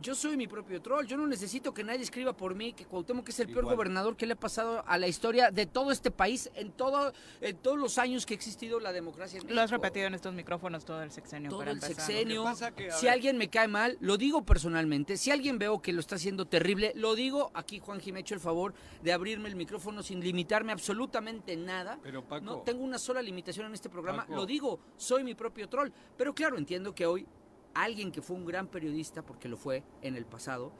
yo 0.01 0.15
soy 0.15 0.35
mi 0.37 0.47
propio 0.47 0.81
troll. 0.81 1.05
Yo 1.05 1.17
no 1.17 1.27
necesito 1.27 1.73
que 1.73 1.83
nadie 1.83 2.01
escriba 2.01 2.33
por 2.35 2.55
mí 2.55 2.73
que 2.73 2.85
Cuauhtémoc 2.85 3.29
es 3.29 3.39
el 3.39 3.47
peor 3.47 3.65
gobernador 3.65 4.17
que 4.17 4.25
le 4.25 4.33
ha 4.33 4.39
pasado 4.39 4.83
a 4.87 4.97
la 4.97 5.07
historia 5.07 5.51
de 5.51 5.65
todo 5.65 5.91
este 5.91 6.11
país 6.11 6.51
en, 6.55 6.71
todo, 6.71 7.13
en 7.41 7.57
todos 7.57 7.77
los 7.77 7.97
años 7.97 8.25
que 8.25 8.33
ha 8.33 8.37
existido 8.37 8.79
la 8.79 8.91
democracia 8.91 9.39
en 9.39 9.55
Lo 9.55 9.61
has 9.61 9.71
repetido 9.71 10.07
en 10.07 10.13
estos 10.13 10.33
micrófonos 10.33 10.83
todo 10.85 11.01
el 11.03 11.11
sexenio. 11.11 11.49
todo 11.49 11.59
para 11.59 11.71
el 11.71 11.77
empezar. 11.77 11.95
sexenio. 12.05 12.43
Que 12.75 12.91
si 12.91 13.05
ver- 13.05 13.13
alguien 13.13 13.37
me 13.37 13.49
cae 13.49 13.67
mal, 13.67 13.97
lo 14.01 14.17
digo 14.17 14.43
personalmente. 14.43 15.17
Si 15.17 15.31
alguien 15.31 15.57
veo 15.59 15.81
que 15.81 15.93
lo 15.93 15.99
está 15.99 16.15
haciendo 16.15 16.45
terrible, 16.45 16.91
lo 16.95 17.15
digo. 17.15 17.51
Aquí 17.53 17.79
Juan 17.79 18.01
me 18.11 18.17
ha 18.17 18.21
hecho 18.21 18.33
el 18.35 18.41
favor 18.41 18.73
de 19.01 19.13
abrirme 19.13 19.47
el 19.49 19.55
micrófono 19.55 20.03
sin 20.03 20.19
limitarme 20.19 20.71
absolutamente 20.71 21.55
nada. 21.55 21.99
Pero 22.03 22.23
Paco, 22.23 22.43
No 22.43 22.57
tengo 22.61 22.83
una 22.83 22.97
sola 22.97 23.21
limitación 23.21 23.67
en 23.67 23.73
este 23.73 23.89
programa. 23.89 24.23
Paco. 24.23 24.35
Lo 24.35 24.45
digo, 24.45 24.79
soy 24.97 25.23
mi 25.23 25.33
propio 25.35 25.67
troll. 25.69 25.89
Pero 26.17 26.33
claro, 26.33 26.57
entiendo 26.57 26.93
que 26.93 27.05
hoy 27.05 27.25
alguien 27.73 28.11
que 28.11 28.21
fue 28.21 28.35
un 28.35 28.45
gran 28.45 28.67
periodista, 28.67 29.21
porque 29.23 29.47
lo 29.49 29.57
fue 29.57 29.83
en 30.01 30.15
el 30.15 30.25
pasado, 30.25 30.71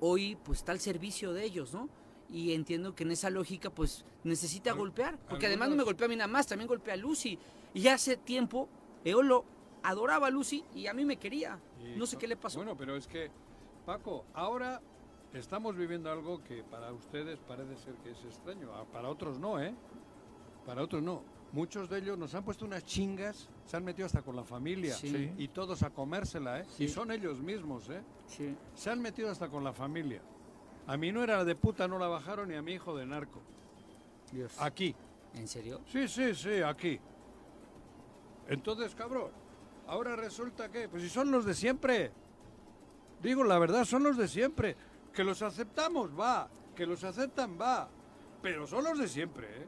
hoy 0.00 0.36
pues 0.44 0.58
está 0.60 0.72
al 0.72 0.80
servicio 0.80 1.32
de 1.32 1.44
ellos, 1.44 1.72
¿no? 1.72 1.88
Y 2.28 2.52
entiendo 2.52 2.94
que 2.94 3.04
en 3.04 3.12
esa 3.12 3.30
lógica 3.30 3.70
pues 3.70 4.04
necesita 4.24 4.72
Al- 4.72 4.78
golpear, 4.78 5.18
porque 5.28 5.46
además 5.46 5.68
no 5.70 5.76
me 5.76 5.84
golpea 5.84 6.06
a 6.06 6.08
mí 6.08 6.16
nada 6.16 6.28
más, 6.28 6.46
también 6.46 6.66
golpea 6.68 6.94
a 6.94 6.96
Lucy. 6.96 7.38
Y 7.74 7.88
hace 7.88 8.16
tiempo 8.16 8.68
Eolo 9.04 9.44
adoraba 9.82 10.26
a 10.26 10.30
Lucy 10.30 10.64
y 10.74 10.86
a 10.88 10.94
mí 10.94 11.04
me 11.04 11.16
quería. 11.18 11.58
y- 11.80 11.96
No 11.96 12.06
sé 12.06 12.16
qué 12.16 12.26
le 12.26 12.36
pasó. 12.36 12.58
Bueno, 12.58 12.76
pero 12.76 12.96
es 12.96 13.06
que, 13.06 13.30
Paco, 13.84 14.24
ahora 14.34 14.80
estamos 15.32 15.76
viviendo 15.76 16.10
algo 16.10 16.42
que 16.42 16.64
para 16.64 16.92
ustedes 16.92 17.38
parece 17.40 17.76
ser 17.76 17.94
que 17.96 18.10
es 18.10 18.24
extraño. 18.24 18.68
Para 18.92 19.08
otros 19.08 19.38
no, 19.38 19.60
¿eh? 19.62 19.74
Para 20.64 20.82
otros 20.82 21.02
no. 21.02 21.22
Muchos 21.56 21.88
de 21.88 22.00
ellos 22.00 22.18
nos 22.18 22.34
han 22.34 22.44
puesto 22.44 22.66
unas 22.66 22.84
chingas, 22.84 23.48
se 23.64 23.78
han 23.78 23.82
metido 23.82 24.04
hasta 24.04 24.20
con 24.20 24.36
la 24.36 24.44
familia. 24.44 24.94
Sí. 24.94 25.32
Y 25.38 25.48
todos 25.48 25.82
a 25.82 25.88
comérsela, 25.88 26.60
¿eh? 26.60 26.66
Sí. 26.68 26.84
Y 26.84 26.88
son 26.88 27.10
ellos 27.10 27.40
mismos, 27.40 27.88
¿eh? 27.88 28.02
Sí. 28.26 28.54
Se 28.74 28.90
han 28.90 29.00
metido 29.00 29.30
hasta 29.30 29.48
con 29.48 29.64
la 29.64 29.72
familia. 29.72 30.20
A 30.86 30.98
mi 30.98 31.10
nuera 31.12 31.46
de 31.46 31.56
puta 31.56 31.88
no 31.88 31.98
la 31.98 32.08
bajaron 32.08 32.50
ni 32.50 32.56
a 32.56 32.60
mi 32.60 32.74
hijo 32.74 32.94
de 32.94 33.06
narco. 33.06 33.40
Dios. 34.30 34.52
Aquí. 34.60 34.94
¿En 35.32 35.48
serio? 35.48 35.80
Sí, 35.90 36.06
sí, 36.08 36.34
sí, 36.34 36.60
aquí. 36.60 37.00
Entonces, 38.48 38.94
cabrón, 38.94 39.30
ahora 39.86 40.14
resulta 40.14 40.70
que, 40.70 40.90
pues 40.90 41.02
si 41.04 41.08
son 41.08 41.30
los 41.30 41.46
de 41.46 41.54
siempre. 41.54 42.12
Digo, 43.22 43.44
la 43.44 43.58
verdad, 43.58 43.86
son 43.86 44.02
los 44.02 44.18
de 44.18 44.28
siempre. 44.28 44.76
Que 45.10 45.24
los 45.24 45.40
aceptamos, 45.40 46.10
va. 46.20 46.50
Que 46.74 46.84
los 46.84 47.02
aceptan, 47.02 47.58
va. 47.58 47.88
Pero 48.42 48.66
son 48.66 48.84
los 48.84 48.98
de 48.98 49.08
siempre, 49.08 49.46
¿eh? 49.62 49.66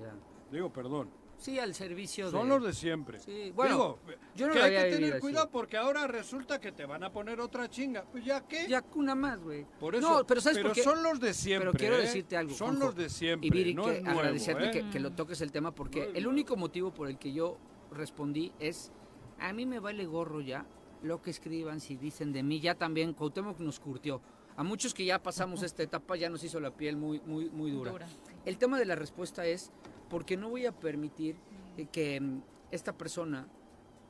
Ya. 0.00 0.31
Digo, 0.52 0.72
perdón. 0.72 1.10
Sí, 1.38 1.58
al 1.58 1.74
servicio 1.74 2.30
Son 2.30 2.48
de... 2.48 2.54
los 2.54 2.64
de 2.64 2.72
siempre. 2.72 3.18
Sí, 3.18 3.50
bueno, 3.50 3.74
Digo, 3.74 3.98
yo 4.36 4.46
no 4.46 4.52
que 4.52 4.58
lo 4.60 4.64
hay 4.64 4.70
que 4.70 4.90
tener 4.90 5.12
así. 5.14 5.20
cuidado 5.20 5.50
porque 5.50 5.76
ahora 5.76 6.06
resulta 6.06 6.60
que 6.60 6.70
te 6.70 6.86
van 6.86 7.02
a 7.02 7.10
poner 7.10 7.40
otra 7.40 7.68
chinga. 7.68 8.04
Pues 8.04 8.24
ya 8.24 8.46
qué. 8.46 8.68
Ya 8.68 8.84
una 8.94 9.16
más, 9.16 9.42
güey. 9.42 9.66
Por 9.80 9.96
eso. 9.96 10.08
No, 10.18 10.26
pero 10.26 10.40
¿sabes 10.40 10.58
por 10.58 10.72
qué? 10.72 10.84
son 10.84 11.02
los 11.02 11.18
de 11.18 11.34
siempre. 11.34 11.70
Pero 11.72 11.78
quiero 11.78 11.96
¿eh? 11.96 12.02
decirte 12.02 12.36
algo. 12.36 12.54
Son 12.54 12.68
Juanjo. 12.68 12.86
los 12.86 12.94
de 12.94 13.08
siempre. 13.10 13.48
Y 13.48 13.50
Viri, 13.50 13.74
no 13.74 13.86
que 13.86 13.96
es 13.96 14.02
nuevo, 14.04 14.20
agradecerte 14.20 14.66
¿eh? 14.66 14.70
que, 14.70 14.90
que 14.90 15.00
lo 15.00 15.10
toques 15.12 15.40
el 15.40 15.50
tema, 15.50 15.74
porque 15.74 16.06
No 16.06 16.14
el 16.14 16.26
único 16.28 16.56
motivo 16.56 16.94
por 16.94 17.08
el 17.08 17.18
que 17.18 17.32
yo 17.32 17.58
respondí 17.90 18.52
es, 18.60 18.92
a 19.40 19.52
mí 19.52 19.66
me 19.66 19.80
vale 19.80 20.06
gorro 20.06 20.40
ya 20.42 20.64
lo 21.02 21.20
que 21.22 21.30
escriban, 21.30 21.80
si 21.80 21.96
dicen 21.96 22.32
de 22.32 22.44
mí, 22.44 22.60
ya 22.60 22.76
también 22.76 23.14
Cuauhtémoc 23.14 23.58
nos 23.58 23.80
curtió. 23.80 24.20
A 24.54 24.62
muchos 24.62 24.94
que 24.94 25.04
ya 25.04 25.20
pasamos 25.20 25.62
esta 25.62 25.82
etapa 25.82 26.14
ya 26.14 26.28
nos 26.28 26.44
hizo 26.44 26.60
la 26.60 26.70
piel 26.70 26.96
muy, 26.96 27.20
muy, 27.20 27.48
muy 27.50 27.70
dura. 27.70 27.90
Dura. 27.90 28.06
El 28.44 28.58
tema 28.58 28.78
de 28.78 28.84
la 28.84 28.94
respuesta 28.94 29.46
es 29.46 29.72
porque 30.12 30.36
no 30.36 30.50
voy 30.50 30.66
a 30.66 30.72
permitir 30.72 31.36
eh, 31.78 31.86
que 31.90 32.20
mm, 32.20 32.42
esta 32.70 32.92
persona 32.92 33.48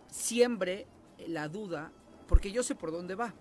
siembre 0.08 0.88
la 1.28 1.48
duda, 1.48 1.92
porque 2.26 2.50
yo 2.50 2.64
sé 2.64 2.74
por 2.74 2.90
dónde 2.90 3.14
va. 3.14 3.32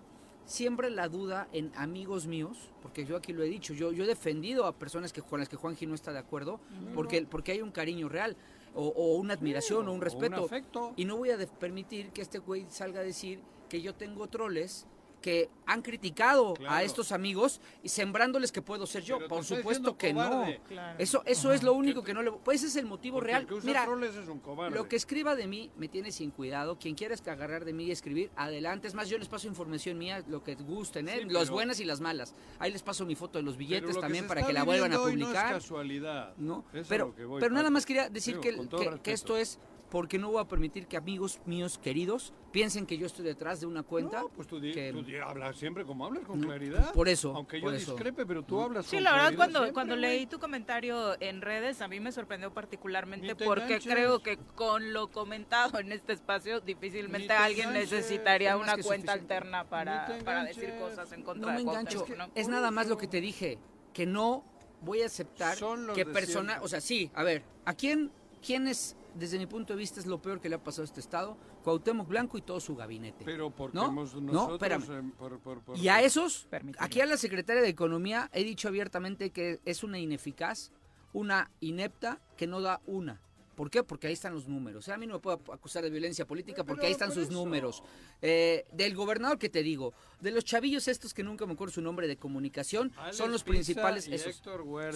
Siembre 0.44 0.88
la 0.88 1.08
duda 1.08 1.48
en 1.52 1.72
amigos 1.74 2.28
míos, 2.28 2.70
porque 2.80 3.04
yo 3.04 3.16
aquí 3.16 3.32
lo 3.32 3.42
he 3.42 3.48
dicho, 3.48 3.74
yo, 3.74 3.90
yo 3.90 4.04
he 4.04 4.06
defendido 4.06 4.66
a 4.66 4.78
personas 4.78 5.12
que, 5.12 5.22
con 5.22 5.40
las 5.40 5.48
que 5.48 5.56
Juanji 5.56 5.86
no 5.86 5.96
está 5.96 6.12
de 6.12 6.20
acuerdo, 6.20 6.60
porque, 6.94 7.26
porque 7.28 7.50
hay 7.50 7.62
un 7.62 7.72
cariño 7.72 8.08
real, 8.08 8.36
o, 8.74 8.86
o 8.86 9.16
una 9.16 9.34
admiración, 9.34 9.88
o 9.88 9.92
un 9.92 10.00
respeto. 10.00 10.44
afecto. 10.44 10.92
Y 10.96 11.04
no 11.04 11.16
voy 11.16 11.30
a 11.30 11.38
permitir 11.58 12.10
que 12.10 12.22
este 12.22 12.38
güey 12.38 12.66
salga 12.68 13.00
a 13.00 13.04
decir 13.04 13.40
que 13.68 13.82
yo 13.82 13.94
tengo 13.96 14.28
troles 14.28 14.86
que 15.22 15.48
han 15.64 15.80
criticado 15.80 16.54
a 16.68 16.82
estos 16.82 17.12
amigos 17.12 17.60
y 17.82 17.88
sembrándoles 17.88 18.52
que 18.52 18.60
puedo 18.60 18.86
ser 18.86 19.02
yo. 19.04 19.16
Pero 19.16 19.28
Por 19.28 19.44
supuesto 19.44 19.96
que 19.96 20.12
cobarde. 20.12 20.58
no. 20.58 20.64
Claro. 20.64 20.98
Eso, 20.98 21.22
eso 21.24 21.52
es 21.52 21.62
lo 21.62 21.72
único 21.72 22.02
que 22.02 22.12
no 22.12 22.22
le... 22.22 22.32
Pues 22.32 22.58
ese 22.58 22.66
es 22.66 22.76
el 22.76 22.84
motivo 22.86 23.16
Porque 23.16 23.28
real. 23.28 23.42
el 23.42 23.48
que 23.48 23.54
usa 23.54 23.66
Mira, 23.66 23.84
es 24.06 24.28
un 24.28 24.40
cobarde. 24.40 24.76
lo 24.76 24.88
que 24.88 24.96
escriba 24.96 25.34
de 25.34 25.46
mí 25.46 25.70
me 25.78 25.88
tiene 25.88 26.12
sin 26.12 26.30
cuidado. 26.30 26.76
Quien 26.78 26.94
quiera 26.94 27.14
es 27.14 27.22
que 27.22 27.30
agarrar 27.30 27.64
de 27.64 27.72
mí 27.72 27.84
y 27.84 27.90
escribir, 27.92 28.30
adelante. 28.36 28.88
Es 28.88 28.94
más, 28.94 29.08
yo 29.08 29.16
les 29.16 29.28
paso 29.28 29.46
información 29.46 29.96
mía, 29.96 30.22
lo 30.28 30.42
que 30.42 30.56
gusten, 30.56 31.08
¿eh? 31.08 31.20
Sí, 31.22 31.28
las 31.30 31.44
pero- 31.44 31.54
buenas 31.54 31.80
y 31.80 31.84
las 31.84 32.00
malas. 32.00 32.34
Ahí 32.58 32.72
les 32.72 32.82
paso 32.82 33.06
mi 33.06 33.14
foto 33.14 33.38
de 33.38 33.44
los 33.44 33.56
billetes 33.56 33.94
lo 33.94 34.00
también 34.00 34.26
para 34.26 34.44
que 34.44 34.52
la 34.52 34.64
vuelvan 34.64 34.92
a 34.92 34.96
No 34.96 35.04
publicar. 35.04 35.46
es 35.56 35.62
casualidad. 35.62 36.34
No, 36.36 36.64
Es 36.74 36.86
a 36.86 36.88
pero, 36.88 37.06
lo 37.06 37.14
que 37.14 37.24
voy, 37.24 37.40
pero 37.40 37.54
nada 37.54 37.70
más 37.70 37.86
quería 37.86 38.08
decir 38.10 38.38
Digo, 38.40 38.68
que, 38.68 39.00
que 39.02 39.12
esto 39.12 39.36
es 39.36 39.58
porque 39.92 40.18
no 40.18 40.30
voy 40.30 40.40
a 40.40 40.48
permitir 40.48 40.86
que 40.86 40.96
amigos 40.96 41.38
míos 41.44 41.76
queridos 41.76 42.32
piensen 42.50 42.86
que 42.86 42.96
yo 42.96 43.04
estoy 43.04 43.26
detrás 43.26 43.60
de 43.60 43.66
una 43.66 43.82
cuenta. 43.82 44.22
No, 44.22 44.28
pues 44.30 44.48
tú, 44.48 44.58
di- 44.58 44.72
que- 44.72 44.90
tú 44.90 45.02
di- 45.02 45.16
hablas 45.18 45.54
siempre 45.58 45.84
como 45.84 46.06
hablas, 46.06 46.24
con 46.24 46.40
No, 46.40 46.46
claridad. 46.46 46.94
por 46.94 47.10
eso, 47.10 47.34
Aunque 47.36 47.60
yo 47.60 47.70
eso. 47.70 47.92
discrepe, 47.92 48.24
pero 48.24 48.42
tú 48.42 48.58
hablas 48.58 48.86
Sí, 48.86 48.96
con 48.96 49.04
la 49.04 49.10
verdad, 49.12 49.24
claridad 49.26 49.36
cuando, 49.38 49.58
siempre, 49.58 49.74
cuando 49.74 49.96
leí 49.96 50.24
tu 50.24 50.38
comentario 50.38 51.20
en 51.20 51.42
redes, 51.42 51.82
a 51.82 51.88
mí 51.88 52.00
me 52.00 52.10
sorprendió 52.10 52.50
particularmente 52.54 53.36
porque 53.36 53.64
enganches. 53.64 53.92
creo 53.92 54.22
que 54.22 54.38
con 54.54 54.94
lo 54.94 55.10
comentado 55.10 55.78
en 55.78 55.92
este 55.92 56.14
espacio, 56.14 56.60
difícilmente 56.62 57.28
te 57.28 57.34
alguien 57.34 57.68
enganches, 57.68 57.92
necesitaría 57.92 58.56
una 58.56 58.72
cuenta 58.78 58.82
suficiente. 58.82 59.10
alterna 59.12 59.64
para, 59.68 60.18
para 60.24 60.44
decir 60.44 60.72
cosas 60.80 61.12
en 61.12 61.20
No 61.20 61.26
contra 61.26 61.50
me 61.50 61.56
de 61.56 61.62
engancho. 61.64 61.98
Cuauhtémoc, 61.98 62.28
¿no? 62.28 62.32
Es 62.34 62.48
nada 62.48 62.70
más 62.70 62.86
lo 62.86 62.96
que 62.96 63.08
te 63.08 63.20
dije, 63.20 63.58
que 63.92 64.06
no 64.06 64.42
voy 64.80 65.02
a 65.02 65.06
aceptar 65.06 65.58
Son 65.58 65.86
los 65.86 65.94
que 65.94 66.06
de 66.06 66.12
persona, 66.14 66.52
siempre. 66.54 66.64
o 66.64 66.68
sea, 66.68 66.80
sí, 66.80 67.10
a 67.12 67.22
ver, 67.22 67.42
¿a 67.66 67.74
quién, 67.74 68.10
quién 68.44 68.66
es, 68.68 68.96
desde 69.14 69.38
mi 69.38 69.46
punto 69.46 69.72
de 69.72 69.78
vista, 69.78 70.00
es 70.00 70.06
lo 70.06 70.20
peor 70.22 70.40
que 70.40 70.48
le 70.48 70.54
ha 70.56 70.62
pasado 70.62 70.82
a 70.82 70.86
este 70.86 71.00
estado? 71.00 71.36
Cuauhtémoc 71.64 72.08
Blanco 72.08 72.38
y 72.38 72.42
todo 72.42 72.60
su 72.60 72.74
gabinete. 72.76 73.24
Pero 73.24 73.50
porque 73.50 73.76
¿No? 73.76 73.86
hemos 73.86 74.14
No, 74.14 74.32
nosotros... 74.32 74.84
por- 75.18 75.38
por- 75.40 75.60
por- 75.62 75.76
Y 75.78 75.88
a 75.88 76.02
esos, 76.02 76.46
Permíteme. 76.50 76.84
aquí 76.84 77.00
a 77.00 77.06
la 77.06 77.16
secretaria 77.16 77.62
de 77.62 77.68
Economía 77.68 78.30
he 78.32 78.44
dicho 78.44 78.68
abiertamente 78.68 79.30
que 79.30 79.60
es 79.64 79.82
una 79.84 79.98
ineficaz, 79.98 80.72
una 81.12 81.50
inepta 81.60 82.20
que 82.36 82.46
no 82.46 82.60
da 82.60 82.80
una. 82.86 83.20
¿Por 83.54 83.70
qué? 83.70 83.82
Porque 83.82 84.06
ahí 84.06 84.12
están 84.14 84.34
los 84.34 84.48
números. 84.48 84.80
O 84.80 84.82
sea, 84.82 84.94
a 84.94 84.98
mí 84.98 85.06
no 85.06 85.14
me 85.14 85.20
puedo 85.20 85.40
acusar 85.52 85.82
de 85.82 85.90
violencia 85.90 86.26
política 86.26 86.64
porque 86.64 86.86
ahí 86.86 86.92
están 86.92 87.08
por 87.08 87.16
sus 87.16 87.24
eso. 87.24 87.32
números. 87.32 87.82
Eh, 88.20 88.64
del 88.72 88.94
gobernador 88.94 89.38
que 89.38 89.48
te 89.48 89.62
digo, 89.62 89.92
de 90.20 90.30
los 90.30 90.44
chavillos 90.44 90.88
estos 90.88 91.12
que 91.12 91.22
nunca 91.22 91.44
me 91.46 91.52
acuerdo 91.52 91.74
su 91.74 91.82
nombre 91.82 92.08
de 92.08 92.16
comunicación, 92.16 92.92
Alex 92.96 93.16
son 93.16 93.30
los 93.30 93.42
Pizza 93.42 93.52
principales, 93.52 94.08
esos, 94.08 94.42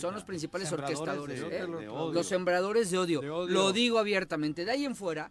son 0.01 0.15
los 0.15 0.25
principales 0.25 0.73
orquestadores. 0.73 1.41
de- 1.41 1.47
¿eh? 1.57 1.67
de 1.67 1.89
odio. 1.89 2.13
Los 2.13 2.27
sembradores 2.27 2.91
de 2.91 2.99
odio. 2.99 3.21
De 3.21 3.31
odio. 3.31 3.55
Lo 3.55 3.73
digo 3.73 3.99
abiertamente. 3.99 4.65
De 4.65 4.71
ahí 4.71 4.85
en 4.85 4.97
fuera, 4.97 5.31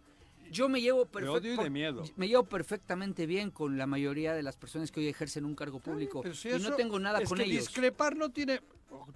yo 0.52 0.68
me 0.68 0.80
llevo 0.80 1.04
De 1.06 1.28
odio 1.28 1.38
y 1.38 1.40
perfecto. 1.42 1.62
de 1.64 1.70
miedo. 1.70 2.04
Me 2.16 2.28
llevo 2.28 2.44
perfectamente 2.44 3.26
bien 3.26 3.50
con 3.50 3.76
la 3.76 3.86
mayoría 3.86 4.34
de 4.34 4.42
las 4.44 4.56
personas 4.56 4.92
que 4.92 5.00
hoy 5.00 5.08
ejercen 5.08 5.44
un 5.44 5.54
cargo 5.56 5.80
público. 5.80 6.22
Pero 6.22 6.34
si 6.34 6.48
y 6.50 6.58
no 6.60 6.74
tengo 6.76 6.98
nada 7.00 7.20
es 7.20 7.28
con 7.28 7.38
que 7.38 7.44
ellos. 7.44 7.66
discrepar 7.66 8.14
no 8.16 8.30
tiene... 8.30 8.60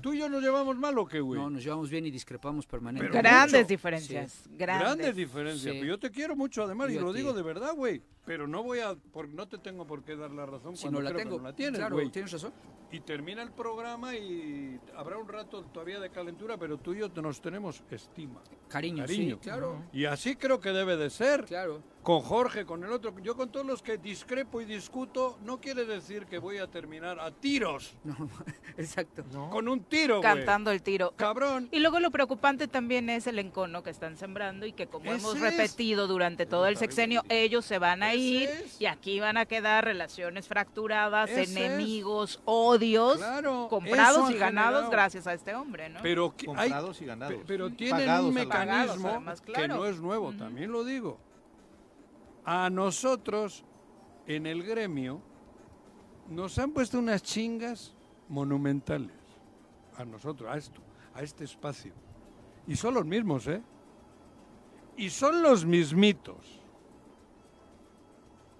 ¿Tú 0.01 0.12
y 0.14 0.18
yo 0.18 0.29
nos 0.29 0.43
llevamos 0.43 0.77
mal 0.77 0.99
o 0.99 1.07
qué, 1.07 1.21
güey? 1.21 1.41
No, 1.41 1.49
nos 1.51 1.62
llevamos 1.62 1.89
bien 1.91 2.07
y 2.07 2.11
discrepamos 2.11 2.66
permanentemente. 2.66 3.18
Grandes 3.18 3.61
mucho. 3.62 3.68
diferencias, 3.68 4.43
grandes. 4.51 4.87
Grandes 4.89 5.16
diferencias. 5.16 5.62
Sí. 5.75 5.79
pero 5.81 5.87
Yo 5.93 5.99
te 5.99 6.11
quiero 6.11 6.35
mucho 6.37 6.64
además 6.64 6.91
y 6.91 6.99
lo 6.99 7.12
digo 7.12 7.33
de 7.33 7.43
verdad, 7.43 7.75
güey. 7.75 8.03
pero 8.25 8.47
no 8.47 8.62
voy 8.62 8.81
a, 8.81 8.95
por, 8.95 9.29
no 9.29 9.47
te 9.49 9.59
tengo 9.59 9.87
por 9.87 10.03
qué 10.05 10.16
dar 10.16 10.31
la 10.31 10.47
razón 10.47 10.77
Si 10.77 10.83
cuando 10.83 11.01
no 11.01 11.05
la 11.05 11.11
creo 11.11 11.18
que 11.18 11.25
tengo. 11.25 11.37
no 11.39 11.45
la 11.45 11.55
tienes, 11.55 11.79
claro, 11.79 11.95
güey. 11.97 12.11
tienes 12.11 12.33
razón. 12.33 12.53
Y 12.93 13.01
termina 13.01 13.43
el 13.43 13.53
programa 13.53 14.16
y 14.16 14.81
habrá 14.97 15.16
un 15.16 15.29
rato 15.29 15.62
todavía 15.66 16.01
de 16.01 16.11
calentura, 16.11 16.57
pero 16.57 16.77
tú 16.79 16.93
y 16.93 16.99
yo 16.99 17.11
te- 17.11 17.23
nos 17.23 17.41
tenemos 17.41 17.83
estima. 17.91 18.41
Cariño, 18.68 19.05
Cariño. 19.05 19.37
sí, 19.37 19.41
claro. 19.43 19.85
Y 19.93 20.07
así 20.07 20.35
creo 20.35 20.59
que 20.61 20.71
debe 20.71 20.97
de 20.97 21.09
ser. 21.11 21.45
Claro. 21.45 21.83
Con 22.03 22.22
Jorge, 22.22 22.64
con 22.64 22.82
el 22.82 22.90
otro. 22.92 23.12
Yo 23.22 23.36
con 23.36 23.51
todos 23.53 23.66
los 23.66 23.82
que 23.82 23.98
discrepo 23.98 24.61
y 24.62 24.64
discuto, 24.64 25.38
no 25.44 25.61
quiere 25.61 25.84
decir 25.84 26.24
que 26.24 26.38
voy 26.38 26.57
a 26.57 26.66
terminar 26.66 27.20
a 27.20 27.30
tiros. 27.30 27.94
Exacto. 28.78 29.22
Con 29.51 29.68
un 29.68 29.80
tiro, 29.84 30.18
güey. 30.22 30.22
Cantando 30.34 30.70
el 30.70 30.82
tiro. 30.82 31.12
Cabrón. 31.16 31.68
Y 31.70 31.80
luego 31.80 32.01
lo 32.01 32.11
preocupante 32.11 32.68
también 32.68 33.11
es 33.11 33.26
el 33.26 33.38
encono 33.38 33.82
que 33.82 33.90
están 33.90 34.16
sembrando 34.16 34.64
y 34.64 34.72
que 34.72 34.86
como 34.86 35.11
hemos 35.12 35.34
es. 35.36 35.40
repetido 35.42 36.07
durante 36.07 36.46
todo 36.46 36.66
el 36.66 36.76
sexenio, 36.78 37.22
ellos 37.28 37.66
se 37.66 37.78
van 37.78 38.03
a 38.03 38.14
ir 38.14 38.48
es. 38.48 38.80
y 38.80 38.86
aquí 38.86 39.20
van 39.20 39.36
a 39.36 39.44
quedar 39.44 39.84
relaciones 39.84 40.48
fracturadas, 40.48 41.28
Ese 41.30 41.42
es. 41.42 41.51
enemigos, 41.57 42.40
odios, 42.46 43.18
Claro, 43.18 43.66
comprados 43.68 44.30
y 44.30 44.34
ganados 44.38 44.70
generado. 44.84 44.90
gracias 44.90 45.26
a 45.26 45.34
este 45.34 45.55
hombre, 45.55 45.90
¿no? 45.90 46.01
Pero 46.03 46.34
que 46.34 46.46
hay- 46.57 46.70
Comprados 46.70 47.03
y 47.03 47.05
ganados. 47.05 47.34
pe- 47.34 47.44
pero 47.46 47.70
tienen 47.70 47.98
Pagados 48.07 48.26
un 48.28 48.34
mecanismo 48.34 49.09
además, 49.09 49.40
que 49.42 49.68
no 49.68 49.84
es 49.84 50.01
nuevo, 50.01 50.32
también 50.32 50.72
lo 50.72 50.82
digo. 50.82 51.18
A 52.53 52.68
nosotros, 52.68 53.62
en 54.26 54.44
el 54.44 54.64
gremio, 54.64 55.20
nos 56.28 56.59
han 56.59 56.72
puesto 56.72 56.98
unas 56.98 57.22
chingas 57.22 57.94
monumentales. 58.28 59.14
A 59.96 60.05
nosotros, 60.05 60.51
a 60.51 60.57
esto, 60.57 60.80
a 61.14 61.22
este 61.22 61.44
espacio. 61.44 61.92
Y 62.66 62.74
son 62.74 62.94
los 62.94 63.05
mismos, 63.07 63.46
¿eh? 63.46 63.62
Y 64.96 65.11
son 65.11 65.42
los 65.42 65.64
mismitos. 65.64 66.61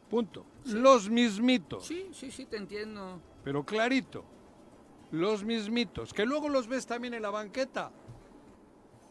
Punto. 0.09 0.47
Los 0.67 1.11
mismitos. 1.11 1.85
Sí, 1.85 2.11
sí, 2.13 2.31
sí, 2.31 2.47
te 2.47 2.59
entiendo. 2.59 3.21
Pero 3.43 3.65
clarito. 3.67 4.23
Los 5.11 5.43
mismitos. 5.43 6.15
Que 6.15 6.25
luego 6.25 6.49
los 6.49 6.69
ves 6.69 6.87
también 6.87 7.15
en 7.15 7.23
la 7.23 7.31
banqueta. 7.31 7.91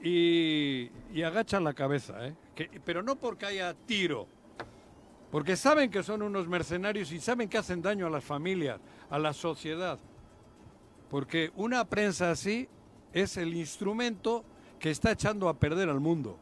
Y, 0.01 0.89
y 1.13 1.21
agachan 1.23 1.65
la 1.65 1.73
cabeza, 1.73 2.25
¿eh? 2.25 2.34
Que- 2.55 2.80
pero 2.86 3.03
no 3.03 3.17
porque 3.17 3.45
haya 3.45 3.73
tiro. 3.73 4.38
Porque 5.32 5.55
saben 5.55 5.91
que 5.91 6.03
son 6.03 6.21
unos 6.21 6.47
mercenarios 6.47 7.11
y 7.11 7.19
saben 7.19 7.49
que 7.49 7.57
hacen 7.57 7.82
daño 7.82 8.07
a 8.07 8.09
las 8.09 8.23
familias, 8.23 8.80
a 9.09 9.19
la 9.19 9.34
sociedad. 9.34 9.99
Porque 11.09 11.51
una 11.55 11.86
prensa 11.86 12.32
así 12.32 12.67
es 13.13 13.38
el 13.38 13.53
instrumento 13.55 14.43
que 14.80 14.89
está 14.89 15.11
echando 15.11 15.49
a 15.49 15.59
perder 15.59 15.89
al 15.89 15.99
mundo. 15.99 16.38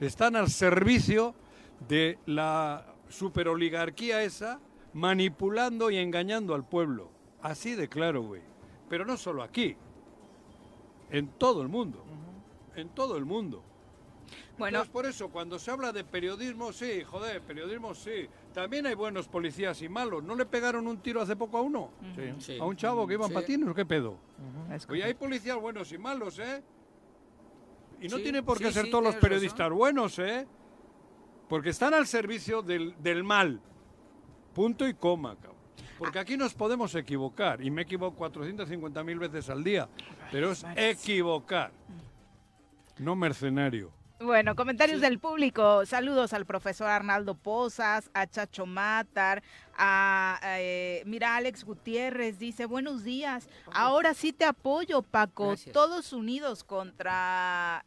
Están 0.00 0.36
al 0.36 0.48
servicio 0.48 1.34
de 1.88 2.18
la 2.26 2.86
superoligarquía 3.08 4.22
esa, 4.22 4.58
manipulando 4.94 5.90
y 5.90 5.96
engañando 5.96 6.54
al 6.54 6.66
pueblo. 6.66 7.10
Así 7.42 7.74
de 7.74 7.88
claro, 7.88 8.22
güey. 8.22 8.42
Pero 8.88 9.04
no 9.04 9.16
solo 9.16 9.42
aquí, 9.42 9.76
en 11.10 11.28
todo 11.28 11.62
el 11.62 11.68
mundo. 11.68 12.04
En 12.74 12.88
todo 12.88 13.16
el 13.16 13.24
mundo. 13.24 13.62
Bueno. 14.56 14.78
Entonces, 14.78 14.92
por 14.92 15.06
eso, 15.06 15.28
cuando 15.30 15.58
se 15.58 15.70
habla 15.70 15.90
de 15.92 16.04
periodismo, 16.04 16.72
sí, 16.72 17.02
joder, 17.02 17.40
periodismo 17.42 17.92
sí. 17.94 18.28
También 18.52 18.86
hay 18.86 18.94
buenos 18.94 19.26
policías 19.26 19.82
y 19.82 19.88
malos. 19.88 20.22
¿No 20.22 20.36
le 20.36 20.46
pegaron 20.46 20.86
un 20.86 20.98
tiro 20.98 21.20
hace 21.20 21.34
poco 21.34 21.58
a 21.58 21.62
uno? 21.62 21.90
Sí. 22.38 22.58
A 22.60 22.64
un 22.64 22.76
chavo 22.76 23.06
que 23.06 23.14
iba 23.14 23.24
en 23.24 23.30
Sí. 23.30 23.34
patines, 23.34 23.68
¿o 23.68 23.74
qué 23.74 23.84
pedo? 23.84 24.16
Es 24.72 24.88
Oye, 24.88 25.02
hay 25.02 25.14
policías 25.14 25.56
buenos 25.58 25.90
y 25.92 25.98
malos, 25.98 26.38
¿eh? 26.38 26.62
Y 28.00 28.08
no 28.08 28.16
Sí, 28.18 28.22
tienen 28.22 28.44
por 28.44 28.58
qué 28.58 28.68
sí, 28.68 28.74
ser 28.74 28.84
sí, 28.84 28.90
todos 28.90 29.02
los 29.02 29.16
periodistas 29.16 29.70
buenos, 29.70 30.18
¿eh? 30.20 30.46
Porque 31.48 31.70
están 31.70 31.92
al 31.94 32.06
servicio 32.06 32.62
del, 32.62 32.94
del 33.02 33.24
mal. 33.24 33.60
Punto 34.54 34.86
y 34.86 34.94
coma, 34.94 35.34
cabrón. 35.34 35.54
Porque 35.98 36.18
aquí 36.18 36.36
nos 36.36 36.54
podemos 36.54 36.94
equivocar. 36.94 37.60
Y 37.60 37.70
me 37.70 37.82
equivoco 37.82 38.16
450 38.16 39.02
mil 39.04 39.18
veces 39.18 39.48
al 39.50 39.64
día. 39.64 39.88
Pero 40.30 40.52
es 40.52 40.64
equivocar. 40.76 41.72
No 42.98 43.16
mercenario. 43.16 43.90
Bueno, 44.24 44.56
comentarios 44.56 45.02
del 45.02 45.18
público. 45.18 45.84
Saludos 45.84 46.32
al 46.32 46.46
profesor 46.46 46.88
Arnaldo 46.88 47.34
Pozas, 47.34 48.10
a 48.14 48.26
Chacho 48.26 48.64
Matar, 48.64 49.42
a, 49.76 50.40
eh, 50.58 51.02
mira 51.04 51.36
Alex 51.36 51.62
Gutiérrez 51.62 52.38
dice, 52.38 52.64
buenos 52.64 53.04
días. 53.04 53.46
Ahora 53.70 54.14
sí 54.14 54.32
te 54.32 54.46
apoyo, 54.46 55.02
Paco. 55.02 55.48
Gracias. 55.48 55.74
Todos 55.74 56.14
unidos 56.14 56.64
contra 56.64 57.84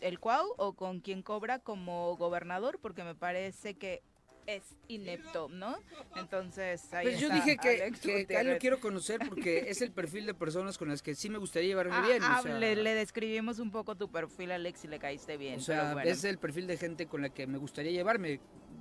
el 0.00 0.18
Cuau 0.18 0.54
o 0.56 0.72
con 0.72 1.00
quien 1.00 1.22
cobra 1.22 1.58
como 1.58 2.16
gobernador, 2.16 2.78
porque 2.80 3.04
me 3.04 3.14
parece 3.14 3.74
que 3.74 4.02
es 4.48 4.62
inepto, 4.88 5.48
¿no? 5.50 5.76
Entonces, 6.16 6.92
ahí 6.94 7.04
Pues 7.06 7.20
yo 7.20 7.28
está 7.28 7.44
dije 7.44 7.58
que, 7.58 7.82
Alex 7.82 8.00
que 8.00 8.36
a 8.36 8.40
él 8.40 8.50
lo 8.52 8.58
quiero 8.58 8.80
conocer 8.80 9.20
porque 9.28 9.68
es 9.68 9.82
el 9.82 9.92
perfil 9.92 10.24
de 10.24 10.32
personas 10.32 10.78
con 10.78 10.88
las 10.88 11.02
que 11.02 11.14
sí 11.14 11.28
me 11.28 11.36
gustaría 11.36 11.68
llevarme 11.68 11.92
Ah, 11.94 12.00
bien. 12.06 12.22
o 12.22 12.26
ah, 12.26 12.40
sea, 12.42 12.58
le, 12.58 12.74
le 12.74 12.94
describimos 12.94 13.58
un 13.58 13.70
poco 13.70 13.94
tu 13.94 14.10
perfil, 14.10 14.50
Alex, 14.52 14.84
y 14.84 14.88
le 14.88 14.98
caíste 14.98 15.36
bien. 15.36 15.58
o 15.58 15.60
sea, 15.60 15.82
pero 15.82 15.92
bueno. 15.94 16.10
es 16.10 16.24
el 16.24 16.38
perfil 16.38 16.66
de 16.66 16.78
gente 16.78 17.06
con 17.06 17.20
la 17.20 17.28
que 17.28 17.46
me 17.46 17.58
gustaría 17.58 17.92
llevarme. 17.92 18.40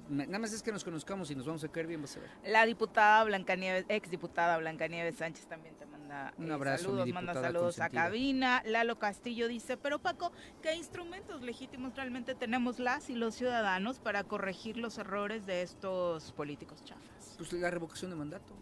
Me- 0.10 0.26
Nada 0.26 0.40
más 0.40 0.54
es 0.54 0.64
que 0.64 0.72
nos 0.72 0.86
conozcamos 0.86 1.30
y 1.32 1.36
nos 1.36 1.46
vamos 1.46 1.62
a 1.66 1.68
caer 1.68 1.86
bien, 1.88 2.02
vas 2.02 2.16
a 2.16 2.22
ver. 2.22 2.30
La 2.46 2.66
diputada 2.66 3.26
Blancanieves, 3.26 3.84
ex 3.90 4.10
diputada 4.10 4.58
Blancanieves 4.58 5.18
Sánchez 5.18 5.48
también 5.48 5.76
te 5.76 5.86
manda 5.86 5.97
Un 6.38 6.50
eh, 6.50 6.54
abrazo, 6.54 6.86
saludos, 6.86 7.10
manda 7.10 7.34
saludos 7.34 7.80
a 7.80 7.90
cabina. 7.90 8.62
Lalo 8.66 8.98
Castillo 9.00 9.48
dice, 9.48 9.78
pero 9.78 10.00
Paco, 10.00 10.32
¿qué 10.62 10.76
instrumentos 10.76 11.42
legítimos 11.42 11.96
realmente 11.96 12.36
tenemos 12.36 12.80
las 12.80 13.10
y 13.10 13.16
los 13.16 13.36
ciudadanos 13.36 14.00
para 14.00 14.24
corregir 14.24 14.78
los 14.78 14.98
errores 14.98 15.46
de 15.46 15.62
estos 15.62 16.32
políticos 16.34 16.84
chafas? 16.84 17.36
Pues 17.38 17.52
la 17.54 17.70
revocación 17.70 18.12
de 18.12 18.18
mandato, 18.18 18.54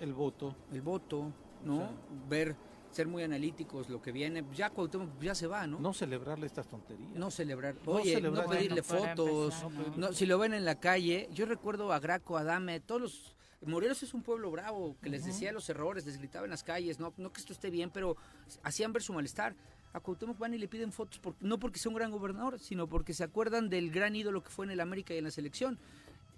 El 0.00 0.12
voto. 0.12 0.56
el 0.72 0.82
voto, 0.82 1.32
¿no? 1.64 1.78
sea- 1.78 1.90
Ver, 2.28 2.56
ser 2.90 3.06
muy 3.06 3.22
analíticos, 3.22 3.88
lo 3.90 4.00
que 4.00 4.12
viene. 4.12 4.44
Ya 4.54 4.70
Cuauhtémoc 4.70 5.20
ya 5.20 5.34
se 5.34 5.46
va, 5.46 5.66
¿no? 5.66 5.78
No 5.78 5.92
celebrarle 5.92 6.46
estas 6.46 6.66
tonterías. 6.68 7.10
No 7.12 7.30
celebrar, 7.30 7.74
No 7.84 7.92
oye, 7.92 8.14
celebrar. 8.14 8.44
no 8.44 8.50
pedirle 8.50 8.80
Bueno, 8.80 9.06
fotos, 9.06 9.62
empezar, 9.62 9.98
no, 9.98 10.12
si 10.12 10.26
lo 10.26 10.38
ven 10.38 10.54
en 10.54 10.64
la 10.64 10.80
calle, 10.80 11.28
yo 11.32 11.44
recuerdo 11.46 11.92
a 11.92 11.98
Graco, 12.00 12.36
a 12.38 12.44
Dame, 12.44 12.80
todos 12.80 13.00
los... 13.00 13.34
Morelos 13.66 14.02
es 14.02 14.14
un 14.14 14.22
pueblo 14.22 14.50
bravo, 14.50 14.96
que 15.02 15.10
les 15.10 15.24
decía 15.24 15.52
los 15.52 15.68
errores, 15.68 16.06
les 16.06 16.16
gritaba 16.18 16.44
en 16.46 16.50
las 16.50 16.62
calles, 16.62 17.00
no, 17.00 17.12
no 17.16 17.32
que 17.32 17.40
esto 17.40 17.52
esté 17.52 17.70
bien, 17.70 17.90
pero 17.90 18.16
hacían 18.62 18.92
ver 18.92 19.02
su 19.02 19.12
malestar. 19.12 19.54
A 19.92 20.00
Cuauhtémoc 20.00 20.38
van 20.38 20.54
y 20.54 20.58
le 20.58 20.68
piden 20.68 20.92
fotos, 20.92 21.18
por- 21.18 21.34
no 21.40 21.58
porque 21.58 21.78
sea 21.78 21.88
un 21.90 21.96
gran 21.96 22.10
gobernador, 22.12 22.58
sino 22.58 22.86
porque 22.88 23.14
se 23.14 23.24
acuerdan 23.24 23.68
del 23.68 23.90
gran 23.90 24.14
ídolo 24.14 24.42
que 24.44 24.50
fue 24.50 24.64
en 24.66 24.70
el 24.70 24.80
América 24.80 25.12
y 25.14 25.18
en 25.18 25.24
la 25.24 25.30
selección. 25.30 25.78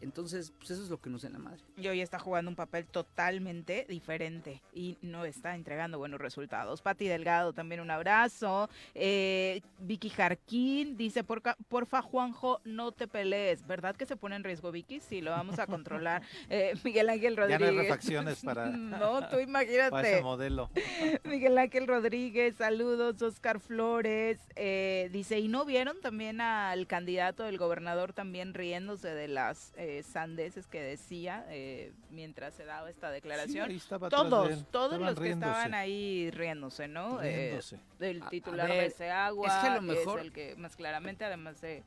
Entonces, 0.00 0.52
pues 0.58 0.70
eso 0.70 0.82
es 0.82 0.88
lo 0.90 1.00
que 1.00 1.10
nos 1.10 1.22
da 1.22 1.30
la 1.30 1.38
madre. 1.38 1.60
Y 1.76 1.86
hoy 1.88 2.00
está 2.00 2.18
jugando 2.18 2.48
un 2.50 2.56
papel 2.56 2.86
totalmente 2.86 3.84
diferente 3.88 4.62
y 4.72 4.96
no 5.02 5.24
está 5.24 5.54
entregando 5.54 5.98
buenos 5.98 6.20
resultados. 6.20 6.80
Pati 6.82 7.06
Delgado, 7.06 7.52
también 7.52 7.80
un 7.80 7.90
abrazo. 7.90 8.68
Eh, 8.94 9.60
Vicky 9.78 10.08
Jarquín 10.08 10.96
dice, 10.96 11.22
"Porca- 11.24 11.56
porfa 11.68 12.00
Juanjo, 12.02 12.60
no 12.64 12.92
te 12.92 13.06
pelees. 13.08 13.66
¿Verdad 13.66 13.94
que 13.94 14.06
se 14.06 14.16
pone 14.16 14.36
en 14.36 14.44
riesgo 14.44 14.72
Vicky? 14.72 15.00
Sí, 15.00 15.20
lo 15.20 15.30
vamos 15.32 15.58
a 15.58 15.66
controlar. 15.66 16.22
Eh, 16.50 16.74
Miguel 16.82 17.08
Ángel 17.08 17.34
Ya 17.36 17.40
no 17.40 17.44
hay 17.46 17.58
Rodríguez. 17.58 17.82
refacciones 17.84 18.40
para, 18.42 18.66
No, 18.70 19.20
tú 19.20 19.20
para 19.20 19.34
ese 19.36 19.42
imagínate. 19.42 20.22
modelo. 20.22 20.70
Miguel 21.24 21.58
Ángel 21.58 21.86
Rodríguez, 21.86 22.56
saludos. 22.56 23.20
Oscar 23.22 23.60
Flores 23.60 24.38
eh, 24.56 25.08
dice, 25.12 25.38
¿y 25.38 25.48
no 25.48 25.64
vieron 25.64 26.00
también 26.00 26.40
al 26.40 26.86
candidato 26.86 27.44
del 27.44 27.58
gobernador 27.58 28.12
también 28.12 28.54
riéndose 28.54 29.08
de 29.08 29.28
las 29.28 29.72
eh, 29.76 29.89
sandeces 30.04 30.66
que 30.66 30.80
decía 30.80 31.44
eh, 31.48 31.92
mientras 32.10 32.54
se 32.54 32.64
daba 32.64 32.88
esta 32.90 33.10
declaración? 33.10 33.68
todos, 34.10 34.50
él, 34.50 34.64
todos 34.66 34.92
estaban 34.92 35.06
los 35.06 35.14
que 35.16 35.20
riéndose. 35.24 35.50
estaban 35.52 35.74
ahí 35.74 36.30
riéndose, 36.30 36.88
¿no? 36.88 37.22
Eh, 37.22 37.60
el 38.00 38.22
A- 38.22 38.26
a 38.26 38.30
titular 38.30 38.68
ver, 38.68 38.80
de 38.80 38.86
ese 38.86 39.10
agua 39.10 39.46
es 39.48 39.54
que 39.54 39.66
a 39.68 39.74
lo 39.76 39.82
mejor- 39.82 40.20
el 40.20 40.32
que 40.32 40.56
más 40.56 40.76
claramente, 40.76 41.24
además 41.24 41.60
de... 41.60 41.82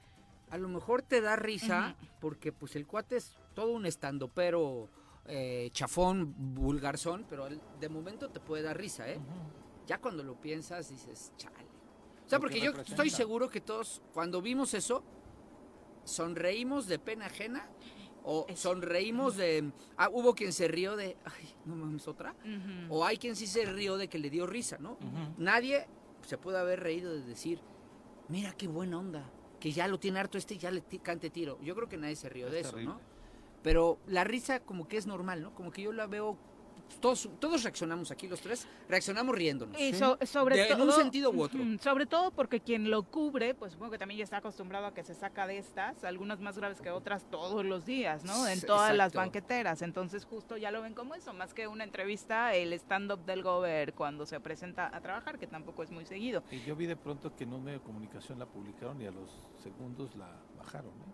A 0.50 0.58
lo 0.58 0.68
mejor 0.68 1.02
te 1.02 1.20
da 1.22 1.36
risa 1.36 1.96
porque 2.20 2.52
pues 2.52 2.76
el 2.76 2.86
cuate 2.86 3.18
es 3.18 3.38
todo 3.56 3.72
un 3.72 3.86
estando, 3.88 4.28
pero 4.28 4.88
chafón, 5.72 6.34
vulgarzón, 6.54 7.26
pero 7.30 7.48
él 7.48 7.60
de 7.80 7.90
momento 7.90 8.30
te 8.30 8.40
puede 8.40 8.62
dar 8.64 8.78
risa, 8.78 9.10
¿eh? 9.10 9.18
Ya 9.88 9.98
cuando 10.00 10.22
lo 10.24 10.36
piensas 10.40 10.90
dices, 10.90 11.32
chale. 11.38 11.64
O 12.26 12.30
sea, 12.30 12.40
porque 12.40 12.56
que 12.56 12.66
yo 12.66 12.72
representa. 12.72 12.92
estoy 13.04 13.10
seguro 13.10 13.50
que 13.50 13.62
todos 13.62 14.02
cuando 14.14 14.42
vimos 14.42 14.74
eso 14.74 15.04
sonreímos 16.04 16.88
de 16.88 17.00
pena 17.00 17.26
ajena 17.28 17.68
o 18.24 18.46
sonreímos 18.56 19.36
de 19.36 19.72
ah, 19.98 20.10
hubo 20.12 20.34
quien 20.34 20.54
se 20.54 20.68
rió 20.68 20.96
de 20.96 21.18
ay, 21.26 21.54
no 21.66 21.76
mames 21.76 22.08
otra 22.08 22.36
o 22.90 23.04
hay 23.06 23.18
quien 23.18 23.36
sí 23.36 23.48
se 23.48 23.66
rió 23.66 23.98
de 23.98 24.08
que 24.08 24.18
le 24.20 24.30
dio 24.30 24.48
risa, 24.48 24.78
¿no? 24.80 24.98
Nadie 25.38 25.88
se 26.26 26.38
puede 26.38 26.58
haber 26.58 26.80
reído 26.80 27.14
de 27.14 27.22
decir, 27.22 27.60
mira 28.30 28.54
qué 28.54 28.68
buena 28.68 28.98
onda, 28.98 29.30
que 29.60 29.72
ya 29.72 29.88
lo 29.88 30.00
tiene 30.00 30.20
harto 30.20 30.38
este 30.38 30.56
y 30.56 30.58
ya 30.58 30.72
le 30.72 30.82
cante 31.02 31.30
tiro. 31.30 31.60
Yo 31.62 31.76
creo 31.76 31.90
que 31.90 31.98
nadie 31.98 32.16
se 32.16 32.30
rió 32.30 32.50
de 32.50 32.62
Es 32.62 32.68
eso. 32.68 32.78
¿no? 32.82 33.00
Pero 33.62 33.98
la 34.08 34.24
risa 34.24 34.60
como 34.60 34.88
que 34.88 34.98
es 34.98 35.08
normal, 35.08 35.42
¿no? 35.42 35.54
Como 35.56 35.72
que 35.72 35.82
yo 35.82 35.92
la 35.94 36.06
veo 36.06 36.38
Todos, 37.00 37.30
todos 37.40 37.64
reaccionamos 37.64 38.12
aquí, 38.12 38.28
los 38.28 38.40
tres, 38.42 38.68
reaccionamos 38.88 39.36
riéndonos. 39.36 39.80
Y 39.80 39.94
so- 39.94 40.18
sobre 40.26 40.56
De- 40.58 40.68
en 40.70 40.78
todo, 40.78 40.86
un 40.88 40.92
sentido 40.94 41.32
u 41.32 41.42
otro. 41.42 41.60
Sobre 41.82 42.06
todo 42.06 42.32
porque 42.32 42.60
quien 42.60 42.90
lo 42.90 43.04
cubre, 43.04 43.54
pues 43.56 43.74
supongo 43.74 43.92
que 43.92 43.98
también 43.98 44.18
ya 44.20 44.24
está 44.24 44.38
acostumbrado 44.38 44.86
a 44.88 44.94
que 44.94 45.04
se 45.04 45.14
saca 45.14 45.48
de 45.48 45.58
estas, 45.58 46.04
algunas 46.04 46.40
más 46.40 46.58
graves 46.58 46.82
que 46.82 46.90
otras 46.92 47.26
todos 47.30 47.66
los 47.66 47.86
días, 47.86 48.24
¿no? 48.24 48.48
En 48.48 48.62
todas 48.62 48.96
las 48.96 49.14
banqueteras. 49.14 49.82
Entonces 49.82 50.26
justo 50.26 50.58
ya 50.58 50.72
lo 50.72 50.82
ven 50.82 50.94
como 50.94 51.16
eso, 51.16 51.34
más 51.34 51.54
que 51.54 51.68
una 51.68 51.84
entrevista, 51.84 52.54
el 52.56 52.74
stand-up 52.74 53.26
del 53.26 53.44
gober 53.44 53.94
cuando 53.94 54.26
se 54.26 54.40
presenta 54.40 54.96
a 54.96 55.02
trabajar, 55.02 55.38
que 55.40 55.48
tampoco 55.48 55.84
es 55.84 55.92
muy 55.92 56.06
seguido. 56.06 56.44
Y 56.52 56.62
yo 56.62 56.76
vi 56.76 56.86
de 56.86 56.96
pronto 56.96 57.36
que 57.36 57.44
en 57.44 57.54
un 57.54 57.64
medio 57.64 57.80
de 57.80 57.86
comunicación 57.86 58.40
la 58.40 58.46
publicaron 58.46 59.02
y 59.02 59.06
a 59.08 59.12
los 59.12 59.30
segundos 59.62 60.16
la 60.16 60.30
bajaron. 60.58 60.92
¿eh? 60.92 61.13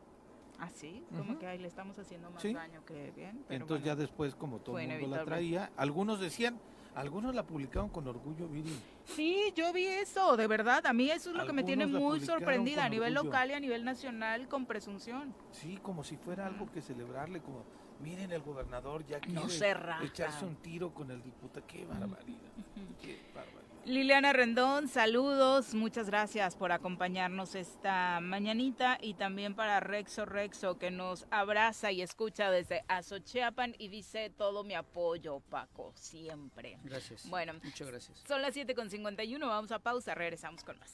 Ah, 0.60 0.70
sí, 0.74 1.04
como 1.10 1.32
Ujú. 1.32 1.40
que 1.40 1.48
ahí 1.48 1.58
le 1.58 1.68
estamos 1.68 1.98
haciendo 1.98 2.30
más 2.32 2.42
Sí. 2.42 2.54
daño 2.54 2.84
que 2.86 3.12
bien. 3.16 3.44
pero 3.48 3.62
Entonces 3.64 3.86
bueno. 3.86 3.86
ya 3.86 3.96
después, 3.96 4.36
como 4.36 4.60
todo 4.60 4.78
el 4.78 4.88
mundo 4.88 5.00
la 5.02 5.06
inevitable. 5.08 5.26
traía, 5.26 5.72
algunos 5.78 6.20
decían, 6.20 6.60
algunos 6.96 7.34
la 7.34 7.44
publicaron 7.44 7.90
con 7.90 8.08
orgullo, 8.08 8.48
Viri. 8.50 8.78
Sí, 9.06 9.54
yo 9.56 9.72
vi 9.72 9.86
eso, 9.86 10.36
de 10.36 10.48
verdad. 10.48 10.86
A 10.86 10.92
mí 10.94 11.10
eso 11.10 11.30
es 11.30 11.36
lo 11.38 11.46
que 11.46 11.54
me 11.54 11.64
tiene 11.64 11.84
Algunos 11.84 12.02
la 12.04 12.08
muy 12.10 12.20
sorprendida 12.20 12.84
a 12.86 12.90
nivel 12.90 13.16
orgullo. 13.16 13.32
local 13.32 13.52
y 13.52 13.54
a 13.54 13.60
nivel 13.60 13.86
nacional 13.86 14.48
con 14.50 14.66
presunción. 14.66 15.34
Sí, 15.52 15.78
como 15.82 16.04
si 16.04 16.18
fuera 16.18 16.46
algo 16.48 16.70
que 16.72 16.82
celebrarle, 16.82 17.42
como, 17.42 17.64
miren, 18.02 18.32
el 18.32 18.42
gobernador 18.42 19.06
ya 19.06 19.20
quiere 19.20 19.40
No 19.40 19.48
echarse 20.04 20.46
un 20.46 20.56
tiro 20.58 20.94
con 20.94 21.10
el 21.12 21.22
diputado. 21.24 21.66
Qué 21.68 21.86
barbaridad, 21.86 22.52
qué 23.02 23.22
barbaridad. 23.34 23.59
Liliana 23.90 24.34
Rendón, 24.34 24.88
saludos, 24.88 25.74
muchas 25.74 26.06
gracias 26.12 26.56
por 26.56 26.72
acompañarnos 26.72 27.56
esta 27.56 28.20
mañanita 28.22 29.00
y 29.02 29.16
también 29.16 29.56
para 29.56 29.80
Rexo 29.80 30.26
Rexo 30.26 30.78
que 30.78 30.92
nos 30.92 31.26
abraza 31.32 31.92
y 31.92 32.04
escucha 32.04 32.52
desde 32.52 32.84
Azochiapan 32.88 33.74
y 33.80 33.88
dice 33.88 34.30
todo 34.30 34.64
mi 34.64 34.76
apoyo, 34.76 35.40
Paco, 35.50 35.92
siempre. 35.96 36.78
Gracias. 36.84 37.28
Bueno, 37.32 37.54
Muchas 37.64 37.88
gracias. 37.88 38.24
son 38.28 38.44
las 38.44 38.56
7.51, 38.56 39.40
vamos 39.40 39.72
a 39.72 39.80
pausa, 39.80 40.14
regresamos 40.14 40.64
con 40.64 40.78
más. 40.78 40.94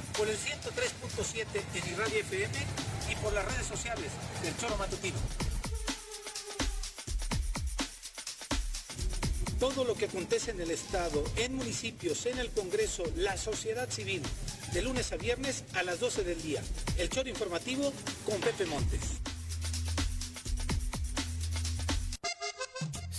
por 0.17 0.27
el 0.27 0.37
103.7 0.37 1.45
en 1.75 1.93
Irradia 1.93 2.19
FM 2.19 2.53
y 3.11 3.15
por 3.15 3.33
las 3.33 3.45
redes 3.45 3.67
sociales 3.67 4.11
del 4.43 4.55
Choro 4.57 4.77
Matutino. 4.77 5.17
Todo 9.59 9.83
lo 9.83 9.93
que 9.93 10.05
acontece 10.05 10.51
en 10.51 10.61
el 10.61 10.71
Estado, 10.71 11.23
en 11.37 11.55
municipios, 11.55 12.25
en 12.25 12.39
el 12.39 12.49
Congreso, 12.49 13.03
la 13.15 13.37
sociedad 13.37 13.89
civil, 13.89 14.23
de 14.73 14.81
lunes 14.81 15.11
a 15.11 15.17
viernes 15.17 15.63
a 15.75 15.83
las 15.83 15.99
12 15.99 16.23
del 16.23 16.41
día. 16.41 16.63
El 16.97 17.09
Choro 17.09 17.29
Informativo 17.29 17.93
con 18.25 18.39
Pepe 18.41 18.65
Montes. 18.65 19.01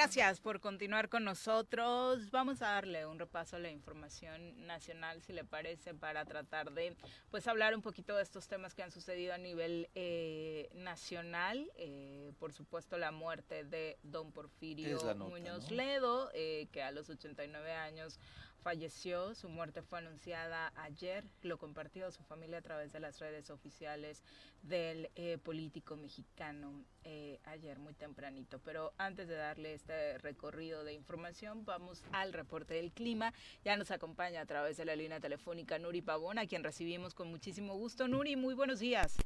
Gracias 0.00 0.38
por 0.38 0.60
continuar 0.60 1.08
con 1.08 1.24
nosotros. 1.24 2.30
Vamos 2.30 2.62
a 2.62 2.68
darle 2.68 3.04
un 3.04 3.18
repaso 3.18 3.56
a 3.56 3.58
la 3.58 3.68
información 3.68 4.64
nacional, 4.64 5.20
si 5.22 5.32
le 5.32 5.42
parece, 5.42 5.92
para 5.92 6.24
tratar 6.24 6.70
de 6.70 6.96
pues 7.32 7.48
hablar 7.48 7.74
un 7.74 7.82
poquito 7.82 8.14
de 8.14 8.22
estos 8.22 8.46
temas 8.46 8.76
que 8.76 8.84
han 8.84 8.92
sucedido 8.92 9.34
a 9.34 9.38
nivel 9.38 9.90
eh, 9.96 10.70
nacional. 10.72 11.68
Eh, 11.74 12.32
por 12.38 12.52
supuesto, 12.52 12.96
la 12.96 13.10
muerte 13.10 13.64
de 13.64 13.98
don 14.04 14.30
Porfirio 14.30 14.98
nota, 14.98 15.14
Muñoz 15.14 15.68
¿no? 15.68 15.76
Ledo, 15.76 16.30
eh, 16.32 16.68
que 16.70 16.80
a 16.80 16.92
los 16.92 17.10
89 17.10 17.72
años 17.72 18.20
falleció. 18.62 19.34
Su 19.34 19.48
muerte 19.48 19.82
fue 19.82 19.98
anunciada 19.98 20.72
ayer. 20.76 21.24
Lo 21.42 21.58
compartió 21.58 22.10
su 22.10 22.22
familia 22.24 22.58
a 22.58 22.62
través 22.62 22.92
de 22.92 23.00
las 23.00 23.18
redes 23.18 23.50
oficiales 23.50 24.22
del 24.62 25.10
eh, 25.14 25.38
político 25.38 25.96
mexicano 25.96 26.84
eh, 27.04 27.38
ayer 27.44 27.78
muy 27.78 27.94
tempranito. 27.94 28.58
Pero 28.64 28.92
antes 28.98 29.28
de 29.28 29.36
darle 29.36 29.74
este 29.74 30.18
recorrido 30.18 30.84
de 30.84 30.92
información, 30.92 31.64
vamos 31.64 32.02
al 32.12 32.32
reporte 32.32 32.74
del 32.74 32.92
clima. 32.92 33.32
Ya 33.64 33.76
nos 33.76 33.90
acompaña 33.90 34.40
a 34.40 34.46
través 34.46 34.76
de 34.76 34.84
la 34.84 34.96
línea 34.96 35.20
telefónica 35.20 35.78
Nuri 35.78 36.02
Pavón, 36.02 36.38
a 36.38 36.46
quien 36.46 36.64
recibimos 36.64 37.14
con 37.14 37.28
muchísimo 37.28 37.74
gusto. 37.76 38.08
Nuri, 38.08 38.36
muy 38.36 38.54
buenos 38.54 38.80
días. 38.80 39.16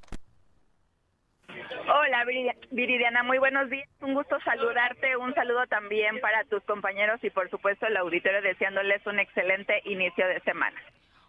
Hola 1.48 2.24
Viri- 2.24 2.56
Viridiana, 2.70 3.22
muy 3.22 3.38
buenos 3.38 3.68
días. 3.68 3.88
Un 4.00 4.14
gusto 4.14 4.38
saludarte. 4.44 5.16
Un 5.16 5.34
saludo 5.34 5.66
también 5.66 6.20
para 6.20 6.44
tus 6.44 6.62
compañeros 6.64 7.18
y 7.22 7.30
por 7.30 7.50
supuesto 7.50 7.86
el 7.86 7.96
auditorio 7.96 8.40
deseándoles 8.42 9.04
un 9.06 9.18
excelente 9.18 9.82
inicio 9.84 10.26
de 10.28 10.40
semana. 10.40 10.80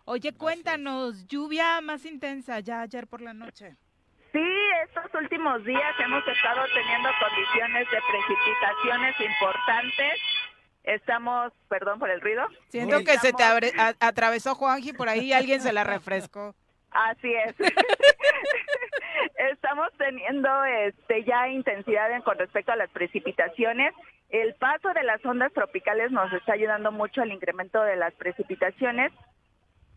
Oye, 0.06 0.34
cuéntanos, 0.34 1.26
lluvia 1.28 1.80
más 1.82 2.06
intensa 2.06 2.60
ya 2.60 2.82
ayer 2.82 3.08
por 3.08 3.22
la 3.22 3.34
noche. 3.34 3.76
Sí, 4.32 4.44
estos 4.86 5.14
últimos 5.14 5.64
días 5.64 5.94
hemos 6.00 6.28
estado 6.28 6.62
teniendo 6.74 7.10
condiciones 7.20 7.88
de 7.92 7.98
precipitaciones 8.10 9.20
importantes. 9.20 10.20
Estamos, 10.84 11.54
perdón 11.70 12.00
por 12.00 12.10
el 12.10 12.20
ruido. 12.20 12.46
Siento 12.70 12.98
que 13.06 13.18
se 13.20 13.32
te 13.32 13.44
abre- 13.44 13.72
a- 13.78 13.94
atravesó 14.00 14.56
Juanji 14.56 14.92
por 14.94 15.08
ahí 15.08 15.28
y 15.28 15.34
alguien 15.34 15.62
se 15.62 15.72
la 15.72 15.84
refrescó. 15.84 16.56
Así 16.92 17.34
es. 17.34 17.56
Estamos 19.52 19.90
teniendo 19.98 20.64
este 20.66 21.24
ya 21.24 21.48
intensidad 21.50 22.12
en- 22.12 22.22
con 22.22 22.38
respecto 22.38 22.72
a 22.72 22.76
las 22.76 22.90
precipitaciones. 22.92 23.94
El 24.30 24.54
paso 24.56 24.90
de 24.94 25.04
las 25.04 25.24
ondas 25.26 25.52
tropicales 25.54 26.12
nos 26.12 26.32
está 26.34 26.54
ayudando 26.54 26.92
mucho 26.92 27.22
al 27.22 27.32
incremento 27.32 27.82
de 27.84 27.96
las 27.96 28.14
precipitaciones, 28.16 29.12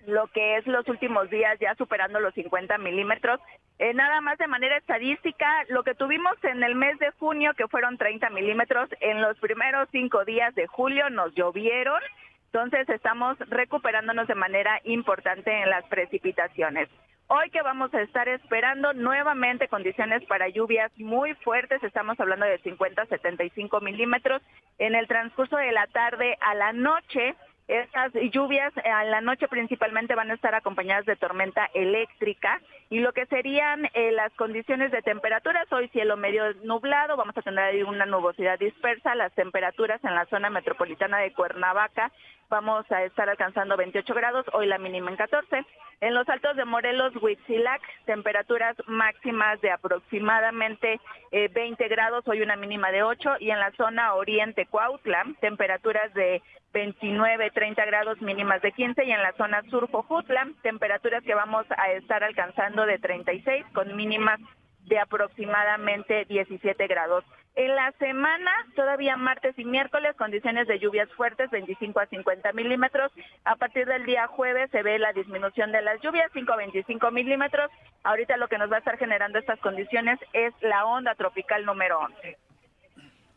lo 0.07 0.27
que 0.29 0.57
es 0.57 0.67
los 0.67 0.87
últimos 0.89 1.31
días 1.31 1.59
ya 1.59 1.75
superando 1.77 2.21
los 2.21 2.35
50 2.35 2.77
milímetros. 2.79 3.41
Eh, 3.79 3.93
nada 3.95 4.21
más 4.21 4.39
de 4.39 4.47
manera 4.47 4.77
estadística, 4.77 5.47
lo 5.69 5.85
que 5.85 5.95
tuvimos 5.95 6.33
en 6.45 6.63
el 6.63 6.75
mes 6.75 6.99
de 6.99 7.11
junio, 7.13 7.53
que 7.55 7.69
fueron 7.69 7.99
30 7.99 8.31
milímetros, 8.31 8.89
en 9.01 9.21
los 9.21 9.39
primeros 9.39 9.89
cinco 9.93 10.25
días 10.25 10.55
de 10.55 10.67
julio 10.67 11.09
nos 11.11 11.35
llovieron. 11.35 12.01
Entonces 12.47 12.89
estamos 12.89 13.39
recuperándonos 13.51 14.27
de 14.29 14.35
manera 14.35 14.81
importante 14.85 15.53
en 15.53 15.69
las 15.71 15.85
precipitaciones. 15.87 16.89
Hoy 17.29 17.51
que 17.51 17.61
vamos 17.61 17.93
a 17.93 18.03
estar 18.03 18.29
esperando 18.29 18.93
nuevamente 18.93 19.67
condiciones 19.67 20.25
para 20.27 20.49
lluvias 20.49 20.93
muy 20.97 21.35
fuertes, 21.35 21.83
estamos 21.83 22.21
hablando 22.21 22.47
de 22.47 22.59
50 22.59 23.03
a 23.03 23.07
75 23.07 23.81
milímetros. 23.81 24.41
En 24.79 24.95
el 24.95 25.09
transcurso 25.09 25.57
de 25.57 25.73
la 25.73 25.89
tarde 25.89 26.39
a 26.41 26.55
la 26.55 26.73
noche, 26.73 27.35
esas 27.69 28.13
lluvias 28.33 28.73
eh, 28.77 28.89
a 28.89 29.05
la 29.05 29.21
noche 29.21 29.49
principalmente 29.49 30.15
van 30.15 30.31
a 30.31 30.35
estar 30.35 30.55
acompañadas 30.55 31.05
de 31.07 31.17
tormenta 31.17 31.69
eléctrica 31.75 32.61
y 32.91 33.01
lo 33.01 33.13
que 33.13 33.27
serían 33.27 33.89
eh, 33.95 34.13
las 34.13 34.33
condiciones 34.35 34.93
de 34.93 35.03
temperaturas, 35.03 35.71
hoy 35.73 35.89
cielo 35.89 36.17
medio 36.17 36.55
nublado, 36.63 37.17
vamos 37.17 37.37
a 37.37 37.43
tener 37.43 37.65
ahí 37.65 37.83
una 37.83 38.07
nubosidad 38.07 38.59
dispersa, 38.59 39.17
las 39.17 39.33
temperaturas 39.35 40.03
en 40.05 40.15
la 40.15 40.27
zona 40.27 40.51
metropolitana 40.51 41.19
de 41.19 41.33
Cuernavaca 41.33 42.13
vamos 42.49 42.91
a 42.91 43.03
estar 43.05 43.29
alcanzando 43.29 43.77
28 43.77 44.15
grados, 44.15 44.47
hoy 44.53 44.67
la 44.67 44.79
mínima 44.79 45.11
en 45.11 45.17
14. 45.17 45.65
En 46.01 46.15
los 46.15 46.29
altos 46.29 46.57
de 46.57 46.65
Morelos, 46.65 47.15
Huitzilac, 47.21 47.81
temperaturas 48.05 48.77
máximas 48.87 49.61
de 49.61 49.71
aproximadamente 49.71 51.01
eh, 51.33 51.49
20 51.49 51.89
grados, 51.89 52.27
hoy 52.29 52.43
una 52.43 52.57
mínima 52.57 52.91
de 52.93 53.03
8. 53.03 53.37
Y 53.41 53.51
en 53.51 53.59
la 53.59 53.73
zona 53.73 54.15
oriente, 54.15 54.67
Cuautla, 54.67 55.25
temperaturas 55.41 56.13
de 56.15 56.43
29, 56.77 57.53
30 57.53 57.87
grados 57.87 58.21
mínimas 58.21 58.61
de 58.61 58.71
15. 58.71 59.03
Y 59.03 59.11
en 59.11 59.23
la 59.23 59.33
zona 59.33 59.63
sur, 59.71 59.91
Jojutla, 59.91 60.47
temperaturas 60.61 61.25
que 61.25 61.35
vamos 61.35 61.65
a 61.75 61.91
estar 61.93 62.23
alcanzando 62.23 62.85
de 62.85 62.99
36 62.99 63.65
con 63.73 63.97
mínimas 63.97 64.39
de 64.85 64.99
aproximadamente 64.99 66.27
17 66.27 66.87
grados. 66.87 67.25
En 67.55 67.75
la 67.75 67.93
semana, 67.93 68.51
todavía 68.75 69.17
martes 69.17 69.59
y 69.59 69.65
miércoles, 69.65 70.15
condiciones 70.17 70.69
de 70.69 70.79
lluvias 70.79 71.11
fuertes, 71.15 71.49
25 71.51 71.99
a 71.99 72.07
50 72.09 72.53
milímetros. 72.53 73.11
A 73.47 73.57
partir 73.57 73.87
del 73.87 74.05
día 74.05 74.27
jueves 74.27 74.71
se 74.71 74.83
ve 74.83 74.99
la 74.99 75.15
disminución 75.15 75.73
de 75.73 75.81
las 75.81 75.99
lluvias, 76.03 76.31
5 76.35 76.53
a 76.53 76.57
25 76.57 77.11
milímetros. 77.11 77.71
Ahorita 78.05 78.37
lo 78.37 78.49
que 78.49 78.59
nos 78.59 78.71
va 78.71 78.77
a 78.77 78.81
estar 78.81 78.99
generando 78.99 79.39
estas 79.39 79.59
condiciones 79.61 80.19
es 80.35 80.53
la 80.61 80.85
onda 80.85 81.15
tropical 81.15 81.65
número 81.65 82.01
11. 82.01 82.37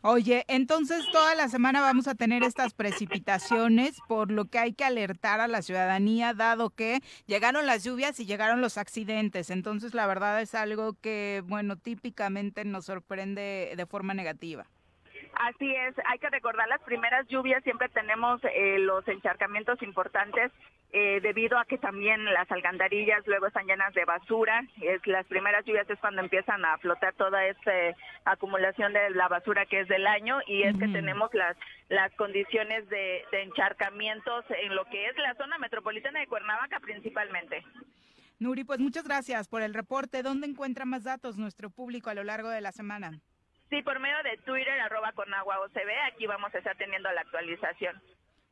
Oye, 0.02 0.44
entonces 0.48 1.06
toda 1.12 1.34
la 1.34 1.48
semana 1.48 1.82
vamos 1.82 2.08
a 2.08 2.14
tener 2.14 2.42
estas 2.42 2.72
precipitaciones, 2.72 4.00
por 4.08 4.30
lo 4.30 4.46
que 4.46 4.58
hay 4.58 4.72
que 4.72 4.84
alertar 4.84 5.40
a 5.40 5.48
la 5.48 5.60
ciudadanía, 5.60 6.32
dado 6.32 6.70
que 6.70 7.00
llegaron 7.26 7.66
las 7.66 7.84
lluvias 7.84 8.18
y 8.18 8.24
llegaron 8.24 8.62
los 8.62 8.78
accidentes. 8.78 9.50
Entonces, 9.50 9.92
la 9.92 10.06
verdad 10.06 10.40
es 10.40 10.54
algo 10.54 10.94
que, 11.02 11.42
bueno, 11.44 11.76
típicamente 11.76 12.64
nos 12.64 12.86
sorprende 12.86 13.74
de 13.76 13.86
forma 13.86 14.14
negativa. 14.14 14.64
Así 15.34 15.70
es, 15.74 15.94
hay 16.06 16.18
que 16.18 16.30
recordar 16.30 16.66
las 16.68 16.80
primeras 16.80 17.26
lluvias, 17.28 17.62
siempre 17.62 17.88
tenemos 17.90 18.40
eh, 18.44 18.78
los 18.78 19.06
encharcamientos 19.06 19.82
importantes 19.82 20.50
eh, 20.92 21.20
debido 21.22 21.58
a 21.58 21.64
que 21.64 21.78
también 21.78 22.24
las 22.24 22.50
alcantarillas 22.50 23.26
luego 23.26 23.46
están 23.46 23.66
llenas 23.66 23.94
de 23.94 24.04
basura. 24.04 24.64
Es, 24.80 25.06
las 25.06 25.26
primeras 25.26 25.64
lluvias 25.64 25.88
es 25.88 25.98
cuando 26.00 26.20
empiezan 26.20 26.64
a 26.64 26.78
flotar 26.78 27.14
toda 27.14 27.46
esta 27.46 27.72
acumulación 28.24 28.92
de 28.92 29.10
la 29.10 29.28
basura 29.28 29.66
que 29.66 29.80
es 29.80 29.88
del 29.88 30.06
año 30.06 30.40
y 30.46 30.62
es 30.62 30.76
que 30.76 30.88
tenemos 30.88 31.32
las, 31.32 31.56
las 31.88 32.12
condiciones 32.14 32.88
de, 32.88 33.24
de 33.30 33.42
encharcamientos 33.42 34.44
en 34.50 34.74
lo 34.74 34.84
que 34.86 35.06
es 35.06 35.16
la 35.18 35.34
zona 35.34 35.58
metropolitana 35.58 36.20
de 36.20 36.26
Cuernavaca 36.26 36.80
principalmente. 36.80 37.64
Nuri, 38.40 38.64
pues 38.64 38.80
muchas 38.80 39.04
gracias 39.04 39.48
por 39.48 39.62
el 39.62 39.74
reporte. 39.74 40.22
¿Dónde 40.22 40.46
encuentra 40.46 40.86
más 40.86 41.04
datos 41.04 41.36
nuestro 41.36 41.70
público 41.70 42.10
a 42.10 42.14
lo 42.14 42.24
largo 42.24 42.48
de 42.48 42.62
la 42.62 42.72
semana? 42.72 43.20
Sí, 43.68 43.82
por 43.82 44.00
medio 44.00 44.16
de 44.24 44.36
Twitter, 44.38 44.80
arroba 44.80 45.12
Conagua 45.12 45.60
OCB, 45.60 46.12
aquí 46.12 46.26
vamos 46.26 46.52
a 46.52 46.58
estar 46.58 46.76
teniendo 46.76 47.10
la 47.12 47.20
actualización. 47.20 48.02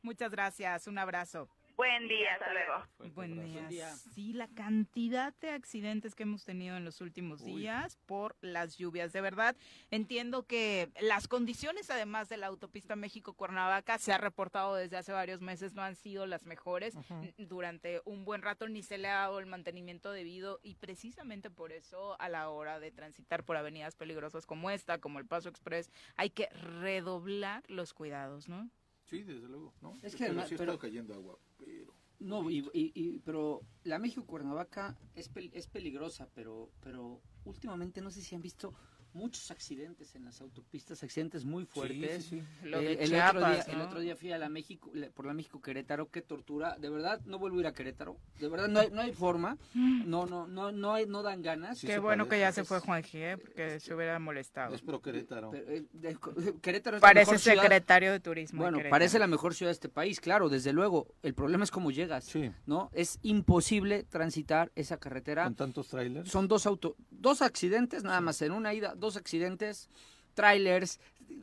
Muchas 0.01 0.31
gracias, 0.31 0.87
un 0.87 0.97
abrazo. 0.97 1.49
Buen 1.79 2.09
día, 2.09 2.33
hasta 2.33 2.51
luego. 2.51 3.13
Buen 3.15 3.69
día. 3.69 3.95
Sí, 4.13 4.33
la 4.33 4.49
cantidad 4.49 5.33
de 5.39 5.51
accidentes 5.51 6.13
que 6.13 6.23
hemos 6.23 6.43
tenido 6.43 6.75
en 6.75 6.83
los 6.83 6.99
últimos 6.99 7.41
días 7.45 7.95
por 8.05 8.35
las 8.41 8.75
lluvias. 8.75 9.13
De 9.13 9.21
verdad, 9.21 9.55
entiendo 9.89 10.43
que 10.45 10.91
las 10.99 11.29
condiciones, 11.29 11.89
además 11.89 12.27
de 12.27 12.35
la 12.35 12.47
autopista 12.47 12.97
México-Cuernavaca, 12.97 13.97
se 13.97 14.11
ha 14.11 14.17
reportado 14.17 14.75
desde 14.75 14.97
hace 14.97 15.13
varios 15.13 15.39
meses, 15.39 15.73
no 15.73 15.81
han 15.81 15.95
sido 15.95 16.25
las 16.25 16.45
mejores. 16.45 16.97
Durante 17.37 18.01
un 18.03 18.25
buen 18.25 18.41
rato 18.41 18.67
ni 18.67 18.83
se 18.83 18.97
le 18.97 19.07
ha 19.07 19.19
dado 19.19 19.39
el 19.39 19.45
mantenimiento 19.45 20.11
debido 20.11 20.59
y 20.61 20.75
precisamente 20.75 21.49
por 21.49 21.71
eso 21.71 22.19
a 22.19 22.27
la 22.27 22.49
hora 22.49 22.81
de 22.81 22.91
transitar 22.91 23.45
por 23.45 23.55
avenidas 23.55 23.95
peligrosas 23.95 24.45
como 24.45 24.69
esta, 24.69 24.97
como 24.97 25.17
el 25.19 25.25
Paso 25.27 25.47
Express, 25.47 25.89
hay 26.17 26.29
que 26.29 26.49
redoblar 26.49 27.63
los 27.69 27.93
cuidados, 27.93 28.49
¿no? 28.49 28.69
Sí, 29.05 29.23
desde 29.23 29.47
luego, 29.47 29.73
¿no? 29.81 29.93
Es 30.03 30.11
que 30.11 30.19
pero 30.25 30.31
además- 30.31 30.49
sí 30.49 30.55
está 30.55 30.77
cayendo 30.77 31.13
agua, 31.13 31.39
pero... 31.59 31.95
No, 32.19 32.49
y, 32.49 32.59
y- 32.73 32.91
y- 32.95 33.19
pero 33.19 33.65
la 33.83 33.97
México 33.99 34.25
Cuernavaca 34.25 34.97
es, 35.13 35.31
pel- 35.33 35.51
es 35.53 35.67
peligrosa, 35.67 36.29
pero, 36.33 36.73
pero 36.81 37.21
últimamente 37.43 38.01
no 38.01 38.11
sé 38.11 38.21
si 38.21 38.35
han 38.35 38.41
visto 38.41 38.73
muchos 39.13 39.49
accidentes 39.51 40.15
en 40.15 40.25
las 40.25 40.41
autopistas, 40.41 41.01
accidentes 41.03 41.45
muy 41.45 41.65
fuertes. 41.65 42.25
sí, 42.25 42.41
Lo 42.63 42.79
Eh, 42.79 42.95
de 42.97 43.03
el, 43.03 43.15
otro 43.15 43.39
día, 43.39 43.61
el 43.67 43.77
¿no? 43.77 43.83
otro 43.85 43.99
día 43.99 44.15
fui 44.15 44.31
a 44.31 44.37
la 44.37 44.49
México, 44.49 44.91
la- 44.93 45.09
por 45.09 45.25
la 45.25 45.33
México 45.33 45.61
Querétaro, 45.61 46.09
qué 46.09 46.21
tortura. 46.21 46.77
De 46.77 46.89
verdad, 46.89 47.19
no 47.25 47.39
vuelvo 47.39 47.57
a 47.57 47.61
ir 47.61 47.67
a 47.67 47.73
Querétaro. 47.73 48.17
De 48.39 48.47
verdad, 48.47 48.67
no 48.67 48.79
hay, 48.79 48.91
no 48.91 49.01
hay 49.01 49.11
forma. 49.13 49.57
No, 49.73 50.25
no, 50.25 50.47
no, 50.47 50.71
no, 50.71 50.93
hay, 50.93 51.05
no 51.07 51.23
dan 51.23 51.41
ganas. 51.41 51.81
Qué 51.81 51.99
bueno 51.99 52.27
que 52.27 52.39
ya 52.39 52.51
se 52.51 52.63
fue 52.63 52.79
Juanji, 52.79 53.17
¿eh? 53.17 53.37
porque 53.37 53.79
se 53.79 53.93
hubiera 53.93 54.19
molestado. 54.19 54.75
Es 54.75 54.81
pro 54.81 55.01
Querétaro. 55.01 55.51
Pero, 55.51 55.69
eh, 55.69 55.85
de- 55.93 56.17
Querétaro 56.61 56.97
es 56.97 57.01
la 57.01 57.07
Parece 57.07 57.31
mejor 57.31 57.39
ciudad- 57.39 57.61
secretario 57.63 58.11
de 58.11 58.19
turismo. 58.19 58.61
Bueno, 58.61 58.79
parece 58.89 59.19
la 59.19 59.27
mejor 59.27 59.53
ciudad 59.55 59.69
de 59.69 59.73
este 59.73 59.89
país, 59.89 60.19
claro, 60.19 60.49
desde 60.49 60.73
luego. 60.73 61.07
El 61.23 61.33
problema 61.33 61.63
es 61.63 61.71
cómo 61.71 61.91
llegas, 61.91 62.31
¿no? 62.65 62.89
Es 62.93 63.19
imposible 63.23 64.03
transitar 64.03 64.71
esa 64.75 64.97
carretera. 64.97 65.43
¿Con 65.45 65.55
tantos 65.55 65.87
trailers? 65.87 66.29
Son 66.29 66.47
dos 66.47 66.65
auto, 66.65 66.95
dos 67.09 67.41
accidentes 67.41 68.03
nada 68.03 68.21
más 68.21 68.41
en 68.41 68.51
una 68.51 68.73
ida, 68.73 68.93
dos 68.99 69.15
accidentes, 69.17 69.89
trailers 70.33 70.99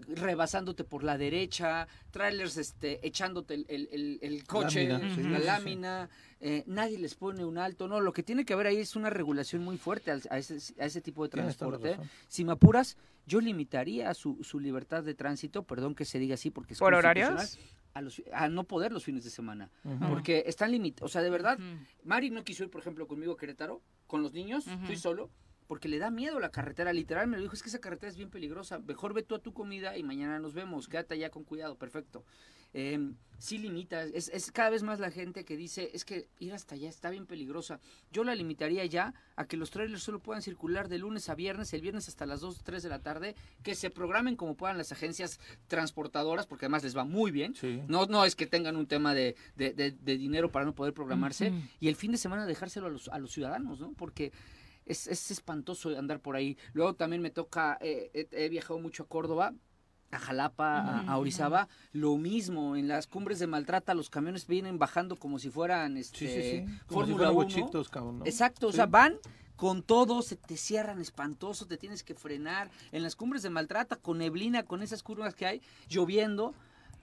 rebasándote 0.09 0.85
por 0.85 1.05
la 1.05 1.17
derecha, 1.19 1.87
trailers 2.11 2.57
este, 2.57 3.07
echándote 3.07 3.55
el, 3.55 3.67
el- 3.69 3.89
el- 3.93 4.19
el 4.23 4.45
coche, 4.45 4.89
Lámina, 4.89 5.15
sí, 5.15 5.23
la 5.23 5.29
sí, 5.37 5.41
sí. 5.43 5.47
lámina, 5.47 6.11
eh, 6.41 6.65
nadie 6.67 6.99
les 6.99 7.15
pone 7.15 7.45
un 7.45 7.59
alto, 7.59 7.89
no, 7.89 8.01
lo 8.01 8.13
que 8.13 8.23
tiene 8.23 8.45
que 8.45 8.53
haber 8.53 8.67
ahí 8.69 8.79
es 8.79 8.97
una 8.97 9.11
regulación 9.11 9.63
muy 9.63 9.77
fuerte 9.79 10.11
al- 10.11 10.23
a 10.31 10.39
ese, 10.39 10.59
a 10.81 10.87
ese 10.87 11.01
tipo 11.01 11.23
de 11.23 11.29
transporte. 11.31 11.99
Si 12.29 12.45
me 12.45 12.53
apuras, 12.53 12.97
yo 13.27 13.41
limitaría 13.41 14.13
su, 14.15 14.43
su 14.43 14.61
libertad 14.61 15.03
de 15.03 15.15
tránsito, 15.15 15.63
perdón 15.65 15.95
que 15.95 16.05
se 16.05 16.19
diga 16.19 16.35
así 16.35 16.51
porque 16.51 16.75
es 16.75 16.79
¿Por 16.79 16.95
horarios? 16.95 17.59
A, 17.95 18.03
los, 18.03 18.23
a 18.33 18.49
no 18.49 18.65
poder 18.65 18.93
los 18.93 19.05
fines 19.05 19.25
de 19.25 19.31
semana, 19.31 19.71
porque 20.11 20.45
están 20.47 20.71
limitados, 20.71 21.11
o 21.11 21.13
sea, 21.13 21.23
de 21.23 21.31
verdad, 21.31 21.59
Mari 22.05 22.29
no 22.31 22.45
quiso 22.45 22.63
ir, 22.65 22.71
por 22.71 22.83
ejemplo, 22.83 23.07
conmigo 23.09 23.33
a 23.33 23.37
Querétaro, 23.39 23.81
con 24.07 24.23
los 24.23 24.33
niños, 24.35 24.67
fui 24.85 24.97
solo, 24.97 25.31
porque 25.67 25.89
le 25.89 25.99
da 25.99 26.11
miedo 26.11 26.39
la 26.41 26.51
carretera, 26.51 26.93
literal, 26.93 27.27
me 27.29 27.37
lo 27.37 27.43
dijo, 27.43 27.55
es 27.55 27.63
que 27.63 27.69
esa 27.69 27.81
carretera 27.81 28.11
es 28.11 28.17
bien 28.17 28.31
peligrosa, 28.31 28.79
mejor 28.79 29.15
ve 29.15 29.23
tú 29.23 29.35
a 29.35 29.39
tu 29.41 29.53
comida 29.53 29.97
y 29.97 30.03
mañana 30.03 30.39
nos 30.39 30.55
vemos, 30.55 30.89
quédate 30.89 31.15
allá 31.15 31.31
con 31.31 31.45
cuidado, 31.45 31.77
perfecto. 31.77 32.25
Eh, 32.79 32.99
sí 33.39 33.57
limita, 33.57 34.03
es, 34.03 34.29
es 34.29 34.53
cada 34.53 34.69
vez 34.69 34.83
más 34.83 35.01
la 35.01 35.11
gente 35.11 35.45
que 35.47 35.57
dice, 35.57 35.91
es 35.95 36.05
que 36.05 36.29
ir 36.41 36.53
hasta 36.53 36.75
allá 36.75 36.91
está 36.91 37.09
bien 37.09 37.25
peligrosa. 37.25 37.81
Yo 38.13 38.23
la 38.23 38.35
limitaría 38.35 38.85
ya 38.85 39.15
a 39.35 39.47
que 39.47 39.57
los 39.57 39.71
trailers 39.71 40.03
solo 40.03 40.19
puedan 40.21 40.43
circular 40.43 40.89
de 40.89 40.99
lunes 40.99 41.29
a 41.31 41.35
viernes, 41.35 41.73
el 41.73 41.81
viernes 41.81 42.09
hasta 42.09 42.27
las 42.27 42.41
2, 42.41 42.63
3 42.65 42.83
de 42.83 42.89
la 42.91 42.99
tarde, 43.03 43.35
que 43.63 43.75
se 43.75 43.89
programen 43.89 44.37
como 44.37 44.57
puedan 44.57 44.77
las 44.77 44.93
agencias 44.93 45.41
transportadoras, 45.69 46.47
porque 46.47 46.67
además 46.67 46.83
les 46.85 46.97
va 46.97 47.05
muy 47.05 47.31
bien. 47.31 47.55
No, 47.89 48.07
no 48.07 48.25
es 48.25 48.35
que 48.37 48.47
tengan 48.47 48.77
un 48.77 48.87
tema 48.87 49.15
de, 49.15 49.37
de- 49.57 49.73
de- 49.73 49.93
de 49.93 50.19
dinero 50.19 50.51
para 50.51 50.65
no 50.65 50.75
poder 50.75 50.93
programarse. 50.95 51.53
Y 51.81 51.89
el 51.89 51.97
fin 51.97 52.13
de 52.13 52.19
semana 52.19 52.47
dejárselo 52.47 52.87
a 52.87 52.91
los, 52.91 53.09
a 53.09 53.19
los 53.19 53.33
ciudadanos, 53.33 53.81
¿no? 53.81 53.93
Porque 53.93 54.33
es, 54.87 55.07
es 55.07 55.31
espantoso 55.31 55.97
andar 55.99 56.21
por 56.21 56.37
ahí. 56.37 56.57
Luego 56.73 56.95
también 56.95 57.21
me 57.21 57.31
toca, 57.31 57.77
eh, 57.81 58.11
he, 58.15 58.45
he 58.45 58.49
viajado 58.49 58.79
mucho 58.79 59.03
a 59.03 59.07
Córdoba. 59.07 59.53
A 60.13 60.21
Jalapa, 60.21 61.01
a-. 61.01 61.19
Orizaba, 61.19 61.69
lo 61.93 62.17
mismo, 62.17 62.77
en 62.77 62.87
las 62.87 63.09
cumbres 63.09 63.41
de 63.41 63.49
Maltrata 63.49 63.93
los 63.93 64.09
camiones 64.09 64.47
vienen 64.47 64.79
bajando 64.79 65.17
como 65.17 65.41
si 65.41 65.51
fueran 65.51 65.97
este, 65.97 66.19
Sí, 66.19 66.27
sí, 66.29 66.43
sí. 66.43 66.67
Si 66.67 66.95
Fórmula 66.95 67.17
fueran 67.17 67.35
1. 67.35 67.39
huechitos, 67.41 67.89
cabrón, 67.89 68.21
¿no? 68.21 68.25
Exacto, 68.25 68.69
o 68.69 68.73
sea, 68.73 68.87
van 68.87 69.19
con 69.57 69.83
todo, 69.83 70.23
se 70.23 70.37
te 70.37 70.57
cierran 70.57 71.01
espantoso, 71.01 71.67
te 71.67 71.77
tienes 71.77 72.05
que 72.05 72.15
frenar. 72.15 72.71
En 72.93 73.03
las 73.03 73.17
cumbres 73.17 73.43
de 73.43 73.51
Maltrata, 73.51 73.97
con 73.97 74.19
neblina, 74.19 74.63
con 74.63 74.83
esas 74.83 75.03
curvas 75.03 75.35
que 75.35 75.47
hay, 75.47 75.63
lloviendo, 75.89 76.55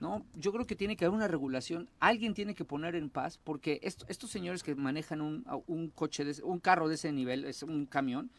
¿no? 0.03 0.25
Yo 0.35 0.51
creo 0.51 0.67
que 0.67 0.75
tiene 0.75 0.95
que 0.97 1.05
haber 1.05 1.15
una 1.15 1.29
regulación. 1.29 1.89
Alguien 2.01 2.33
tiene 2.33 2.53
que 2.53 2.65
poner 2.65 2.93
en 2.95 3.09
paz, 3.09 3.39
porque 3.41 3.79
esto- 3.81 4.05
estos 4.09 4.29
señores 4.29 4.61
que 4.61 4.75
manejan 4.75 5.21
un, 5.21 5.45
un 5.65 5.89
coche, 5.89 6.25
de 6.25 6.43
un 6.43 6.59
carro 6.59 6.89
de 6.89 6.95
ese 6.95 7.11
nivel, 7.13 7.45
es 7.45 7.63
un 7.63 7.85
camión, 7.85 8.29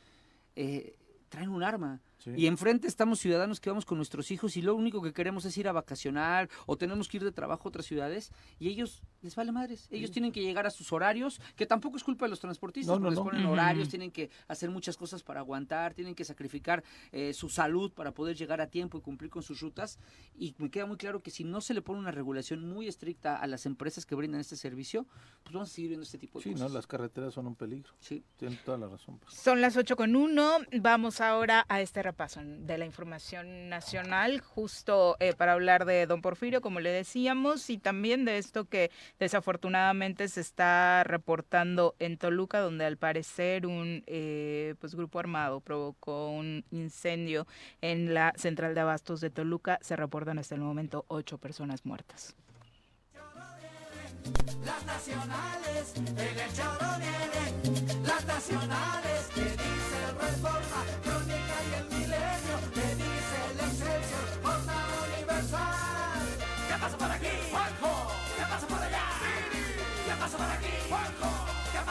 eh, 0.56 0.94
traen 1.30 1.48
un 1.48 1.62
arma. 1.62 2.00
Sí. 2.24 2.30
Y 2.36 2.46
enfrente 2.46 2.86
estamos 2.88 3.18
ciudadanos 3.20 3.60
que 3.60 3.68
vamos 3.70 3.84
con 3.84 3.98
nuestros 3.98 4.30
hijos 4.30 4.56
y 4.56 4.62
lo 4.62 4.74
único 4.74 5.02
que 5.02 5.12
queremos 5.12 5.44
es 5.44 5.56
ir 5.58 5.68
a 5.68 5.72
vacacionar 5.72 6.48
o 6.66 6.76
tenemos 6.78 7.06
que 7.08 7.18
ir 7.18 7.24
de 7.24 7.32
trabajo 7.32 7.62
a 7.64 7.68
otras 7.68 7.84
ciudades 7.86 8.32
y 8.58 8.68
ellos 8.68 9.02
les 9.20 9.36
vale 9.36 9.52
madres. 9.52 9.86
Ellos 9.90 10.10
tienen 10.10 10.32
que 10.32 10.40
llegar 10.42 10.66
a 10.66 10.70
sus 10.70 10.92
horarios, 10.92 11.40
que 11.56 11.66
tampoco 11.66 11.96
es 11.98 12.04
culpa 12.04 12.24
de 12.24 12.30
los 12.30 12.40
transportistas, 12.40 12.94
No, 12.98 12.98
no, 12.98 13.10
les 13.10 13.18
ponen 13.18 13.44
horarios, 13.46 13.88
tienen 13.88 14.10
que 14.10 14.30
hacer 14.48 14.70
muchas 14.70 14.96
cosas 14.96 15.22
para 15.22 15.40
aguantar, 15.40 15.92
tienen 15.94 16.14
que 16.14 16.24
sacrificar 16.24 16.82
eh, 17.12 17.32
su 17.34 17.48
salud 17.48 17.92
para 17.92 18.12
poder 18.12 18.36
llegar 18.36 18.60
a 18.60 18.68
tiempo 18.68 18.98
y 18.98 19.00
cumplir 19.02 19.30
con 19.30 19.42
sus 19.42 19.60
rutas. 19.60 19.98
Y 20.34 20.54
me 20.58 20.70
queda 20.70 20.86
muy 20.86 20.96
claro 20.96 21.20
que 21.22 21.30
si 21.30 21.44
no 21.44 21.60
se 21.60 21.74
le 21.74 21.82
pone 21.82 21.98
una 22.00 22.10
regulación 22.10 22.66
muy 22.68 22.88
estricta 22.88 23.36
a 23.36 23.46
las 23.46 23.66
empresas 23.66 24.06
que 24.06 24.14
brindan 24.14 24.40
este 24.40 24.56
servicio, 24.56 25.06
pues 25.42 25.52
vamos 25.52 25.70
a 25.70 25.74
seguir 25.74 25.90
viendo 25.90 26.04
este 26.04 26.18
tipo 26.18 26.38
de 26.38 26.44
Sí, 26.44 26.52
cosas. 26.52 26.68
no, 26.70 26.74
las 26.74 26.86
carreteras 26.86 27.34
son 27.34 27.46
un 27.46 27.54
peligro. 27.56 27.90
Sí. 28.00 28.24
Tienen 28.36 28.58
toda 28.64 28.78
la 28.78 28.88
razón. 28.88 29.18
pues. 29.18 29.34
Son 29.34 29.60
las 29.60 29.76
8 29.76 29.96
con 29.96 30.14
1. 30.16 30.58
Vamos 30.80 31.20
ahora 31.20 31.64
a 31.68 31.80
este 31.80 32.02
repaso 32.14 32.40
de 32.44 32.78
la 32.78 32.84
información 32.84 33.68
nacional, 33.68 34.40
justo 34.40 35.16
eh, 35.18 35.34
para 35.34 35.54
hablar 35.54 35.84
de 35.84 36.06
don 36.06 36.22
Porfirio, 36.22 36.60
como 36.60 36.78
le 36.78 36.90
decíamos, 36.90 37.68
y 37.70 37.78
también 37.78 38.24
de 38.24 38.38
esto 38.38 38.66
que 38.66 38.92
desafortunadamente 39.18 40.28
se 40.28 40.40
está 40.40 41.02
reportando 41.02 41.96
en 41.98 42.16
Toluca, 42.16 42.60
donde 42.60 42.84
al 42.84 42.98
parecer 42.98 43.66
un 43.66 44.04
eh, 44.06 44.76
pues 44.78 44.94
grupo 44.94 45.18
armado 45.18 45.58
provocó 45.58 46.28
un 46.28 46.64
incendio 46.70 47.48
en 47.80 48.14
la 48.14 48.32
central 48.36 48.76
de 48.76 48.82
abastos 48.82 49.20
de 49.20 49.30
Toluca. 49.30 49.80
Se 49.82 49.96
reportan 49.96 50.38
hasta 50.38 50.54
el 50.54 50.60
momento 50.60 51.04
ocho 51.08 51.38
personas 51.38 51.84
muertas. 51.84 52.36
Las 54.64 54.86
nacionales, 54.86 55.92
en 55.96 56.06
el. 56.06 56.24
Las 58.06 58.24
nacionales, 58.24 59.28
que 59.34 59.42
dice 59.42 59.98
el 60.08 60.16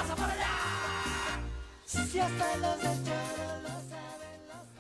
Juanjo. 0.06 0.16
¿Qué 0.16 0.16
pasa 0.16 0.16
por 0.16 0.30
allá? 0.30 0.50
Si 1.86 2.20
hasta 2.20 2.58
los 2.58 2.84
lo 2.84 2.90
saben. 2.90 4.14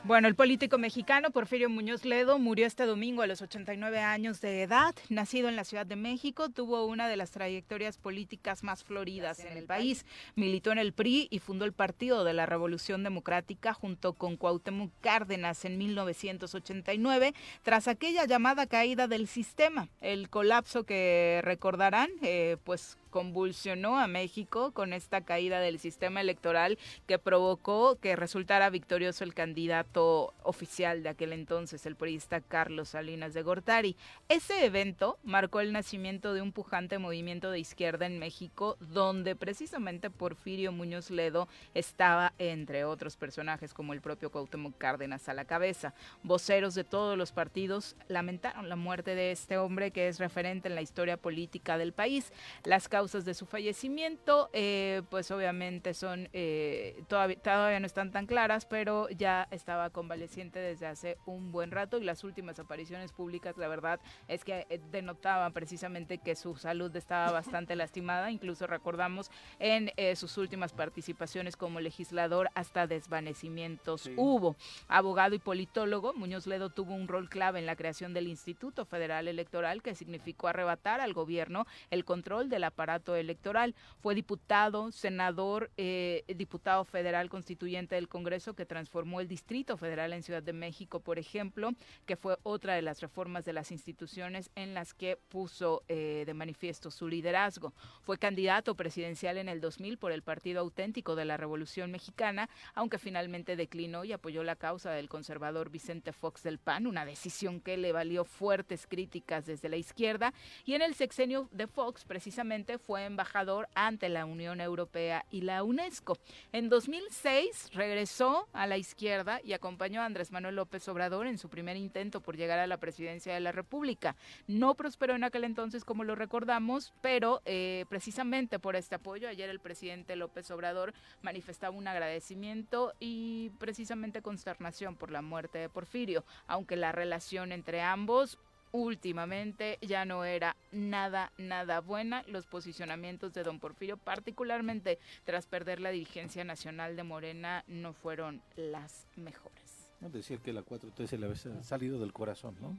Bueno, 0.05 0.27
el 0.27 0.35
político 0.35 0.77
mexicano 0.77 1.31
Porfirio 1.31 1.69
Muñoz 1.69 2.03
Ledo 2.03 2.37
murió 2.37 2.67
este 2.67 2.85
domingo 2.85 3.21
a 3.21 3.27
los 3.27 3.41
89 3.41 3.99
años 3.99 4.41
de 4.41 4.61
edad. 4.61 4.93
Nacido 5.07 5.47
en 5.47 5.55
la 5.55 5.63
Ciudad 5.63 5.85
de 5.85 5.95
México, 5.95 6.49
tuvo 6.49 6.85
una 6.85 7.07
de 7.07 7.15
las 7.15 7.31
trayectorias 7.31 7.97
políticas 7.97 8.63
más 8.63 8.83
floridas 8.83 9.39
en 9.39 9.55
el 9.57 9.63
país. 9.63 10.05
Militó 10.35 10.73
en 10.73 10.79
el 10.79 10.91
PRI 10.91 11.29
y 11.31 11.39
fundó 11.39 11.63
el 11.63 11.71
Partido 11.71 12.25
de 12.25 12.33
la 12.33 12.45
Revolución 12.45 13.01
Democrática 13.03 13.73
junto 13.73 14.11
con 14.11 14.35
Cuauhtémoc 14.35 14.91
Cárdenas 14.99 15.63
en 15.63 15.77
1989, 15.77 17.33
tras 17.61 17.87
aquella 17.87 18.25
llamada 18.25 18.67
caída 18.67 19.07
del 19.07 19.29
sistema. 19.29 19.87
El 20.01 20.29
colapso 20.29 20.83
que 20.83 21.39
recordarán, 21.45 22.09
eh, 22.23 22.57
pues 22.65 22.97
convulsionó 23.13 23.99
a 23.99 24.07
México 24.07 24.71
con 24.71 24.91
esta 24.91 25.21
caída 25.21 25.59
del 25.59 25.77
sistema 25.77 26.19
electoral 26.19 26.79
que 27.05 27.19
provocó 27.19 27.99
que 27.99 28.15
resultara 28.15 28.71
victorioso 28.71 29.23
el 29.23 29.35
candidato 29.35 30.33
oficial 30.41 31.03
de 31.03 31.09
aquel 31.09 31.31
entonces, 31.31 31.85
el 31.85 31.95
periodista 31.95 32.41
Carlos 32.41 32.89
Salinas 32.89 33.35
de 33.35 33.43
Gortari. 33.43 33.95
Ese 34.29 34.65
evento 34.65 35.19
marcó 35.23 35.59
el 35.59 35.73
nacimiento 35.73 36.33
de 36.33 36.41
un 36.41 36.53
pujante 36.53 36.97
movimiento 36.97 37.51
de 37.51 37.59
izquierda 37.59 38.07
en 38.07 38.17
México, 38.17 38.77
donde 38.79 39.35
precisamente 39.35 40.09
Porfirio 40.09 40.71
Muñoz 40.71 41.11
Ledo 41.11 41.47
estaba 41.75 42.33
entre 42.39 42.83
otros 42.83 43.15
personajes 43.15 43.75
como 43.75 43.93
el 43.93 44.01
propio 44.01 44.31
Cuauhtémoc 44.31 44.75
Cárdenas 44.79 45.29
a 45.29 45.35
la 45.35 45.45
cabeza. 45.45 45.93
Voceros 46.23 46.73
de 46.73 46.83
todos 46.83 47.15
los 47.15 47.31
partidos 47.31 47.95
lamentaron 48.07 48.69
la 48.69 48.75
muerte 48.75 49.13
de 49.13 49.31
este 49.31 49.59
hombre 49.59 49.91
que 49.91 50.07
es 50.07 50.17
referente 50.17 50.67
en 50.67 50.73
la 50.73 50.81
historia 50.81 51.17
política 51.17 51.77
del 51.77 51.93
país. 51.93 52.33
Las 52.63 52.89
de 53.11 53.33
su 53.33 53.45
fallecimiento, 53.45 54.49
eh, 54.53 55.01
pues 55.09 55.29
obviamente 55.29 55.93
son 55.93 56.29
eh, 56.31 57.03
todavía, 57.09 57.37
todavía 57.37 57.79
no 57.81 57.85
están 57.85 58.11
tan 58.11 58.25
claras, 58.25 58.65
pero 58.65 59.09
ya 59.09 59.45
estaba 59.51 59.89
convaleciente 59.89 60.59
desde 60.59 60.87
hace 60.87 61.17
un 61.25 61.51
buen 61.51 61.71
rato 61.71 61.97
y 61.97 62.05
las 62.05 62.23
últimas 62.23 62.59
apariciones 62.59 63.11
públicas, 63.11 63.57
la 63.57 63.67
verdad, 63.67 63.99
es 64.29 64.45
que 64.45 64.65
eh, 64.69 64.79
denotaban 64.89 65.51
precisamente 65.51 66.17
que 66.17 66.37
su 66.37 66.55
salud 66.55 66.95
estaba 66.95 67.31
bastante 67.33 67.75
lastimada. 67.75 68.31
Incluso 68.31 68.67
recordamos 68.67 69.29
en 69.59 69.91
sus 70.15 70.37
últimas 70.37 70.71
participaciones 70.71 71.57
como 71.57 71.81
legislador 71.81 72.49
hasta 72.55 72.87
desvanecimientos 72.87 74.09
hubo. 74.15 74.55
Abogado 74.87 75.35
y 75.35 75.39
politólogo, 75.39 76.13
Muñoz 76.13 76.47
Ledo 76.47 76.69
tuvo 76.69 76.93
un 76.93 77.09
rol 77.09 77.29
clave 77.29 77.59
en 77.59 77.65
la 77.65 77.75
creación 77.75 78.13
del 78.13 78.27
Instituto 78.27 78.85
Federal 78.85 79.27
Electoral 79.27 79.81
que 79.81 79.93
significó 79.93 80.47
arrebatar 80.47 81.01
al 81.01 81.13
gobierno 81.13 81.65
el 81.91 82.05
control 82.05 82.49
del 82.49 82.63
aparato 82.63 82.92
electoral. 83.15 83.75
Fue 83.99 84.15
diputado, 84.15 84.91
senador, 84.91 85.71
eh, 85.77 86.23
diputado 86.35 86.83
federal 86.83 87.29
constituyente 87.29 87.95
del 87.95 88.07
Congreso 88.07 88.53
que 88.53 88.65
transformó 88.65 89.21
el 89.21 89.27
Distrito 89.27 89.77
Federal 89.77 90.13
en 90.13 90.23
Ciudad 90.23 90.43
de 90.43 90.53
México, 90.53 90.99
por 90.99 91.19
ejemplo, 91.19 91.71
que 92.05 92.15
fue 92.15 92.37
otra 92.43 92.75
de 92.75 92.81
las 92.81 93.01
reformas 93.01 93.45
de 93.45 93.53
las 93.53 93.71
instituciones 93.71 94.51
en 94.55 94.73
las 94.73 94.93
que 94.93 95.17
puso 95.29 95.83
eh, 95.87 96.23
de 96.25 96.33
manifiesto 96.33 96.91
su 96.91 97.07
liderazgo. 97.07 97.73
Fue 98.01 98.17
candidato 98.17 98.75
presidencial 98.75 99.37
en 99.37 99.49
el 99.49 99.61
2000 99.61 99.97
por 99.97 100.11
el 100.11 100.21
Partido 100.21 100.61
Auténtico 100.61 101.15
de 101.15 101.25
la 101.25 101.37
Revolución 101.37 101.91
Mexicana, 101.91 102.49
aunque 102.73 102.97
finalmente 102.97 103.55
declinó 103.55 104.03
y 104.05 104.11
apoyó 104.11 104.43
la 104.43 104.55
causa 104.55 104.91
del 104.91 105.09
conservador 105.09 105.69
Vicente 105.69 106.11
Fox 106.13 106.43
del 106.43 106.59
PAN, 106.59 106.87
una 106.87 107.05
decisión 107.05 107.59
que 107.59 107.77
le 107.77 107.91
valió 107.91 108.25
fuertes 108.25 108.87
críticas 108.87 109.45
desde 109.45 109.69
la 109.69 109.77
izquierda. 109.77 110.33
Y 110.65 110.73
en 110.73 110.81
el 110.81 110.95
sexenio 110.95 111.49
de 111.51 111.67
Fox, 111.67 112.05
precisamente, 112.05 112.77
fue 112.85 113.05
embajador 113.05 113.67
ante 113.75 114.09
la 114.09 114.25
Unión 114.25 114.61
Europea 114.61 115.25
y 115.31 115.41
la 115.41 115.63
UNESCO. 115.63 116.17
En 116.51 116.69
2006 116.69 117.71
regresó 117.73 118.47
a 118.53 118.67
la 118.67 118.77
izquierda 118.77 119.39
y 119.43 119.53
acompañó 119.53 120.01
a 120.01 120.05
Andrés 120.05 120.31
Manuel 120.31 120.55
López 120.55 120.87
Obrador 120.87 121.27
en 121.27 121.37
su 121.37 121.49
primer 121.49 121.77
intento 121.77 122.21
por 122.21 122.37
llegar 122.37 122.59
a 122.59 122.67
la 122.67 122.77
presidencia 122.77 123.33
de 123.33 123.39
la 123.39 123.51
República. 123.51 124.15
No 124.47 124.75
prosperó 124.75 125.15
en 125.15 125.23
aquel 125.23 125.43
entonces, 125.43 125.85
como 125.85 126.03
lo 126.03 126.15
recordamos, 126.15 126.93
pero 127.01 127.41
eh, 127.45 127.85
precisamente 127.89 128.59
por 128.59 128.75
este 128.75 128.95
apoyo, 128.95 129.27
ayer 129.29 129.49
el 129.49 129.59
presidente 129.59 130.15
López 130.15 130.49
Obrador 130.51 130.93
manifestaba 131.21 131.75
un 131.75 131.87
agradecimiento 131.87 132.93
y 132.99 133.51
precisamente 133.59 134.21
consternación 134.21 134.95
por 134.95 135.11
la 135.11 135.21
muerte 135.21 135.57
de 135.57 135.69
Porfirio, 135.69 136.25
aunque 136.47 136.75
la 136.75 136.91
relación 136.91 137.51
entre 137.51 137.81
ambos 137.81 138.39
últimamente 138.73 139.77
ya 139.81 140.03
no 140.03 140.25
era 140.25 140.57
nada, 140.71 141.31
nada 141.37 141.79
buena. 141.79 142.23
Los 142.27 142.45
posicionamientos 142.45 143.33
de 143.33 143.43
don 143.43 143.59
Porfirio, 143.59 143.95
particularmente 143.95 144.99
tras 145.23 145.45
perder 145.45 145.79
la 145.79 145.91
dirigencia 145.91 146.43
nacional 146.43 146.97
de 146.97 147.03
Morena, 147.03 147.63
no 147.67 147.93
fueron 147.93 148.41
las 148.57 149.07
mejores. 149.15 149.53
Decir 150.01 150.39
que 150.39 150.51
la 150.51 150.63
4T 150.63 151.07
se 151.07 151.17
le 151.17 151.27
ha 151.27 151.63
salido 151.63 151.97
del 151.97 152.11
corazón, 152.11 152.57
¿no? 152.59 152.75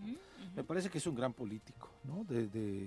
Me 0.54 0.62
parece 0.62 0.90
que 0.90 0.98
es 0.98 1.06
un 1.06 1.14
gran 1.14 1.32
político, 1.32 1.88
¿no? 2.04 2.24
De, 2.24 2.86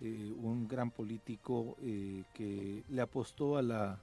eh, 0.00 0.34
un 0.40 0.66
gran 0.66 0.90
político 0.90 1.76
eh, 1.82 2.22
que 2.32 2.82
le 2.88 3.02
apostó 3.02 3.58
a 3.58 3.62
la 3.62 3.98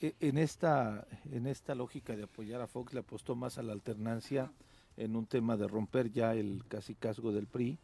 e, 0.00 0.14
en 0.20 0.38
esta 0.38 1.06
en 1.30 1.46
esta 1.46 1.74
lógica 1.74 2.16
de 2.16 2.24
apoyar 2.24 2.62
a 2.62 2.66
Fox 2.66 2.94
le 2.94 3.00
apostó 3.00 3.36
más 3.36 3.58
a 3.58 3.62
la 3.62 3.72
alternancia 3.72 4.50
en 4.96 5.16
un 5.16 5.26
tema 5.26 5.56
de 5.56 5.66
romper 5.66 6.12
ya 6.12 6.34
el 6.34 6.62
casi 6.68 6.94
casgo 6.94 7.32
del 7.32 7.46
PRI, 7.46 7.78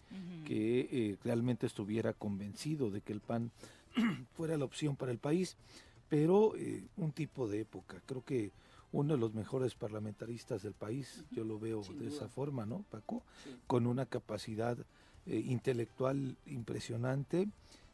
que 0.46 0.80
eh, 0.90 1.16
realmente 1.24 1.66
estuviera 1.66 2.12
convencido 2.12 2.90
de 2.90 3.00
que 3.00 3.12
el 3.12 3.20
PAN 3.20 3.50
fuera 4.36 4.56
la 4.56 4.64
opción 4.64 4.96
para 4.96 5.12
el 5.12 5.18
país, 5.18 5.56
pero 6.08 6.54
eh, 6.56 6.84
un 6.96 7.12
tipo 7.12 7.48
de 7.48 7.60
época. 7.60 8.00
Creo 8.06 8.24
que 8.24 8.52
uno 8.92 9.14
de 9.14 9.20
los 9.20 9.34
mejores 9.34 9.74
parlamentaristas 9.74 10.62
del 10.62 10.72
país, 10.72 11.24
yo 11.30 11.44
lo 11.44 11.58
veo 11.58 11.82
de 11.98 12.08
esa 12.08 12.28
forma, 12.28 12.66
¿no, 12.66 12.84
Paco? 12.90 13.22
Con 13.66 13.86
una 13.86 14.06
capacidad 14.06 14.78
eh, 15.26 15.42
intelectual 15.46 16.36
impresionante 16.46 17.48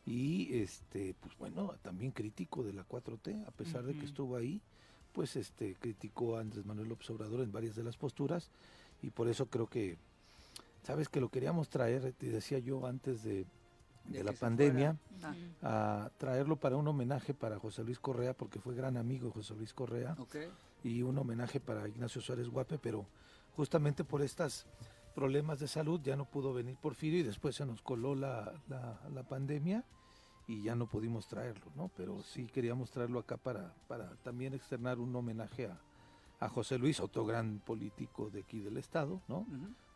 y, 0.05 0.55
este, 0.55 1.15
pues 1.21 1.37
bueno, 1.39 1.75
también 1.83 2.11
crítico 2.11 2.63
de 2.63 2.73
la 2.73 2.87
4T, 2.87 3.47
a 3.47 3.51
pesar 3.53 3.85
de 3.85 3.95
que 3.95 4.05
estuvo 4.05 4.37
ahí, 4.37 4.61
pues 5.13 5.37
este, 5.37 5.75
criticó 5.75 6.37
a 6.37 6.41
Andrés 6.41 6.67
Manuel 6.67 6.89
López 6.89 7.09
Obrador 7.11 7.41
en 7.41 7.53
varias 7.53 7.77
de 7.77 7.85
las 7.85 7.97
posturas 7.97 8.51
y 9.03 9.11
por 9.11 9.29
eso 9.29 9.47
creo 9.47 9.67
que, 9.67 9.99
sabes 10.83 11.09
que 11.09 11.21
lo 11.21 11.29
queríamos 11.29 11.69
traer, 11.69 12.13
te 12.13 12.31
decía 12.31 12.59
yo 12.59 12.87
antes 12.87 13.23
de, 13.23 13.47
la 14.11 14.33
pandemia, 14.33 14.97
a 15.63 16.11
traerlo 16.19 16.57
para 16.57 16.77
un 16.77 16.89
homenaje 16.89 17.35
para 17.35 17.59
José 17.59 17.85
Luis 17.85 18.01
Correa, 18.01 18.35
porque 18.35 18.59
fue 18.59 18.75
gran 18.75 18.97
amigo 18.97 19.29
de 19.29 19.35
José 19.35 19.55
Luis 19.55 19.73
Correa, 19.73 20.17
y 20.83 21.03
un 21.03 21.19
homenaje 21.19 21.61
para 21.61 21.87
Ignacio 21.87 22.21
Suárez 22.21 22.49
Guape, 22.49 22.79
pero 22.79 23.07
justamente 23.55 24.03
por 24.03 24.23
estos 24.23 24.67
problemas 25.15 25.61
de 25.61 25.69
salud 25.69 26.01
ya 26.03 26.17
no 26.17 26.25
pudo 26.25 26.53
venir 26.53 26.77
Porfirio 26.77 27.21
y 27.21 27.23
después 27.23 27.55
se 27.55 27.67
nos 27.67 27.83
coló 27.83 28.15
la, 28.15 28.53
la, 28.69 29.23
pandemia 29.23 29.85
y 30.49 30.63
ya 30.63 30.75
no 30.75 30.87
pudimos 30.87 31.29
traerlo, 31.29 31.67
¿no? 31.77 31.91
Pero 31.97 32.23
sí 32.23 32.47
queríamos 32.47 32.91
traerlo 32.91 33.21
acá 33.21 33.37
para, 33.37 33.75
para 33.87 34.11
también 34.23 34.55
externar 34.55 34.99
un 34.99 35.15
homenaje 35.15 35.67
a, 35.67 35.79
a 36.43 36.49
José 36.49 36.77
Luis, 36.77 36.99
otro 36.99 37.25
gran 37.25 37.61
político 37.61 38.29
de 38.29 38.41
aquí 38.41 38.59
del 38.59 38.77
estado, 38.77 39.23
¿no? 39.29 39.47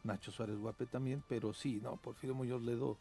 Nacho 0.05 0.31
Suárez 0.31 0.57
Guape 0.57 0.87
también, 0.87 1.25
pero 1.27 1.53
sí, 1.53 1.81
no, 1.83 1.97
Porfirio 1.97 2.37
Muñoz 2.37 2.63
Ledo 2.63 2.99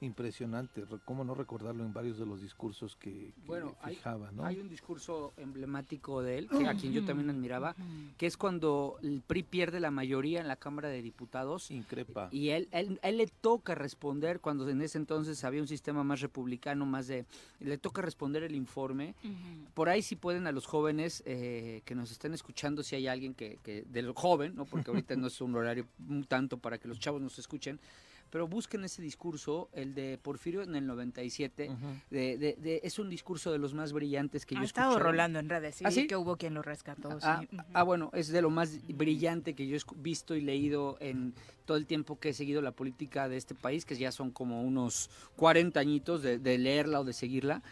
impresionante, 0.00 0.84
cómo 1.04 1.24
no 1.24 1.34
recordarlo 1.34 1.84
en 1.84 1.92
varios 1.92 2.18
de 2.18 2.26
los 2.26 2.40
discursos 2.40 2.96
que, 2.96 3.32
bueno, 3.46 3.74
fijaba, 3.84 4.28
hay, 4.28 4.34
¿no? 4.34 4.44
Hay 4.44 4.58
un 4.60 4.68
discurso 4.68 5.32
emblemático 5.36 6.22
de 6.22 6.38
él, 6.38 6.48
que, 6.48 6.66
a 6.66 6.74
quien 6.74 6.92
yo 6.92 7.04
también 7.04 7.30
admiraba, 7.30 7.74
que 8.16 8.26
es 8.26 8.36
cuando 8.36 8.98
el 9.02 9.22
PRI 9.26 9.42
pierde 9.42 9.80
la 9.80 9.90
mayoría 9.90 10.40
en 10.40 10.48
la 10.48 10.56
Cámara 10.56 10.88
de 10.88 11.02
Diputados. 11.02 11.70
Increpa. 11.70 12.28
Y 12.30 12.50
él, 12.50 12.68
él, 12.70 13.00
él 13.02 13.16
le 13.16 13.26
toca 13.26 13.74
responder, 13.74 14.40
cuando 14.40 14.68
en 14.68 14.80
ese 14.82 14.98
entonces 14.98 15.42
había 15.44 15.60
un 15.60 15.68
sistema 15.68 16.04
más 16.04 16.20
republicano, 16.20 16.86
más 16.86 17.08
de... 17.08 17.26
Le 17.60 17.78
toca 17.78 18.00
responder 18.02 18.44
el 18.44 18.54
informe. 18.54 19.14
Por 19.74 19.88
ahí 19.88 20.02
si 20.02 20.14
pueden 20.16 20.46
a 20.46 20.52
los 20.52 20.66
jóvenes 20.66 21.22
eh, 21.26 21.82
que 21.84 21.94
nos 21.94 22.12
estén 22.12 22.34
escuchando, 22.34 22.82
si 22.82 22.94
hay 22.94 23.08
alguien 23.08 23.34
que, 23.34 23.58
que 23.64 23.82
del 23.82 24.12
joven, 24.12 24.54
¿no? 24.54 24.64
porque 24.64 24.90
ahorita 24.90 25.16
no 25.16 25.26
es 25.26 25.40
un 25.40 25.54
horario 25.56 25.86
tanto 26.28 26.58
para 26.58 26.78
que 26.78 26.88
los 26.88 26.98
chavos 26.98 27.20
nos 27.20 27.38
escuchen, 27.38 27.80
pero 28.30 28.46
busquen 28.46 28.84
ese 28.84 29.02
discurso, 29.02 29.68
el 29.72 29.94
de 29.94 30.18
Porfirio 30.18 30.62
en 30.62 30.74
el 30.74 30.86
97, 30.86 31.70
de, 32.10 32.36
de, 32.38 32.80
es 32.82 32.98
un 32.98 33.08
discurso 33.08 33.52
de 33.52 33.58
los 33.58 33.74
más 33.74 33.92
brillantes 33.92 34.46
que 34.46 34.54
yo 34.54 34.60
he 34.60 34.64
escuchado. 34.64 34.92
estado 34.92 35.04
rolando 35.10 35.38
en 35.38 35.48
redes, 35.48 35.80
¿Ah, 35.84 35.90
sí, 35.90 36.06
que 36.06 36.16
hubo 36.16 36.36
quien 36.36 36.54
lo 36.54 36.62
rescató. 36.62 37.18
Ah, 37.22 37.42
ah, 37.72 37.82
bueno, 37.82 38.10
es 38.12 38.28
de 38.28 38.42
lo 38.42 38.50
más 38.50 38.78
brillante 38.88 39.54
que 39.54 39.66
yo 39.66 39.76
he 39.76 39.80
visto 39.96 40.34
y 40.34 40.40
leído 40.40 40.96
en 41.00 41.34
todo 41.64 41.76
el 41.76 41.86
tiempo 41.86 42.18
que 42.18 42.30
he 42.30 42.34
seguido 42.34 42.62
la 42.62 42.72
política 42.72 43.28
de 43.28 43.36
este 43.36 43.54
país, 43.54 43.84
que 43.84 43.96
ya 43.96 44.12
son 44.12 44.30
como 44.30 44.62
unos 44.62 45.10
40 45.36 45.78
añitos 45.78 46.22
de, 46.22 46.38
de 46.38 46.58
leerla 46.58 47.00
o 47.00 47.04
de 47.04 47.12
seguirla. 47.12 47.62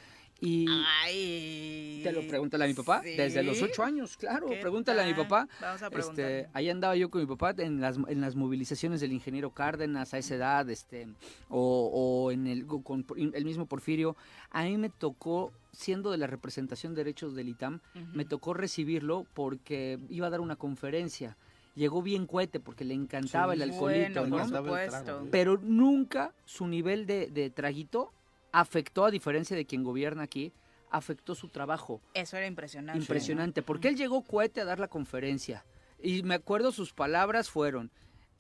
Y 0.41 2.03
te 2.03 2.12
lo 2.12 2.26
pregúntale 2.26 2.64
a 2.64 2.66
mi 2.66 2.74
papá, 2.74 3.01
desde 3.01 3.43
los 3.43 3.61
ocho 3.62 3.82
años, 3.82 4.16
claro, 4.16 4.49
pregúntale 4.61 5.03
a 5.03 5.07
mi 5.07 5.14
papá. 5.14 5.49
este, 5.99 6.49
ahí 6.53 6.68
andaba 6.68 6.95
yo 6.97 7.11
con 7.11 7.22
mi 7.22 7.26
papá 7.26 7.55
en 7.59 7.80
las, 7.80 7.97
en 8.09 8.20
las 8.20 8.37
movilizaciones 8.37 9.01
del 9.01 9.12
ingeniero 9.12 9.51
Cárdenas 9.51 10.12
a 10.14 10.18
esa 10.18 10.34
edad, 10.34 10.68
este, 10.68 11.09
o, 11.49 11.91
o 12.26 12.30
en 12.32 12.47
el, 12.47 12.66
con 12.66 13.05
el 13.16 13.45
mismo 13.45 13.66
Porfirio. 13.66 14.16
A 14.51 14.64
mí 14.64 14.76
me 14.76 14.91
tocó 14.91 15.53
siendo 15.72 16.11
de 16.11 16.18
la 16.18 16.26
representación 16.26 16.95
de 16.95 17.05
derechos 17.05 17.34
del 17.34 17.49
ITAM, 17.49 17.80
me 18.14 18.24
tocó 18.24 18.55
recibirlo 18.55 19.26
porque 19.34 19.99
iba 20.11 20.26
a 20.26 20.30
dar 20.30 20.41
una 20.41 20.57
conferencia 20.57 21.37
llegó 21.74 22.01
bien 22.01 22.26
cohete 22.26 22.59
porque 22.59 22.84
le 22.84 22.95
encantaba 22.95 23.55
Sí, 23.55 23.61
el 23.61 23.70
alcoholito, 23.70 24.20
bueno, 24.20 24.39
¿no? 24.39 24.49
por 24.51 24.62
supuesto. 24.62 25.28
Pero 25.30 25.59
nunca 25.62 26.32
su 26.47 26.66
nivel 26.66 27.07
de, 27.07 27.26
de 27.26 27.51
traguito 27.51 28.12
afectó, 28.53 29.05
a 29.05 29.11
diferencia 29.11 29.57
de 29.57 29.66
quien 29.66 29.82
gobierna 29.84 30.22
aquí, 30.24 30.53
afectó 30.90 31.34
su 31.34 31.49
trabajo. 31.49 32.01
Eso 32.14 32.36
era 32.36 32.47
impresionante. 32.47 32.99
Impresionante, 33.01 33.62
porque 33.62 33.88
él 33.88 33.97
llegó 33.97 34.22
cohete 34.22 34.61
a 34.61 34.64
dar 34.64 34.78
la 34.78 34.88
conferencia. 34.88 35.64
Y 36.03 36.22
me 36.22 36.34
acuerdo 36.34 36.72
sus 36.72 36.92
palabras 36.92 37.51
fueron, 37.51 37.90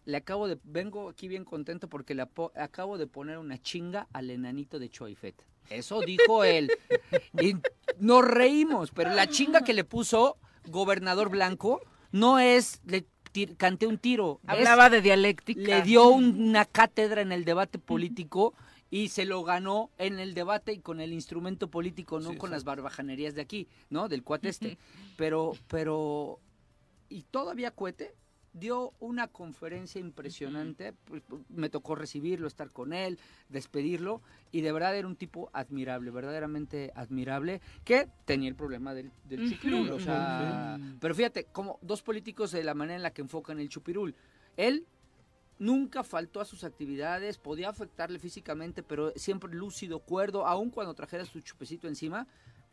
le 0.04 0.16
acabo 0.18 0.46
de, 0.46 0.58
vengo 0.62 1.08
aquí 1.08 1.26
bien 1.26 1.44
contento 1.44 1.88
porque 1.88 2.14
le 2.14 2.22
acabo 2.54 2.96
de 2.98 3.06
poner 3.06 3.38
una 3.38 3.58
chinga 3.60 4.06
al 4.12 4.30
enanito 4.30 4.78
de 4.78 4.88
Choifet. 4.88 5.34
Eso 5.70 6.00
dijo 6.00 6.44
él. 6.44 6.70
Y 7.42 7.54
nos 7.98 8.24
reímos, 8.24 8.90
pero 8.92 9.10
la 9.10 9.26
chinga 9.26 9.62
que 9.62 9.74
le 9.74 9.84
puso 9.84 10.36
gobernador 10.68 11.28
blanco 11.30 11.80
no 12.12 12.38
es, 12.38 12.80
le 12.86 13.04
canté 13.58 13.86
un 13.86 13.98
tiro. 13.98 14.40
es- 14.44 14.50
Hablaba 14.50 14.88
de 14.90 15.02
dialéctica. 15.02 15.60
le 15.60 15.82
dio 15.82 16.06
un- 16.08 16.40
una 16.48 16.64
cátedra 16.64 17.20
en 17.22 17.32
el 17.32 17.44
debate 17.44 17.78
político 17.78 18.54
y 18.96 19.08
se 19.08 19.26
lo 19.26 19.44
ganó 19.44 19.90
en 19.98 20.18
el 20.18 20.32
debate 20.32 20.72
y 20.72 20.78
con 20.78 21.00
el 21.02 21.12
instrumento 21.12 21.68
político, 21.68 22.18
no 22.18 22.30
Sí, 22.30 22.38
con 22.38 22.50
las 22.50 22.64
barbajanerías 22.64 23.34
de 23.34 23.42
aquí, 23.42 23.68
¿no? 23.90 24.08
Del 24.08 24.22
cuate 24.22 24.48
este. 24.48 24.78
Pero, 25.18 25.52
pero, 25.68 26.40
y 27.10 27.22
todavía 27.24 27.70
cuete 27.72 28.14
dio 28.54 28.94
una 28.98 29.28
conferencia 29.28 30.00
impresionante. 30.00 30.94
pues, 31.04 31.22
Me 31.50 31.68
tocó 31.68 31.94
recibirlo, 31.94 32.46
estar 32.48 32.70
con 32.70 32.94
él, 32.94 33.18
despedirlo 33.50 34.22
y 34.50 34.62
de 34.62 34.72
verdad 34.72 34.96
era 34.96 35.06
un 35.06 35.16
tipo 35.16 35.50
admirable, 35.52 36.10
verdaderamente 36.10 36.90
admirable, 36.94 37.60
que 37.84 38.08
tenía 38.24 38.48
el 38.48 38.54
problema 38.54 38.94
del, 38.94 39.12
del 39.28 39.50
chupirul. 39.50 39.90
O 39.90 40.00
sea, 40.00 40.80
pero 41.00 41.14
fíjate, 41.14 41.44
como 41.52 41.78
dos 41.82 42.00
políticos 42.00 42.50
de 42.50 42.64
la 42.64 42.72
manera 42.72 42.96
en 42.96 43.02
la 43.02 43.10
que 43.10 43.20
enfocan 43.20 43.60
el 43.60 43.68
chupirul. 43.68 44.14
Él 44.56 44.86
nunca 45.58 46.02
faltó 46.02 46.40
a 46.40 46.44
sus 46.44 46.64
actividades, 46.64 47.38
podía 47.38 47.68
afectarle 47.68 48.18
físicamente, 48.18 48.82
pero 48.82 49.12
siempre 49.16 49.52
lúcido, 49.54 50.00
cuerdo, 50.00 50.46
aun 50.46 50.70
cuando 50.70 50.94
trajera 50.94 51.24
su 51.24 51.40
chupecito 51.40 51.88
encima. 51.88 52.26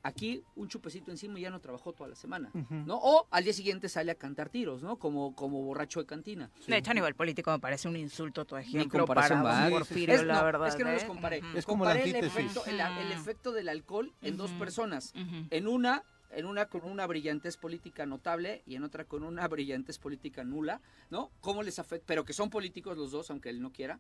Aquí 0.06 0.44
un 0.58 0.68
chupecito 0.68 1.12
encima 1.12 1.40
y 1.40 1.44
ya 1.44 1.50
no 1.50 1.62
trabajó 1.62 1.94
toda 1.94 2.10
la 2.10 2.16
semana. 2.18 2.52
¿no? 2.70 2.98
O 3.02 3.26
al 3.32 3.46
día 3.46 3.54
siguiente 3.54 3.88
sale 3.88 4.12
a 4.12 4.16
cantar 4.16 4.50
tiros, 4.50 4.84
¿no? 4.84 4.98
Como, 4.98 5.34
como 5.34 5.62
borracho 5.64 6.02
de 6.02 6.06
cantina. 6.06 6.52
De 6.68 6.76
hecho, 6.76 6.92
a 6.92 6.94
nivel 6.94 7.16
político 7.16 7.52
me 7.52 7.60
parece 7.60 7.88
un 7.88 7.96
insulto 7.96 8.44
tu 8.44 8.58
ejemplo 8.58 9.06
para 9.06 9.70
Porfirio, 9.70 10.16
Es- 10.16 10.24
la 10.26 10.40
no, 10.40 10.44
verdad. 10.44 10.68
es 10.68 10.76
que 10.76 10.84
no 10.84 10.92
los 10.92 11.04
¿eh? 11.04 11.08
comparé. 11.08 11.42
Es 11.56 11.66
como 11.66 11.86
la 11.86 11.92
Comparé 11.94 12.10
el 12.10 12.16
antítesis. 12.18 12.38
efecto, 12.52 12.66
el, 12.70 12.82
el 12.82 13.12
efecto 13.14 13.52
del 13.54 13.70
alcohol 13.70 14.12
en 14.22 14.36
dos 14.36 14.52
personas. 14.52 15.14
En 15.50 15.70
una, 15.70 16.04
en 16.36 16.46
una 16.46 16.68
con 16.68 16.84
una 16.84 17.06
brillantez 17.08 17.58
política 17.58 18.06
notable 18.06 18.62
y 18.66 18.76
en 18.76 18.84
otra 18.84 19.06
con 19.06 19.24
una 19.24 19.48
brillantez 19.50 19.98
política 20.00 20.44
nula, 20.44 20.82
¿no? 21.10 21.32
¿Cómo 21.42 21.64
les 21.64 21.80
afecta? 21.80 22.06
Pero 22.08 22.26
que 22.26 22.34
son 22.34 22.50
políticos 22.50 22.98
los 22.98 23.12
dos, 23.12 23.30
aunque 23.32 23.50
él 23.50 23.62
no 23.62 23.72
quiera. 23.72 24.00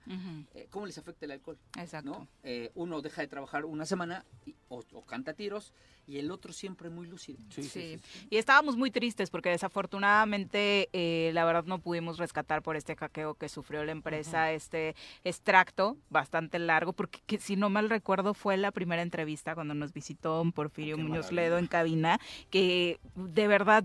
Eh, 0.53 0.67
¿Cómo 0.69 0.86
les 0.86 0.97
afecta 0.97 1.25
el 1.25 1.31
alcohol? 1.31 1.57
Exacto. 1.77 2.09
¿no? 2.11 2.27
Eh, 2.43 2.71
uno 2.75 3.01
deja 3.01 3.21
de 3.21 3.27
trabajar 3.27 3.65
una 3.65 3.86
semana 3.86 4.25
y- 4.45 4.55
o, 4.69 4.84
o 4.93 5.01
canta 5.05 5.34
tiros 5.34 5.73
y 6.08 6.18
el 6.18 6.32
otro 6.32 6.54
siempre 6.54 6.89
muy 6.89 7.08
lúcido. 7.08 7.39
Sí, 7.49 7.99
y 8.30 8.38
estábamos 8.38 8.78
muy 8.78 8.91
tristes 8.91 9.30
porque 9.30 9.49
desafortunadamente 9.49 10.89
eh, 10.93 11.32
la 11.34 11.45
verdad 11.45 11.64
no 11.66 11.80
pudimos 11.80 12.18
rescatar 12.18 12.62
por 12.62 12.76
este 12.76 12.95
hackeo 12.95 13.36
que 13.36 13.49
sufrió 13.49 13.84
la 13.84 13.91
empresa 13.91 14.51
este 14.51 14.95
extracto 15.24 15.97
bastante 16.10 16.60
largo 16.60 16.93
porque 16.93 17.20
que, 17.26 17.38
si 17.38 17.56
no 17.56 17.70
mal 17.70 17.89
recuerdo 17.89 18.34
fue 18.34 18.58
la 18.58 18.72
primera 18.72 19.01
entrevista 19.01 19.56
cuando 19.56 19.74
nos 19.74 19.93
visitó 19.93 20.38
don 20.38 20.51
Porfirio 20.51 20.97
Muñoz 20.97 21.32
Ledo 21.32 21.58
en 21.58 21.68
cabina 21.68 22.20
que 22.49 22.99
de 23.16 23.47
verdad 23.47 23.84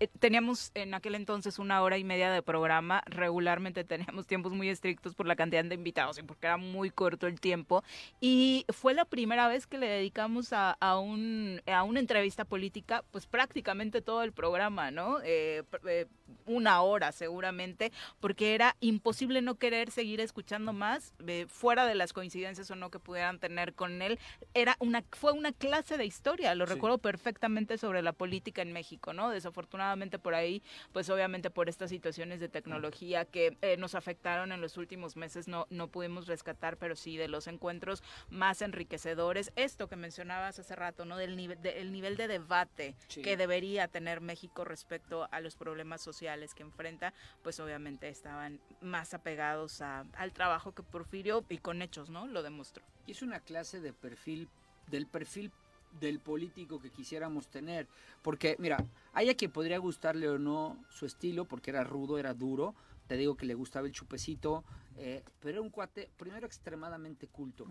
eh, 0.00 0.08
teníamos 0.18 0.70
en 0.74 0.94
aquel 0.94 1.14
entonces 1.14 1.58
una 1.58 1.82
hora 1.82 1.98
y 1.98 2.04
media 2.04 2.30
de 2.30 2.42
programa, 2.42 3.02
regularmente 3.06 3.84
teníamos 3.84 4.26
tiempos 4.26 4.52
muy 4.52 4.68
estrictos 4.68 5.14
por 5.14 5.26
la 5.26 5.36
cantidad 5.36 5.64
de 5.64 5.74
invitados 5.74 6.18
y 6.18 6.22
porque 6.22 6.46
era 6.46 6.56
muy 6.56 6.90
corto 6.90 7.26
el 7.26 7.40
tiempo 7.40 7.82
y 8.20 8.64
fue 8.68 8.94
la 8.94 9.04
primera 9.04 9.48
vez 9.48 9.66
que 9.66 9.78
le 9.78 9.88
dedicamos 9.88 10.52
a, 10.52 10.72
a 10.72 10.98
un, 10.98 11.60
a 11.66 11.82
una 11.82 12.00
entrevista 12.00 12.44
política 12.44 13.04
pues 13.10 13.26
prácticamente 13.26 14.02
todo 14.02 14.22
el 14.22 14.32
programa, 14.32 14.90
¿no? 14.90 15.18
Eh, 15.22 15.62
eh, 15.86 16.06
una 16.46 16.80
hora 16.82 17.12
seguramente, 17.12 17.92
porque 18.20 18.54
era 18.54 18.76
imposible 18.80 19.42
no 19.42 19.56
querer 19.56 19.90
seguir 19.90 20.20
escuchando 20.20 20.72
más, 20.72 21.14
eh, 21.26 21.46
fuera 21.48 21.86
de 21.86 21.94
las 21.94 22.12
coincidencias 22.12 22.70
o 22.70 22.76
no 22.76 22.90
que 22.90 22.98
pudieran 22.98 23.38
tener 23.38 23.74
con 23.74 24.02
él. 24.02 24.18
Era 24.54 24.76
una, 24.80 25.04
fue 25.12 25.32
una 25.32 25.52
clase 25.52 25.96
de 25.96 26.04
historia, 26.04 26.54
lo 26.54 26.66
Sí. 26.66 26.74
recuerdo 26.74 26.98
perfectamente 26.98 27.78
sobre 27.78 28.02
la 28.02 28.12
política 28.12 28.62
en 28.62 28.72
México, 28.72 29.12
¿no? 29.12 29.30
Desafortunadamente 29.30 30.18
por 30.18 30.34
ahí, 30.34 30.62
pues 30.92 31.08
obviamente 31.10 31.50
por 31.50 31.68
estas 31.68 31.90
situaciones 31.90 32.40
de 32.40 32.48
tecnología 32.48 33.24
que 33.24 33.56
eh, 33.62 33.76
nos 33.78 33.94
afectaron 33.94 34.52
en 34.52 34.60
los 34.60 34.76
últimos 34.76 35.16
meses, 35.16 35.48
no, 35.48 35.66
no 35.70 35.88
pudimos 35.88 36.26
rescatar, 36.26 36.76
pero 36.76 36.94
sí 36.96 37.16
de 37.16 37.28
los 37.28 37.46
encuentros 37.46 38.02
más 38.30 38.60
enriquecedores. 38.62 39.52
Esto 39.56 39.88
que 39.88 39.96
mencionabas 39.96 40.58
hace 40.58 40.76
rato, 40.76 41.04
¿no? 41.04 41.16
Del 41.16 41.36
nivel, 41.36 41.60
del 41.62 41.92
nivel 41.92 42.16
de 42.16 42.28
debate 42.28 42.94
Sí. 43.08 43.22
que 43.22 43.36
debería 43.36 43.88
tener 43.88 44.20
México 44.20 44.64
respecto 44.64 45.28
a 45.30 45.40
los 45.40 45.56
problemas 45.56 46.00
sociales 46.00 46.17
que 46.18 46.62
enfrenta, 46.62 47.14
pues 47.42 47.60
obviamente 47.60 48.08
estaban 48.08 48.60
más 48.80 49.14
apegados 49.14 49.80
a- 49.80 50.00
al 50.14 50.32
trabajo 50.32 50.72
que 50.72 50.82
Porfirio 50.82 51.44
y 51.48 51.58
con 51.58 51.80
hechos, 51.82 52.10
¿no? 52.10 52.26
Lo 52.26 52.42
demostró. 52.42 52.82
Y 53.06 53.12
es 53.12 53.22
una 53.22 53.40
clase 53.40 53.80
de 53.80 53.92
perfil, 53.92 54.48
del 54.88 55.06
perfil 55.06 55.52
del 56.00 56.18
político 56.20 56.80
que 56.80 56.90
quisiéramos 56.90 57.48
tener. 57.48 57.86
Porque, 58.22 58.56
mira, 58.58 58.84
hay 59.12 59.30
a 59.30 59.36
quien 59.36 59.50
podría 59.50 59.78
gustarle 59.78 60.28
o 60.28 60.38
no 60.38 60.76
su 60.90 61.06
estilo, 61.06 61.44
porque 61.46 61.70
era 61.70 61.84
rudo, 61.84 62.18
era 62.18 62.34
duro. 62.34 62.74
Te 63.06 63.16
digo 63.16 63.36
que 63.36 63.46
le 63.46 63.54
gustaba 63.54 63.86
el 63.86 63.92
chupecito, 63.94 64.64
eh, 64.98 65.22
pero 65.40 65.52
era 65.52 65.60
un 65.62 65.70
cuate, 65.70 66.10
primero, 66.18 66.46
extremadamente 66.46 67.26
culto, 67.28 67.66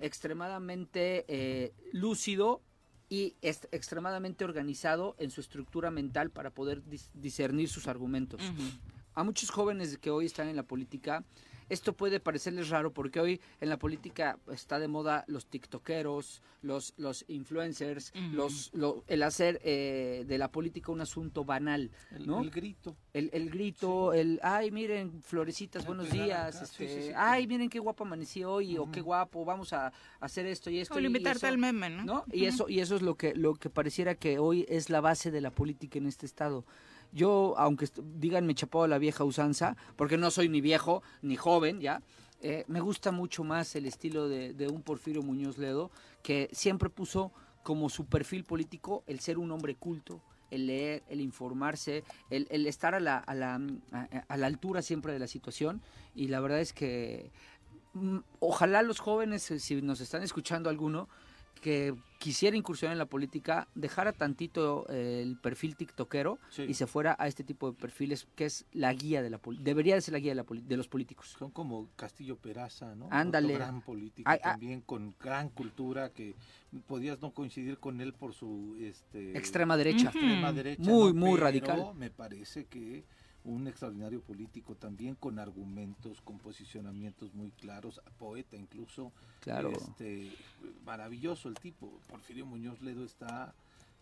extremadamente 0.00 1.24
eh, 1.28 1.72
lúcido 1.92 2.62
y 3.12 3.34
est- 3.42 3.66
extremadamente 3.72 4.42
organizado 4.42 5.14
en 5.18 5.30
su 5.30 5.42
estructura 5.42 5.90
mental 5.90 6.30
para 6.30 6.48
poder 6.48 6.82
dis- 6.84 7.10
discernir 7.12 7.68
sus 7.68 7.86
argumentos. 7.86 8.40
A 9.14 9.22
muchos 9.22 9.50
jóvenes 9.50 9.98
que 9.98 10.08
hoy 10.10 10.24
están 10.24 10.48
en 10.48 10.56
la 10.56 10.62
política, 10.62 11.22
esto 11.72 11.92
puede 11.94 12.20
parecerles 12.20 12.68
raro 12.68 12.92
porque 12.92 13.18
hoy 13.20 13.40
en 13.60 13.68
la 13.68 13.78
política 13.78 14.38
está 14.52 14.78
de 14.78 14.88
moda 14.88 15.24
los 15.26 15.46
tiktokeros, 15.46 16.42
los, 16.60 16.94
los 16.96 17.24
influencers, 17.28 18.12
los, 18.32 18.70
lo- 18.74 19.02
el 19.06 19.22
hacer 19.22 19.60
eh, 19.64 20.24
de 20.26 20.38
la 20.38 20.50
política 20.52 20.92
un 20.92 21.00
asunto 21.00 21.44
banal, 21.44 21.90
El- 22.10 22.26
¿no? 22.26 22.40
el 22.40 22.50
grito. 22.50 22.96
El, 23.12 23.30
el 23.32 23.50
grito, 23.50 24.12
el, 24.12 24.38
ay, 24.42 24.70
miren, 24.70 25.22
florecitas, 25.22 25.84
buenos 25.86 26.08
pegar 26.08 26.26
días, 26.26 26.56
acá. 26.56 26.64
este, 26.64 26.88
Sí, 26.88 26.94
sí, 26.94 27.06
sí. 27.08 27.12
ay, 27.16 27.46
miren 27.46 27.68
qué 27.68 27.78
guapo 27.78 28.04
amanecí 28.04 28.44
hoy, 28.44 28.78
o 28.78 28.90
qué 28.90 29.00
guapo, 29.00 29.44
vamos 29.44 29.72
a 29.72 29.92
hacer 30.20 30.46
esto 30.46 30.70
y 30.70 30.78
esto. 30.78 30.94
O 30.94 31.00
y- 31.00 31.02
eso, 31.36 31.46
al 31.46 31.58
meme, 31.58 31.90
¿no? 31.90 32.24
Y 32.32 32.44
eso, 32.44 32.68
y 32.68 32.80
eso 32.80 32.96
es 32.96 33.02
lo 33.02 33.16
que, 33.16 33.34
lo 33.34 33.54
que 33.54 33.70
pareciera 33.70 34.14
que 34.14 34.38
hoy 34.38 34.66
es 34.68 34.90
la 34.90 35.00
base 35.00 35.30
de 35.30 35.40
la 35.40 35.50
política 35.50 35.98
en 35.98 36.06
este 36.06 36.26
estado. 36.26 36.64
Yo, 37.12 37.54
aunque 37.58 37.88
díganme 38.18 38.54
chapado 38.54 38.84
a 38.84 38.88
la 38.88 38.98
vieja 38.98 39.24
usanza, 39.24 39.76
porque 39.96 40.16
no 40.16 40.30
soy 40.30 40.48
ni 40.48 40.60
viejo 40.60 41.02
ni 41.20 41.36
joven, 41.36 41.80
ya, 41.80 42.02
eh, 42.40 42.64
me 42.68 42.80
gusta 42.80 43.12
mucho 43.12 43.44
más 43.44 43.76
el 43.76 43.86
estilo 43.86 44.28
de, 44.28 44.68
un 44.68 44.82
Porfirio 44.82 45.22
Muñoz 45.22 45.58
Ledo, 45.58 45.90
que 46.22 46.48
siempre 46.52 46.88
puso 46.90 47.30
como 47.62 47.88
su 47.88 48.06
perfil 48.06 48.44
político 48.44 49.04
el 49.06 49.20
ser 49.20 49.38
un 49.38 49.52
hombre 49.52 49.76
culto, 49.76 50.20
el 50.50 50.66
leer, 50.66 51.02
el 51.08 51.20
informarse, 51.20 52.02
el, 52.30 52.46
el 52.50 52.66
estar 52.66 52.94
a 52.94 53.00
la, 53.00 53.18
a, 53.18 53.34
la, 53.34 53.60
a- 54.28 54.36
la 54.36 54.46
altura 54.46 54.82
siempre 54.82 55.12
de 55.12 55.18
la 55.18 55.26
situación. 55.26 55.80
Y 56.14 56.28
la 56.28 56.40
verdad 56.40 56.60
es 56.60 56.72
que 56.72 57.30
mm, 57.94 58.18
ojalá 58.40 58.82
los 58.82 58.98
jóvenes, 58.98 59.42
si 59.58 59.80
nos 59.80 60.00
están 60.00 60.22
escuchando 60.22 60.68
alguno, 60.68 61.08
que 61.60 61.94
quisiera 62.22 62.56
incursionar 62.56 62.92
en 62.94 62.98
la 63.00 63.06
política, 63.06 63.66
dejara 63.74 64.12
tantito 64.12 64.86
eh, 64.88 65.20
el 65.22 65.36
perfil 65.40 65.74
tiktokero 65.74 66.38
Sí. 66.50 66.62
y 66.68 66.74
se 66.74 66.86
fuera 66.86 67.16
a 67.18 67.26
este 67.26 67.42
tipo 67.42 67.72
de 67.72 67.76
perfiles 67.76 68.28
que 68.36 68.44
es 68.44 68.64
la 68.72 68.92
guía 68.92 69.22
de 69.22 69.30
la 69.30 69.38
poli- 69.38 69.58
debería 69.60 69.96
de 69.96 70.00
ser 70.02 70.12
la 70.12 70.20
guía 70.20 70.30
de, 70.30 70.36
la 70.36 70.44
de 70.48 70.76
los 70.76 70.86
políticos. 70.86 71.34
Son 71.36 71.50
como 71.50 71.88
Castillo 71.96 72.36
Peraza, 72.36 72.94
¿no? 72.94 73.08
Ándale. 73.10 73.54
Otro 73.54 73.64
gran 73.66 73.80
político 73.82 74.30
Ay, 74.30 74.38
ah. 74.44 74.52
también 74.52 74.82
con 74.82 75.16
gran 75.20 75.48
cultura 75.48 76.10
que 76.10 76.36
podías 76.86 77.20
no 77.20 77.32
coincidir 77.32 77.78
con 77.78 78.00
él 78.00 78.12
por 78.12 78.34
su 78.34 78.76
este 78.78 79.36
Extrema 79.36 79.76
derecha. 79.76 80.10
extrema 80.10 80.48
Ujú. 80.48 80.56
derecha, 80.56 80.82
Muy, 80.82 81.12
¿no? 81.12 81.18
muy 81.20 81.32
Pero 81.32 81.42
radical. 81.44 81.94
Me 81.96 82.10
parece 82.10 82.66
que 82.66 83.04
un 83.44 83.66
extraordinario 83.66 84.20
político 84.22 84.74
también 84.74 85.14
con 85.14 85.38
argumentos, 85.38 86.20
con 86.20 86.38
posicionamientos 86.38 87.34
muy 87.34 87.50
claros, 87.50 88.00
poeta 88.18 88.56
incluso. 88.56 89.12
Claro. 89.40 89.72
Este, 89.72 90.30
maravilloso 90.84 91.48
el 91.48 91.54
tipo. 91.54 91.90
Porfirio 92.08 92.46
Muñoz 92.46 92.80
Ledo 92.80 93.04
está 93.04 93.54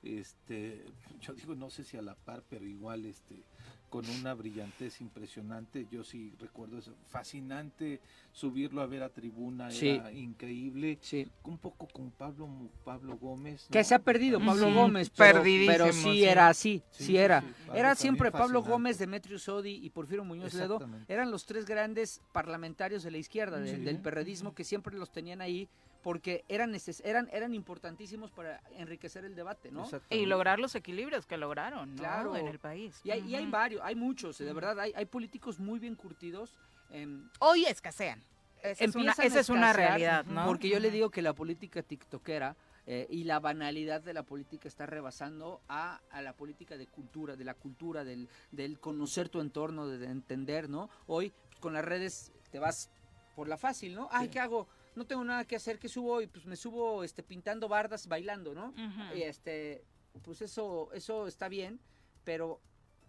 este 0.03 0.83
yo 1.21 1.35
digo 1.35 1.55
no 1.55 1.69
sé 1.69 1.85
si 1.85 1.99
a 1.99 2.03
la 2.03 2.15
par 2.15 2.43
pero 2.49 2.65
igual 2.65 3.05
este 3.05 3.45
con 3.91 4.09
una 4.09 4.33
brillantez 4.35 5.01
impresionante. 5.01 5.87
Yo 5.91 6.05
sí 6.05 6.33
recuerdo 6.39 6.79
eso. 6.79 6.95
Fascinante 7.09 8.01
subirlo 8.33 8.81
a 8.81 8.87
ver 8.87 9.03
a 9.03 9.09
tribuna, 9.11 9.71
Sí. 9.71 9.89
era 9.89 10.13
increíble. 10.13 10.99
Sí. 11.03 11.27
Un 11.43 11.59
poco 11.59 11.87
con 11.89 12.11
Pablo 12.13 12.49
Pablo 12.85 13.17
Gómez. 13.19 13.67
Que 13.71 13.83
se 13.85 13.95
ha 13.95 13.99
perdido 13.99 14.39
Pablo 14.39 14.69
Sí. 14.69 14.75
Gómez, 14.75 15.11
pero, 15.11 15.39
Perdidísimo, 15.41 15.73
pero 15.73 15.93
sí, 15.93 16.25
era 16.25 16.49
así, 16.49 16.83
sí, 16.93 17.17
era. 17.17 17.43
Era 17.75 17.95
siempre 17.95 18.31
Pablo. 18.31 18.63
Gómez, 18.63 18.99
Demetrio 18.99 19.39
Sodi 19.39 19.73
y 19.85 19.91
Porfirio 19.91 20.25
Muñoz 20.25 20.55
Ledo. 20.55 20.81
Eran 21.09 21.31
los 21.33 21.45
tres 21.45 21.67
grandes 21.67 22.21
parlamentarios 22.33 23.03
de 23.03 23.11
la 23.11 23.19
izquierda, 23.19 23.59
de- 23.59 23.77
Sí. 23.77 23.83
del 23.83 23.99
perredismo, 23.99 24.55
que 24.55 24.65
siempre 24.65 24.97
los 24.97 25.11
tenían 25.11 25.41
ahí 25.41 25.69
porque 26.03 26.45
eran, 26.49 26.73
neces- 26.73 27.01
eran, 27.05 27.29
eran 27.33 27.55
importantísimos 27.55 28.31
para 28.31 28.61
enriquecer 28.71 29.25
el 29.25 29.35
debate, 29.35 29.71
¿no? 29.71 29.89
Y 30.09 30.27
lograr 30.27 30.59
los 30.59 30.75
equilibrios 30.75 31.27
que 31.27 31.37
lograron, 31.37 31.95
¿no? 31.95 32.03
Claro. 32.03 32.37
En 32.37 32.47
el 32.49 32.59
país. 32.59 33.01
Y 33.05 33.11
hay, 33.11 33.21
y 33.27 33.35
hay 33.35 33.45
Ujú. 33.45 33.53
varios, 33.53 33.83
hay 33.85 33.95
muchos, 33.95 34.39
de 34.39 34.53
verdad, 34.53 34.79
hay, 34.81 34.93
hay 34.95 35.05
políticos 35.07 35.59
muy 35.59 35.79
bien 35.79 35.95
curtidos. 35.95 36.57
em, 36.91 37.29
Hoy 37.39 37.65
escasean. 37.67 38.23
Esa 38.63 38.85
es 38.85 38.95
una, 38.95 39.13
esa 39.13 39.41
es 39.41 39.49
realidad, 39.49 40.25
¿no? 40.27 40.47
Porque 40.47 40.69
yo 40.69 40.79
le 40.81 40.91
digo 40.91 41.11
que 41.11 41.23
la 41.23 41.33
política 41.33 41.83
tiktokera 41.83 42.57
eh, 42.87 43.07
y 43.09 43.25
la 43.25 43.41
banalidad 43.41 44.03
de 44.03 44.13
la 44.13 44.23
política 44.23 44.69
está 44.69 44.85
rebasando 44.85 45.63
a, 45.69 46.01
a 46.11 46.21
la 46.21 46.35
política 46.35 46.77
de 46.77 46.87
cultura, 46.87 47.37
de 47.37 47.45
la 47.45 47.55
cultura, 47.55 48.05
del, 48.05 48.29
del 48.51 48.79
conocer 48.79 49.31
tu 49.31 49.41
entorno, 49.41 49.87
de, 49.87 49.97
de 49.99 50.07
entender, 50.07 50.69
¿no? 50.69 50.91
Hoy 51.07 51.33
pues, 51.49 51.61
con 51.61 51.73
las 51.73 51.85
redes 51.85 52.33
te 52.51 52.59
vas 52.59 52.91
por 53.35 53.49
la 53.49 53.57
fácil, 53.57 53.95
¿no? 53.95 54.09
Ay, 54.11 54.29
¿qué 54.29 54.41
hago? 54.41 54.69
No 54.97 55.07
tengo 55.07 55.23
nada 55.25 55.45
que 55.45 55.57
hacer, 55.57 55.79
¿qué 55.79 55.89
subo? 55.89 56.21
Y 56.21 56.27
pues 56.27 56.45
me 56.47 56.57
subo 56.57 57.05
este, 57.05 57.23
pintando 57.23 57.69
bardas, 57.69 58.07
bailando, 58.09 58.55
¿no? 58.55 58.73
Y 59.17 59.23
este, 59.23 59.85
pues 60.23 60.43
eso, 60.43 60.91
eso 60.93 61.27
está 61.27 61.49
bien, 61.49 61.81
pero 62.25 62.61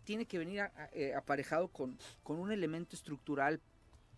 tiene 0.04 0.26
que 0.26 0.38
venir 0.38 0.62
a- 0.62 0.72
a- 0.76 0.90
eh, 0.94 1.14
aparejado 1.16 1.68
con, 1.70 1.98
con 2.24 2.40
un 2.40 2.52
elemento 2.52 2.96
estructural, 2.96 3.60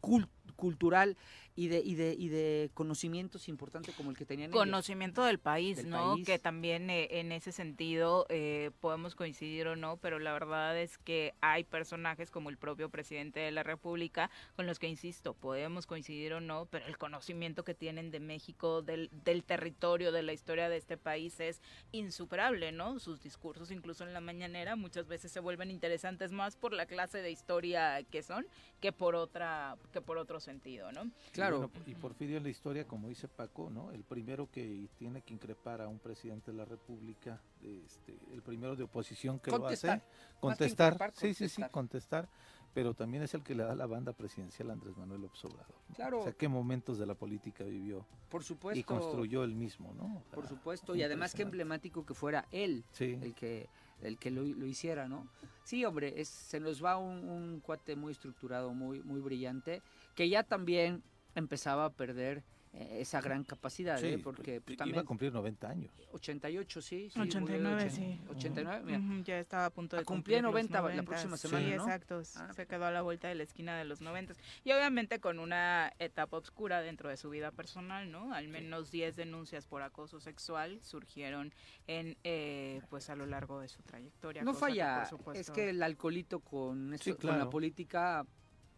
cul- 0.01 0.28
cultural 0.56 1.18
y 1.56 1.68
de, 1.68 1.80
y, 1.80 1.94
de, 1.94 2.16
y 2.18 2.30
de 2.30 2.72
conocimientos 2.74 3.48
importante 3.48 3.91
como 3.94 4.10
el 4.10 4.18
que 4.18 4.26
tenían 4.26 4.50
ellos. 4.50 4.60
conocimiento 4.60 5.24
del 5.24 5.38
país, 5.39 5.78
Del 5.78 5.89
¿no? 5.91 6.14
país. 6.14 6.26
Que 6.26 6.39
también 6.39 6.89
eh, 6.89 7.20
en 7.20 7.32
ese 7.32 7.52
sentido 7.52 8.26
eh, 8.30 8.72
podemos 8.80 9.14
coincidir 9.14 9.68
o 9.68 9.76
no, 9.76 9.98
pero 9.98 10.18
la 10.18 10.34
verdad 10.34 10.76
es 10.80 10.98
que 10.98 11.36
hay 11.41 11.64
personajes 11.64 12.32
como 12.32 12.50
el 12.50 12.58
propio 12.58 12.89
presidente 12.89 13.39
de 13.39 13.52
la 13.52 13.62
República 13.62 14.32
con 14.56 14.66
los 14.66 14.80
que, 14.80 14.88
insisto, 14.88 15.36
podemos 15.36 15.86
coincidir 15.86 16.34
o 16.34 16.41
no, 16.41 16.66
pero 16.66 16.88
el 16.88 16.98
conocimiento 16.98 17.64
que 17.64 17.76
tienen 17.76 18.10
de 18.10 18.20
México, 18.20 18.82
del, 18.82 19.10
del 19.24 19.44
territorio, 19.44 20.12
de 20.12 20.24
la 20.24 20.34
historia 20.34 20.70
de 20.70 20.78
este 20.78 20.98
país 20.98 21.39
es 21.39 21.62
insuperable, 21.91 22.72
¿no? 22.72 23.00
Sus 23.00 23.22
discursos, 23.22 23.70
incluso 23.70 24.04
en 24.04 24.14
la 24.14 24.22
mañanera, 24.22 24.76
muchas 24.76 25.08
veces 25.08 25.32
se 25.32 25.39
vuelven 25.39 25.70
interesantes 25.70 26.32
más 26.32 26.56
por 26.56 26.74
la 26.74 26.88
clase 26.88 27.22
de 27.22 27.30
historia 27.30 28.02
que 28.10 28.24
son 28.24 28.48
que 28.80 28.91
por 28.91 29.16
otra 29.16 29.78
que 29.94 30.02
por 30.02 30.18
otro 30.18 30.32
sentido, 30.39 30.91
¿no? 30.91 31.03
Y 31.03 31.39
bueno, 31.39 31.69
y 31.86 31.95
Porfirio 31.95 32.38
en 32.38 32.43
la 32.43 32.49
historia, 32.49 32.86
como 32.88 33.07
dice 33.09 33.27
Paco, 33.27 33.69
¿no? 33.69 33.91
El 33.91 34.03
primero 34.03 34.49
que 34.51 34.88
tiene 34.97 35.21
que 35.21 35.34
increpar 35.34 35.81
a 35.81 35.88
un 35.88 35.99
presidente 35.99 36.51
de 36.51 36.57
la 36.57 36.65
República, 36.65 37.41
este, 37.61 38.17
el 38.31 38.41
primero 38.41 38.75
de 38.75 38.84
oposición 38.84 39.39
que 39.39 39.51
Contestar. 39.51 39.97
lo 39.99 40.03
hace, 40.03 40.39
contestar, 40.39 41.13
sí, 41.15 41.34
sí, 41.34 41.47
sí, 41.49 41.61
contestar. 41.61 41.71
contestar, 41.71 42.29
pero 42.73 42.93
también 42.95 43.21
es 43.23 43.34
el 43.36 43.43
que 43.43 43.53
le 43.53 43.63
da 43.63 43.75
la 43.75 43.86
banda 43.86 44.13
presidencial 44.13 44.69
a 44.71 44.73
Andrés 44.73 44.97
Manuel 44.97 45.21
López 45.21 45.45
Obrador. 45.45 45.75
¿no? 45.89 45.95
Claro. 45.95 46.19
O 46.21 46.23
sea, 46.23 46.34
qué 46.34 46.47
momentos 46.47 46.97
de 46.97 47.05
la 47.05 47.13
política 47.13 47.63
vivió. 47.63 48.05
Por 48.29 48.43
supuesto. 48.43 48.79
Y 48.79 48.84
construyó 48.84 49.43
él 49.43 49.53
mismo, 49.53 49.93
¿no? 49.93 50.05
O 50.17 50.23
sea, 50.23 50.34
Por 50.34 50.47
supuesto, 50.47 50.95
y 50.95 51.03
además 51.03 51.34
qué 51.36 51.43
emblemático 51.43 52.05
que 52.05 52.13
fuera 52.15 52.47
él 52.51 52.84
Sí. 52.91 53.17
el 53.21 53.34
que 53.36 53.69
el 54.01 54.17
que 54.17 54.31
lo, 54.31 54.41
lo 54.43 54.65
hiciera, 54.65 55.07
¿no? 55.07 55.29
Sí, 55.63 55.86
hombre, 55.86 56.19
es, 56.19 56.27
se 56.27 56.59
nos 56.59 56.84
va 56.84 56.97
un, 56.97 57.23
un 57.29 57.61
cuate 57.61 57.95
muy 57.95 58.11
estructurado, 58.11 58.73
muy 58.73 59.01
muy 59.01 59.21
brillante, 59.21 59.81
que 60.16 60.30
ya 60.30 60.43
también 60.43 61.03
empezaba 61.36 61.86
a 61.86 61.89
perder 61.91 62.43
eh, 62.76 63.01
esa 63.01 63.22
gran 63.22 63.43
capacidad, 63.43 63.99
Sí, 63.99 64.07
¿eh? 64.07 64.18
porque 64.24 64.59
pues, 64.59 64.74
iba 64.74 64.78
también 64.86 64.99
a 64.99 65.03
cumplir 65.03 65.32
90 65.32 65.70
años. 65.70 65.91
88, 66.11 66.82
sí, 66.82 67.07
sí, 67.11 67.20
murió 67.20 67.32
de 67.32 67.38
89, 67.43 67.84
ochen- 67.84 67.89
sí. 67.91 68.22
89, 68.30 68.82
mira. 68.84 68.97
Ujú, 68.97 69.24
ya 69.24 69.39
estaba 69.39 69.66
a 69.66 69.70
punto 69.70 69.95
de 69.95 70.01
Ah, 70.01 70.05
cumplir 70.05 70.41
los 70.41 70.51
90 70.51 70.74
la 70.74 70.82
90, 70.82 71.03
próxima 71.03 71.38
sí, 71.38 71.47
semana, 71.47 71.68
¿no? 71.68 71.84
exacto, 71.84 72.22
Ah. 72.36 72.51
se 72.55 72.66
quedó 72.66 72.86
a 72.86 72.91
la 72.91 73.03
vuelta 73.03 73.28
de 73.28 73.36
la 73.36 73.43
esquina 73.43 73.78
de 73.78 73.86
los 73.86 74.01
90 74.01 74.34
y 74.64 74.72
obviamente 74.72 75.20
con 75.20 75.38
una 75.38 75.93
etapa 75.99 76.38
oscura 76.38 76.82
dentro 76.82 77.09
de 77.09 77.18
su 77.18 77.30
vida 77.30 77.51
personal, 77.51 78.11
¿no? 78.11 78.34
Al 78.34 78.47
menos 78.47 78.89
10 78.89 79.16
denuncias 79.16 79.68
por 79.68 79.84
acoso 79.84 80.20
sexual 80.20 80.80
surgieron 80.82 81.53
en 81.86 82.18
eh, 82.24 82.82
pues 82.89 83.07
a 83.11 83.16
lo 83.16 83.28
largo 83.28 83.59
de 83.59 83.68
su 83.68 83.84
trayectoria. 83.84 84.43
No 84.43 84.53
cosa 84.53 84.66
que, 84.66 84.72
falla, 84.72 84.99
por 85.01 85.09
supuesto, 85.09 85.41
es 85.41 85.51
que 85.51 85.70
el 85.70 85.84
alcoholito 85.84 86.39
con, 86.39 86.91
esto- 86.95 87.03
Sí, 87.03 87.14
con 87.28 87.38
la 87.38 87.51
política 87.51 88.26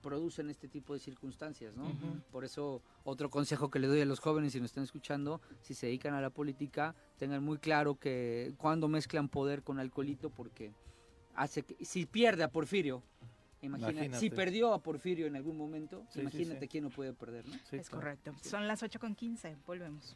producen 0.05 0.51
este 0.51 0.67
tipo 0.67 0.93
de 0.93 0.99
circunstancias, 0.99 1.75
¿no? 1.75 1.91
Por 2.31 2.45
eso 2.45 2.83
otro 3.03 3.31
consejo 3.31 3.71
que 3.71 3.79
le 3.79 3.87
doy 3.87 4.01
a 4.01 4.05
los 4.05 4.19
jóvenes 4.19 4.53
si 4.53 4.59
nos 4.59 4.67
están 4.69 4.83
escuchando, 4.83 5.41
si 5.61 5.73
se 5.73 5.87
dedican 5.87 6.13
a 6.13 6.21
la 6.21 6.29
política, 6.29 6.93
tengan 7.17 7.43
muy 7.43 7.57
claro 7.57 7.95
que 7.95 8.53
cuando 8.59 8.87
mezclan 8.87 9.29
poder 9.29 9.63
con 9.63 9.79
alcoholito 9.79 10.29
porque 10.29 10.73
hace 11.33 11.63
que 11.63 11.83
si 11.83 12.05
pierde 12.05 12.43
a 12.43 12.51
Porfirio, 12.51 13.01
imagina, 13.63 13.89
Imagínate. 13.93 14.19
si 14.19 14.29
perdió 14.29 14.73
a 14.75 14.83
Porfirio 14.83 15.25
en 15.25 15.37
algún 15.37 15.57
momento, 15.57 16.05
Sí, 16.11 16.21
imagínate 16.21 16.59
sí. 16.61 16.67
quién 16.67 16.83
no 16.83 16.91
puede 16.91 17.11
perder, 17.13 17.47
¿no? 17.47 17.53
Sí, 17.67 17.77
es 17.77 17.89
claro. 17.89 18.03
correcto. 18.03 18.35
Son 18.43 18.67
las 18.67 18.83
8 18.83 18.99
con 18.99 19.15
15, 19.15 19.57
volvemos. 19.65 20.15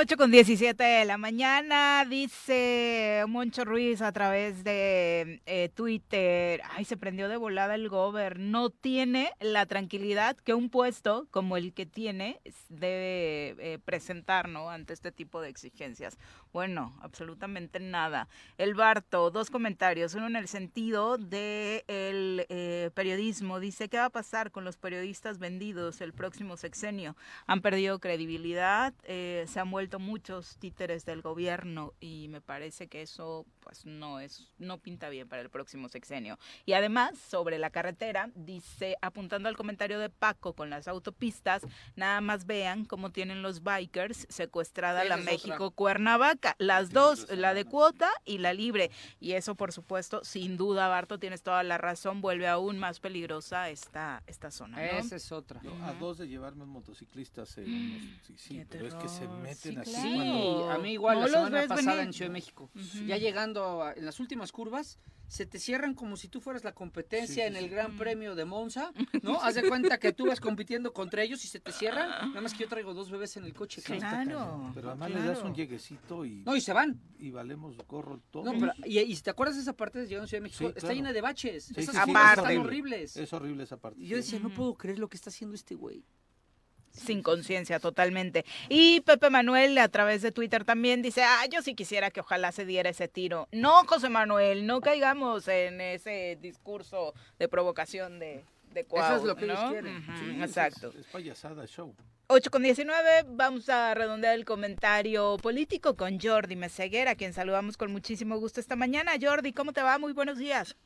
Ocho 0.00 0.16
con 0.16 0.30
17 0.30 0.82
de 0.82 1.04
la 1.04 1.18
mañana, 1.18 2.06
dice 2.08 3.22
Moncho 3.28 3.66
Ruiz 3.66 4.00
a 4.00 4.12
través 4.12 4.64
de 4.64 5.42
eh, 5.44 5.68
Twitter, 5.74 6.62
ay, 6.70 6.86
se 6.86 6.96
prendió 6.96 7.28
de 7.28 7.36
volada 7.36 7.74
el 7.74 7.90
gober, 7.90 8.38
no 8.38 8.70
tiene 8.70 9.34
la 9.40 9.66
tranquilidad 9.66 10.38
que 10.38 10.54
un 10.54 10.70
puesto 10.70 11.26
como 11.30 11.58
el 11.58 11.74
que 11.74 11.84
tiene 11.84 12.40
debe 12.70 13.74
eh, 13.74 13.78
presentar. 13.84 14.46
Ante 14.70 14.94
este 14.94 15.12
tipo 15.12 15.42
de 15.42 15.50
exigencias. 15.50 16.16
Bueno, 16.52 16.96
absolutamente 17.02 17.78
nada. 17.78 18.28
El 18.58 18.74
Barto, 18.74 19.30
dos 19.30 19.50
comentarios, 19.50 20.14
uno 20.14 20.28
en 20.28 20.36
el 20.36 20.48
sentido 20.48 21.18
de 21.18 21.84
el 21.88 22.46
eh, 22.48 22.90
periodismo, 22.94 23.60
dice, 23.60 23.88
¿qué 23.88 23.98
va 23.98 24.06
a 24.06 24.10
pasar 24.10 24.50
con 24.50 24.64
los 24.64 24.78
periodistas 24.78 25.38
vendidos 25.38 26.00
el 26.00 26.12
próximo 26.12 26.56
sexenio? 26.56 27.16
Han 27.46 27.60
perdido 27.60 27.98
credibilidad, 27.98 28.94
eh, 29.04 29.44
se 29.46 29.60
han 29.60 29.70
vuelto 29.70 29.89
muchos 29.98 30.56
títeres 30.58 31.04
del 31.04 31.22
gobierno 31.22 31.94
y 32.00 32.28
me 32.28 32.40
parece 32.40 32.88
que 32.88 33.02
eso 33.02 33.46
pues 33.60 33.84
no 33.86 34.20
es 34.20 34.48
no 34.58 34.78
pinta 34.78 35.08
bien 35.08 35.28
para 35.28 35.42
el 35.42 35.50
próximo 35.50 35.88
sexenio. 35.88 36.38
Y 36.66 36.72
además, 36.74 37.18
sobre 37.18 37.58
la 37.58 37.70
carretera, 37.70 38.30
dice, 38.34 38.96
apuntando 39.02 39.48
al 39.48 39.56
comentario 39.56 39.98
de 39.98 40.10
Paco 40.10 40.54
con 40.54 40.70
las 40.70 40.88
autopistas, 40.88 41.62
nada 41.96 42.20
más 42.20 42.46
vean 42.46 42.84
cómo 42.84 43.10
tienen 43.10 43.42
los 43.42 43.62
bikers 43.62 44.26
secuestrada 44.28 45.04
la. 45.04 45.16
México 45.16 45.70
Cuernavaca, 45.70 46.56
las 46.58 46.90
dos, 46.90 47.28
la 47.30 47.54
de 47.54 47.64
cuota 47.64 48.10
y 48.24 48.38
la 48.38 48.52
libre. 48.52 48.90
Y 49.20 49.32
eso, 49.32 49.54
por 49.54 49.72
supuesto, 49.72 50.24
sin 50.24 50.56
duda, 50.56 50.88
Barto, 50.88 51.18
tienes 51.18 51.42
toda 51.42 51.62
la 51.62 51.78
razón, 51.78 52.20
vuelve 52.20 52.48
aún 52.48 52.78
más 52.78 53.00
peligrosa 53.00 53.68
esta, 53.70 54.22
esta 54.26 54.50
zona. 54.50 54.76
¿no? 54.78 54.82
Esa 54.82 55.16
es 55.16 55.30
otra. 55.32 55.60
Yo 55.62 55.72
a 55.84 55.92
dos 55.94 56.18
de 56.18 56.26
llevarme 56.28 56.64
motociclistas. 56.64 57.56
eh, 57.58 57.64
unos- 57.66 58.40
sí, 58.40 58.64
pero 58.68 58.86
es 58.86 58.94
que 58.94 59.08
se 59.08 59.26
meten 59.28 59.56
sí, 59.74 59.79
así. 59.80 59.92
Sí, 59.92 60.14
cuando- 60.14 60.70
a 60.70 60.78
mí 60.78 60.92
igual 60.92 61.20
No 61.20 61.26
la 61.26 61.32
los 61.40 61.46
semana 61.48 61.66
pasada 61.68 61.92
venir. 61.96 62.06
en 62.08 62.12
Ciudad 62.12 62.28
de 62.30 62.32
México. 62.32 62.70
Ya 63.06 63.16
llegando 63.16 63.82
a- 63.82 63.92
en 63.92 64.04
las 64.06 64.20
últimas 64.20 64.52
curvas, 64.52 64.98
se 65.28 65.46
te 65.46 65.60
cierran 65.60 65.94
como 65.94 66.16
si 66.16 66.26
tú 66.26 66.40
fueras 66.40 66.64
la 66.64 66.72
competencia 66.72 67.28
Sí, 67.28 67.34
sí, 67.34 67.40
en 67.42 67.54
el 67.54 67.64
sí. 67.66 67.70
Gran 67.70 67.96
Premio 67.96 68.34
de 68.34 68.44
Monza, 68.44 68.90
¿no? 69.22 69.40
Haz 69.40 69.54
de 69.54 69.68
cuenta 69.68 69.98
que 69.98 70.12
tú 70.12 70.26
vas 70.26 70.40
compitiendo 70.40 70.92
contra 70.92 71.22
ellos 71.22 71.44
y 71.44 71.48
se 71.48 71.60
te 71.60 71.70
cierran. 71.70 72.08
Nada 72.30 72.40
más 72.40 72.52
que 72.52 72.64
yo 72.64 72.68
traigo 72.68 72.94
dos 72.94 73.12
bebés 73.12 73.36
en 73.36 73.44
el 73.44 73.54
coche. 73.54 73.80
Sí, 73.80 73.92
Claro. 73.92 74.72
Pero 74.74 74.88
además 74.88 75.10
le 75.10 75.18
das 75.18 75.34
claro. 75.38 75.46
un 75.50 75.54
lleguecito 75.54 76.24
y, 76.24 76.42
No, 76.44 76.56
y 76.56 76.60
se 76.60 76.72
van. 76.72 77.00
y 77.18 77.30
valemos 77.30 77.76
gorro 77.86 78.20
todo. 78.32 78.42
No, 78.42 78.58
pero, 78.58 78.72
y, 78.84 78.98
y 78.98 79.14
si 79.14 79.22
te 79.22 79.30
acuerdas 79.30 79.54
de 79.54 79.62
esa 79.62 79.76
parte 79.76 80.00
de 80.00 80.06
llegando 80.08 80.24
a 80.24 80.28
Ciudad 80.28 80.40
de 80.40 80.48
México, 80.48 80.58
Sí, 80.64 80.66
está 80.66 80.80
claro. 80.80 80.94
llena 80.96 81.12
de 81.12 81.20
baches. 81.20 81.64
Sí, 81.66 81.74
Esas 81.76 81.94
están 81.94 82.08
es 82.10 82.38
horrible. 82.38 82.58
horribles. 82.58 83.16
Es 83.16 83.32
horrible 83.32 83.62
esa 83.62 83.76
parte. 83.76 84.00
Y 84.02 84.08
yo 84.08 84.16
decía, 84.16 84.40
no 84.40 84.50
puedo 84.50 84.74
creer 84.74 84.98
lo 84.98 85.08
que 85.08 85.16
está 85.16 85.30
haciendo 85.30 85.54
este 85.54 85.76
güey. 85.76 86.04
Sin 86.90 87.22
conciencia 87.22 87.78
totalmente. 87.80 88.44
Y 88.68 89.00
Pepe 89.02 89.30
Manuel 89.30 89.76
a 89.78 89.88
través 89.88 90.22
de 90.22 90.32
Twitter 90.32 90.64
también 90.64 91.02
dice, 91.02 91.22
ah, 91.22 91.44
yo 91.50 91.62
sí 91.62 91.74
quisiera 91.74 92.10
que 92.10 92.20
ojalá 92.20 92.52
se 92.52 92.64
diera 92.64 92.90
ese 92.90 93.08
tiro. 93.08 93.48
No, 93.52 93.82
José 93.86 94.08
Manuel, 94.08 94.66
no 94.66 94.80
caigamos 94.80 95.48
en 95.48 95.80
ese 95.80 96.38
discurso 96.40 97.14
de 97.38 97.48
provocación 97.48 98.18
de, 98.18 98.44
de 98.72 98.80
Eso 98.80 98.88
Cuau, 98.88 99.16
es 99.16 99.24
lo 99.24 99.36
que 99.36 99.44
ellos 99.46 99.60
¿no? 99.62 99.70
quieren. 99.70 99.96
Ujú, 99.96 100.12
Sí, 100.18 100.30
es- 100.36 100.42
exacto. 100.44 100.92
Es, 100.98 101.06
payasada, 101.06 101.66
show. 101.66 101.94
8 102.32 102.48
con 102.52 102.62
19, 102.62 103.24
vamos 103.30 103.68
a 103.68 103.92
redondear 103.92 104.36
el 104.36 104.44
comentario 104.44 105.36
político 105.42 105.96
con 105.96 106.20
Jordi 106.20 106.54
Meseguer, 106.54 107.08
a 107.08 107.16
quien 107.16 107.32
saludamos 107.32 107.76
con 107.76 107.90
muchísimo 107.90 108.38
gusto 108.38 108.60
esta 108.60 108.76
mañana. 108.76 109.12
Jordi, 109.20 109.52
¿cómo 109.52 109.72
te 109.72 109.82
va? 109.82 109.98
Muy 109.98 110.12
buenos 110.12 110.38
días. 110.38 110.76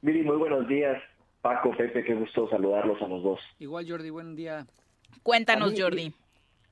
Miri, 0.00 0.22
muy 0.22 0.36
buenos 0.38 0.66
días. 0.68 1.02
Paco, 1.42 1.76
Pepe, 1.76 2.02
qué 2.02 2.14
gusto 2.14 2.48
saludarlos 2.48 3.00
a 3.02 3.08
los 3.08 3.22
dos. 3.22 3.40
Igual, 3.58 3.86
Jordi, 3.88 4.08
buen 4.08 4.36
día. 4.36 4.66
Cuéntanos, 5.26 5.72
mí, 5.72 5.80
Jordi. 5.80 6.12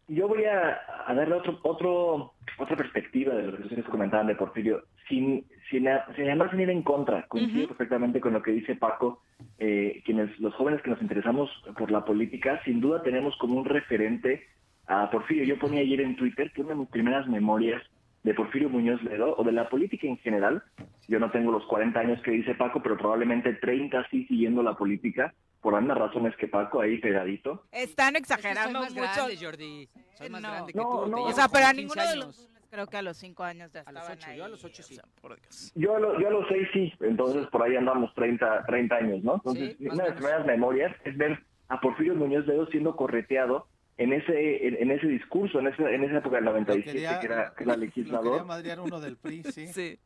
Yo 0.07 0.29
voy 0.29 0.45
a, 0.45 0.81
a 1.09 1.13
darle 1.13 1.35
otro, 1.35 1.59
otro, 1.65 2.35
otra 2.57 2.77
perspectiva 2.77 3.35
de 3.35 3.49
lo 3.49 3.57
que 3.57 3.65
ustedes 3.65 3.85
comentaban 3.87 4.29
de 4.29 4.37
Porfirio, 4.37 4.85
sin, 5.09 5.45
sin, 5.69 5.89
sin 6.15 6.27
además 6.27 6.53
venir 6.53 6.71
en 6.71 6.83
contra. 6.83 7.27
Coincido 7.27 7.67
perfectamente 7.67 8.21
con 8.21 8.33
lo 8.33 8.43
que 8.43 8.53
dice 8.53 8.77
Paco. 8.77 9.23
Eh, 9.59 10.03
quienes, 10.05 10.39
los 10.39 10.55
jóvenes 10.55 10.83
que 10.83 10.91
nos 10.91 11.03
interesamos 11.03 11.51
por 11.77 11.91
la 11.91 12.05
política, 12.05 12.61
sin 12.65 12.81
duda 12.81 13.03
tenemos 13.03 13.37
como 13.39 13.59
un 13.59 13.65
referente 13.65 14.47
a 14.87 15.11
Porfirio. 15.11 15.43
Yo 15.43 15.59
ponía 15.59 15.81
ayer 15.81 16.03
en 16.03 16.15
Twitter 16.15 16.53
que 16.53 16.61
una 16.61 16.75
de 16.75 16.81
mis 16.81 16.91
primeras 16.91 17.27
memorias 17.27 17.83
de 18.23 18.35
Porfirio 18.35 18.71
Muñoz 18.71 19.03
Ledo, 19.03 19.35
o 19.37 19.43
de 19.43 19.51
la 19.51 19.69
política 19.69 20.07
en 20.07 20.19
general, 20.19 20.63
yo 21.09 21.19
no 21.19 21.33
tengo 21.33 21.51
los 21.51 21.67
40 21.67 21.99
años 21.99 22.23
que 22.23 22.31
dice 22.31 22.55
Paco, 22.55 22.81
pero 22.85 22.97
probablemente 22.97 23.53
30 23.55 24.07
sí 24.11 24.27
siguiendo 24.27 24.63
la 24.63 24.75
política, 24.75 25.35
por 25.65 25.83
las 25.83 25.97
razones 25.99 26.37
que 26.37 26.47
Paco, 26.47 26.83
ahí 26.83 26.99
pegadito. 26.99 27.65
Están 27.73 28.13
Soy 28.13 28.21
exagerando 28.21 28.81
más 28.81 28.93
mucho. 28.93 29.03
grande, 29.03 29.37
Jordi. 29.41 29.89
Soy 30.13 30.29
más 30.29 30.43
No. 30.43 30.51
grande 30.51 30.73
que 30.75 30.79
No, 30.79 30.85
tú. 31.07 31.17
O 31.23 31.33
sea, 31.33 31.49
pero 31.49 31.65
a 31.65 31.69
como 31.71 31.81
15 31.81 31.83
ninguno 31.83 32.03
de 32.11 32.17
los 32.17 32.49
creo 32.71 32.87
que 32.87 32.97
a 32.99 33.03
los 33.03 33.17
5 33.17 33.43
años 33.45 33.73
ya 33.73 33.81
A 33.87 33.93
los 33.93 34.03
estaban 34.03 34.19
8, 34.19 34.31
ahí. 34.31 34.37
yo 34.39 34.45
a 34.45 34.49
los 34.49 34.63
8 34.65 34.83
sí. 34.83 35.01
por 35.23 35.41
Dios. 35.41 35.73
Yo 35.75 35.97
a, 35.97 36.01
lo- 36.01 36.21
yo 36.21 36.27
a 36.29 36.31
los 36.31 36.47
seis 36.49 36.69
sí, 36.75 36.93
entonces 37.01 37.47
por 37.47 37.63
ahí 37.63 37.77
andamos 37.77 38.13
30, 38.15 38.65
30 38.67 38.97
años, 38.97 39.23
¿no? 39.25 39.37
Entonces, 39.37 39.77
Sí, 39.79 39.87
una 39.89 40.03
de 40.05 40.11
las 40.11 40.17
primeras 40.19 40.45
memorias 40.47 40.95
es 41.05 41.17
ver 41.17 41.39
a 41.69 41.81
Porfirio 41.81 42.15
Muñoz 42.15 42.47
Ledo 42.47 42.67
siendo 42.67 42.95
correteado 42.95 43.67
en 43.97 44.13
ese 44.13 44.67
en, 44.67 44.75
en 44.83 44.91
ese 44.91 45.07
discurso, 45.07 45.61
en 45.61 45.69
esa, 45.69 45.89
en 45.89 46.03
esa 46.03 46.19
época 46.19 46.37
del 46.37 46.45
97, 46.47 46.93
quería- 46.93 47.21
que 47.21 47.27
era, 47.27 47.55
que 47.57 47.63
era 47.65 47.77
Lo 47.77 47.81
quería 47.81 47.87
legislador. 47.87 48.47
uno 48.85 49.01
del 49.01 49.17
PRI, 49.17 49.45
sí. 49.45 49.67
Sí. 49.73 49.99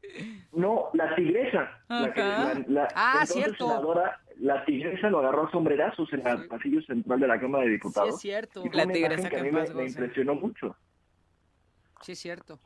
No, 0.53 0.91
la 0.93 1.15
tigresa. 1.17 1.71
La 1.89 2.13
que, 2.13 2.21
la, 2.21 2.63
la- 2.69 2.89
Ah, 2.95 3.13
entonces 3.23 3.35
cierto. 3.45 3.67
senadora, 3.67 4.21
la 4.39 4.65
tigresa 4.65 5.11
lo 5.11 5.19
agarró 5.21 5.47
a 5.47 5.51
sombrerazos 5.51 6.13
en 6.13 6.27
el 6.27 6.47
pasillo 6.49 6.81
central 6.83 7.21
de 7.21 7.27
la 7.27 7.41
Cámara 7.41 7.65
de 7.65 7.71
Sí, 7.71 7.73
Diputados. 7.75 8.15
es 8.15 8.21
cierto. 8.21 8.61
Y 8.65 8.69
fue 8.69 8.77
La 8.77 8.85
una 8.85 8.93
tigresa 8.95 9.21
imagen 9.21 9.31
que 9.31 9.37
a 9.37 9.39
que 9.39 9.45
mí 9.45 9.57
me, 9.57 9.65
paz 9.65 9.89
impresionó 9.91 10.35
mucho. 10.35 10.77
Sí, 12.03 12.13
es 12.13 12.19
cierto. 12.19 12.59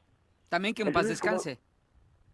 También 0.48 0.74
que 0.74 0.82
en 0.82 0.92
paz 0.92 1.02
Entonces, 1.04 1.20
como- 1.20 1.32
descanse. 1.34 1.60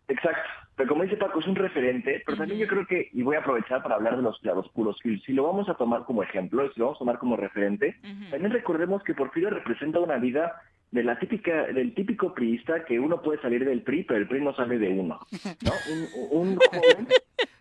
Exacto. 0.09 0.40
Pero 0.74 0.89
como 0.90 1.02
dice 1.02 1.16
Paco, 1.16 1.40
es 1.40 1.47
un 1.47 1.56
referente, 1.56 2.23
pero 2.24 2.39
también 2.39 2.60
yo 2.60 2.66
creo 2.69 2.86
que, 2.86 3.09
y 3.12 3.23
voy 3.23 3.35
a 3.36 3.40
aprovechar 3.40 3.82
para 3.82 3.97
hablar 3.97 4.16
de 4.16 4.23
los 4.23 4.39
claroscuros, 4.39 4.97
si, 5.02 5.19
si 5.20 5.32
lo 5.32 5.43
vamos 5.43 5.69
a 5.69 5.74
tomar 5.74 6.05
como 6.05 6.23
ejemplo, 6.23 6.73
si 6.73 6.78
lo 6.78 6.86
vamos 6.86 6.98
a 6.98 7.01
tomar 7.01 7.19
como 7.19 7.36
referente, 7.36 7.97
también 8.31 8.52
recordemos 8.52 9.02
que 9.02 9.12
Porfirio 9.15 9.51
representa 9.51 9.98
una 9.98 10.16
vida 10.19 10.62
de 10.90 11.05
la 11.05 11.19
típica, 11.19 11.65
del 11.66 11.94
típico 11.94 12.35
priista 12.35 12.85
que 12.85 12.98
uno 12.98 13.20
puede 13.20 13.40
salir 13.43 13.65
del 13.65 13.82
PRI, 13.82 14.05
pero 14.05 14.20
el 14.20 14.28
PRI 14.28 14.40
no 14.40 14.55
sale 14.55 14.78
de 14.78 14.89
uno. 14.89 15.20
¿no? 15.62 15.73
Un, 16.31 16.48
un 16.48 16.56
joven 16.56 17.09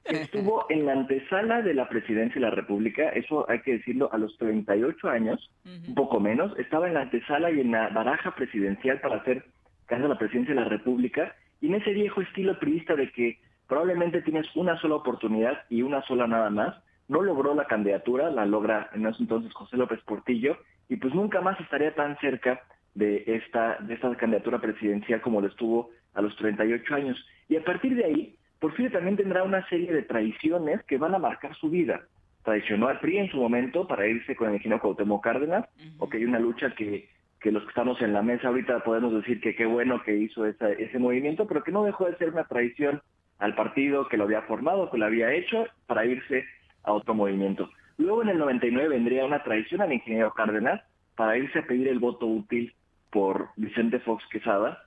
que 0.06 0.22
estuvo 0.22 0.66
en 0.70 0.86
la 0.86 0.94
antesala 0.94 1.62
de 1.62 1.74
la 1.74 1.90
presidencia 1.90 2.36
de 2.36 2.48
la 2.48 2.56
República, 2.56 3.10
eso 3.10 3.50
hay 3.50 3.62
que 3.62 3.74
decirlo, 3.74 4.10
a 4.14 4.18
los 4.18 4.38
38 4.38 5.10
años, 5.10 5.52
un 5.66 5.96
poco 5.96 6.20
menos, 6.20 6.58
estaba 6.58 6.88
en 6.88 6.94
la 6.94 7.02
antesala 7.02 7.52
y 7.52 7.60
en 7.60 7.72
la 7.72 7.90
baraja 7.90 8.34
presidencial 8.36 9.02
para 9.02 9.18
hacer 9.18 9.46
caso 9.86 10.06
a 10.06 10.10
la 10.10 10.18
presidencia 10.18 10.54
de 10.54 10.62
la 10.62 10.70
República, 10.70 11.36
y 11.60 11.68
en 11.68 11.76
ese 11.76 11.92
viejo 11.92 12.22
estilo 12.22 12.58
priista 12.60 12.96
de 12.96 13.12
que 13.12 13.40
probablemente 13.68 14.22
tienes 14.22 14.48
una 14.56 14.80
sola 14.80 14.96
oportunidad 14.96 15.64
y 15.70 15.82
una 15.82 16.02
sola 16.04 16.28
nada 16.28 16.50
más, 16.50 16.76
no 17.10 17.22
logró 17.22 17.56
la 17.56 17.66
candidatura, 17.66 18.30
la 18.30 18.46
logra 18.46 18.90
en 18.94 19.06
ese 19.06 19.24
entonces 19.24 19.54
José 19.54 19.78
López 19.78 20.00
Portillo, 20.06 20.58
y 20.90 20.96
pues 20.98 21.14
nunca 21.14 21.42
más 21.42 21.60
estaría 21.60 21.94
tan 21.96 22.18
cerca 22.20 22.62
de 22.98 23.24
esta, 23.28 23.78
de 23.82 23.94
esta 23.94 24.16
candidatura 24.16 24.60
presidencial 24.60 25.22
como 25.22 25.40
lo 25.42 25.48
estuvo 25.48 25.90
a 26.16 26.22
los 26.22 26.36
38 26.38 26.96
años. 26.96 27.18
Y 27.48 27.56
a 27.56 27.64
partir 27.64 27.96
de 27.96 28.06
ahí, 28.06 28.36
Porfirio 28.60 28.92
también 28.92 29.16
tendrá 29.18 29.44
una 29.44 29.66
serie 29.70 29.94
de 29.94 30.02
traiciones 30.02 30.84
que 30.86 30.98
van 30.98 31.14
a 31.14 31.20
marcar 31.20 31.56
su 31.56 31.70
vida. 31.70 32.02
Traicionó 32.44 32.88
al 32.88 33.00
PRI 33.00 33.18
en 33.20 33.30
su 33.30 33.38
momento 33.38 33.86
para 33.88 34.08
irse 34.08 34.36
con 34.36 34.48
el 34.50 34.56
ingeniero 34.56 34.82
Cuauhtémoc 34.82 35.24
Cárdenas, 35.24 35.66
o 36.00 36.10
que 36.10 36.18
hay 36.18 36.26
una 36.26 36.40
lucha 36.40 36.74
que, 36.76 37.08
que 37.40 37.52
los 37.52 37.62
que 37.64 37.70
estamos 37.70 38.02
en 38.02 38.14
la 38.14 38.24
mesa 38.24 38.48
ahorita 38.48 38.80
podemos 38.84 39.14
decir 39.14 39.40
que 39.42 39.54
qué 39.56 39.66
bueno 39.68 40.02
que 40.04 40.16
hizo 40.16 40.46
esa- 40.48 40.72
ese 40.72 40.98
movimiento, 40.98 41.46
pero 41.48 41.64
que 41.64 41.72
no 41.72 41.84
dejó 41.84 42.06
de 42.06 42.16
ser 42.18 42.30
una 42.30 42.46
traición 42.46 43.02
al 43.38 43.54
partido 43.54 44.08
que 44.08 44.18
lo 44.18 44.24
había 44.24 44.42
formado, 44.44 44.90
que 44.90 44.98
lo 44.98 45.06
había 45.06 45.32
hecho, 45.34 45.66
para 45.86 46.06
irse 46.06 46.46
a 46.84 46.94
otro 46.94 47.14
movimiento. 47.14 47.70
Luego 48.00 48.24
en 48.24 48.30
el 48.30 48.40
99 48.40 48.90
vendría 48.90 49.26
una 49.26 49.44
traición 49.44 49.82
al 49.82 49.94
ingeniero 49.94 50.34
Cárdenas 50.34 50.82
para 51.16 51.38
irse 51.38 51.60
a 51.60 51.68
pedir 51.68 51.88
el 51.90 52.00
voto 52.00 52.26
útil 52.26 52.74
por 53.12 53.50
Vicente 53.56 54.00
Fox 54.00 54.24
Quesada, 54.32 54.80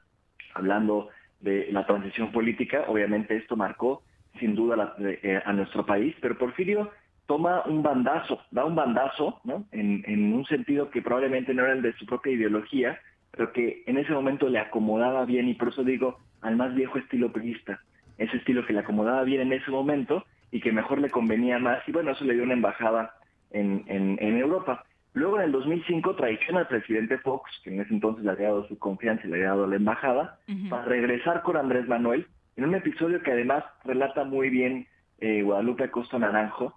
hablando 0.55 1.09
de 1.41 1.69
la 1.73 1.87
transición 1.87 2.33
política. 2.33 2.85
Obviamente 2.89 3.37
esto 3.37 3.57
marcó 3.57 4.03
sin 4.39 4.55
duda 4.55 4.77
la- 4.77 4.95
eh, 4.99 5.43
a 5.45 5.53
nuestro 5.53 5.85
país, 5.85 6.15
pero 6.21 6.39
Porfirio 6.39 6.91
toma 7.27 7.63
un 7.67 7.83
bandazo, 7.83 8.41
da 8.51 8.65
un 8.65 8.75
bandazo, 8.75 9.41
¿no? 9.45 9.67
En, 9.73 10.03
en 10.07 10.33
un 10.33 10.45
sentido 10.47 10.91
que 10.91 11.03
probablemente 11.03 11.55
no 11.55 11.63
era 11.63 11.73
el 11.73 11.83
de 11.83 11.93
su 11.95 12.07
propia 12.07 12.33
ideología, 12.33 12.99
pero 13.31 13.53
que 13.53 13.85
en 13.87 13.99
ese 13.99 14.13
momento 14.13 14.49
le 14.49 14.59
acomodaba 14.59 15.25
bien, 15.25 15.49
y 15.49 15.55
por 15.55 15.69
eso 15.69 15.85
digo, 15.85 16.19
al 16.43 16.57
más 16.57 16.75
viejo 16.75 16.99
estilo 16.99 17.33
priista, 17.33 17.81
ese 18.19 18.37
estilo 18.37 18.67
que 18.67 18.73
le 18.73 18.81
acomodaba 18.81 19.23
bien 19.23 19.43
en 19.43 19.53
ese 19.53 19.71
momento 19.71 20.25
y 20.51 20.61
que 20.61 20.73
mejor 20.73 21.01
le 21.01 21.11
convenía 21.11 21.59
más, 21.59 21.87
y 21.87 21.93
bueno, 21.93 22.11
eso 22.11 22.25
le 22.25 22.35
dio 22.35 22.43
una 22.43 22.55
embajada 22.55 23.15
en, 23.53 23.85
en, 23.87 24.19
en 24.21 24.37
Europa. 24.37 24.85
Luego 25.13 25.39
en 25.39 25.45
el 25.45 25.53
2005 25.53 26.15
traiciona 26.15 26.61
al 26.61 26.69
presidente 26.69 27.19
Fox, 27.19 27.51
que 27.65 27.75
en 27.75 27.81
ese 27.81 27.93
entonces 27.93 28.25
le 28.25 28.31
había 28.31 28.49
dado 28.49 28.69
su 28.69 28.79
confianza 28.79 29.27
y 29.27 29.31
le 29.31 29.37
había 29.37 29.49
dado 29.49 29.67
la 29.67 29.77
embajada, 29.77 30.39
para 30.69 30.85
regresar 30.85 31.43
con 31.43 31.57
Andrés 31.57 31.89
Manuel, 31.89 32.27
en 32.57 32.65
un 32.65 32.75
episodio 32.75 33.23
que 33.23 33.33
además 33.33 33.65
relata 33.85 34.25
muy 34.25 34.51
bien 34.51 34.87
eh, 35.19 35.43
Guadalupe 35.43 35.85
Acosta 35.85 36.19
Naranjo. 36.19 36.75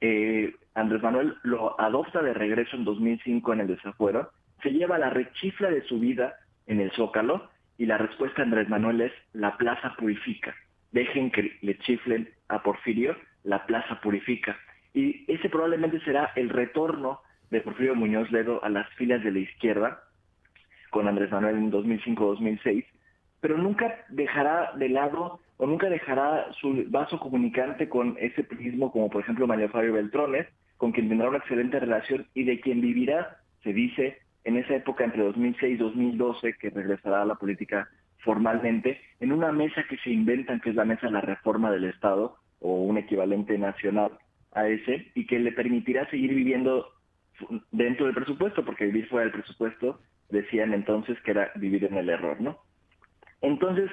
Eh, 0.00 0.54
Andrés 0.74 1.02
Manuel 1.02 1.34
lo 1.42 1.80
adopta 1.80 2.22
de 2.22 2.34
regreso 2.34 2.76
en 2.76 2.84
2005 2.84 3.52
en 3.52 3.60
el 3.60 3.66
desafuero, 3.68 4.30
se 4.62 4.70
lleva 4.70 4.98
la 4.98 5.10
rechifla 5.10 5.70
de 5.70 5.82
su 5.82 6.00
vida 6.00 6.34
en 6.66 6.80
el 6.80 6.90
Zócalo 6.92 7.48
y 7.78 7.86
la 7.86 7.98
respuesta 7.98 8.38
de 8.38 8.44
Andrés 8.44 8.68
Manuel 8.68 9.00
es 9.00 9.12
la 9.32 9.56
plaza 9.56 9.94
purifica. 9.96 10.54
Dejen 10.92 11.30
que 11.30 11.56
le 11.60 11.78
chiflen 11.78 12.28
a 12.48 12.62
Porfirio, 12.62 13.16
la 13.44 13.66
plaza 13.66 14.00
purifica. 14.00 14.56
Y 14.94 15.30
ese 15.30 15.48
probablemente 15.48 16.00
será 16.00 16.32
el 16.36 16.48
retorno 16.48 17.20
de 17.50 17.60
Porfirio 17.60 17.94
Muñoz 17.94 18.30
Ledo 18.30 18.62
a 18.64 18.68
las 18.68 18.88
filas 18.94 19.22
de 19.22 19.30
la 19.32 19.38
izquierda 19.40 20.02
con 20.90 21.08
Andrés 21.08 21.30
Manuel 21.30 21.56
en 21.56 21.72
2005-2006, 21.72 22.84
pero 23.40 23.58
nunca 23.58 24.04
dejará 24.08 24.72
de 24.76 24.88
lado 24.88 25.40
o 25.58 25.66
nunca 25.66 25.88
dejará 25.88 26.52
su 26.60 26.84
vaso 26.88 27.18
comunicante 27.18 27.88
con 27.88 28.16
ese 28.18 28.44
prismo 28.44 28.90
como 28.92 29.10
por 29.10 29.22
ejemplo 29.22 29.46
Mario 29.46 29.68
Fabio 29.68 29.94
Beltrones, 29.94 30.46
con 30.76 30.92
quien 30.92 31.08
tendrá 31.08 31.28
una 31.28 31.38
excelente 31.38 31.80
relación 31.80 32.26
y 32.34 32.44
de 32.44 32.60
quien 32.60 32.80
vivirá, 32.80 33.38
se 33.62 33.72
dice, 33.72 34.18
en 34.44 34.56
esa 34.56 34.76
época 34.76 35.04
entre 35.04 35.22
2006 35.22 35.74
y 35.74 35.76
2012, 35.76 36.54
que 36.54 36.70
regresará 36.70 37.22
a 37.22 37.26
la 37.26 37.34
política 37.34 37.88
formalmente, 38.18 39.00
en 39.20 39.32
una 39.32 39.52
mesa 39.52 39.84
que 39.88 39.96
se 39.98 40.10
inventan, 40.10 40.60
que 40.60 40.70
es 40.70 40.76
la 40.76 40.84
mesa 40.84 41.06
de 41.06 41.12
la 41.12 41.20
reforma 41.20 41.70
del 41.70 41.84
Estado, 41.84 42.36
o 42.60 42.82
un 42.82 42.98
equivalente 42.98 43.58
nacional 43.58 44.12
a 44.52 44.68
ese, 44.68 45.10
y 45.14 45.26
que 45.26 45.38
le 45.38 45.52
permitirá 45.52 46.08
seguir 46.10 46.34
viviendo 46.34 46.86
dentro 47.70 48.06
del 48.06 48.14
presupuesto, 48.14 48.64
porque 48.64 48.86
vivir 48.86 49.08
fuera 49.08 49.24
del 49.24 49.40
presupuesto, 49.40 50.00
decían 50.30 50.74
entonces 50.74 51.20
que 51.22 51.32
era 51.32 51.52
vivir 51.56 51.84
en 51.84 51.96
el 51.96 52.08
error, 52.08 52.40
¿no? 52.40 52.58
Entonces, 53.42 53.90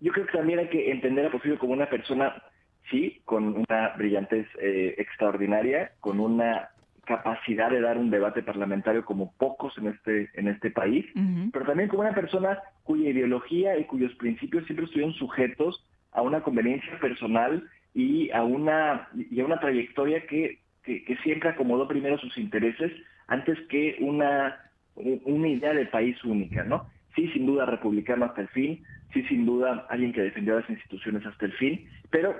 yo 0.00 0.12
creo 0.12 0.26
que 0.26 0.38
también 0.38 0.58
hay 0.58 0.68
que 0.68 0.90
entender 0.90 1.26
a 1.26 1.30
Porfirio 1.30 1.58
como 1.58 1.72
una 1.72 1.88
persona, 1.88 2.42
sí, 2.90 3.20
con 3.24 3.56
una 3.56 3.94
brillantez 3.96 4.46
eh, 4.60 4.94
extraordinaria, 4.98 5.92
con 6.00 6.20
una 6.20 6.70
capacidad 7.04 7.70
de 7.70 7.80
dar 7.80 7.98
un 7.98 8.10
debate 8.10 8.42
parlamentario 8.42 9.04
como 9.04 9.32
pocos 9.32 9.76
en 9.78 9.88
este, 9.88 10.30
en 10.34 10.48
este 10.48 10.70
país, 10.70 11.04
pero 11.52 11.64
también 11.66 11.88
como 11.88 12.02
una 12.02 12.14
persona 12.14 12.60
cuya 12.84 13.10
ideología 13.10 13.76
y 13.78 13.84
cuyos 13.84 14.14
principios 14.14 14.64
siempre 14.66 14.84
estuvieron 14.84 15.14
sujetos 15.14 15.84
a 16.12 16.22
una 16.22 16.42
conveniencia 16.42 16.98
personal 17.00 17.68
y 17.94 18.30
a 18.30 18.44
una, 18.44 19.08
y 19.14 19.40
a 19.40 19.44
una 19.44 19.58
trayectoria 19.58 20.24
que, 20.26 20.60
que, 20.84 21.04
que 21.04 21.16
siempre 21.18 21.50
acomodó 21.50 21.86
primero 21.88 22.18
sus 22.18 22.36
intereses 22.38 22.92
antes 23.28 23.58
que 23.68 23.96
una, 24.00 24.58
una 24.94 25.48
idea 25.48 25.72
de 25.72 25.86
país 25.86 26.22
única, 26.24 26.64
¿no? 26.64 26.86
Sí, 27.14 27.28
sin 27.32 27.46
duda 27.46 27.66
republicano 27.66 28.24
hasta 28.24 28.42
el 28.42 28.48
fin, 28.48 28.84
sí, 29.12 29.22
sin 29.24 29.46
duda 29.46 29.86
alguien 29.88 30.12
que 30.12 30.22
defendió 30.22 30.58
las 30.58 30.68
instituciones 30.68 31.24
hasta 31.26 31.46
el 31.46 31.52
fin, 31.52 31.88
pero, 32.10 32.34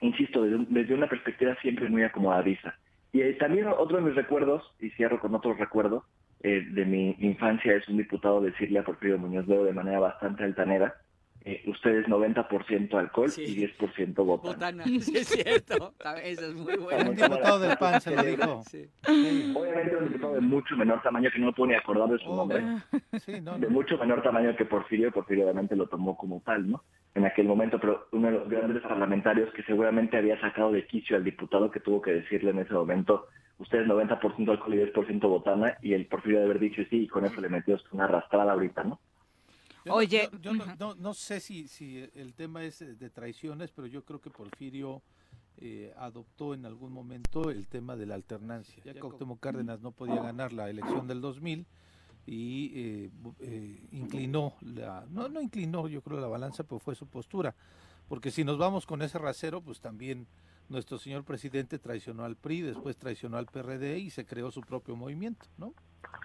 insisto, 0.00 0.42
desde, 0.42 0.64
desde 0.68 0.94
una 0.94 1.08
perspectiva 1.08 1.56
siempre 1.62 1.88
muy 1.88 2.02
acomodadiza. 2.02 2.74
Y 3.12 3.22
eh, 3.22 3.34
también 3.34 3.68
otro 3.68 3.96
de 3.96 4.04
mis 4.04 4.14
recuerdos, 4.14 4.62
y 4.80 4.90
cierro 4.90 5.20
con 5.20 5.34
otro 5.34 5.54
recuerdo, 5.54 6.04
eh, 6.42 6.64
de 6.70 6.84
mi 6.84 7.16
infancia 7.18 7.74
es 7.74 7.88
un 7.88 7.96
diputado 7.96 8.40
decirle 8.40 8.78
a 8.78 8.84
Porfirio 8.84 9.18
Muñoz 9.18 9.48
Ledo 9.48 9.64
de 9.64 9.72
manera 9.72 9.98
bastante 9.98 10.44
altanera, 10.44 10.94
eh, 11.44 11.62
usted 11.66 11.96
es 12.00 12.06
90% 12.06 12.94
alcohol 12.98 13.30
Sí. 13.30 13.42
y 13.42 13.56
10% 13.66 14.14
botana. 14.24 14.52
Botana, 14.54 14.84
sí 15.00 15.16
es 15.16 15.28
cierto. 15.28 15.94
Eso 16.22 16.46
es 16.46 16.54
muy 16.54 16.76
bueno. 16.76 17.10
Un 17.10 17.16
diputado 17.16 17.58
del 17.60 17.76
PAN 17.78 18.00
se 18.00 18.14
lo 18.14 18.22
dijo. 18.22 18.62
Sí. 18.68 18.88
Obviamente 19.56 19.96
un 19.96 20.08
diputado 20.08 20.34
de 20.34 20.40
mucho 20.40 20.76
menor 20.76 21.02
tamaño 21.02 21.30
que 21.32 21.38
no 21.38 21.46
me 21.46 21.52
puedo 21.52 21.68
ni 21.70 21.74
acordar 21.76 22.08
de 22.08 22.18
su 22.18 22.34
nombre. 22.34 22.62
Sí, 23.24 23.40
no, 23.40 23.58
de 23.58 23.66
no. 23.66 23.70
mucho 23.70 23.96
menor 23.98 24.22
tamaño 24.22 24.54
que 24.56 24.64
Porfirio, 24.64 25.10
Porfirio 25.12 25.44
obviamente 25.44 25.76
lo 25.76 25.86
tomó 25.86 26.16
como 26.16 26.40
tal, 26.44 26.70
¿no? 26.70 26.82
En 27.14 27.24
aquel 27.24 27.46
momento, 27.46 27.78
pero 27.80 28.08
uno 28.12 28.26
de 28.30 28.32
los 28.38 28.48
grandes 28.48 28.82
parlamentarios 28.82 29.52
que 29.54 29.62
seguramente 29.62 30.16
había 30.18 30.40
sacado 30.40 30.70
de 30.72 30.86
quicio 30.86 31.16
al 31.16 31.24
diputado 31.24 31.70
que 31.70 31.80
tuvo 31.80 32.02
que 32.02 32.12
decirle 32.12 32.50
en 32.50 32.58
ese 32.60 32.74
momento, 32.74 33.26
usted 33.58 33.80
es 33.80 33.88
90% 33.88 34.50
alcohol 34.50 34.74
y 34.74 34.78
10% 34.78 35.20
botana, 35.28 35.76
y 35.82 35.94
el 35.94 36.06
Porfirio 36.06 36.38
de 36.40 36.44
haber 36.44 36.58
dicho 36.60 36.82
sí, 36.90 37.04
y 37.04 37.08
con 37.08 37.24
eso 37.24 37.40
le 37.40 37.48
metió 37.48 37.76
una 37.92 38.04
arrastrada 38.04 38.52
ahorita, 38.52 38.84
¿no? 38.84 39.00
Yo 39.88 39.92
no- 39.92 39.96
Oye, 39.98 40.28
yo, 40.42 40.52
no, 40.52 40.64
no- 40.78 40.94
no 40.94 41.14
sé 41.14 41.40
si, 41.40 41.68
si 41.68 41.98
el 42.14 42.34
tema 42.34 42.64
es 42.64 42.80
eh, 42.82 42.94
de 42.94 43.10
traiciones, 43.10 43.70
pero 43.72 43.86
yo 43.86 44.04
creo 44.04 44.20
que 44.20 44.30
Porfirio 44.30 45.02
eh, 45.58 45.92
adoptó 45.96 46.54
en 46.54 46.64
algún 46.66 46.92
momento 46.92 47.50
el 47.50 47.66
tema 47.66 47.96
de 47.96 48.06
la 48.06 48.14
alternancia. 48.14 48.76
Ya 48.84 48.92
Cuauhtémoc 49.00 49.40
Cárdenas 49.40 49.80
no 49.80 49.90
podía 49.92 50.22
ganar 50.22 50.52
la 50.52 50.70
elección 50.70 51.08
del 51.08 51.20
2000 51.20 51.66
y 52.26 52.72
eh, 52.74 53.10
eh, 53.40 53.88
inclinó, 53.92 54.54
la, 54.60 55.06
no, 55.10 55.28
no 55.28 55.40
inclinó 55.40 55.88
yo 55.88 56.02
creo 56.02 56.20
la 56.20 56.28
balanza, 56.28 56.62
pero 56.64 56.78
fue 56.78 56.94
su 56.94 57.06
postura. 57.06 57.54
Porque 58.08 58.30
si 58.30 58.44
nos 58.44 58.56
vamos 58.58 58.86
con 58.86 59.02
ese 59.02 59.18
rasero, 59.18 59.60
pues 59.60 59.80
también 59.80 60.26
nuestro 60.68 60.98
señor 60.98 61.24
presidente 61.24 61.78
traicionó 61.78 62.24
al 62.24 62.36
PRI, 62.36 62.60
después 62.62 62.96
traicionó 62.96 63.36
al 63.38 63.46
PRD 63.46 63.98
y 63.98 64.10
se 64.10 64.24
creó 64.26 64.50
su 64.50 64.60
propio 64.60 64.94
movimiento, 64.96 65.46
¿no? 65.56 65.74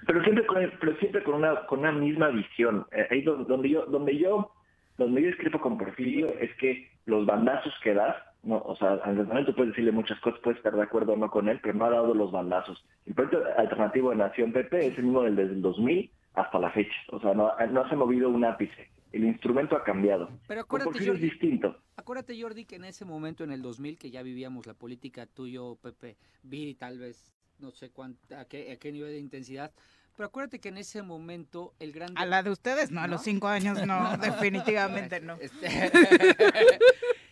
Pero 0.06 0.22
siempre 0.24 0.46
con, 0.46 0.58
pero 0.80 0.96
siempre 0.98 1.24
con 1.24 1.36
una 1.36 1.66
con 1.66 1.80
una 1.80 1.92
misma 1.92 2.28
visión. 2.30 2.86
Eh, 2.92 3.08
ahí 3.10 3.22
do- 3.22 3.38
donde 3.46 3.70
yo 3.70 3.86
donde 3.86 4.18
yo 4.18 4.52
donde 4.98 5.22
yo 5.22 5.28
discrepo 5.28 5.60
con 5.60 5.78
Porfirio 5.78 6.28
es 6.40 6.54
que 6.58 6.90
los 7.06 7.26
bandazos 7.26 7.74
que 7.84 7.94
das, 7.94 8.16
no, 8.44 8.58
o 8.58 8.76
sea, 8.76 8.94
al 9.04 9.26
momento 9.26 9.56
puedes 9.56 9.72
decirle 9.72 9.92
muchas 9.92 10.20
cosas, 10.20 10.40
puedes 10.44 10.58
estar 10.58 10.74
de 10.76 10.84
acuerdo 10.84 11.14
o 11.14 11.18
no 11.18 11.30
con 11.30 11.50
él, 11.50 11.60
pero 11.64 11.74
no 11.76 11.86
ha 11.86 11.90
dado 11.90 12.14
los 12.14 12.32
bandazos. 12.32 12.84
El 13.06 13.14
proyecto 13.14 13.44
alternativo 13.58 14.10
de 14.12 14.18
Nación 14.18 14.52
PP 14.54 14.88
es 14.88 14.98
el 14.98 15.06
mismo 15.06 15.24
del 15.24 15.36
desde 15.36 15.54
el 15.54 15.62
2000 15.62 16.12
hasta 16.36 16.60
la 16.60 16.70
fecha. 16.72 16.96
O 17.10 17.20
sea, 17.20 17.34
no, 17.34 17.52
no 17.72 17.88
se 17.88 17.94
ha 17.96 17.98
movido 17.98 18.30
un 18.30 18.44
ápice. 18.46 18.90
El 19.12 19.26
instrumento 19.26 19.76
ha 19.76 19.84
cambiado. 19.84 20.30
Pero 20.48 20.66
Con 20.66 20.82
acuérdate, 20.82 20.90
Porfirio 20.92 21.14
es 21.14 21.20
Jordi, 21.20 21.30
distinto. 21.30 21.78
acuérdate, 21.98 22.42
Jordi, 22.42 22.66
que 22.66 22.76
en 22.78 22.86
ese 22.86 23.06
momento, 23.06 23.44
en 23.44 23.52
el 23.52 23.62
2000, 23.62 23.98
que 24.00 24.10
ya 24.12 24.22
vivíamos 24.24 24.66
la 24.66 24.74
política 24.74 25.26
tuyo, 25.28 25.76
Pepe, 25.82 26.18
Viri, 26.44 26.74
tal 26.76 26.98
vez, 27.00 27.32
no 27.60 27.72
sé 27.72 27.90
cuánta, 27.90 28.42
a 28.42 28.46
qué, 28.46 28.72
a 28.72 28.78
qué 28.78 28.92
nivel 28.92 29.12
de 29.12 29.20
intensidad, 29.20 29.72
pero 30.16 30.28
acuérdate 30.28 30.60
que 30.60 30.70
en 30.70 30.78
ese 30.78 31.02
momento 31.02 31.74
el 31.80 31.92
gran... 31.92 32.16
A 32.18 32.26
la 32.26 32.44
de 32.44 32.52
ustedes, 32.52 32.92
no, 32.92 33.02
a 33.02 33.08
los 33.08 33.24
cinco 33.24 33.48
años 33.48 33.86
no, 33.86 34.18
definitivamente 34.22 35.20
no. 35.22 35.38
Este, 35.40 35.68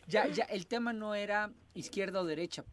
ya, 0.08 0.28
ya, 0.28 0.44
el 0.46 0.68
tema 0.68 0.92
no 0.94 1.14
era 1.14 1.52
izquierda 1.76 2.22
o 2.22 2.26
derecha, 2.26 2.64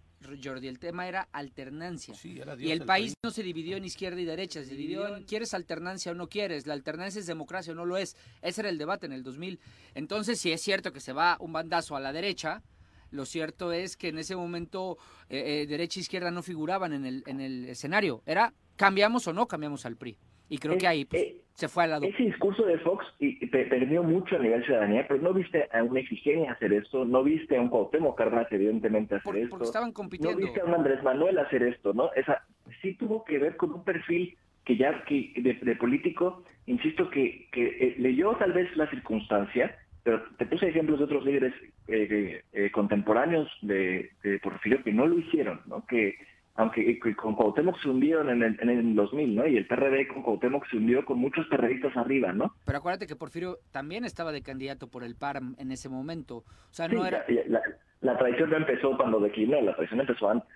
Jordi, 0.43 0.67
el 0.69 0.79
tema 0.79 1.07
era 1.07 1.29
alternancia. 1.33 2.15
era 2.25 2.57
y 2.59 2.71
el 2.71 2.85
país 2.85 2.87
país. 2.87 3.15
no 3.23 3.31
se 3.31 3.43
dividió 3.43 3.77
en 3.77 3.85
izquierda 3.85 4.21
y 4.21 4.25
derecha, 4.25 4.65
se 4.65 4.75
dividió 4.75 5.17
en 5.17 5.25
quieres 5.25 5.55
alternancia 5.55 6.13
o 6.13 6.15
no 6.15 6.29
quieres. 6.29 6.67
La 6.67 6.75
alternancia 6.75 7.21
es 7.21 7.27
democracia 7.27 7.73
o 7.73 7.77
no 7.77 7.85
lo 7.85 7.97
es. 7.97 8.17
Ese 8.43 8.63
era 8.63 8.71
el 8.71 8.79
debate 8.79 9.07
en 9.07 9.13
el 9.13 9.23
2000. 9.23 9.61
Entonces, 9.95 10.41
si 10.41 10.51
es 10.51 10.61
cierto 10.61 10.93
que 10.93 11.01
se 11.01 11.13
va 11.13 11.37
un 11.41 11.53
bandazo 11.53 11.97
a 11.97 12.01
la 12.01 12.13
derecha, 12.13 12.63
lo 13.11 13.25
cierto 13.25 13.73
es 13.73 13.97
que 13.97 14.09
en 14.09 14.19
ese 14.19 14.37
momento 14.37 14.99
eh, 15.29 15.63
eh, 15.63 15.67
derecha 15.67 16.01
e 16.01 16.03
izquierda 16.03 16.31
no 16.31 16.43
figuraban 16.43 16.93
en 16.93 17.05
el, 17.05 17.23
en 17.27 17.41
el 17.41 17.67
escenario. 17.69 18.23
Era 18.27 18.53
cambiamos 18.77 19.27
o 19.29 19.33
no 19.33 19.47
cambiamos 19.47 19.85
al 19.87 19.97
PRI. 19.97 20.17
Y 20.51 20.57
creo 20.59 20.79
que 20.79 20.87
ahí 20.87 21.05
pues, 21.05 21.27
se 21.53 21.69
fue 21.69 21.85
al 21.85 21.91
lado. 21.91 22.07
Ese 22.07 22.23
discurso 22.23 22.65
de 22.65 22.79
Fox 22.79 23.05
y, 23.19 23.45
y 23.45 23.47
pe- 23.49 23.67
perdió 23.67 24.03
mucho 24.03 24.37
a 24.37 24.39
nivel 24.39 24.65
ciudadanía, 24.65 25.05
pero 25.07 25.21
no 25.21 25.35
viste 25.35 25.69
a 25.73 25.83
una 25.83 26.01
Efigenia 26.01 26.53
hacer 26.53 26.73
esto, 26.73 27.05
no 27.05 27.23
viste 27.23 27.57
a 27.57 27.61
un 27.61 27.69
Cuauhtémoc 27.69 28.17
Cárdenas 28.17 28.47
evidentemente 28.51 29.17
hacer 29.17 29.37
esto. 29.37 29.51
porque 29.51 29.65
estaban 29.67 29.93
compitiendo. 29.93 30.39
No 30.39 30.47
viste 30.47 30.61
a 30.63 30.65
un 30.65 30.73
Andrés 30.75 31.03
Manuel 31.03 31.39
hacer 31.39 31.63
esto, 31.65 31.93
¿no? 31.93 32.11
Esa 32.15 32.47
sí 32.81 32.95
tuvo 32.95 33.25
que 33.25 33.39
ver 33.39 33.57
con 33.59 33.73
un 33.75 33.85
perfil 33.85 34.39
que 34.65 34.77
ya 34.79 35.05
que 35.05 35.33
de, 35.37 35.55
de 35.55 35.77
político, 35.77 36.43
insisto 36.67 37.11
que, 37.11 37.49
que 37.53 37.67
eh, 37.67 37.95
leyó 37.99 38.35
tal 38.39 38.53
vez 38.55 38.75
la 38.77 38.89
circunstancia, 38.89 39.77
pero 40.09 40.23
te 40.39 40.47
puse 40.47 40.69
ejemplos 40.69 40.99
de 40.99 41.05
otros 41.05 41.23
líderes 41.23 41.53
eh, 41.87 42.43
eh, 42.55 42.71
contemporáneos 42.71 43.47
de, 43.61 44.11
de 44.23 44.39
Porfirio 44.39 44.83
que 44.83 44.91
no 44.91 45.07
lo 45.07 45.19
hicieron, 45.19 45.61
¿no? 45.67 45.85
Que 45.85 46.15
aunque 46.55 46.99
que 46.99 47.15
con 47.15 47.35
Cuauhtémoc 47.35 47.79
se 47.83 47.91
hundieron 47.91 48.31
en 48.31 48.43
el, 48.43 48.59
en 48.61 48.71
el 48.71 48.95
2000, 48.95 49.37
¿no? 49.37 49.47
Y 49.47 49.59
el 49.59 49.67
PRD 49.67 50.09
con 50.09 50.23
Cuauhtémoc 50.23 50.67
se 50.71 50.79
hundió 50.79 51.05
con 51.05 51.19
muchos 51.19 51.47
perredistas 51.49 51.95
arriba, 51.95 52.33
¿no? 52.33 52.55
Pero 52.65 52.79
acuérdate 52.79 53.07
que 53.07 53.17
Porfirio 53.17 53.59
también 53.71 54.05
estaba 54.07 54.33
de 54.33 54.41
candidato 54.43 54.89
por 54.89 55.05
el 55.05 55.15
PARM 55.15 55.55
en 55.59 55.73
ese 55.73 55.91
momento. 55.91 56.39
O 56.39 56.73
sea, 56.73 56.89
no 56.89 57.03
Sí, 57.03 57.09
era... 57.09 57.25
la, 57.29 57.43
la- 57.61 57.63
la 58.01 58.17
traición 58.17 58.49
no 58.51 58.57
empezó 58.57 58.97
cuando 58.97 59.21
declinó, 59.21 59.61
la 59.61 59.75
traición 59.77 60.01
empezó 60.01 60.31
antes. 60.31 60.49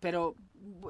Pero 0.00 0.34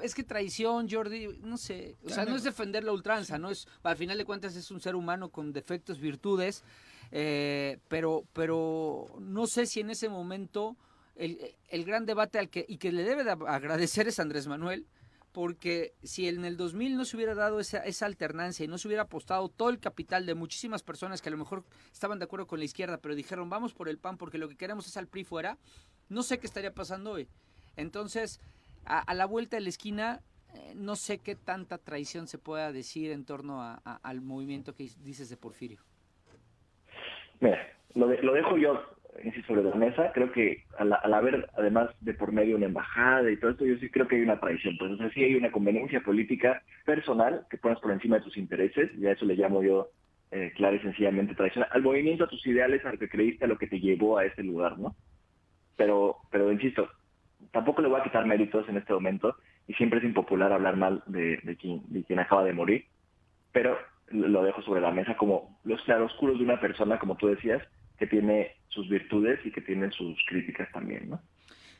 es 0.02 0.14
que 0.14 0.22
traición, 0.22 0.88
Jordi, 0.88 1.26
no 1.42 1.56
sé, 1.56 1.96
o 2.04 2.08
sea, 2.10 2.24
no 2.24 2.36
es 2.36 2.44
defender 2.44 2.84
la 2.84 2.92
ultranza, 2.92 3.36
no 3.38 3.50
es, 3.50 3.66
al 3.82 3.96
final 3.96 4.16
de 4.16 4.24
cuentas 4.24 4.56
es 4.56 4.70
un 4.70 4.80
ser 4.80 4.94
humano 4.94 5.30
con 5.30 5.52
defectos, 5.52 6.00
virtudes, 6.00 6.64
eh, 7.10 7.78
pero, 7.88 8.24
pero 8.32 9.06
no 9.20 9.46
sé 9.46 9.66
si 9.66 9.80
en 9.80 9.90
ese 9.90 10.08
momento 10.08 10.76
el, 11.16 11.56
el 11.68 11.84
gran 11.84 12.06
debate 12.06 12.38
al 12.38 12.48
que 12.48 12.64
y 12.68 12.78
que 12.78 12.92
le 12.92 13.02
debe 13.02 13.24
de 13.24 13.30
agradecer 13.30 14.08
es 14.08 14.20
Andrés 14.20 14.46
Manuel, 14.46 14.86
porque 15.32 15.94
si 16.02 16.26
en 16.26 16.44
el 16.44 16.56
2000 16.56 16.96
no 16.96 17.04
se 17.04 17.16
hubiera 17.16 17.34
dado 17.34 17.60
esa, 17.60 17.78
esa 17.78 18.06
alternancia 18.06 18.64
y 18.64 18.68
no 18.68 18.78
se 18.78 18.88
hubiera 18.88 19.04
apostado 19.04 19.48
todo 19.48 19.70
el 19.70 19.78
capital 19.78 20.26
de 20.26 20.34
muchísimas 20.34 20.82
personas 20.82 21.22
que 21.22 21.28
a 21.28 21.32
lo 21.32 21.38
mejor 21.38 21.64
estaban 21.92 22.18
de 22.18 22.24
acuerdo 22.24 22.46
con 22.46 22.58
la 22.58 22.64
izquierda, 22.64 22.98
pero 22.98 23.14
dijeron 23.14 23.50
vamos 23.50 23.74
por 23.74 23.88
el 23.88 23.98
PAN 23.98 24.16
porque 24.16 24.38
lo 24.38 24.48
que 24.48 24.56
queremos 24.56 24.86
es 24.86 24.96
al 24.96 25.06
PRI 25.06 25.24
fuera, 25.24 25.58
no 26.08 26.22
sé 26.22 26.38
qué 26.38 26.46
estaría 26.46 26.72
pasando 26.72 27.12
hoy. 27.12 27.28
Entonces, 27.76 28.40
a, 28.84 29.14
la 29.14 29.26
vuelta 29.26 29.56
de 29.56 29.62
la 29.62 29.68
esquina, 29.68 30.22
eh, 30.54 30.72
no 30.74 30.96
sé 30.96 31.18
qué 31.18 31.36
tanta 31.36 31.78
traición 31.78 32.26
se 32.26 32.38
pueda 32.38 32.72
decir 32.72 33.12
en 33.12 33.24
torno 33.24 33.62
al 33.84 34.20
movimiento 34.20 34.74
que 34.74 34.90
dices 35.04 35.28
de 35.28 35.36
Porfirio. 35.36 35.80
Mira, 37.40 37.58
lo, 37.94 38.08
de- 38.08 38.22
lo 38.22 38.32
dejo 38.34 38.56
yo, 38.58 38.82
insisto, 39.22 39.54
sobre 39.54 39.68
la 39.68 39.76
mesa. 39.76 40.12
Creo 40.12 40.32
que 40.32 40.64
al, 40.78 40.92
haber, 41.14 41.48
además 41.56 41.90
de 42.00 42.14
por 42.14 42.32
medio 42.32 42.56
una 42.56 42.66
embajada 42.66 43.30
y 43.30 43.36
todo 43.38 43.52
esto, 43.52 43.64
yo 43.66 43.76
sí 43.78 43.90
creo 43.90 44.08
que 44.08 44.16
hay 44.16 44.22
una 44.22 44.40
traición. 44.40 44.76
Pues, 44.78 44.92
o 44.92 44.96
sea, 44.96 45.10
sí 45.10 45.22
hay 45.24 45.34
una 45.34 45.52
conveniencia 45.52 46.00
política 46.00 46.62
personal 46.84 47.46
que 47.50 47.58
pones 47.58 47.78
por 47.80 47.92
encima 47.92 48.16
de 48.16 48.22
tus 48.24 48.36
intereses, 48.36 48.90
y 48.98 49.06
a 49.06 49.12
eso 49.12 49.24
le 49.24 49.36
llamo 49.36 49.62
yo 49.62 49.90
eh, 50.30 50.52
clara 50.56 50.76
y 50.76 50.80
sencillamente 50.80 51.34
traición. 51.34 51.64
Al 51.70 51.82
movimiento, 51.82 52.24
a 52.24 52.28
tus 52.28 52.46
ideales, 52.46 52.84
a 52.84 52.92
lo 52.92 52.98
que 52.98 53.08
creíste, 53.08 53.44
a 53.44 53.48
lo 53.48 53.58
que 53.58 53.66
te 53.66 53.80
llevó 53.80 54.18
a 54.18 54.24
ese 54.24 54.42
lugar, 54.42 54.78
¿no? 54.78 54.96
Pero, 55.76 56.16
pero 56.30 56.50
insisto, 56.52 56.90
tampoco 57.52 57.82
le 57.82 57.88
voy 57.88 58.00
a 58.00 58.04
quitar 58.04 58.26
méritos 58.26 58.68
en 58.68 58.76
este 58.78 58.92
momento, 58.92 59.36
y 59.66 59.74
siempre 59.74 60.00
es 60.00 60.04
impopular 60.04 60.52
hablar 60.52 60.76
mal 60.76 61.02
de 61.06 61.56
quien, 61.60 61.82
de 61.88 62.02
quien 62.04 62.18
acaba 62.18 62.42
de 62.44 62.52
morir, 62.52 62.86
pero 63.52 63.78
lo 64.10 64.42
dejo 64.42 64.62
sobre 64.62 64.80
la 64.80 64.90
mesa 64.90 65.16
como 65.16 65.58
los 65.64 65.82
claroscuros 65.82 66.38
de 66.38 66.44
una 66.44 66.60
persona, 66.60 66.98
como 66.98 67.16
tú 67.16 67.28
decías, 67.28 67.62
que 67.98 68.06
tiene 68.06 68.52
sus 68.68 68.88
virtudes 68.88 69.40
y 69.44 69.50
que 69.50 69.60
tiene 69.60 69.90
sus 69.90 70.16
críticas 70.28 70.70
también, 70.72 71.10
¿no? 71.10 71.20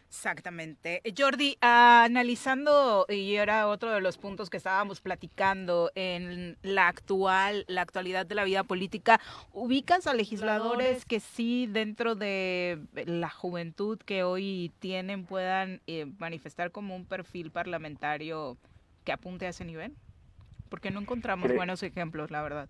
Exactamente. 0.09 1.03
Eh, 1.05 1.13
Jordi, 1.17 1.59
ah, 1.61 2.05
analizando, 2.05 3.05
y 3.11 3.35
era 3.35 3.69
otro 3.69 3.91
de 3.91 4.01
los 4.01 4.17
puntos 4.17 4.49
que 4.49 4.57
estábamos 4.57 5.03
platicando 5.03 5.93
en 5.95 6.57
la 6.63 6.89
actual, 6.89 7.67
la 7.69 7.83
actualidad 7.83 8.25
de 8.25 8.35
la 8.35 8.45
vida 8.45 8.65
política, 8.65 9.21
¿ubicas 9.53 10.07
a 10.07 10.15
legisladores 10.15 11.05
que 11.05 11.21
sí 11.21 11.67
dentro 11.67 12.15
de 12.15 12.81
la 13.05 13.29
juventud 13.29 13.99
que 13.99 14.23
hoy 14.23 14.73
tienen 14.79 15.25
puedan 15.25 15.83
eh, 15.87 16.07
manifestar 16.19 16.71
como 16.71 16.97
un 16.97 17.05
perfil 17.05 17.51
parlamentario 17.51 18.57
que 19.05 19.13
apunte 19.13 19.45
a 19.45 19.51
ese 19.51 19.67
nivel? 19.67 19.95
Porque 20.69 20.91
no 20.91 21.01
encontramos 21.01 21.49
buenos 21.57 21.83
ejemplos, 21.83 22.31
la 22.31 22.43
verdad. 22.43 22.69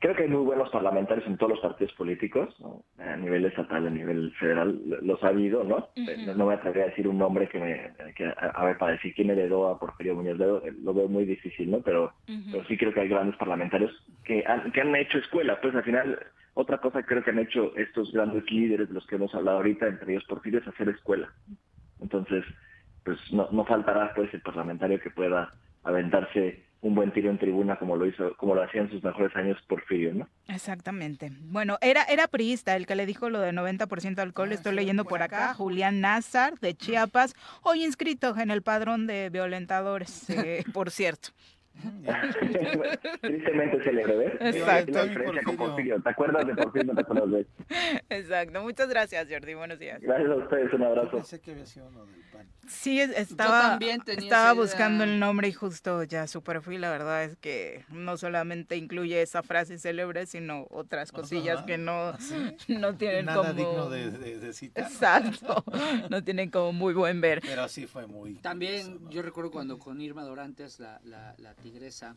Creo 0.00 0.14
que 0.14 0.24
hay 0.24 0.28
muy 0.28 0.42
buenos 0.44 0.68
parlamentarios 0.70 1.26
en 1.26 1.38
todos 1.38 1.52
los 1.52 1.60
partidos 1.60 1.92
políticos, 1.94 2.54
¿no? 2.60 2.84
a 2.98 3.16
nivel 3.16 3.46
estatal, 3.46 3.86
a 3.86 3.90
nivel 3.90 4.32
federal, 4.38 4.78
lo- 4.86 5.00
los 5.00 5.22
ha 5.24 5.28
habido, 5.28 5.64
¿no? 5.64 5.88
Eh, 5.96 6.16
No, 6.26 6.34
no 6.34 6.46
me 6.46 6.54
atrevería 6.54 6.84
a 6.84 6.88
decir 6.88 7.08
un 7.08 7.16
nombre 7.16 7.48
que 7.48 7.58
me, 7.58 8.12
que, 8.14 8.26
a, 8.26 8.32
a 8.54 8.64
ver, 8.66 8.76
para 8.76 8.92
decir 8.92 9.14
quién 9.14 9.30
heredó 9.30 9.68
a 9.68 9.78
Porfirio 9.78 10.14
Muñoz 10.14 10.36
Ledo, 10.38 10.62
eh, 10.66 10.72
lo 10.82 10.92
veo 10.92 11.08
muy 11.08 11.24
difícil, 11.24 11.70
¿no? 11.70 11.80
Pero, 11.80 12.12
pero 12.52 12.64
sí 12.66 12.76
creo 12.76 12.92
que 12.92 13.00
hay 13.00 13.08
grandes 13.08 13.36
parlamentarios 13.38 13.92
que 14.24 14.44
han, 14.46 14.70
que 14.72 14.80
han 14.82 14.94
hecho 14.94 15.16
escuela, 15.18 15.58
pues 15.62 15.74
al 15.74 15.84
final, 15.84 16.18
otra 16.52 16.78
cosa 16.78 17.00
que 17.00 17.06
creo 17.08 17.24
que 17.24 17.30
han 17.30 17.38
hecho 17.38 17.74
estos 17.76 18.12
grandes 18.12 18.44
líderes 18.50 18.88
de 18.88 18.94
los 18.94 19.06
que 19.06 19.14
hemos 19.14 19.34
hablado 19.34 19.58
ahorita, 19.58 19.86
entre 19.86 20.12
ellos 20.12 20.24
Porfirio, 20.28 20.58
es 20.60 20.68
hacer 20.68 20.88
escuela. 20.90 21.32
Entonces, 22.00 22.44
pues 23.04 23.18
no, 23.32 23.48
no 23.52 23.64
faltará 23.64 24.12
pues 24.14 24.32
el 24.34 24.42
parlamentario 24.42 25.00
que 25.00 25.10
pueda 25.10 25.50
aventarse 25.82 26.64
un 26.84 26.94
buen 26.94 27.10
tiro 27.12 27.30
en 27.30 27.38
tribuna 27.38 27.78
como 27.78 27.96
lo 27.96 28.06
hizo, 28.06 28.36
como 28.36 28.54
lo 28.54 28.62
hacía 28.62 28.82
en 28.82 28.90
sus 28.90 29.02
mejores 29.02 29.34
años 29.36 29.56
Porfirio, 29.66 30.12
¿no? 30.12 30.28
Exactamente. 30.48 31.32
Bueno, 31.40 31.78
era, 31.80 32.02
era 32.02 32.28
priista 32.28 32.76
el 32.76 32.86
que 32.86 32.94
le 32.94 33.06
dijo 33.06 33.30
lo 33.30 33.40
de 33.40 33.52
90% 33.52 34.18
alcohol. 34.18 34.52
Estoy 34.52 34.74
leyendo 34.74 35.06
por 35.06 35.22
acá. 35.22 35.54
Julián 35.54 36.02
Nazar, 36.02 36.60
de 36.60 36.74
Chiapas, 36.74 37.34
hoy 37.62 37.84
inscrito 37.84 38.36
en 38.36 38.50
el 38.50 38.60
padrón 38.60 39.06
de 39.06 39.30
violentadores, 39.30 40.28
eh, 40.30 40.62
por 40.74 40.90
cierto. 40.90 41.30
Tristemente 43.20 43.82
célebre, 43.82 44.16
¿ves? 44.16 44.56
Exacto. 44.56 44.92
La 44.92 45.04
diferencia 45.06 45.42
con 45.42 45.56
Porfirio. 45.56 46.00
¿Te 46.02 46.08
acuerdas 46.10 46.46
de 46.46 46.54
Porfirio? 46.54 46.86
No 46.86 46.94
te 46.94 47.00
acuerdas 47.00 47.30
de 47.30 47.38
él. 47.40 47.46
Exacto. 48.10 48.62
Muchas 48.62 48.88
gracias, 48.88 49.26
Jordi. 49.30 49.54
Buenos 49.54 49.78
días. 49.78 50.00
Gracias 50.00 50.30
a 50.30 50.34
ustedes, 50.36 50.72
un 50.72 50.82
abrazo. 50.84 51.10
Pensé 51.12 51.40
que 51.40 51.52
había 51.52 51.66
sido 51.66 51.86
uno 51.88 52.04
del 52.06 52.20
PAN. 52.32 52.46
Sí, 52.66 52.98
es- 53.00 53.10
estaba, 53.10 53.60
también 53.70 54.00
tenía 54.00 54.24
estaba 54.24 54.52
buscando 54.54 55.04
el 55.04 55.18
nombre 55.18 55.48
y 55.48 55.52
justo 55.52 56.02
ya 56.04 56.26
su 56.26 56.42
perfil, 56.42 56.80
la 56.80 56.90
verdad 56.90 57.22
es 57.24 57.36
que 57.36 57.84
no 57.90 58.16
solamente 58.16 58.76
incluye 58.76 59.20
esa 59.20 59.42
frase 59.42 59.78
célebre, 59.78 60.24
sino 60.24 60.66
otras 60.70 61.12
cosillas 61.12 61.58
Ajá. 61.58 61.66
que 61.66 61.76
no, 61.78 62.16
¿Sí? 62.18 62.34
no 62.78 62.96
tienen 62.96 63.26
Nada 63.26 63.48
como... 63.48 63.52
digno 63.52 63.90
de, 63.90 64.10
de, 64.10 64.38
de 64.38 64.52
citar. 64.54 64.84
Exacto, 64.84 65.62
no 66.10 66.24
tienen 66.24 66.50
como 66.50 66.72
muy 66.72 66.94
buen 66.94 67.20
ver. 67.20 67.40
Pero 67.42 67.68
sí 67.68 67.86
fue 67.86 68.06
muy... 68.06 68.36
También 68.36 69.10
yo 69.10 69.20
recuerdo 69.20 69.50
cuando 69.50 69.78
con 69.78 70.00
Irma 70.00 70.22
Dorantes, 70.24 70.80
la, 70.80 71.00
la, 71.04 71.34
la 71.36 71.54
tigresa, 71.64 72.16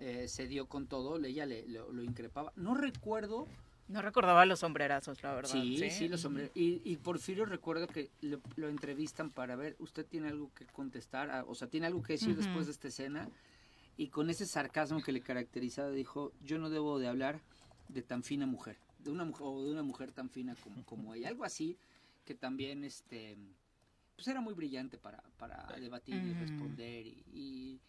eh, 0.00 0.26
se 0.26 0.46
dio 0.48 0.66
con 0.66 0.86
todo, 0.86 1.22
ella 1.24 1.44
le, 1.46 1.68
lo, 1.68 1.92
lo 1.92 2.02
increpaba. 2.02 2.52
No 2.56 2.74
recuerdo 2.74 3.46
No 3.88 4.02
recordaba 4.02 4.44
los 4.46 4.60
sombrerazos, 4.60 5.22
la 5.22 5.34
verdad. 5.34 5.52
Sí, 5.52 5.90
sí, 5.90 6.08
los 6.08 6.24
hombres. 6.24 6.50
Y, 6.54 6.80
y 6.84 6.96
Porfirio 6.96 7.44
recuerdo 7.44 7.86
que 7.86 8.10
lo, 8.22 8.40
lo 8.56 8.68
entrevistan 8.68 9.30
para 9.30 9.54
ver, 9.54 9.76
usted 9.78 10.04
tiene 10.04 10.28
algo 10.28 10.50
que 10.54 10.64
contestar, 10.66 11.30
ah, 11.30 11.44
o 11.46 11.54
sea, 11.54 11.68
tiene 11.68 11.86
algo 11.86 12.02
que 12.02 12.14
decir 12.14 12.34
después 12.36 12.66
de 12.66 12.72
esta 12.72 12.88
escena. 12.88 13.28
Y 13.98 14.08
con 14.08 14.28
ese 14.28 14.44
sarcasmo 14.44 15.02
que 15.02 15.12
le 15.12 15.20
caracterizaba, 15.20 15.90
dijo, 15.90 16.32
yo 16.44 16.58
no 16.58 16.68
debo 16.68 16.98
de 16.98 17.08
hablar 17.08 17.40
de 17.88 18.02
tan 18.02 18.22
fina 18.22 18.46
mujer, 18.46 18.76
de 18.98 19.10
una 19.10 19.24
mujer, 19.24 19.42
o 19.46 19.62
de 19.62 19.70
una 19.70 19.82
mujer 19.82 20.10
tan 20.12 20.28
fina 20.28 20.54
como, 20.62 20.84
como 20.84 21.14
ella. 21.14 21.28
Algo 21.28 21.44
así 21.44 21.78
que 22.24 22.34
también, 22.34 22.82
este, 22.84 23.36
pues 24.16 24.26
era 24.28 24.40
muy 24.40 24.52
brillante 24.52 24.98
para, 24.98 25.22
para 25.38 25.66
debatir 25.80 26.16
y 26.16 26.34
responder. 26.34 27.06
Y, 27.32 27.80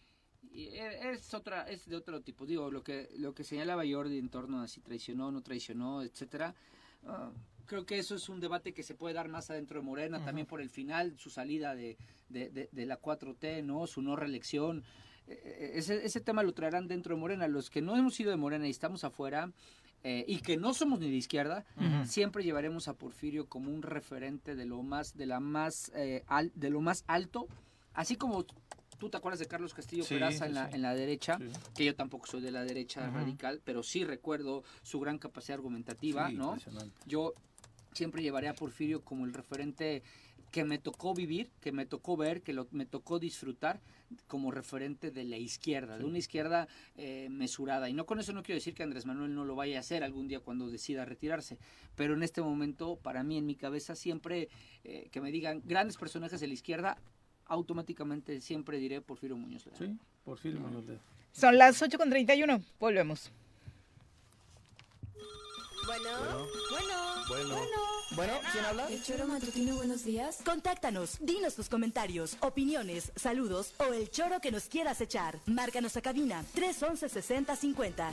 es 0.52 1.34
otra, 1.34 1.62
es 1.68 1.86
de 1.86 1.96
otro 1.96 2.20
tipo. 2.20 2.46
Digo, 2.46 2.70
lo 2.70 2.82
que, 2.82 3.08
lo 3.16 3.34
que 3.34 3.44
señalaba 3.44 3.82
Jordi 3.88 4.18
en 4.18 4.28
torno 4.28 4.60
a 4.62 4.68
si 4.68 4.80
traicionó 4.80 5.30
no 5.30 5.42
traicionó, 5.42 6.02
etcétera. 6.02 6.54
Ah, 7.06 7.30
creo 7.66 7.84
que 7.86 7.98
eso 7.98 8.14
es 8.14 8.28
un 8.28 8.40
debate 8.40 8.72
que 8.72 8.82
se 8.82 8.94
puede 8.94 9.14
dar 9.14 9.28
más 9.28 9.50
adentro 9.50 9.80
de 9.80 9.86
Morena, 9.86 10.24
también 10.24 10.46
por 10.46 10.60
el 10.60 10.70
final, 10.70 11.16
su 11.18 11.30
salida 11.30 11.74
de, 11.74 11.96
de, 12.28 12.50
de- 12.50 12.68
de 12.72 12.86
la 12.86 13.00
4T, 13.00 13.62
¿no? 13.64 13.86
Su 13.86 14.02
no 14.02 14.16
reelección. 14.16 14.82
Eh, 15.26 15.40
eh, 15.44 15.70
Ese, 15.74 16.04
ese 16.04 16.20
tema 16.20 16.42
lo 16.42 16.52
traerán 16.54 16.88
dentro 16.88 17.14
de 17.14 17.20
Morena. 17.20 17.46
Los 17.46 17.70
que 17.70 17.82
no 17.82 17.96
hemos 17.96 18.14
sido 18.14 18.30
de 18.30 18.36
Morena 18.36 18.66
y 18.66 18.70
estamos 18.70 19.04
afuera, 19.04 19.52
eh, 20.02 20.24
y 20.28 20.38
que 20.38 20.56
no 20.56 20.74
somos 20.74 21.00
ni 21.00 21.10
de 21.10 21.16
izquierda, 21.16 21.66
siempre 22.06 22.42
llevaremos 22.44 22.86
a 22.88 22.94
Porfirio 22.94 23.46
como 23.48 23.70
un 23.72 23.82
referente 23.82 24.54
de 24.54 24.64
lo 24.64 24.82
más, 24.82 25.16
de 25.16 25.26
la 25.26 25.40
más, 25.40 25.90
eh, 25.94 26.22
al- 26.28 26.52
de 26.54 26.70
lo 26.70 26.80
más 26.80 27.04
alto, 27.08 27.48
así 27.94 28.14
como 28.16 28.46
tú 28.98 29.08
te 29.08 29.16
acuerdas 29.16 29.38
de 29.38 29.46
Carlos 29.46 29.74
Castillo 29.74 30.04
Sí, 30.04 30.14
Peraza 30.14 30.46
en 30.46 30.52
sí, 30.52 30.54
la, 30.54 30.68
sí. 30.68 30.74
en 30.74 30.82
la 30.82 30.94
derecha, 30.94 31.38
Sí. 31.38 31.44
que 31.74 31.84
yo 31.84 31.94
tampoco 31.94 32.26
soy 32.26 32.40
de 32.42 32.50
la 32.50 32.64
derecha 32.64 33.08
Ujú. 33.08 33.16
radical, 33.18 33.60
pero 33.64 33.82
sí 33.82 34.04
recuerdo 34.04 34.64
su 34.82 35.00
gran 35.00 35.18
capacidad 35.18 35.56
argumentativa, 35.56 36.28
Sí, 36.28 36.36
¿no? 36.36 36.56
Yo 37.06 37.34
siempre 37.92 38.22
llevaré 38.22 38.48
a 38.48 38.54
Porfirio 38.54 39.02
como 39.02 39.24
el 39.24 39.32
referente 39.32 40.02
que 40.50 40.64
me 40.64 40.78
tocó 40.78 41.14
vivir, 41.14 41.50
que 41.60 41.72
me 41.72 41.84
tocó 41.84 42.16
ver, 42.16 42.40
que 42.42 42.54
lo, 42.54 42.68
me 42.70 42.86
tocó 42.86 43.18
disfrutar 43.18 43.80
como 44.26 44.50
referente 44.50 45.10
de 45.10 45.24
la 45.24 45.36
izquierda, 45.36 45.98
de 45.98 46.04
una 46.06 46.16
izquierda 46.16 46.68
eh, 46.96 47.28
mesurada. 47.30 47.90
Y 47.90 47.92
no 47.92 48.06
con 48.06 48.18
eso 48.18 48.32
no 48.32 48.42
quiero 48.42 48.56
decir 48.56 48.72
que 48.74 48.82
Andrés 48.82 49.04
Manuel 49.04 49.34
no 49.34 49.44
lo 49.44 49.54
vaya 49.54 49.76
a 49.76 49.80
hacer 49.80 50.02
algún 50.02 50.26
día 50.26 50.40
cuando 50.40 50.70
decida 50.70 51.04
retirarse, 51.04 51.58
pero 51.96 52.14
en 52.14 52.22
este 52.22 52.40
momento, 52.40 52.96
para 52.96 53.22
mí, 53.22 53.36
en 53.36 53.44
mi 53.44 53.56
cabeza, 53.56 53.94
siempre 53.94 54.48
eh, 54.84 55.08
que 55.12 55.20
me 55.20 55.30
digan 55.30 55.60
grandes 55.66 55.98
personajes 55.98 56.40
de 56.40 56.46
la 56.46 56.54
izquierda, 56.54 56.96
automáticamente 57.48 58.40
siempre 58.40 58.78
diré 58.78 59.00
Porfirio 59.00 59.36
Muñoz 59.36 59.66
Ledo. 59.66 59.76
Sí, 59.78 59.98
Porfirio 60.24 60.60
Muñoz 60.60 60.84
Ledo. 60.86 61.00
Son 61.32 61.56
las 61.58 61.80
8.31, 61.82 62.62
volvemos. 62.78 63.30
Bueno, 65.86 66.46
bueno, 66.70 67.24
Bueno. 67.28 67.56
Bueno, 68.16 68.32
¿quién 68.52 68.64
habla? 68.64 68.88
El 68.88 69.02
choro 69.02 69.26
matutino, 69.26 69.76
buenos 69.76 70.04
días. 70.04 70.38
Contáctanos, 70.44 71.18
dinos 71.20 71.54
tus 71.54 71.68
comentarios, 71.68 72.36
opiniones, 72.40 73.12
saludos 73.16 73.74
o 73.78 73.92
el 73.92 74.10
choro 74.10 74.40
que 74.40 74.50
nos 74.50 74.64
quieras 74.64 75.00
echar. 75.00 75.38
Márcanos 75.46 75.96
a 75.96 76.00
cabina 76.00 76.42
311 76.54 77.08
6050. 77.08 78.12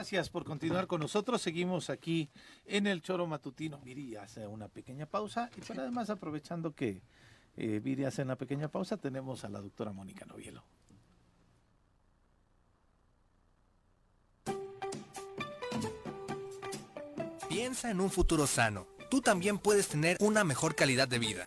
Gracias 0.00 0.30
por 0.30 0.46
continuar 0.46 0.86
con 0.86 1.02
nosotros. 1.02 1.42
Seguimos 1.42 1.90
aquí 1.90 2.30
en 2.64 2.86
el 2.86 3.02
Choro 3.02 3.26
Matutino. 3.26 3.78
Viri 3.84 4.16
hace 4.16 4.46
una 4.46 4.66
pequeña 4.66 5.04
pausa 5.04 5.50
y 5.54 5.60
pero 5.60 5.82
además 5.82 6.08
aprovechando 6.08 6.74
que 6.74 7.02
eh, 7.58 7.80
Viri 7.84 8.06
hace 8.06 8.22
una 8.22 8.36
pequeña 8.36 8.68
pausa, 8.68 8.96
tenemos 8.96 9.44
a 9.44 9.50
la 9.50 9.60
doctora 9.60 9.92
Mónica 9.92 10.24
Novielo. 10.24 10.64
Piensa 17.50 17.90
en 17.90 18.00
un 18.00 18.08
futuro 18.08 18.46
sano. 18.46 18.86
Tú 19.10 19.20
también 19.20 19.58
puedes 19.58 19.88
tener 19.88 20.16
una 20.20 20.44
mejor 20.44 20.74
calidad 20.74 21.08
de 21.08 21.18
vida. 21.18 21.46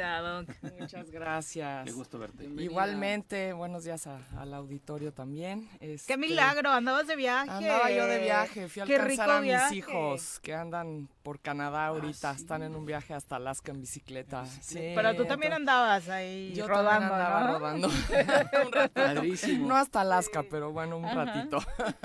Bienvenida, 0.00 0.20
Doc. 0.20 0.48
Muchas 0.80 1.10
gracias. 1.10 1.84
Qué 1.84 1.92
gusto 1.92 2.18
verte. 2.18 2.44
Igualmente, 2.44 3.52
buenos 3.52 3.84
días 3.84 4.06
a- 4.06 4.20
al 4.38 4.54
auditorio 4.54 5.12
también. 5.12 5.68
¡Qué 5.78 5.92
Este, 5.94 6.16
milagro! 6.16 6.70
Andabas 6.70 7.06
de 7.06 7.16
viaje. 7.16 7.50
Andaba 7.50 7.90
yo 7.90 8.06
de 8.06 8.18
viaje, 8.20 8.68
fui 8.68 8.80
a 8.80 8.86
Qué 8.86 8.96
alcanzar 8.96 9.30
a 9.30 9.40
mis 9.40 9.48
viaje. 9.50 9.74
hijos 9.76 10.40
que 10.40 10.54
andan 10.54 11.10
por 11.22 11.38
Canadá 11.40 11.86
ahorita, 11.88 12.30
están 12.32 12.62
en 12.62 12.74
un 12.76 12.86
viaje 12.86 13.12
hasta 13.12 13.36
Alaska 13.36 13.72
en 13.72 13.80
bicicleta. 13.82 14.46
Sí, 14.46 14.92
Pero 14.94 15.14
tú 15.14 15.26
también 15.26 15.52
entonces- 15.52 15.58
andabas 15.74 16.08
ahí 16.08 16.54
Yo 16.54 16.66
rodando, 16.66 17.10
también 17.10 17.20
andaba 17.20 17.40
¿no? 17.46 17.58
rodando. 17.58 17.88
un 18.66 18.72
ratito. 18.72 19.58
No 19.66 19.76
hasta 19.76 20.00
Alaska, 20.00 20.44
pero 20.50 20.72
bueno, 20.72 20.96
un 20.96 21.04
Ajá. 21.04 21.26
ratito. 21.26 21.58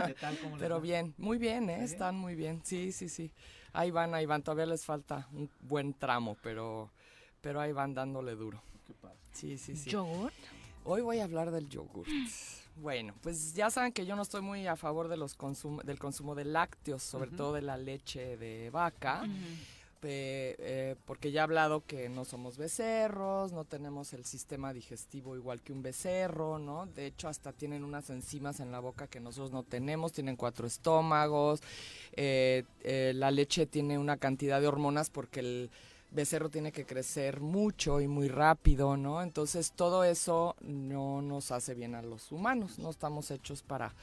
¿Qué 0.05 0.13
tal? 0.15 0.37
¿Cómo 0.39 0.57
Pero 0.57 0.81
bien, 0.81 1.13
muy 1.17 1.37
bien, 1.37 1.69
¿eh? 1.69 1.83
están 1.85 2.15
muy 2.17 2.35
bien. 2.35 2.59
Sí, 2.65 2.91
sí, 2.91 3.07
sí. 3.07 3.31
Ahí 3.71 3.89
van, 3.91 4.13
ahí 4.13 4.25
van. 4.25 4.41
Todavía 4.43 4.65
les 4.65 4.83
falta 4.85 5.27
un 5.31 5.49
buen 5.61 5.93
tramo, 5.93 6.35
pero, 6.41 6.91
pero 7.45 7.61
ahí 7.61 7.71
van 7.71 7.93
dándole 7.93 8.33
duro. 8.35 8.59
Sí, 9.31 9.59
sí, 9.59 9.75
sí. 9.75 9.91
¿Yogurt? 9.91 10.33
Hoy 10.83 11.01
voy 11.01 11.19
a 11.19 11.25
hablar 11.25 11.51
del 11.51 11.69
yogurt. 11.69 12.09
Bueno, 12.77 13.13
pues 13.21 13.53
ya 13.53 13.69
saben 13.69 13.91
que 13.93 14.03
yo 14.07 14.15
no 14.15 14.23
estoy 14.23 14.41
muy 14.41 14.65
a 14.65 14.75
favor 14.75 15.09
de 15.09 15.15
los 15.15 15.37
consum- 15.37 15.83
del 15.83 15.99
consumo 15.99 16.33
de 16.33 16.43
lácteos, 16.45 17.03
sobre 17.03 17.29
todo 17.29 17.53
de 17.53 17.61
la 17.61 17.77
leche 17.77 18.35
de 18.37 18.71
vaca. 18.71 19.21
eh, 20.07 20.95
porque 21.05 21.31
ya 21.31 21.41
he 21.41 21.43
hablado 21.43 21.83
que 21.85 22.09
no 22.09 22.25
somos 22.25 22.57
becerros, 22.57 23.51
no 23.53 23.63
tenemos 23.65 24.13
el 24.13 24.23
sistema 24.25 24.71
digestivo 24.71 25.35
igual 25.35 25.61
que 25.61 25.73
un 25.73 25.81
becerro, 25.81 26.59
¿no? 26.59 26.85
De 26.87 27.07
hecho, 27.07 27.27
hasta 27.27 27.51
tienen 27.53 27.83
unas 27.83 28.09
enzimas 28.11 28.59
en 28.59 28.71
la 28.71 28.79
boca 28.79 29.07
que 29.07 29.19
nosotros 29.19 29.51
no 29.51 29.63
tenemos, 29.63 30.11
tienen 30.13 30.35
cuatro 30.35 30.67
estómagos, 30.67 31.61
eh, 32.13 32.65
eh, 32.83 33.13
la 33.15 33.31
leche 33.31 33.65
tiene 33.65 33.97
una 33.97 34.17
cantidad 34.17 34.61
de 34.61 34.67
hormonas 34.67 35.09
porque 35.09 35.39
el 35.39 35.69
becerro 36.15 36.49
tiene 36.49 36.71
que 36.71 36.85
crecer 36.85 37.41
mucho 37.41 38.01
y 38.01 38.07
muy 38.07 38.27
rápido, 38.27 38.97
¿no? 38.97 39.21
Entonces 39.21 39.73
todo 39.73 40.03
eso 40.03 40.55
no 40.61 41.21
nos 41.21 41.51
hace 41.51 41.75
bien 41.75 41.93
a 41.93 42.01
los 42.01 42.31
humanos, 42.31 42.79
no 42.79 42.89
estamos 42.89 43.29
hechos 43.31 43.61
para 43.61 43.93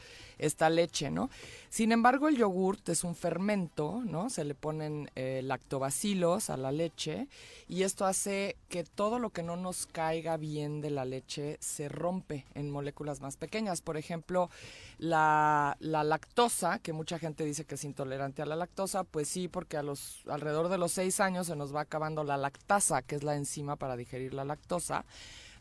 esta 0.42 0.68
leche, 0.68 1.10
¿no? 1.10 1.30
Sin 1.70 1.92
embargo, 1.92 2.28
el 2.28 2.36
yogurt 2.36 2.88
es 2.88 3.04
un 3.04 3.14
fermento, 3.14 4.02
¿no? 4.04 4.28
Se 4.28 4.44
le 4.44 4.54
ponen 4.54 5.10
eh, 5.14 5.40
lactobacilos 5.42 6.50
a 6.50 6.56
la 6.56 6.72
leche 6.72 7.28
y 7.68 7.84
esto 7.84 8.04
hace 8.04 8.56
que 8.68 8.84
todo 8.84 9.18
lo 9.18 9.30
que 9.30 9.42
no 9.42 9.56
nos 9.56 9.86
caiga 9.86 10.36
bien 10.36 10.80
de 10.80 10.90
la 10.90 11.04
leche 11.04 11.56
se 11.60 11.88
rompe 11.88 12.44
en 12.54 12.70
moléculas 12.70 13.20
más 13.20 13.36
pequeñas. 13.36 13.80
Por 13.80 13.96
ejemplo, 13.96 14.50
la, 14.98 15.76
la 15.80 16.04
lactosa, 16.04 16.80
que 16.80 16.92
mucha 16.92 17.18
gente 17.18 17.44
dice 17.44 17.64
que 17.64 17.76
es 17.76 17.84
intolerante 17.84 18.42
a 18.42 18.46
la 18.46 18.56
lactosa, 18.56 19.04
pues 19.04 19.28
sí, 19.28 19.48
porque 19.48 19.76
a 19.76 19.82
los 19.82 20.22
alrededor 20.26 20.68
de 20.68 20.78
los 20.78 20.92
seis 20.92 21.20
años 21.20 21.46
se 21.46 21.56
nos 21.56 21.74
va 21.74 21.82
acabando 21.82 22.24
la 22.24 22.36
lactasa, 22.36 23.02
que 23.02 23.14
es 23.14 23.22
la 23.22 23.36
enzima 23.36 23.76
para 23.76 23.96
digerir 23.96 24.34
la 24.34 24.44
lactosa. 24.44 25.04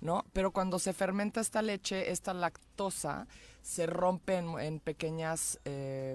¿no? 0.02 0.26
Pero 0.34 0.52
cuando 0.52 0.80
se 0.80 0.94
fermenta 0.94 1.40
esta 1.40 1.62
leche, 1.62 2.12
esta 2.12 2.34
lactosa 2.34 3.28
se 3.62 3.86
rompe 3.86 4.36
en, 4.36 4.60
en 4.60 4.80
pequeños 4.80 5.60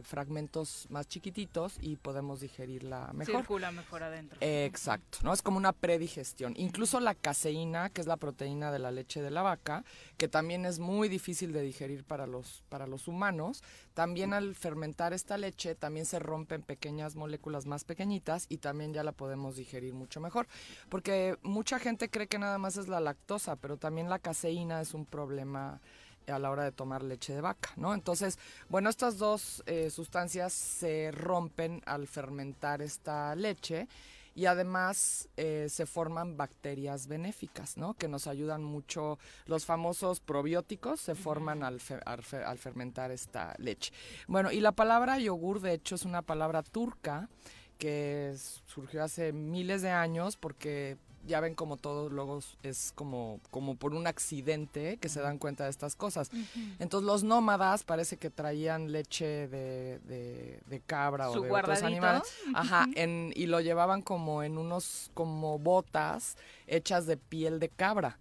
fragmentos 0.02 0.86
más 0.90 1.06
chiquititos 1.08 1.78
y 1.80 1.96
podemos 1.96 2.40
digerirla 2.40 3.10
mejor. 3.12 3.42
Circula 3.42 3.72
mejor 3.72 4.02
adentro. 4.02 4.38
Exacto, 4.40 5.18
¿no? 5.22 5.32
Es 5.32 5.42
como 5.42 5.56
una 5.56 5.72
predigestión. 5.72 6.54
Incluso 6.56 7.00
la 7.00 7.14
caseína, 7.14 7.90
que 7.90 8.00
es 8.00 8.06
la 8.06 8.16
proteína 8.16 8.70
de 8.72 8.78
la 8.78 8.90
leche 8.90 9.22
de 9.22 9.30
la 9.30 9.42
vaca, 9.42 9.84
que 10.16 10.28
también 10.28 10.66
es 10.66 10.78
muy 10.78 11.08
difícil 11.08 11.52
de 11.52 11.62
digerir 11.62 12.04
para 12.04 12.26
los, 12.26 12.64
para 12.68 12.86
los 12.86 13.08
humanos, 13.08 13.62
también 13.94 14.32
al 14.34 14.54
fermentar 14.54 15.12
esta 15.12 15.38
leche 15.38 15.74
también 15.74 16.06
se 16.06 16.18
rompen 16.18 16.62
pequeñas 16.62 17.16
moléculas 17.16 17.66
más 17.66 17.84
pequeñitas 17.84 18.46
y 18.48 18.58
también 18.58 18.92
ya 18.92 19.02
la 19.02 19.12
podemos 19.12 19.56
digerir 19.56 19.94
mucho 19.94 20.20
mejor. 20.20 20.46
Porque 20.88 21.38
mucha 21.42 21.78
gente 21.78 22.08
cree 22.08 22.26
que 22.26 22.38
nada 22.38 22.58
más 22.58 22.76
es 22.76 22.88
la 22.88 23.00
lactosa, 23.00 23.56
pero 23.56 23.76
también 23.76 24.08
la 24.08 24.18
caseína 24.18 24.80
es 24.80 24.94
un 24.94 25.06
problema 25.06 25.80
a 26.28 26.38
la 26.38 26.50
hora 26.50 26.64
de 26.64 26.72
tomar 26.72 27.02
leche 27.02 27.34
de 27.34 27.40
vaca, 27.40 27.70
¿no? 27.76 27.94
Entonces, 27.94 28.38
bueno, 28.68 28.90
estas 28.90 29.18
dos 29.18 29.62
eh, 29.66 29.90
sustancias 29.90 30.52
se 30.52 31.10
rompen 31.12 31.82
al 31.86 32.06
fermentar 32.06 32.82
esta 32.82 33.34
leche 33.34 33.88
y 34.34 34.44
además 34.46 35.30
eh, 35.38 35.66
se 35.70 35.86
forman 35.86 36.36
bacterias 36.36 37.06
benéficas, 37.06 37.78
¿no? 37.78 37.94
Que 37.94 38.06
nos 38.06 38.26
ayudan 38.26 38.62
mucho. 38.62 39.18
Los 39.46 39.64
famosos 39.64 40.20
probióticos 40.20 41.00
se 41.00 41.14
forman 41.14 41.62
al, 41.62 41.80
fe- 41.80 42.00
al 42.04 42.22
fe- 42.22 42.44
al 42.44 42.58
fermentar 42.58 43.10
esta 43.10 43.54
leche. 43.58 43.92
Bueno, 44.28 44.52
y 44.52 44.60
la 44.60 44.72
palabra 44.72 45.18
yogur, 45.18 45.60
de 45.60 45.72
hecho, 45.72 45.94
es 45.94 46.04
una 46.04 46.20
palabra 46.20 46.62
turca 46.62 47.30
que 47.78 48.34
surgió 48.66 49.04
hace 49.04 49.32
miles 49.32 49.80
de 49.82 49.90
años 49.90 50.36
porque 50.36 50.98
ya 51.26 51.40
ven 51.40 51.54
como 51.54 51.76
todo 51.76 52.08
luego 52.08 52.40
es 52.62 52.92
como, 52.94 53.40
como 53.50 53.74
por 53.74 53.94
un 53.94 54.06
accidente 54.06 54.96
que 54.98 55.08
se 55.08 55.20
dan 55.20 55.38
cuenta 55.38 55.64
de 55.64 55.70
estas 55.70 55.96
cosas. 55.96 56.30
Entonces 56.78 57.06
los 57.06 57.22
nómadas 57.24 57.84
parece 57.84 58.16
que 58.16 58.30
traían 58.30 58.92
leche 58.92 59.48
de, 59.48 59.98
de- 60.00 60.60
de 60.66 60.80
cabra 60.80 61.26
Su 61.32 61.40
o 61.40 61.42
de 61.42 61.48
otros 61.50 61.78
animales. 61.86 62.22
Ajá, 62.54 62.86
en, 62.94 63.32
y 63.34 63.46
lo 63.46 63.60
llevaban 63.60 64.02
como 64.02 64.42
en 64.42 64.58
unos 64.58 65.10
como 65.14 65.58
botas 65.58 66.36
hechas 66.66 67.06
de 67.06 67.16
piel 67.16 67.58
de 67.60 67.68
cabra. 67.68 68.18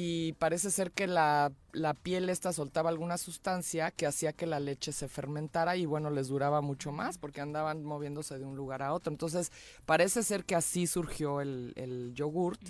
Y 0.00 0.34
parece 0.34 0.70
ser 0.70 0.92
que 0.92 1.08
la, 1.08 1.50
la 1.72 1.92
piel 1.92 2.28
esta 2.28 2.52
soltaba 2.52 2.88
alguna 2.88 3.18
sustancia 3.18 3.90
que 3.90 4.06
hacía 4.06 4.32
que 4.32 4.46
la 4.46 4.60
leche 4.60 4.92
se 4.92 5.08
fermentara 5.08 5.76
y 5.76 5.86
bueno, 5.86 6.10
les 6.10 6.28
duraba 6.28 6.60
mucho 6.60 6.92
más 6.92 7.18
porque 7.18 7.40
andaban 7.40 7.82
moviéndose 7.82 8.38
de 8.38 8.44
un 8.44 8.54
lugar 8.56 8.80
a 8.82 8.92
otro. 8.92 9.10
Entonces, 9.12 9.50
parece 9.86 10.22
ser 10.22 10.44
que 10.44 10.54
así 10.54 10.86
surgió 10.86 11.40
el, 11.40 11.72
el 11.74 12.12
yogurt. 12.14 12.60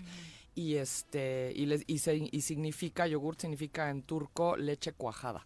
Y 0.55 0.77
este 0.77 1.53
y, 1.55 1.71
y, 1.87 1.99
se- 1.99 2.29
y 2.33 2.41
significa 2.41 3.07
yogurt 3.07 3.41
significa 3.43 3.91
en 3.91 4.03
turco 4.03 4.57
leche 4.57 4.93
cuajada. 4.93 5.45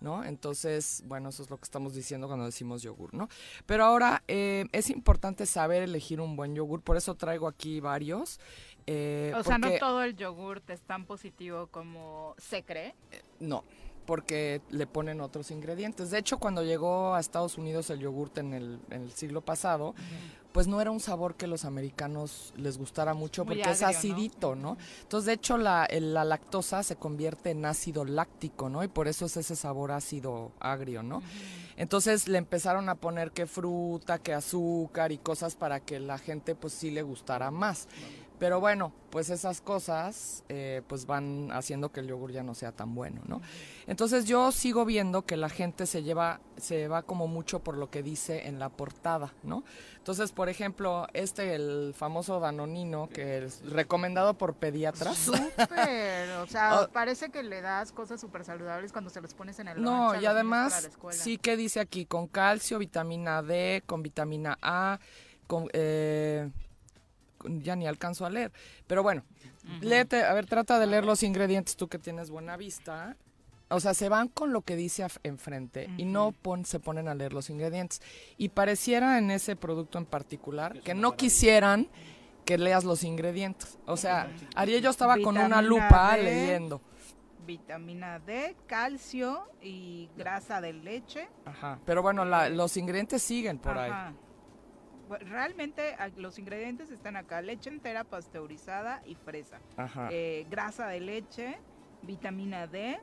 ¿no? 0.00 0.24
Entonces, 0.24 1.04
bueno, 1.06 1.28
eso 1.28 1.44
es 1.44 1.50
lo 1.50 1.58
que 1.58 1.62
estamos 1.64 1.94
diciendo 1.94 2.26
cuando 2.26 2.44
decimos 2.44 2.82
yogur, 2.82 3.14
¿no? 3.14 3.28
Pero 3.66 3.84
ahora 3.84 4.24
eh, 4.26 4.66
es 4.72 4.90
importante 4.90 5.46
saber 5.46 5.84
elegir 5.84 6.20
un 6.20 6.34
buen 6.34 6.56
yogur, 6.56 6.82
por 6.82 6.96
eso 6.96 7.14
traigo 7.14 7.46
aquí 7.46 7.78
varios. 7.78 8.40
Eh, 8.86 9.32
O 9.36 9.42
sea, 9.42 9.58
no 9.58 9.68
todo 9.78 10.02
el 10.02 10.16
yogurt 10.16 10.68
es 10.70 10.80
tan 10.82 11.04
positivo 11.06 11.66
como 11.68 12.34
se 12.38 12.62
cree. 12.62 12.94
no, 13.40 13.64
porque 14.06 14.60
le 14.70 14.86
ponen 14.88 15.20
otros 15.20 15.50
ingredientes. 15.52 16.10
De 16.10 16.18
hecho, 16.18 16.38
cuando 16.38 16.64
llegó 16.64 17.14
a 17.14 17.20
Estados 17.20 17.56
Unidos 17.56 17.88
el 17.90 18.00
yogurt 18.00 18.36
en 18.38 18.52
el, 18.52 18.80
en 18.90 19.02
el 19.02 19.12
siglo 19.12 19.40
pasado, 19.42 19.94
pues 20.52 20.66
no 20.66 20.80
era 20.80 20.90
un 20.90 20.98
sabor 21.00 21.36
que 21.36 21.46
los 21.46 21.64
americanos 21.64 22.52
les 22.56 22.76
gustara 22.78 23.14
mucho 23.14 23.44
porque 23.44 23.60
es 23.70 23.78
acidito, 23.96 24.54
¿no? 24.56 24.76
Entonces, 25.02 25.26
de 25.26 25.32
hecho, 25.34 25.56
la, 25.56 25.84
el- 25.86 26.12
la 26.14 26.24
lactosa 26.24 26.82
se 26.82 26.96
convierte 26.96 27.50
en 27.52 27.64
ácido 27.64 28.04
láctico, 28.04 28.68
¿no? 28.68 28.82
Y 28.84 28.88
por 28.88 29.06
eso 29.08 29.26
es 29.26 29.36
ese 29.36 29.54
sabor 29.56 29.92
ácido 29.92 30.50
agrio, 30.60 31.02
¿no? 31.04 31.22
Entonces 31.76 32.28
le 32.28 32.36
empezaron 32.38 32.88
a 32.90 32.96
poner 32.96 33.30
que 33.30 33.46
fruta, 33.46 34.18
que 34.18 34.34
azúcar 34.34 35.10
y 35.12 35.18
cosas 35.18 35.54
para 35.54 35.80
que 35.80 36.00
la 36.00 36.18
gente 36.18 36.54
pues 36.54 36.74
sí 36.74 36.90
le 36.90 37.02
gustara 37.02 37.50
más. 37.50 37.88
Pero 38.42 38.58
bueno, 38.58 38.92
pues 39.10 39.30
esas 39.30 39.60
cosas 39.60 40.42
eh, 40.48 40.82
pues 40.88 41.06
van 41.06 41.52
haciendo 41.52 41.92
que 41.92 42.00
el 42.00 42.08
yogur 42.08 42.32
ya 42.32 42.42
no 42.42 42.56
sea 42.56 42.72
tan 42.72 42.92
bueno, 42.92 43.22
¿no? 43.28 43.40
Entonces 43.86 44.24
yo 44.24 44.50
sigo 44.50 44.84
viendo 44.84 45.22
que 45.22 45.36
la 45.36 45.48
gente 45.48 45.86
se 45.86 46.02
lleva, 46.02 46.40
se 46.56 46.88
va 46.88 47.02
como 47.04 47.28
mucho 47.28 47.60
por 47.60 47.76
lo 47.76 47.88
que 47.88 48.02
dice 48.02 48.48
en 48.48 48.58
la 48.58 48.68
portada, 48.68 49.32
¿no? 49.44 49.62
Entonces, 49.96 50.32
por 50.32 50.48
ejemplo, 50.48 51.06
este, 51.12 51.54
el 51.54 51.94
famoso 51.96 52.40
Danonino, 52.40 53.08
que 53.10 53.44
es 53.44 53.62
recomendado 53.64 54.34
por 54.34 54.54
pediatras. 54.54 55.18
Súper, 55.18 56.30
o 56.38 56.46
sea, 56.48 56.80
Oh. 56.80 56.88
parece 56.92 57.30
que 57.30 57.44
le 57.44 57.60
das 57.60 57.92
cosas 57.92 58.20
súper 58.20 58.44
saludables 58.44 58.90
cuando 58.90 59.10
se 59.10 59.20
los 59.20 59.34
pones 59.34 59.60
en 59.60 59.68
el 59.68 59.80
No, 59.80 60.20
y 60.20 60.26
además, 60.26 60.90
sí 61.10 61.38
que 61.38 61.56
dice 61.56 61.78
aquí, 61.78 62.06
con 62.06 62.26
calcio, 62.26 62.80
vitamina 62.80 63.40
D, 63.40 63.84
con 63.86 64.02
vitamina 64.02 64.58
A, 64.60 64.98
con... 65.46 65.68
eh, 65.74 66.50
ya 67.44 67.76
ni 67.76 67.86
alcanzo 67.86 68.24
a 68.26 68.30
leer. 68.30 68.52
Pero 68.86 69.02
bueno, 69.02 69.22
léete, 69.80 70.24
a 70.24 70.32
ver, 70.34 70.46
trata 70.46 70.78
de 70.78 70.86
leer 70.86 71.04
los 71.04 71.22
ingredientes, 71.22 71.76
tú 71.76 71.88
que 71.88 71.98
tienes 71.98 72.30
buena 72.30 72.56
vista. 72.56 73.16
O 73.68 73.80
sea, 73.80 73.94
se 73.94 74.10
van 74.10 74.28
con 74.28 74.52
lo 74.52 74.60
que 74.60 74.76
dice 74.76 75.06
enfrente 75.22 75.88
y 75.96 76.04
no 76.04 76.32
pon- 76.32 76.66
se 76.66 76.78
ponen 76.78 77.08
a 77.08 77.14
leer 77.14 77.32
los 77.32 77.48
ingredientes. 77.48 78.02
Y 78.36 78.50
pareciera 78.50 79.16
en 79.18 79.30
ese 79.30 79.56
producto 79.56 79.96
en 79.98 80.04
particular 80.04 80.80
que 80.82 80.92
no 80.94 81.12
quisieran 81.16 81.88
que 82.44 82.58
leas 82.58 82.84
los 82.84 83.02
ingredientes. 83.02 83.78
O 83.86 83.96
sea, 83.96 84.30
Ariel 84.56 84.82
yo 84.82 84.90
estaba 84.90 85.16
con 85.18 85.38
una 85.38 85.62
lupa 85.62 86.16
D. 86.16 86.22
leyendo. 86.24 86.82
Vitamina 87.46 88.18
D, 88.20 88.56
calcio 88.66 89.48
y 89.62 90.08
grasa 90.16 90.60
de 90.60 90.72
leche. 90.74 91.28
Ajá. 91.44 91.78
Pero 91.86 92.02
bueno, 92.02 92.24
la- 92.24 92.48
los 92.48 92.76
ingredientes 92.76 93.22
siguen 93.22 93.58
por 93.58 93.76
ahí. 93.78 93.90
Ajá. 93.90 94.12
Bu- 94.12 94.31
Realmente 95.20 95.94
a- 95.94 96.08
los 96.16 96.38
ingredientes 96.38 96.90
están 96.90 97.16
acá, 97.16 97.40
leche 97.42 97.70
entera 97.70 98.04
pasteurizada 98.04 99.02
y 99.06 99.14
fresa. 99.14 99.58
Ajá. 99.76 100.08
Eh, 100.10 100.46
grasa 100.50 100.86
de 100.88 101.00
leche, 101.00 101.58
vitamina 102.02 102.66
D, 102.66 102.98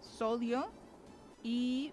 sodio 0.00 0.70
y 1.42 1.92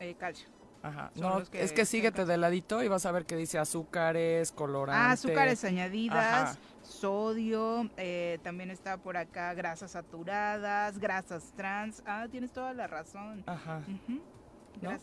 eh, 0.00 0.14
calcio. 0.14 0.48
Ajá. 0.80 1.10
No, 1.16 1.42
que 1.50 1.60
es 1.62 1.72
que 1.72 1.84
síguete 1.84 2.24
de 2.24 2.36
ladito 2.36 2.84
y 2.84 2.88
vas 2.88 3.04
a 3.04 3.10
ver 3.10 3.26
que 3.26 3.34
dice 3.34 3.58
azúcares, 3.58 4.52
Ah, 4.52 4.54
colorantes. 4.56 5.24
azúcares 5.24 5.64
añadidas, 5.64 6.50
Ajá. 6.52 6.58
sodio, 6.82 7.90
eh, 7.96 8.38
también 8.44 8.70
está 8.70 8.96
por 8.96 9.16
acá 9.16 9.52
grasas 9.54 9.90
saturadas, 9.90 10.98
grasas 11.00 11.52
trans. 11.56 12.00
Ah, 12.06 12.28
tienes 12.30 12.52
toda 12.52 12.72
la 12.74 12.86
razón. 12.86 13.42
Ajá. 13.46 13.82
Ujú. 13.88 14.20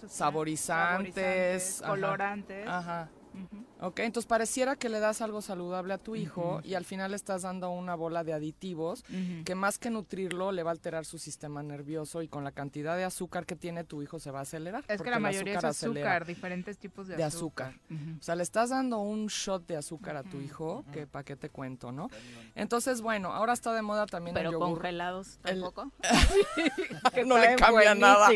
Saborizantes. 0.08 1.82
ajá. 1.82 1.90
colorantes. 1.90 2.68
Ajá. 2.68 3.10
Ujú. 3.36 3.66
Ok, 3.88 4.00
entonces 4.00 4.26
pareciera 4.28 4.76
que 4.78 4.88
le 4.90 5.00
das 5.00 5.22
algo 5.22 5.42
saludable 5.42 5.94
a 5.94 5.98
tu 5.98 6.16
hijo 6.16 6.62
y 6.64 6.74
al 6.76 6.86
final 6.86 7.12
le 7.12 7.18
estás 7.18 7.42
dando 7.44 7.70
una 7.72 7.94
bola 7.94 8.24
de 8.24 8.34
aditivos 8.34 9.04
que 9.44 9.54
más 9.54 9.78
que 9.78 9.90
nutrirlo 9.90 10.52
le 10.54 10.64
va 10.64 10.72
a 10.72 10.74
alterar 10.74 11.06
su 11.06 11.18
sistema 11.20 11.62
nervioso 11.62 12.22
y 12.22 12.28
con 12.28 12.44
la 12.44 12.52
cantidad 12.52 12.96
de 12.96 13.04
azúcar 13.04 13.46
que 13.46 13.56
tiene 13.56 13.84
tu 13.84 14.02
hijo 14.02 14.18
se 14.18 14.32
va 14.32 14.40
a 14.40 14.42
acelerar. 14.44 14.84
Es 14.88 15.02
que 15.02 15.10
la 15.10 15.18
el 15.18 15.22
mayoría 15.24 15.58
es 15.58 15.64
acelera. 15.64 16.12
azúcar, 16.14 16.26
diferentes 16.26 16.78
tipos 16.78 17.08
de, 17.08 17.18
de 17.18 17.24
azúcar. 17.24 17.74
O 18.20 18.24
sea, 18.24 18.36
le 18.36 18.44
estás 18.44 18.70
dando 18.70 19.00
un 19.00 19.28
shot 19.28 19.68
de 19.68 19.78
azúcar 19.78 20.16
a 20.18 20.24
tu 20.24 20.40
hijo, 20.40 20.86
que 20.94 21.06
para 21.06 21.24
qué 21.24 21.36
te 21.36 21.50
cuento, 21.50 21.92
¿no? 21.92 22.10
Entonces, 22.56 23.02
bueno, 23.02 23.34
ahora 23.34 23.54
está 23.54 23.74
de 23.74 23.82
moda 23.82 24.06
también 24.06 24.34
Pero 24.34 24.50
el 24.50 24.54
yogur. 24.54 24.70
congelados 24.76 25.38
El- 25.44 25.62
tampoco. 25.62 25.92
que 27.14 27.26
no 27.26 27.38
le 27.38 27.56
cambia 27.56 27.94
nada. 27.94 28.30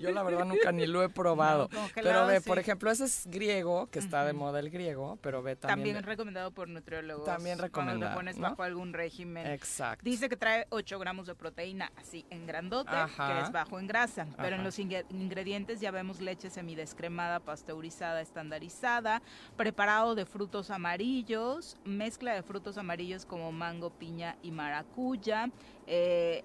Yo 0.00 0.10
la 0.12 0.22
verdad 0.22 0.44
nunca 0.44 0.72
ni 0.72 0.86
lo 0.86 1.02
he 1.02 1.08
probado. 1.08 1.68
No, 1.72 1.80
pero 1.94 2.26
ve, 2.26 2.40
sí. 2.40 2.46
por 2.48 2.58
ejemplo, 2.58 2.90
ese 2.90 3.04
es 3.04 3.22
griego, 3.26 3.53
que 3.90 3.98
está 4.00 4.24
de 4.24 4.32
moda 4.32 4.58
el 4.60 4.70
griego, 4.70 5.16
pero 5.22 5.42
ve 5.42 5.54
también. 5.56 5.76
También 5.96 6.02
recomendado 6.02 6.50
por 6.50 6.68
nutriólogos. 6.68 7.24
También 7.24 7.58
Cuando 7.58 7.66
recomendado, 7.66 8.12
te 8.12 8.16
pones 8.16 8.36
¿no? 8.38 8.42
bajo 8.50 8.62
algún 8.64 8.92
régimen. 8.92 9.46
Exacto. 9.46 10.02
Dice 10.04 10.28
que 10.28 10.36
trae 10.36 10.66
8 10.70 10.98
gramos 10.98 11.26
de 11.26 11.34
proteína 11.34 11.92
así 11.96 12.26
en 12.30 12.46
grandote, 12.46 12.90
Ajá. 12.90 13.32
que 13.38 13.44
es 13.44 13.52
bajo 13.52 13.78
en 13.78 13.86
grasa. 13.86 14.26
Pero 14.36 14.56
en 14.56 14.64
los 14.64 14.78
ingre- 14.78 15.04
ingredientes 15.10 15.80
ya 15.80 15.90
vemos 15.90 16.20
leche 16.20 16.50
semidescremada, 16.50 17.40
pasteurizada, 17.40 18.20
estandarizada, 18.20 19.22
preparado 19.56 20.14
de 20.14 20.26
frutos 20.26 20.70
amarillos, 20.70 21.76
mezcla 21.84 22.34
de 22.34 22.42
frutos 22.42 22.78
amarillos 22.78 23.26
como 23.26 23.52
mango, 23.52 23.90
piña 23.90 24.36
y 24.42 24.50
maracuya. 24.50 25.50
eh, 25.86 26.44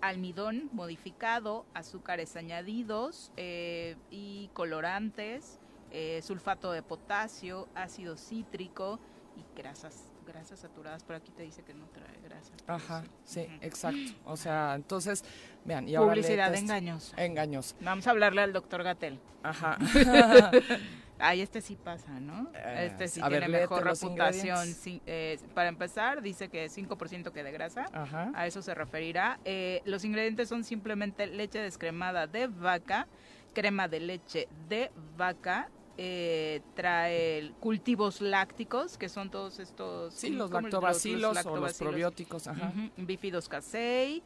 almidón 0.00 0.68
modificado, 0.72 1.64
azúcares 1.74 2.34
añadidos 2.34 3.30
eh, 3.36 3.94
y 4.10 4.50
colorantes, 4.52 5.60
eh, 5.92 6.20
sulfato 6.22 6.72
de 6.72 6.82
potasio, 6.82 7.68
ácido 7.74 8.16
cítrico 8.16 8.98
y 9.36 9.44
grasas 9.56 10.12
grasas 10.26 10.60
saturadas, 10.60 11.02
pero 11.04 11.16
aquí 11.18 11.30
te 11.32 11.42
dice 11.42 11.62
que 11.62 11.74
no 11.74 11.86
trae 11.88 12.18
grasas. 12.22 12.52
Ajá, 12.66 13.04
sí, 13.24 13.46
exacto. 13.60 14.12
O 14.24 14.36
sea, 14.36 14.74
entonces, 14.74 15.24
vean, 15.64 15.88
y 15.88 15.94
ahora 15.94 16.12
Publicidad 16.12 16.54
engañosa. 16.54 17.16
Engañosa. 17.22 17.76
Vamos 17.80 18.06
a 18.06 18.10
hablarle 18.10 18.42
al 18.42 18.52
doctor 18.52 18.82
Gatel. 18.82 19.18
Ajá. 19.42 19.78
Ay, 21.18 21.40
este 21.40 21.60
sí 21.60 21.76
pasa, 21.76 22.18
¿no? 22.18 22.50
Eh, 22.52 22.86
Este 22.90 23.06
sí 23.06 23.20
ver, 23.20 23.44
tiene 23.44 23.48
mejor 23.48 23.84
reputación. 23.84 24.66
Sí, 24.66 25.00
eh, 25.06 25.38
para 25.54 25.68
empezar, 25.68 26.20
dice 26.20 26.48
que 26.48 26.68
5% 26.68 27.30
que 27.30 27.44
de 27.44 27.52
grasa. 27.52 27.86
Ajá. 27.92 28.32
A 28.34 28.46
eso 28.48 28.60
se 28.60 28.74
referirá. 28.74 29.38
Eh, 29.44 29.82
los 29.84 30.04
ingredientes 30.04 30.48
son 30.48 30.64
simplemente 30.64 31.28
leche 31.28 31.60
descremada 31.60 32.26
de 32.26 32.48
vaca, 32.48 33.06
crema 33.54 33.86
de 33.86 34.00
leche 34.00 34.48
de 34.68 34.90
vaca, 35.16 35.70
eh, 35.98 36.60
trae 36.74 37.52
cultivos 37.60 38.20
lácticos, 38.20 38.96
que 38.98 39.08
son 39.08 39.30
todos 39.30 39.58
estos... 39.58 40.14
Sí, 40.14 40.30
los 40.30 40.50
¿cómo- 40.50 40.62
lactobacilos 40.62 41.46
o 41.46 41.56
los 41.56 41.74
probióticos, 41.74 42.46
ajá. 42.48 42.72
Ujú, 42.74 42.90
Bifidus 43.06 43.48
casei, 43.48 44.22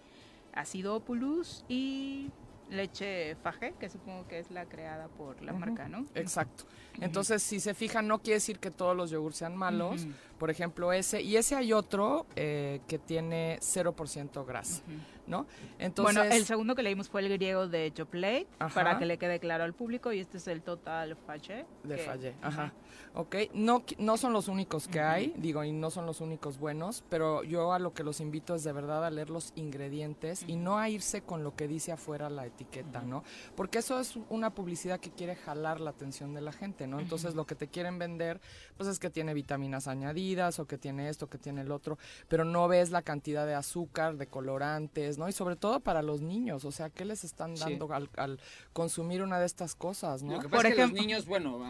acidopulus 0.53 1.65
y 1.69 2.31
leche 2.71 3.37
fage, 3.37 3.75
que 3.79 3.89
supongo 3.89 4.27
que 4.27 4.39
es 4.41 4.51
la 4.51 4.65
creada 4.67 5.09
por 5.09 5.41
la 5.43 5.53
marca, 5.53 5.89
¿no? 5.89 6.05
Exacto. 6.15 6.65
Entonces, 7.01 7.43
si 7.43 7.61
se 7.61 7.75
fijan, 7.75 8.09
no 8.09 8.19
quiere 8.21 8.35
decir 8.37 8.59
que 8.59 8.71
todos 8.71 8.97
los 8.97 9.11
yogurts 9.11 9.39
sean 9.39 9.57
malos. 9.57 10.07
Por 10.39 10.51
ejemplo, 10.51 10.93
ese. 10.93 11.23
Y 11.23 11.37
ese 11.37 11.55
hay 11.57 11.73
otro 11.73 12.27
eh, 12.35 12.81
que 12.89 12.99
tiene 12.99 13.59
0% 13.61 14.45
grasa, 14.45 14.83
¿no? 15.27 15.47
Entonces, 15.79 16.15
bueno, 16.17 16.35
el 16.35 16.45
segundo 16.45 16.75
que 16.75 16.83
leímos 16.83 17.09
fue 17.09 17.21
el 17.23 17.29
griego 17.31 17.69
de 17.69 17.93
Joplate, 17.97 18.47
Ajá. 18.59 18.75
para 18.75 18.99
que 18.99 19.07
le 19.07 19.19
quede 19.19 19.41
claro 19.41 19.65
al 19.65 19.75
público, 19.75 20.13
y 20.13 20.21
este 20.21 20.39
es 20.39 20.47
el 20.49 20.63
Total 20.63 21.17
Fage. 21.17 21.67
Le 21.85 21.97
que- 21.97 22.03
fallé, 22.03 22.35
ajá. 22.43 22.73
Ok, 23.15 23.35
no, 23.55 23.83
no 23.99 24.17
son 24.19 24.33
los 24.35 24.49
únicos 24.49 24.89
que 24.89 25.01
hay, 25.01 25.33
digo, 25.39 25.65
y 25.65 25.73
no 25.73 25.91
son 25.91 26.05
los 26.07 26.21
únicos 26.21 26.59
buenos, 26.59 27.03
pero 27.09 27.43
yo 27.45 27.73
a 27.73 27.79
lo 27.79 27.95
que 27.95 28.03
los 28.05 28.21
invito 28.21 28.55
es 28.55 28.63
de 28.63 28.73
verdad 28.73 29.05
a 29.05 29.11
leer 29.11 29.31
los 29.31 29.53
ingredientes 29.57 30.45
y 30.47 30.57
no 30.57 30.79
a 30.79 30.89
irse 30.89 31.23
con 31.23 31.43
lo 31.43 31.55
que 31.57 31.67
dice 31.69 31.93
afuera 31.93 32.29
la 32.31 32.45
etiqueta, 32.47 33.01
¿no? 33.03 33.25
Porque 33.55 33.79
eso 33.79 33.99
es 34.01 34.19
una 34.29 34.55
publicidad 34.55 35.01
que 35.01 35.11
quiere 35.11 35.35
jalar 35.37 35.81
la 35.81 35.91
atención 35.91 36.35
de 36.35 36.41
la 36.43 36.53
gente, 36.53 36.87
¿no? 36.87 37.01
Entonces 37.01 37.35
lo 37.35 37.47
que 37.47 37.55
te 37.55 37.69
quieren 37.69 37.99
vender, 37.99 38.41
pues 38.77 38.89
es 38.89 38.99
que 38.99 39.09
tiene 39.11 39.33
vitaminas 39.35 39.89
añadidas 39.89 40.59
o 40.59 40.67
que 40.67 40.77
tiene 40.79 41.09
esto, 41.09 41.29
que 41.29 41.39
tiene 41.39 41.63
el 41.63 41.71
otro, 41.73 41.99
pero 42.29 42.45
no 42.45 42.69
ves 42.69 42.91
la 42.91 43.03
cantidad 43.03 43.47
de 43.47 43.55
azúcar, 43.55 44.17
de 44.17 44.27
colorantes, 44.27 45.16
¿no? 45.19 45.29
Y 45.29 45.33
sobre 45.33 45.57
todo 45.57 45.81
para 45.81 46.03
los 46.03 46.21
niños, 46.21 46.65
o 46.65 46.73
sea, 46.73 46.91
¿qué 46.91 47.05
les 47.05 47.25
están 47.25 47.57
Sí. 47.57 47.63
dando 47.65 47.93
al, 47.93 48.09
al 48.17 48.41
consumir 48.73 49.23
una 49.23 49.39
de 49.39 49.47
estas 49.47 49.75
cosas, 49.75 50.23
¿no? 50.23 50.35
Lo 50.35 50.41
que 50.41 50.49
pasa 50.49 50.69
es 50.69 50.75
que 50.75 50.81
los 50.83 50.93
niños, 50.93 51.27
bueno... 51.27 51.65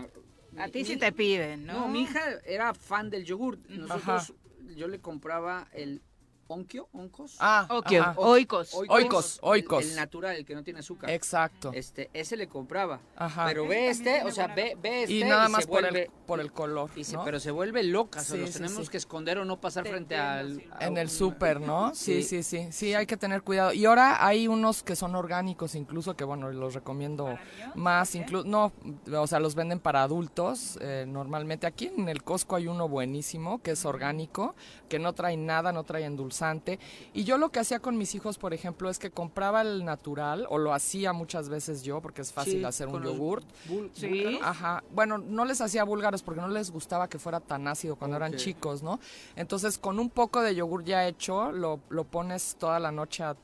A, 0.56 0.64
A 0.64 0.68
ti 0.68 0.84
sí 0.84 0.96
te 0.96 1.12
piden, 1.12 1.66
¿no? 1.66 1.80
No, 1.80 1.88
mi 1.88 2.02
hija 2.02 2.20
era 2.46 2.72
fan 2.72 3.10
del 3.10 3.24
yogur. 3.24 3.58
Nosotros, 3.68 4.32
yo 4.74 4.88
le 4.88 5.00
compraba 5.00 5.68
el 5.72 6.00
onkyo, 6.48 6.88
oncos. 6.92 7.36
Ah, 7.40 7.66
ajá. 7.68 8.14
oikos. 8.16 8.74
Oikos, 8.88 9.38
oikos. 9.42 9.82
El, 9.84 9.90
el 9.90 9.96
natural, 9.96 10.36
el 10.36 10.44
que 10.44 10.54
no 10.54 10.62
tiene 10.62 10.80
azúcar. 10.80 11.10
Exacto. 11.10 11.70
Este, 11.74 12.10
ese 12.12 12.36
le 12.36 12.48
compraba. 12.48 13.00
Ajá. 13.16 13.44
Pero 13.46 13.66
ve 13.66 13.88
este, 13.90 14.22
o 14.24 14.30
sea, 14.30 14.48
ve, 14.48 14.76
ve 14.80 15.02
este 15.02 15.14
y 15.14 15.24
nada 15.24 15.48
más 15.48 15.66
por, 15.66 15.82
vuelve- 15.82 16.04
el, 16.04 16.10
por 16.26 16.40
el 16.40 16.52
color, 16.52 16.90
y 16.96 17.04
se- 17.04 17.16
¿no? 17.16 17.24
pero 17.24 17.40
se 17.40 17.50
vuelve 17.50 17.82
loca, 17.82 18.20
o 18.20 18.22
sea, 18.24 18.36
Sí, 18.36 18.40
los 18.40 18.50
sí, 18.50 18.58
tenemos 18.60 18.84
sí. 18.86 18.90
que 18.90 18.96
esconder 18.96 19.38
o 19.38 19.44
no 19.44 19.60
pasar 19.60 19.86
frente 19.86 20.16
al... 20.16 20.62
a 20.72 20.86
En 20.86 20.96
el 20.98 21.10
súper, 21.10 21.60
¿no? 21.60 21.94
Sí, 21.94 22.22
Sí. 22.22 22.42
sí, 22.42 22.42
sí, 22.42 22.68
sí, 22.72 22.94
hay 22.94 23.06
que 23.06 23.16
tener 23.16 23.42
cuidado. 23.42 23.72
Y 23.72 23.84
ahora 23.86 24.24
hay 24.26 24.48
unos 24.48 24.82
que 24.82 24.94
son 24.96 25.14
orgánicos 25.14 25.74
incluso, 25.74 26.14
que 26.16 26.24
bueno, 26.24 26.50
los 26.52 26.74
recomiendo 26.74 27.38
más, 27.74 28.14
incluso, 28.14 28.46
no, 28.46 28.72
o 29.12 29.26
sea, 29.26 29.40
los 29.40 29.54
venden 29.54 29.80
para 29.80 30.02
adultos 30.02 30.78
eh, 30.80 31.04
normalmente. 31.08 31.66
Aquí 31.66 31.86
en 31.86 32.08
el 32.08 32.22
Costco 32.22 32.56
hay 32.56 32.66
uno 32.68 32.88
buenísimo, 32.88 33.60
que 33.62 33.72
es 33.72 33.84
orgánico, 33.84 34.54
que 34.88 34.98
no 34.98 35.12
trae 35.14 35.36
nada, 35.36 35.72
no 35.72 35.84
trae 35.84 36.04
endulzante. 36.04 36.35
Y 37.14 37.24
yo 37.24 37.38
lo 37.38 37.50
que 37.50 37.60
hacía 37.60 37.78
con 37.80 37.96
mis 37.98 38.14
hijos, 38.14 38.38
por 38.38 38.52
ejemplo, 38.54 38.88
es 38.90 38.98
que 38.98 39.10
compraba 39.10 39.62
el 39.62 39.84
natural, 39.84 40.46
o 40.50 40.58
lo 40.58 40.72
hacía 40.72 41.12
muchas 41.12 41.48
veces 41.48 41.82
yo, 41.82 42.00
porque 42.00 42.22
es 42.22 42.32
fácil 42.32 42.60
Sí, 42.60 42.64
hacer 42.64 42.88
un 42.88 43.02
yogurt. 43.02 43.44
Sí. 43.94 44.38
Ajá. 44.42 44.82
Bueno, 44.94 45.18
no 45.18 45.44
les 45.44 45.60
hacía 45.60 45.84
búlgaros 45.84 46.22
porque 46.22 46.40
no 46.40 46.48
les 46.48 46.70
gustaba 46.70 47.08
que 47.08 47.18
fuera 47.18 47.40
tan 47.40 47.66
ácido 47.68 47.96
cuando 47.96 48.16
eran 48.16 48.34
chicos, 48.36 48.82
¿no? 48.82 49.00
Entonces, 49.36 49.78
con 49.78 49.98
un 49.98 50.10
poco 50.10 50.40
de 50.42 50.54
yogur 50.54 50.84
ya 50.84 51.06
hecho, 51.06 51.52
lo, 51.52 51.80
lo 51.88 52.04
pones 52.04 52.56
toda 52.58 52.78
la 52.78 52.90
noche. 52.92 53.22
a- 53.24 53.36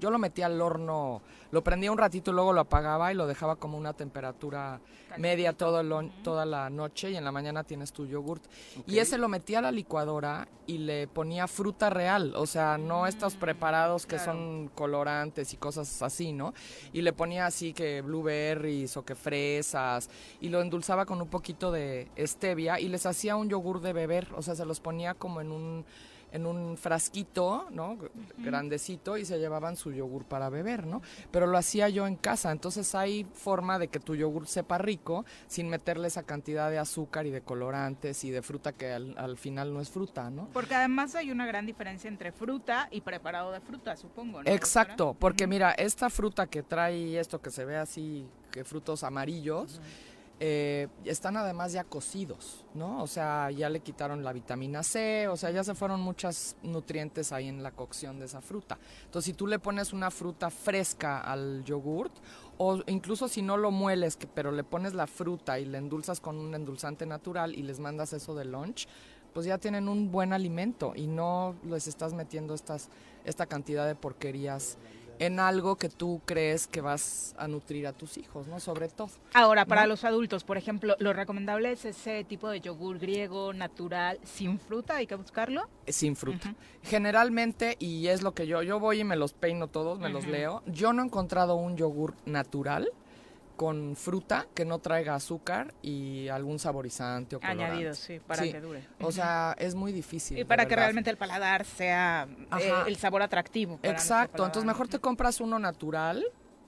yo 0.00 0.10
lo 0.10 0.18
metía 0.18 0.46
al 0.46 0.60
horno, 0.60 1.20
lo 1.54 1.62
prendía 1.62 1.92
un 1.92 1.98
ratito 1.98 2.32
y 2.32 2.34
luego 2.34 2.52
lo 2.52 2.62
apagaba 2.62 3.12
y 3.12 3.14
lo 3.14 3.28
dejaba 3.28 3.54
como 3.54 3.78
una 3.78 3.92
temperatura 3.92 4.80
media 5.18 5.52
todo 5.52 5.84
toda 6.24 6.44
la 6.44 6.68
noche 6.68 7.12
y 7.12 7.16
en 7.16 7.22
la 7.22 7.30
mañana 7.30 7.62
tienes 7.62 7.92
tu 7.92 8.06
yogurt. 8.06 8.42
Y 8.88 8.98
ese 8.98 9.18
lo 9.18 9.28
metía 9.28 9.60
a 9.60 9.62
la 9.62 9.70
licuadora 9.70 10.48
y 10.66 10.78
le 10.78 11.06
ponía 11.06 11.46
fruta 11.46 11.90
real, 11.90 12.34
o 12.34 12.46
sea, 12.46 12.76
no 12.76 13.06
estos 13.06 13.36
preparados 13.36 14.04
que 14.04 14.18
son 14.18 14.68
colorantes 14.74 15.52
y 15.54 15.56
cosas 15.56 16.02
así, 16.02 16.32
¿no? 16.32 16.54
Y 16.92 17.02
le 17.02 17.12
ponía 17.12 17.46
así 17.46 17.72
que 17.72 18.02
blueberries 18.02 18.96
o 18.96 19.04
que 19.04 19.14
fresas 19.14 20.10
y 20.40 20.48
lo 20.48 20.60
endulzaba 20.60 21.06
con 21.06 21.22
un 21.22 21.28
poquito 21.28 21.70
de 21.70 22.08
stevia 22.18 22.80
y 22.80 22.88
les 22.88 23.06
hacía 23.06 23.36
un 23.36 23.48
yogur 23.48 23.80
de 23.80 23.92
beber, 23.92 24.26
o 24.34 24.42
sea, 24.42 24.56
se 24.56 24.64
los 24.64 24.80
ponía 24.80 25.14
como 25.14 25.40
en 25.40 25.52
un 25.52 25.84
en 26.34 26.46
un 26.46 26.76
frasquito, 26.76 27.68
¿no? 27.70 27.96
Grandecito 28.38 29.16
y 29.16 29.24
se 29.24 29.38
llevaban 29.38 29.76
su 29.76 29.92
yogur 29.92 30.24
para 30.24 30.48
beber, 30.48 30.84
¿no? 30.84 31.00
Pero 31.30 31.46
lo 31.46 31.56
hacía 31.56 31.88
yo 31.88 32.08
en 32.08 32.16
casa, 32.16 32.50
entonces 32.50 32.94
hay 32.96 33.24
forma 33.32 33.78
de 33.78 33.86
que 33.86 34.00
tu 34.00 34.16
yogur 34.16 34.48
sepa 34.48 34.76
rico 34.78 35.24
sin 35.46 35.68
meterle 35.68 36.08
esa 36.08 36.24
cantidad 36.24 36.70
de 36.70 36.78
azúcar 36.78 37.26
y 37.26 37.30
de 37.30 37.40
colorantes 37.40 38.24
y 38.24 38.30
de 38.30 38.42
fruta 38.42 38.72
que 38.72 38.92
al, 38.92 39.14
al 39.16 39.36
final 39.38 39.72
no 39.72 39.80
es 39.80 39.90
fruta, 39.90 40.28
¿no? 40.28 40.48
Porque 40.52 40.74
además 40.74 41.14
hay 41.14 41.30
una 41.30 41.46
gran 41.46 41.66
diferencia 41.66 42.08
entre 42.08 42.32
fruta 42.32 42.88
y 42.90 43.00
preparado 43.00 43.52
de 43.52 43.60
fruta, 43.60 43.96
supongo, 43.96 44.42
¿no? 44.42 44.50
Exacto, 44.50 45.16
porque 45.16 45.46
mira, 45.46 45.70
esta 45.70 46.10
fruta 46.10 46.48
que 46.48 46.64
trae 46.64 47.16
esto 47.18 47.40
que 47.40 47.50
se 47.50 47.64
ve 47.64 47.76
así, 47.76 48.26
que 48.50 48.64
frutos 48.64 49.04
amarillos, 49.04 49.80
eh, 50.40 50.88
están 51.04 51.36
además 51.36 51.72
ya 51.72 51.84
cocidos, 51.84 52.64
¿no? 52.74 53.02
O 53.02 53.06
sea, 53.06 53.50
ya 53.52 53.68
le 53.68 53.80
quitaron 53.80 54.24
la 54.24 54.32
vitamina 54.32 54.82
C, 54.82 55.28
o 55.28 55.36
sea, 55.36 55.50
ya 55.52 55.62
se 55.62 55.74
fueron 55.74 56.00
muchos 56.00 56.56
nutrientes 56.62 57.30
ahí 57.30 57.48
en 57.48 57.62
la 57.62 57.70
cocción 57.70 58.18
de 58.18 58.26
esa 58.26 58.40
fruta. 58.40 58.78
Entonces, 59.04 59.26
si 59.26 59.32
tú 59.32 59.46
le 59.46 59.60
pones 59.60 59.92
una 59.92 60.10
fruta 60.10 60.50
fresca 60.50 61.20
al 61.20 61.62
yogurt, 61.64 62.12
o 62.58 62.80
incluso 62.86 63.28
si 63.28 63.42
no 63.42 63.56
lo 63.56 63.70
mueles, 63.70 64.18
pero 64.34 64.50
le 64.50 64.64
pones 64.64 64.94
la 64.94 65.06
fruta 65.06 65.58
y 65.60 65.66
le 65.66 65.78
endulzas 65.78 66.20
con 66.20 66.36
un 66.36 66.54
endulzante 66.54 67.06
natural 67.06 67.54
y 67.54 67.62
les 67.62 67.78
mandas 67.78 68.12
eso 68.12 68.34
de 68.34 68.44
lunch, 68.44 68.88
pues 69.32 69.46
ya 69.46 69.58
tienen 69.58 69.88
un 69.88 70.10
buen 70.10 70.32
alimento 70.32 70.94
y 70.96 71.06
no 71.06 71.56
les 71.64 71.86
estás 71.86 72.12
metiendo 72.12 72.54
esta 72.54 73.46
cantidad 73.46 73.86
de 73.86 73.94
porquerías 73.94 74.78
en 75.18 75.40
algo 75.40 75.76
que 75.76 75.88
tú 75.88 76.20
crees 76.24 76.66
que 76.66 76.80
vas 76.80 77.34
a 77.38 77.48
nutrir 77.48 77.86
a 77.86 77.92
tus 77.92 78.18
hijos, 78.18 78.46
¿no? 78.46 78.60
Sobre 78.60 78.88
todo. 78.88 79.10
Ahora, 79.32 79.64
para 79.64 79.82
¿no? 79.82 79.88
los 79.88 80.04
adultos, 80.04 80.44
por 80.44 80.56
ejemplo, 80.56 80.96
lo 80.98 81.12
recomendable 81.12 81.72
es 81.72 81.84
ese 81.84 82.24
tipo 82.24 82.48
de 82.48 82.60
yogur 82.60 82.98
griego 82.98 83.52
natural 83.52 84.18
sin 84.24 84.58
fruta, 84.58 84.96
hay 84.96 85.06
que 85.06 85.14
buscarlo. 85.14 85.68
Sin 85.86 86.16
fruta. 86.16 86.54
Generalmente, 86.82 87.76
y 87.78 88.08
es 88.08 88.22
lo 88.22 88.34
que 88.34 88.46
yo, 88.46 88.62
yo 88.62 88.80
voy 88.80 89.00
y 89.00 89.04
me 89.04 89.16
los 89.16 89.32
peino 89.32 89.68
todos, 89.68 89.98
me 89.98 90.08
los 90.08 90.26
leo. 90.26 90.62
Yo 90.66 90.92
no 90.92 91.02
he 91.02 91.06
encontrado 91.06 91.56
un 91.56 91.76
yogur 91.76 92.14
natural 92.24 92.90
con 93.56 93.96
fruta 93.96 94.46
que 94.54 94.64
no 94.64 94.78
traiga 94.78 95.14
azúcar 95.14 95.74
y 95.82 96.28
algún 96.28 96.58
saborizante 96.58 97.36
o 97.36 97.40
colorante. 97.40 97.64
Añadidos, 97.64 97.98
sí, 97.98 98.20
para 98.20 98.42
que 98.42 98.60
dure. 98.60 98.84
O 99.00 99.12
sea, 99.12 99.54
es 99.58 99.74
muy 99.74 99.92
difícil. 99.92 100.38
Y 100.38 100.44
para 100.44 100.64
que 100.64 100.70
verdad. 100.70 100.84
realmente 100.84 101.10
el 101.10 101.16
paladar 101.16 101.64
sea 101.64 102.26
eh, 102.60 102.72
el 102.86 102.96
sabor 102.96 103.22
atractivo. 103.22 103.78
para 103.78 103.92
Exacto, 103.92 104.44
entonces 104.44 104.66
mejor 104.66 104.88
te 104.88 104.98
compras 104.98 105.40
uno 105.40 105.58
natural, 105.58 106.24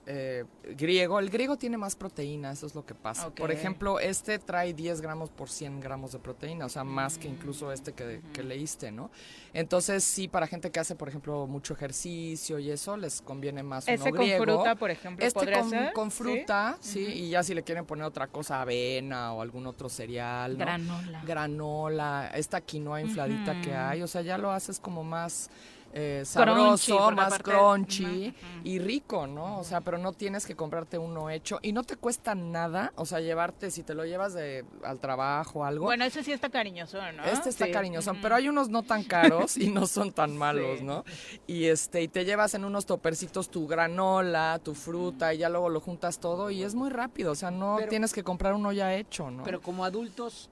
eh, 0.09 0.45
griego. 0.77 1.19
El 1.19 1.29
griego 1.29 1.57
tiene 1.57 1.77
más 1.77 1.97
proteína, 1.97 2.51
eso 2.51 2.65
es 2.65 2.73
lo 2.73 2.85
que 2.85 2.95
pasa. 2.95 3.29
Por 3.29 3.51
ejemplo, 3.51 3.99
este 3.99 4.39
trae 4.39 4.73
10 4.73 5.01
gramos 5.01 5.29
por 5.29 5.49
100 5.49 5.81
gramos 5.81 6.13
de 6.13 6.19
proteína, 6.19 6.65
o 6.65 6.69
sea, 6.69 6.85
más 6.85 7.17
que 7.17 7.27
incluso 7.27 7.73
este 7.73 7.91
que, 7.91 8.21
que 8.31 8.41
leíste, 8.41 8.89
¿no? 8.91 9.11
Entonces, 9.53 10.05
sí, 10.05 10.29
para 10.29 10.47
gente 10.47 10.71
que 10.71 10.79
hace, 10.79 10.95
por 10.95 11.09
ejemplo, 11.09 11.45
mucho 11.45 11.73
ejercicio 11.73 12.57
y 12.57 12.71
eso, 12.71 12.95
les 12.95 13.21
conviene 13.21 13.63
más 13.63 13.85
uno 13.87 13.97
con 13.99 14.11
griego. 14.13 14.43
fruta, 14.45 14.75
por 14.75 14.91
ejemplo, 14.91 15.25
Este 15.25 15.37
¿podría 15.39 15.59
con, 15.59 15.69
ser? 15.69 15.93
con 15.93 16.09
¿Sí? 16.11 16.17
fruta, 16.17 16.77
sí, 16.79 17.03
y 17.05 17.29
ya 17.31 17.43
si 17.43 17.53
le 17.53 17.63
quieren 17.63 17.85
poner 17.85 18.05
otra 18.05 18.27
cosa, 18.27 18.61
avena 18.61 19.33
o 19.33 19.41
algún 19.41 19.67
otro 19.67 19.89
cereal, 19.89 20.53
¿no? 20.53 20.59
Granola. 20.59 21.21
Granola, 21.25 22.31
esta 22.33 22.61
quinoa 22.61 23.01
infladita 23.01 23.59
que 23.61 23.73
hay, 23.75 24.01
o 24.01 24.07
sea, 24.07 24.21
ya 24.21 24.37
lo 24.37 24.51
haces 24.51 24.79
como 24.79 25.03
más 25.03 25.49
eh, 25.93 26.23
sabroso, 26.25 27.11
más 27.11 27.39
crunchy 27.39 28.33
y 28.63 28.79
rico, 28.79 29.25
¿no? 29.27 29.59
O 29.59 29.63
sea, 29.63 29.81
pero 29.81 29.97
no 29.97 30.13
tienes 30.13 30.45
que 30.45 30.55
comprarte 30.55 30.97
uno 30.97 31.29
hecho 31.29 31.59
y 31.61 31.71
no 31.71 31.83
te 31.83 31.95
cuesta 31.95 32.35
nada, 32.35 32.91
o 32.95 33.05
sea, 33.05 33.19
llevarte, 33.19 33.71
si 33.71 33.83
te 33.83 33.93
lo 33.93 34.05
llevas 34.05 34.33
de, 34.33 34.65
al 34.83 34.99
trabajo 34.99 35.59
o 35.59 35.63
algo. 35.63 35.85
Bueno, 35.85 36.03
ese 36.05 36.23
sí 36.23 36.31
está 36.31 36.49
cariñoso, 36.49 36.99
¿no? 37.13 37.23
Este 37.23 37.49
está 37.49 37.65
Sí. 37.65 37.71
cariñoso, 37.71 38.13
pero 38.21 38.35
hay 38.35 38.47
unos 38.49 38.69
no 38.69 38.83
tan 38.83 39.03
caros 39.03 39.57
y 39.57 39.69
no 39.71 39.87
son 39.87 40.11
tan 40.11 40.37
malos, 40.37 40.79
Sí. 40.79 40.83
¿no? 40.85 41.03
Y 41.47 41.65
este, 41.65 42.01
y 42.03 42.07
te 42.07 42.25
llevas 42.25 42.53
en 42.53 42.65
unos 42.65 42.85
topercitos 42.85 43.49
tu 43.49 43.65
granola, 43.67 44.59
tu 44.63 44.75
fruta, 44.75 45.33
y 45.33 45.39
ya 45.39 45.49
luego 45.49 45.69
lo 45.69 45.79
juntas 45.79 46.19
todo 46.19 46.49
y 46.51 46.63
es 46.63 46.75
muy 46.75 46.89
rápido. 46.89 47.31
O 47.31 47.35
sea, 47.35 47.49
no 47.51 47.75
Pero- 47.77 47.89
tienes 47.89 48.13
que 48.13 48.23
comprar 48.23 48.53
uno 48.53 48.71
ya 48.71 48.93
hecho, 48.93 49.31
¿no? 49.31 49.43
Pero 49.43 49.61
como 49.61 49.83
adultos, 49.85 50.49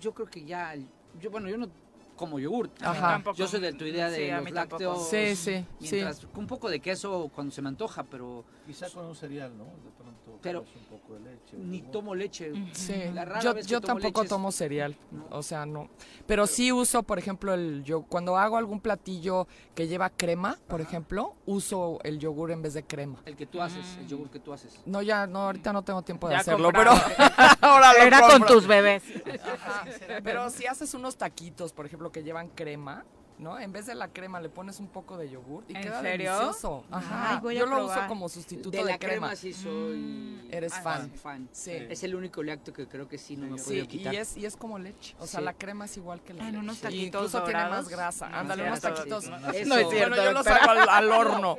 yo 0.00 0.14
creo 0.14 0.26
que 0.28 0.44
ya, 0.44 0.74
yo 1.20 1.30
bueno, 1.30 1.48
yo 1.50 1.58
no 1.58 1.68
como 2.22 2.38
yogurt. 2.38 2.70
Ajá. 2.84 3.14
Tampoco. 3.14 3.36
Yo 3.36 3.48
soy 3.48 3.58
de 3.60 3.72
tu 3.72 3.84
idea 3.84 4.08
de 4.08 4.16
Sí, 4.16 4.30
los 4.30 4.50
lácteos. 4.52 5.08
Sí, 5.08 5.34
sí, 5.34 5.66
mientras- 5.80 6.18
sí. 6.18 6.26
Un 6.36 6.46
poco 6.46 6.70
de 6.70 6.78
queso 6.78 7.28
cuando 7.34 7.52
se 7.52 7.60
me 7.60 7.68
antoja, 7.68 8.04
pero 8.04 8.44
Quizá 8.64 8.88
con 8.90 9.06
un 9.06 9.16
cereal, 9.16 9.50
¿no? 9.58 9.64
De 9.64 9.90
pronto. 9.98 10.38
Pero 10.40 10.60
un 10.60 10.98
poco 10.98 11.14
de 11.14 11.20
leche. 11.20 11.56
ni 11.56 11.78
yogur. 11.78 11.90
tomo 11.92 12.14
leche. 12.14 12.52
Sí, 12.72 12.94
La 13.12 13.24
rara 13.24 13.40
yo, 13.40 13.54
vez 13.54 13.66
que 13.66 13.72
yo 13.72 13.80
tomo 13.80 14.00
tampoco 14.00 14.24
tomo 14.24 14.52
cereal, 14.52 14.96
o 15.30 15.42
sea, 15.42 15.66
no. 15.66 15.88
Pero 16.26 16.46
sí 16.46 16.70
uso, 16.70 17.02
por 17.02 17.18
ejemplo, 17.18 17.54
el 17.54 17.82
yo 17.84 18.02
cuando 18.02 18.36
hago 18.36 18.56
algún 18.56 18.80
platillo 18.80 19.48
que 19.74 19.88
lleva 19.88 20.10
crema, 20.10 20.58
por 20.68 20.80
ejemplo, 20.80 21.34
uso 21.44 21.98
el 22.04 22.20
yogur 22.20 22.52
en 22.52 22.62
vez 22.62 22.74
de 22.74 22.84
crema. 22.84 23.18
El 23.24 23.34
que 23.36 23.46
tú 23.46 23.60
haces, 23.60 23.84
el 23.98 24.06
yogur 24.06 24.30
que 24.30 24.38
tú 24.38 24.52
haces. 24.52 24.80
No, 24.86 25.02
ya, 25.02 25.26
no, 25.26 25.40
ahorita 25.40 25.72
no 25.72 25.82
tengo 25.82 26.02
tiempo 26.02 26.28
de 26.28 26.34
Ya 26.34 26.40
hacerlo, 26.40 26.70
pero 26.72 26.92
ahora 27.60 27.92
lo 27.94 27.98
Era 28.04 28.20
con 28.20 28.46
tus 28.46 28.66
bebés. 28.68 29.02
Ajá, 29.44 29.84
Pero 30.22 30.50
si 30.50 30.66
haces 30.66 30.94
unos 30.94 31.16
taquitos, 31.16 31.72
por 31.72 31.86
ejemplo, 31.86 32.11
que 32.12 32.22
llevan 32.22 32.48
crema, 32.48 33.04
¿no? 33.42 33.58
En 33.58 33.72
vez 33.72 33.86
de 33.86 33.94
la 33.94 34.08
crema 34.08 34.40
le 34.40 34.48
pones 34.48 34.80
un 34.80 34.88
poco 34.88 35.16
de 35.16 35.28
yogur 35.30 35.64
y 35.68 35.76
¿En 35.76 35.82
queda 35.82 36.00
serio? 36.00 36.32
delicioso. 36.32 36.84
Ajá. 36.90 37.30
Ay, 37.34 37.38
voy 37.42 37.56
a 37.56 37.60
Yo 37.60 37.66
lo 37.66 37.76
probar. 37.76 37.98
uso 37.98 38.08
como 38.08 38.28
sustituto 38.28 38.70
De 38.70 38.78
de, 38.84 38.90
la 38.92 38.98
crema 38.98 39.34
sí 39.36 39.52
soy 39.52 40.40
Eres 40.50 40.72
ah, 40.76 40.82
fan. 40.82 41.10
fan. 41.10 41.48
Sí. 41.52 41.72
Es 41.72 42.02
el 42.02 42.14
único 42.14 42.42
lácteo 42.42 42.72
que 42.74 42.86
creo 42.86 43.08
que 43.08 43.18
sí 43.18 43.36
no 43.36 43.46
me 43.48 43.58
Sí, 43.58 43.82
puedo 43.82 44.12
y 44.12 44.16
es, 44.16 44.36
y 44.36 44.46
es 44.46 44.56
como 44.56 44.78
leche. 44.78 45.14
O 45.18 45.26
sea, 45.26 45.40
Sí. 45.40 45.44
la 45.44 45.54
crema 45.54 45.86
es 45.86 45.96
igual 45.96 46.20
que 46.22 46.34
la 46.34 46.40
En 46.42 46.46
leche. 46.48 46.58
unos 46.58 46.78
Y 46.78 46.80
taquitos 46.82 47.22
incluso 47.26 47.44
tiene 47.44 47.68
más 47.68 47.88
grasa. 47.88 48.28
No 48.28 48.36
Ándale, 48.38 48.64
unos 48.66 48.80
taquitos. 48.80 49.28
No, 49.28 49.36
Eso. 49.36 49.68
no 49.68 49.76
es 49.76 49.84
bueno, 49.86 50.16
yo 50.16 50.32
los 50.32 50.46
hago 50.46 50.70
al, 50.70 50.88
al 50.88 51.10
horno. 51.12 51.56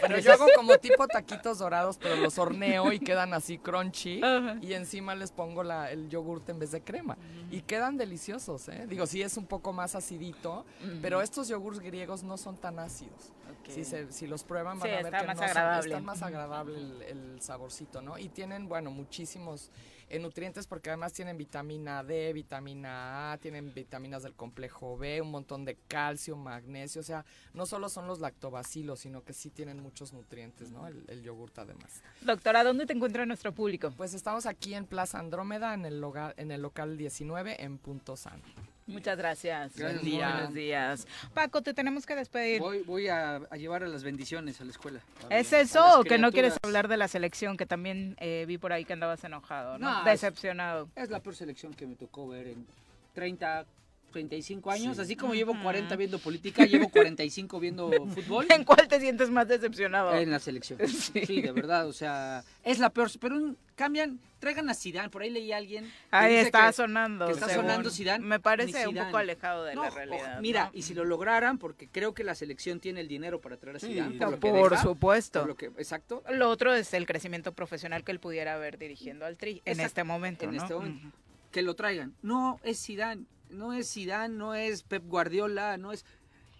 Pero 0.00 0.18
yo 0.18 0.32
hago 0.32 0.46
como 0.56 0.76
tipo 0.78 1.06
taquitos 1.08 1.58
dorados, 1.58 1.98
pero 1.98 2.16
los 2.16 2.38
horneo 2.38 2.92
y 2.92 3.00
quedan 3.00 3.34
así 3.34 3.58
crunchy. 3.58 4.20
Y 4.62 4.72
encima 4.74 5.14
les 5.14 5.32
pongo 5.32 5.62
la, 5.62 5.90
el 5.90 6.08
yogurt 6.08 6.48
en 6.48 6.58
vez 6.58 6.70
de 6.70 6.80
crema. 6.80 7.16
Y 7.50 7.62
quedan 7.62 7.96
deliciosos, 7.96 8.68
¿eh? 8.68 8.86
Digo, 8.88 9.06
sí 9.06 9.22
es 9.22 9.36
un 9.36 9.46
poco 9.46 9.72
más 9.72 9.94
acidito, 9.94 10.64
pero 11.02 11.17
estos 11.22 11.48
yogurts 11.48 11.80
griegos 11.80 12.22
no 12.22 12.36
son 12.36 12.56
tan 12.56 12.78
ácidos. 12.78 13.32
Si, 13.68 13.84
se- 13.84 14.10
si 14.12 14.26
los 14.26 14.44
prueban 14.44 14.78
van 14.78 14.88
Sí, 14.88 14.94
a 14.94 14.96
ver 15.02 15.06
está 15.06 15.20
que 15.20 15.26
más 15.26 15.36
no 15.36 15.42
son- 15.42 15.50
agradable. 15.50 15.88
están 15.88 16.04
más 16.04 16.22
agradable 16.22 16.78
el, 16.78 17.02
el 17.02 17.40
saborcito, 17.42 18.00
¿no? 18.00 18.16
Y 18.18 18.28
tienen, 18.30 18.66
bueno, 18.66 18.90
muchísimos 18.90 19.70
eh, 20.08 20.18
nutrientes 20.18 20.66
porque 20.66 20.88
además 20.88 21.12
tienen 21.12 21.36
vitamina 21.36 22.02
D, 22.02 22.32
vitamina 22.32 23.32
A, 23.32 23.36
tienen 23.38 23.74
vitaminas 23.74 24.22
del 24.22 24.32
complejo 24.34 24.96
B, 24.96 25.20
un 25.20 25.30
montón 25.30 25.66
de 25.66 25.76
calcio, 25.86 26.34
magnesio, 26.34 27.02
o 27.02 27.04
sea, 27.04 27.26
no 27.52 27.66
solo 27.66 27.90
son 27.90 28.06
los 28.06 28.20
lactobacilos, 28.20 29.00
sino 29.00 29.22
que 29.22 29.34
sí 29.34 29.50
tienen 29.50 29.82
muchos 29.82 30.14
nutrientes, 30.14 30.70
¿no? 30.70 30.86
El, 30.86 31.04
el 31.08 31.22
yogurt 31.22 31.58
además. 31.58 32.02
Doctora, 32.22 32.64
¿dónde 32.64 32.86
te 32.86 32.94
encuentra 32.94 33.26
nuestro 33.26 33.52
público? 33.52 33.92
Pues 33.96 34.14
estamos 34.14 34.46
aquí 34.46 34.72
en 34.74 34.86
Plaza 34.86 35.18
Andrómeda, 35.18 35.74
en 35.74 35.84
el, 35.84 36.00
loga- 36.00 36.32
en 36.38 36.52
el 36.52 36.62
local 36.62 36.96
19, 36.96 37.62
en 37.62 37.76
Punto 37.76 38.16
Sano. 38.16 38.42
Muchas 38.88 39.16
gracias. 39.18 39.76
Gracias, 39.76 40.00
Buen 40.02 40.04
día. 40.04 40.30
Buenos 40.32 40.54
días. 40.54 41.06
Paco, 41.34 41.62
te 41.62 41.74
tenemos 41.74 42.06
que 42.06 42.14
despedir. 42.16 42.60
Voy, 42.60 42.82
voy 42.82 43.08
a, 43.08 43.36
a 43.36 43.56
llevar 43.56 43.84
a 43.84 43.86
las 43.88 44.02
bendiciones 44.02 44.60
a 44.60 44.64
la 44.64 44.70
escuela. 44.70 45.00
¿Es 45.30 45.52
eso 45.52 46.00
o 46.00 46.04
que 46.04 46.18
no 46.18 46.32
quieres 46.32 46.56
hablar 46.62 46.88
de 46.88 46.96
la 46.96 47.06
selección? 47.08 47.56
Que 47.56 47.66
también 47.66 48.16
eh, 48.18 48.44
vi 48.48 48.58
por 48.58 48.72
ahí 48.72 48.84
que 48.84 48.94
andabas 48.94 49.22
enojado, 49.24 49.78
¿no? 49.78 49.90
No, 49.90 49.98
es- 50.00 50.04
Decepcionado. 50.20 50.88
Es 50.96 51.10
la 51.10 51.20
peor 51.20 51.36
selección 51.36 51.74
que 51.74 51.86
me 51.86 51.94
tocó 51.94 52.28
ver 52.28 52.48
en 52.48 52.66
30, 53.14 53.66
35 54.10 54.70
años. 54.70 54.98
Así 54.98 55.16
como 55.16 55.34
llevo 55.34 55.54
40 55.62 55.94
viendo 55.96 56.18
política, 56.18 56.64
llevo 56.64 56.88
45 56.88 57.60
viendo 57.60 57.90
fútbol. 58.14 58.46
¿En 58.50 58.64
cuál 58.64 58.88
te 58.88 59.00
sientes 59.00 59.30
más 59.30 59.46
decepcionado? 59.48 60.14
En 60.14 60.30
la 60.30 60.38
selección. 60.38 60.78
Sí. 60.88 61.40
de 61.42 61.52
verdad, 61.52 61.86
o 61.86 61.92
sea, 61.92 62.42
es 62.64 62.78
la 62.78 62.90
peor. 62.90 63.10
Pero 63.20 63.36
un- 63.36 63.56
cambian, 63.76 64.18
traigan 64.40 64.68
a 64.70 64.74
Zidane. 64.74 65.08
Por 65.10 65.22
ahí 65.22 65.30
leí 65.30 65.52
a 65.52 65.56
alguien. 65.58 65.90
Ahí 66.10 66.34
está 66.34 66.66
que- 66.68 66.72
sonando. 66.72 67.26
Que 67.26 67.32
está 67.32 67.48
según. 67.48 67.64
sonando 67.66 67.90
Zidane. 67.90 68.24
Me 68.24 68.40
parece 68.40 68.86
un 68.88 68.94
poco 68.96 69.16
alejado 69.18 69.64
de 69.64 69.74
No, 69.74 69.84
la 69.84 69.90
realidad. 69.90 70.40
mira, 70.40 70.64
¿no? 70.66 70.70
y 70.74 70.82
si 70.82 70.94
lo 70.94 71.04
lograran, 71.04 71.58
porque 71.58 71.88
creo 71.88 72.14
que 72.14 72.24
la 72.24 72.34
selección 72.34 72.80
tiene 72.80 73.00
el 73.00 73.08
dinero 73.08 73.40
para 73.40 73.56
traer 73.56 73.76
a 73.76 73.80
Sí, 73.80 73.88
Zidane. 73.88 74.16
no, 74.16 74.30
lo 74.32 74.40
que 74.40 74.50
por 74.50 74.70
deja, 74.70 74.82
supuesto. 74.82 75.40
por 75.40 75.48
lo 75.48 75.56
que- 75.56 75.66
exacto. 75.66 76.22
Lo 76.30 76.48
otro 76.50 76.74
es 76.74 76.92
el 76.94 77.06
crecimiento 77.06 77.52
profesional 77.52 78.04
que 78.04 78.12
él 78.12 78.20
pudiera 78.20 78.54
haber 78.54 78.78
dirigiendo 78.78 79.24
al 79.26 79.36
Tri 79.36 79.62
en 79.64 79.72
Exacto. 79.72 79.86
este 79.86 80.04
momento, 80.04 80.44
En 80.44 80.56
¿no? 80.56 80.62
este 80.62 80.74
momento. 80.74 81.08
Que 81.52 81.62
lo 81.62 81.74
traigan. 81.74 82.14
No 82.22 82.60
es 82.62 82.84
Zidane, 82.84 83.24
no 83.50 83.72
es 83.72 83.92
Zidane, 83.92 84.34
no 84.34 84.54
es 84.54 84.82
Pep 84.82 85.04
Guardiola, 85.06 85.76
no 85.76 85.92
es 85.92 86.04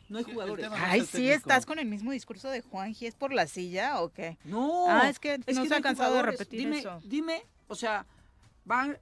no 0.09 0.19
hay 0.19 0.24
jugadores. 0.24 0.66
Ay, 0.73 1.05
sí, 1.05 1.31
estás 1.31 1.66
con 1.66 1.78
el 1.78 1.86
mismo 1.86 2.12
discurso 2.12 2.48
de 2.48 2.62
Juanji. 2.62 3.06
¿Es 3.06 3.15
por 3.15 3.32
la 3.32 3.47
silla 3.47 4.01
o 4.01 4.10
qué? 4.10 4.39
No. 4.44 4.86
Ah, 4.89 5.09
es 5.09 5.19
que 5.19 5.39
no 5.39 5.44
no 5.52 5.66
se 5.66 5.74
ha 5.74 5.81
cansado 5.82 6.15
de 6.15 6.23
repetir 6.23 6.60
dime, 6.60 6.78
eso. 6.78 7.01
Dime, 7.05 7.44
o 7.66 7.74
sea, 7.74 8.06
van, 8.65 8.98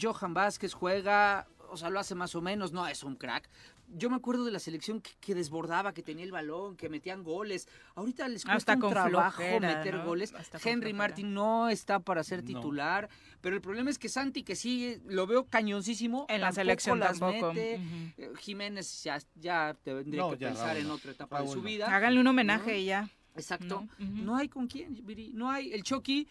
Johan 0.00 0.34
Vázquez 0.34 0.74
juega, 0.74 1.48
o 1.70 1.76
sea, 1.76 1.90
lo 1.90 1.98
hace 1.98 2.14
más 2.14 2.34
o 2.34 2.40
menos, 2.40 2.72
no 2.72 2.86
es 2.86 3.02
un 3.02 3.16
crack. 3.16 3.48
Yo 3.90 4.10
me 4.10 4.16
acuerdo 4.16 4.44
de 4.44 4.50
la 4.50 4.58
selección 4.58 5.00
que, 5.00 5.12
que 5.20 5.34
desbordaba, 5.34 5.94
que 5.94 6.02
tenía 6.02 6.24
el 6.24 6.30
balón, 6.32 6.76
que 6.76 6.88
metían 6.88 7.22
goles. 7.24 7.68
Ahorita 7.94 8.28
les 8.28 8.44
cuesta 8.44 8.74
un 8.74 8.90
trabajo 8.90 9.36
flojera, 9.36 9.76
meter 9.76 9.94
¿no? 9.96 10.04
goles. 10.04 10.34
Hasta 10.34 10.58
Henry. 10.62 10.92
Martin 10.92 11.32
no 11.32 11.68
está 11.70 11.98
para 12.00 12.22
ser 12.22 12.42
titular, 12.42 13.08
pero 13.40 13.56
el 13.56 13.62
problema 13.62 13.88
es 13.88 13.98
que 13.98 14.08
Santi, 14.08 14.42
que 14.42 14.56
sí 14.56 15.00
lo 15.06 15.26
veo 15.26 15.46
cañoncísimo, 15.46 16.26
En 16.28 16.42
la 16.42 16.52
selección 16.52 16.98
las 16.98 17.18
tampoco. 17.18 17.54
mete. 17.54 17.80
Eh, 18.18 18.32
Jiménez 18.38 19.02
ya, 19.04 19.18
ya 19.36 19.74
tendría 19.82 20.20
No, 20.22 20.30
que 20.32 20.38
ya, 20.38 20.48
pensar 20.48 20.74
Raúl 20.74 20.78
en 20.84 20.90
otra 20.90 21.12
etapa 21.12 21.40
de 21.42 21.48
su 21.48 21.56
no. 21.56 21.62
vida. 21.62 21.94
Háganle 21.94 22.20
un 22.20 22.26
homenaje 22.26 22.72
¿no? 22.72 22.76
y 22.78 22.84
ya. 22.84 23.08
Exacto. 23.36 23.86
¿no? 23.98 24.36
Hay 24.36 24.48
con 24.48 24.66
quién, 24.66 25.06
Viri. 25.06 25.30
No 25.32 25.50
hay. 25.50 25.72
El 25.72 25.82
Chucky, 25.82 26.28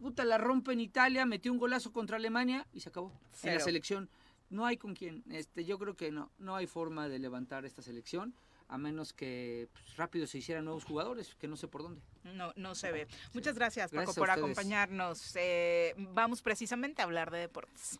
puta, 0.00 0.24
la 0.24 0.36
rompe 0.38 0.72
en 0.72 0.80
Italia, 0.80 1.24
metió 1.24 1.52
un 1.52 1.58
golazo 1.58 1.92
contra 1.92 2.16
Alemania 2.16 2.66
y 2.72 2.80
se 2.80 2.88
acabó. 2.88 3.12
En 3.42 3.54
la 3.54 3.60
selección. 3.60 4.10
No 4.50 4.66
hay 4.66 4.76
con 4.76 4.94
quién. 4.94 5.24
Este, 5.30 5.64
yo 5.64 5.78
creo 5.78 5.94
que 5.94 6.10
no. 6.10 6.30
No 6.38 6.56
hay 6.56 6.66
forma 6.66 7.08
de 7.08 7.18
levantar 7.18 7.64
esta 7.64 7.82
selección. 7.82 8.34
A 8.70 8.76
menos 8.76 9.14
que 9.14 9.68
pues, 9.72 9.96
rápido 9.96 10.26
se 10.26 10.38
hicieran 10.38 10.66
nuevos 10.66 10.84
jugadores, 10.84 11.34
que 11.36 11.48
no 11.48 11.56
sé 11.56 11.68
por 11.68 11.82
dónde. 11.82 12.02
No, 12.24 12.52
no 12.56 12.74
se 12.74 12.92
ve. 12.92 13.08
Muchas 13.32 13.54
gracias, 13.54 13.90
Paco, 13.90 14.02
Gracias 14.02 14.16
por 14.16 14.30
acompañarnos. 14.30 15.36
Eh, 15.36 15.94
vamos 15.96 16.42
precisamente 16.42 17.00
a 17.00 17.06
hablar 17.06 17.30
de 17.30 17.38
deportes. 17.38 17.98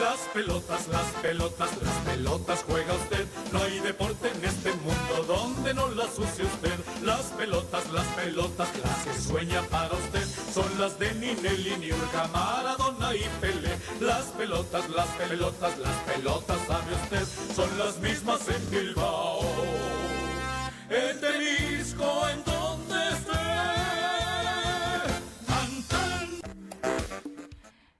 Las 0.00 0.18
pelotas, 0.32 0.88
las 0.88 1.06
pelotas, 1.22 1.82
las 1.82 1.98
pelotas 1.98 2.64
juega 2.64 2.94
usted. 2.94 3.26
No 3.52 3.62
hay 3.62 3.78
deporte 3.80 4.28
en 4.28 4.44
este 4.44 4.72
mundo 4.72 5.24
donde 5.26 5.74
no 5.74 5.88
las 5.90 6.18
use 6.18 6.44
usted. 6.44 6.78
Las 7.02 7.26
pelotas, 7.26 7.90
las 7.92 8.06
pelotas, 8.08 8.68
las 8.78 9.04
que 9.04 9.20
sueña 9.20 9.62
para 9.64 9.94
usted. 9.94 10.26
Son 10.52 10.78
las 10.78 10.98
de 10.98 11.14
Ninelli, 11.14 11.78
Niurka, 11.78 12.28
Maradona 12.28 13.14
y 13.14 13.24
Pelé. 13.40 13.78
Las 14.00 14.26
pelotas, 14.26 14.90
las 14.90 15.06
pelotas, 15.08 15.78
las 15.78 15.96
pelotas, 16.04 16.58
sabe 16.66 16.94
usted. 16.94 17.54
Son 17.54 17.78
las 17.78 17.98
mismas 18.00 18.46
en 18.48 18.70
Bilbao. 18.70 19.40
En 20.90 21.20
Temisco, 21.20 22.28
en 22.28 22.44
donde 22.44 23.08
esté. 23.08 23.32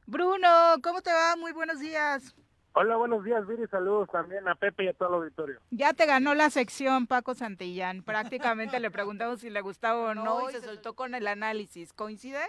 Bruno, 0.05 0.49
¿cómo 0.83 1.01
te 1.01 1.11
va? 1.11 1.37
Muy 1.37 1.53
buenos 1.53 1.81
días. 1.81 2.35
Hola, 2.75 2.97
buenos 2.97 3.23
días, 3.23 3.47
Viri. 3.47 3.67
Saludos 3.67 4.09
también 4.11 4.49
a 4.49 4.55
Pepe 4.55 4.85
y 4.85 4.89
a 4.89 4.95
todo 4.95 5.09
el 5.11 5.15
auditorio. 5.17 5.61
Ya 5.71 5.93
te 5.93 6.07
ganó 6.07 6.35
la 6.35 6.49
sección 6.49 7.07
Paco 7.07 7.35
Santillán. 7.35 8.03
Prácticamente 8.03 8.81
le 8.81 8.91
preguntamos 8.91 9.41
si 9.41 9.51
le 9.51 9.61
gustaba 9.61 10.11
o 10.11 10.15
no 10.15 10.49
y 10.49 10.53
se 10.53 10.61
soltó 10.63 10.95
con 10.95 11.15
el 11.15 11.27
análisis. 11.27 11.93
¿Coincides? 11.93 12.49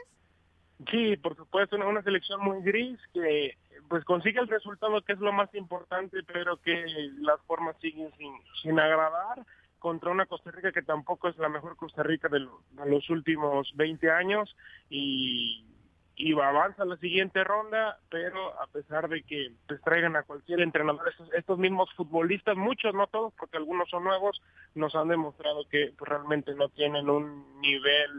Sí, 0.89 1.17
por 1.17 1.35
supuesto, 1.35 1.75
una, 1.75 1.87
una 1.87 2.01
selección 2.03 2.41
muy 2.41 2.61
gris 2.61 2.99
que 3.13 3.57
pues 3.89 4.03
consigue 4.05 4.39
el 4.39 4.47
resultado 4.47 5.01
que 5.01 5.13
es 5.13 5.19
lo 5.19 5.33
más 5.33 5.53
importante, 5.55 6.23
pero 6.23 6.57
que 6.57 6.85
las 7.19 7.39
formas 7.41 7.75
siguen 7.81 8.11
sin, 8.17 8.33
sin 8.61 8.79
agradar 8.79 9.45
contra 9.79 10.09
una 10.11 10.25
Costa 10.25 10.51
Rica 10.51 10.71
que 10.71 10.81
tampoco 10.81 11.27
es 11.27 11.37
la 11.37 11.49
mejor 11.49 11.75
Costa 11.75 12.01
Rica 12.01 12.29
de, 12.29 12.39
lo- 12.39 12.61
de 12.71 12.89
los 12.89 13.09
últimos 13.09 13.71
20 13.75 14.09
años 14.09 14.55
y, 14.89 15.65
y 16.15 16.34
va- 16.34 16.49
avanza 16.49 16.84
a 16.84 16.85
la 16.85 16.98
siguiente 16.98 17.44
ronda, 17.44 17.98
pero 18.10 18.60
a 18.61 18.68
pesar 18.68 19.10
de 19.10 19.23
que 19.23 19.52
pues, 19.68 19.81
traigan 19.81 20.15
a 20.15 20.23
cualquier 20.23 20.61
entrenador, 20.61 21.07
estos, 21.10 21.34
estos 21.34 21.57
mismos 21.57 21.91
futbolistas, 21.95 22.56
muchos, 22.56 22.94
no 22.94 23.07
todos, 23.07 23.34
porque 23.38 23.57
algunos 23.57 23.90
son 23.90 24.03
nuevos, 24.03 24.41
nos 24.76 24.95
han 24.95 25.07
demostrado 25.07 25.68
que 25.69 25.94
pues, 25.98 26.10
realmente 26.10 26.53
no 26.56 26.69
tienen 26.69 27.10
un 27.10 27.61
nivel 27.61 28.11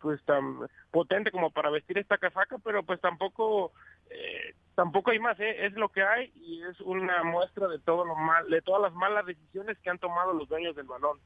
pues 0.00 0.22
tan 0.24 0.60
potente 0.92 1.32
como 1.32 1.50
para 1.50 1.70
vestir 1.70 1.98
esta 1.98 2.18
casaca, 2.18 2.58
pero 2.62 2.84
pues 2.84 3.00
tampoco 3.00 3.72
eh, 4.10 4.54
tampoco 4.76 5.10
hay 5.10 5.18
más, 5.18 5.38
¿eh? 5.40 5.66
es 5.66 5.72
lo 5.72 5.88
que 5.88 6.02
hay 6.04 6.30
y 6.36 6.62
es 6.62 6.80
una 6.82 7.24
muestra 7.24 7.66
de 7.66 7.80
todo 7.80 8.04
lo 8.04 8.14
mal, 8.14 8.48
de 8.48 8.62
todas 8.62 8.80
las 8.80 8.92
malas 8.94 9.26
decisiones 9.26 9.76
que 9.80 9.90
han 9.90 9.98
tomado 9.98 10.32
los 10.32 10.48
dueños 10.48 10.76
del 10.76 10.86
balón. 10.86 11.18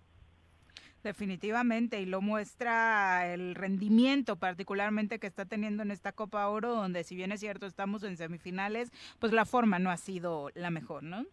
Definitivamente, 1.03 2.01
y 2.01 2.07
lo 2.07 2.21
muestra 2.21 3.33
el 3.35 3.57
rendimiento 3.57 4.37
particularmente 4.37 5.19
que 5.19 5.27
está 5.27 5.45
teniendo 5.47 5.83
en 5.83 5.91
esta 5.91 6.13
Copa 6.13 6.49
Oro, 6.49 6.75
donde 6.77 7.03
si 7.03 7.17
bien 7.17 7.33
es 7.33 7.41
cierto 7.41 7.67
estamos 7.67 8.05
en 8.05 8.17
semifinales, 8.17 8.93
pues 9.19 9.33
la 9.33 9.45
forma 9.45 9.81
no 9.81 9.91
ha 9.91 9.97
sido 9.97 10.51
la 10.55 10.71
mejor, 10.71 11.03
¿no? 11.03 11.27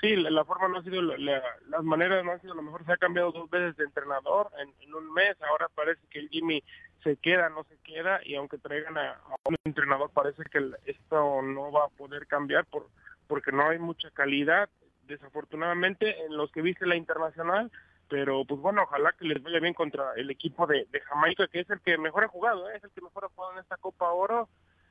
Sí, 0.00 0.16
la, 0.16 0.44
forma 0.44 0.68
no 0.68 0.78
ha 0.78 0.82
sido, 0.82 1.02
la- 1.02 1.18
la- 1.18 1.42
las 1.68 1.84
maneras 1.84 2.24
no 2.24 2.32
han 2.32 2.40
sido 2.40 2.54
lo 2.54 2.62
mejor. 2.62 2.86
Se 2.86 2.92
ha 2.92 2.96
cambiado 2.96 3.32
dos 3.32 3.50
veces 3.50 3.76
de 3.76 3.84
entrenador 3.84 4.50
en, 4.58 4.72
en 4.80 4.94
un 4.94 5.12
mes. 5.12 5.36
Ahora 5.42 5.68
parece 5.68 6.00
que 6.08 6.20
el 6.20 6.28
Jimmy 6.30 6.62
se 7.04 7.16
queda, 7.18 7.50
no 7.50 7.64
se 7.64 7.76
queda. 7.78 8.20
Y 8.24 8.34
aunque 8.36 8.56
traigan 8.56 8.96
a, 8.96 9.10
a 9.12 9.36
un 9.44 9.56
entrenador, 9.64 10.10
parece 10.10 10.42
que 10.44 10.70
esto 10.86 11.42
no 11.42 11.70
va 11.70 11.84
a 11.86 11.88
poder 11.88 12.26
cambiar 12.26 12.64
por 12.66 12.88
porque 13.26 13.52
no 13.52 13.68
hay 13.68 13.78
mucha 13.78 14.10
calidad, 14.10 14.68
desafortunadamente, 15.06 16.24
en 16.24 16.36
los 16.36 16.50
que 16.50 16.62
viste 16.62 16.86
la 16.86 16.96
internacional. 16.96 17.70
Pero 18.10 18.44
pues 18.44 18.60
bueno, 18.60 18.82
ojalá 18.82 19.12
que 19.12 19.24
les 19.24 19.40
vaya 19.40 19.60
bien 19.60 19.72
contra 19.72 20.14
el 20.16 20.30
equipo 20.30 20.66
de, 20.66 20.84
de 20.90 21.00
Jamaica, 21.00 21.46
que 21.46 21.60
es 21.60 21.70
el 21.70 21.80
que 21.80 21.96
mejor 21.96 22.24
ha 22.24 22.28
jugado, 22.28 22.68
¿eh? 22.68 22.76
es 22.76 22.82
el 22.82 22.90
que 22.90 23.00
mejor 23.00 23.24
ha 23.24 23.28
jugado 23.28 23.52
en 23.52 23.60
esta 23.60 23.76
Copa 23.76 24.10
Oro. 24.10 24.48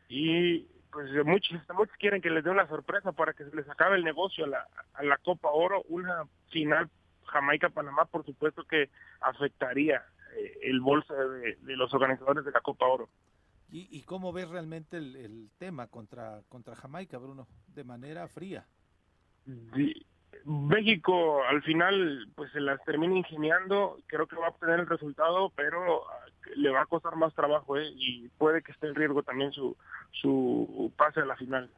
Y 0.08 0.62
pues 0.90 1.12
muchos, 1.26 1.62
muchos 1.76 1.96
quieren 1.98 2.22
que 2.22 2.30
les 2.30 2.46
dé 2.46 2.50
una 2.50 2.68
sorpresa 2.70 3.12
para 3.12 3.34
que 3.34 3.44
se 3.44 3.54
les 3.54 3.70
acabe 3.70 3.98
el 3.98 4.06
negocio 4.06 4.46
a 4.46 4.48
la, 4.48 4.68
a 4.94 5.04
la 5.04 5.18
Copa 5.18 5.50
Oro. 5.52 5.84
Una 5.90 6.24
final 6.50 6.90
Jamaica-Panamá, 7.26 8.06
por 8.06 8.26
supuesto 8.26 8.64
que 8.64 8.90
afectaría 9.20 10.02
eh, 10.38 10.60
el 10.64 10.80
bolso 10.80 11.14
de, 11.14 11.58
de 11.58 11.76
los 11.76 11.94
organizadores 11.94 12.46
de 12.46 12.52
la 12.52 12.62
Copa 12.62 12.88
Oro. 12.88 13.10
¿Y, 13.70 13.90
y 13.92 14.04
cómo 14.04 14.32
ves 14.32 14.48
realmente 14.48 14.96
el, 14.96 15.18
el 15.18 15.50
tema 15.58 15.88
contra, 15.88 16.42
contra 16.48 16.76
Jamaica, 16.76 17.18
Bruno? 17.18 17.48
De 17.68 17.84
manera 17.84 18.30
fría. 18.30 18.66
Sí, 19.76 20.06
México 20.46 21.44
al 21.44 21.62
final 21.64 22.28
pues 22.36 22.52
se 22.52 22.60
las 22.60 22.84
termina 22.86 23.18
ingeniando, 23.18 23.98
creo 24.08 24.28
que 24.28 24.36
va 24.36 24.48
a 24.48 24.50
obtener 24.50 24.80
el 24.80 24.88
resultado, 24.88 25.52
pero 25.56 26.10
ah, 26.10 26.26
le 26.56 26.70
va 26.70 26.82
a 26.82 26.86
costar 26.86 27.16
más 27.16 27.34
trabajo 27.34 27.78
¿eh? 27.78 27.90
y 27.96 28.28
puede 28.38 28.62
que 28.62 28.72
esté 28.72 28.88
en 28.88 28.96
riesgo 28.96 29.24
también 29.24 29.52
su, 29.52 29.76
su 30.12 30.92
pase 30.98 31.22
a 31.22 31.26
la 31.26 31.36
final. 31.36 31.70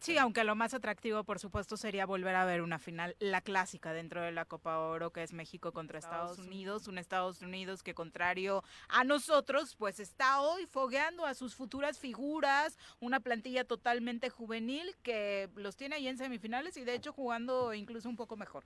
Sí, 0.00 0.16
aunque 0.16 0.44
lo 0.44 0.54
más 0.54 0.72
atractivo, 0.72 1.24
por 1.24 1.38
supuesto, 1.38 1.76
sería 1.76 2.06
volver 2.06 2.34
a 2.34 2.46
ver 2.46 2.62
una 2.62 2.78
final, 2.78 3.14
la 3.18 3.42
clásica 3.42 3.92
dentro 3.92 4.22
de 4.22 4.32
la 4.32 4.46
Copa 4.46 4.78
Oro, 4.78 5.12
que 5.12 5.22
es 5.22 5.34
México 5.34 5.72
contra 5.72 5.98
Estados 5.98 6.38
Unidos, 6.38 6.88
un 6.88 6.96
Estados 6.96 7.42
Unidos 7.42 7.82
que 7.82 7.92
contrario 7.92 8.64
a 8.88 9.04
nosotros, 9.04 9.76
pues 9.76 10.00
está 10.00 10.40
hoy 10.40 10.64
fogueando 10.64 11.26
a 11.26 11.34
sus 11.34 11.54
futuras 11.54 11.98
figuras, 11.98 12.78
una 12.98 13.20
plantilla 13.20 13.64
totalmente 13.64 14.30
juvenil 14.30 14.96
que 15.02 15.50
los 15.54 15.76
tiene 15.76 15.96
ahí 15.96 16.08
en 16.08 16.16
semifinales 16.16 16.78
y 16.78 16.84
de 16.84 16.94
hecho 16.94 17.12
jugando 17.12 17.74
incluso 17.74 18.08
un 18.08 18.16
poco 18.16 18.38
mejor. 18.38 18.64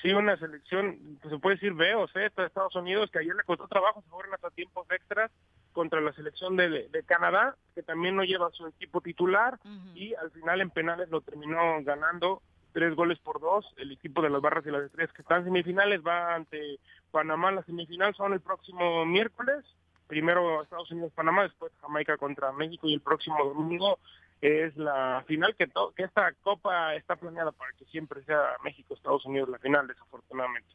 Sí, 0.00 0.12
una 0.12 0.38
selección, 0.38 1.18
pues, 1.20 1.34
se 1.34 1.40
puede 1.40 1.56
decir 1.56 1.74
B 1.74 1.94
o 1.94 2.08
C 2.08 2.20
de 2.20 2.26
Estados 2.46 2.74
Unidos, 2.74 3.10
que 3.10 3.18
ayer 3.18 3.34
le 3.34 3.42
costó 3.42 3.68
trabajo, 3.68 4.00
se 4.00 4.08
fueron 4.08 4.32
hasta 4.32 4.48
tiempos 4.50 4.90
extras 4.90 5.30
contra 5.72 6.00
la 6.00 6.12
selección 6.12 6.56
de, 6.56 6.88
de 6.88 7.02
Canadá, 7.04 7.56
que 7.74 7.82
también 7.82 8.16
no 8.16 8.24
lleva 8.24 8.50
su 8.52 8.66
equipo 8.66 9.00
titular, 9.00 9.58
y 9.94 10.14
al 10.14 10.30
final 10.32 10.60
en 10.60 10.70
penales 10.70 11.08
lo 11.10 11.20
terminó 11.20 11.60
ganando 11.82 12.42
tres 12.72 12.94
goles 12.94 13.18
por 13.20 13.40
dos. 13.40 13.64
El 13.76 13.92
equipo 13.92 14.22
de 14.22 14.30
las 14.30 14.40
barras 14.40 14.64
y 14.66 14.70
las 14.70 14.82
estrellas 14.84 15.12
que 15.12 15.22
están 15.22 15.38
en 15.40 15.44
semifinales 15.46 16.00
va 16.06 16.34
ante 16.34 16.78
Panamá. 17.10 17.50
La 17.52 17.62
semifinal 17.62 18.14
son 18.14 18.32
el 18.32 18.40
próximo 18.40 19.04
miércoles. 19.06 19.64
Primero 20.06 20.62
Estados 20.62 20.90
Unidos-Panamá, 20.90 21.42
después 21.42 21.70
Jamaica 21.80 22.16
contra 22.16 22.50
México 22.52 22.86
y 22.88 22.94
el 22.94 23.00
próximo 23.00 23.44
domingo 23.44 23.98
es 24.40 24.76
la 24.76 25.22
final 25.26 25.54
que, 25.56 25.66
to- 25.66 25.92
que 25.96 26.04
esta 26.04 26.32
copa 26.42 26.94
está 26.94 27.16
planeada 27.16 27.52
para 27.52 27.72
que 27.72 27.84
siempre 27.86 28.22
sea 28.22 28.56
México-Estados 28.64 29.24
Unidos 29.26 29.48
la 29.48 29.58
final, 29.58 29.86
desafortunadamente. 29.86 30.68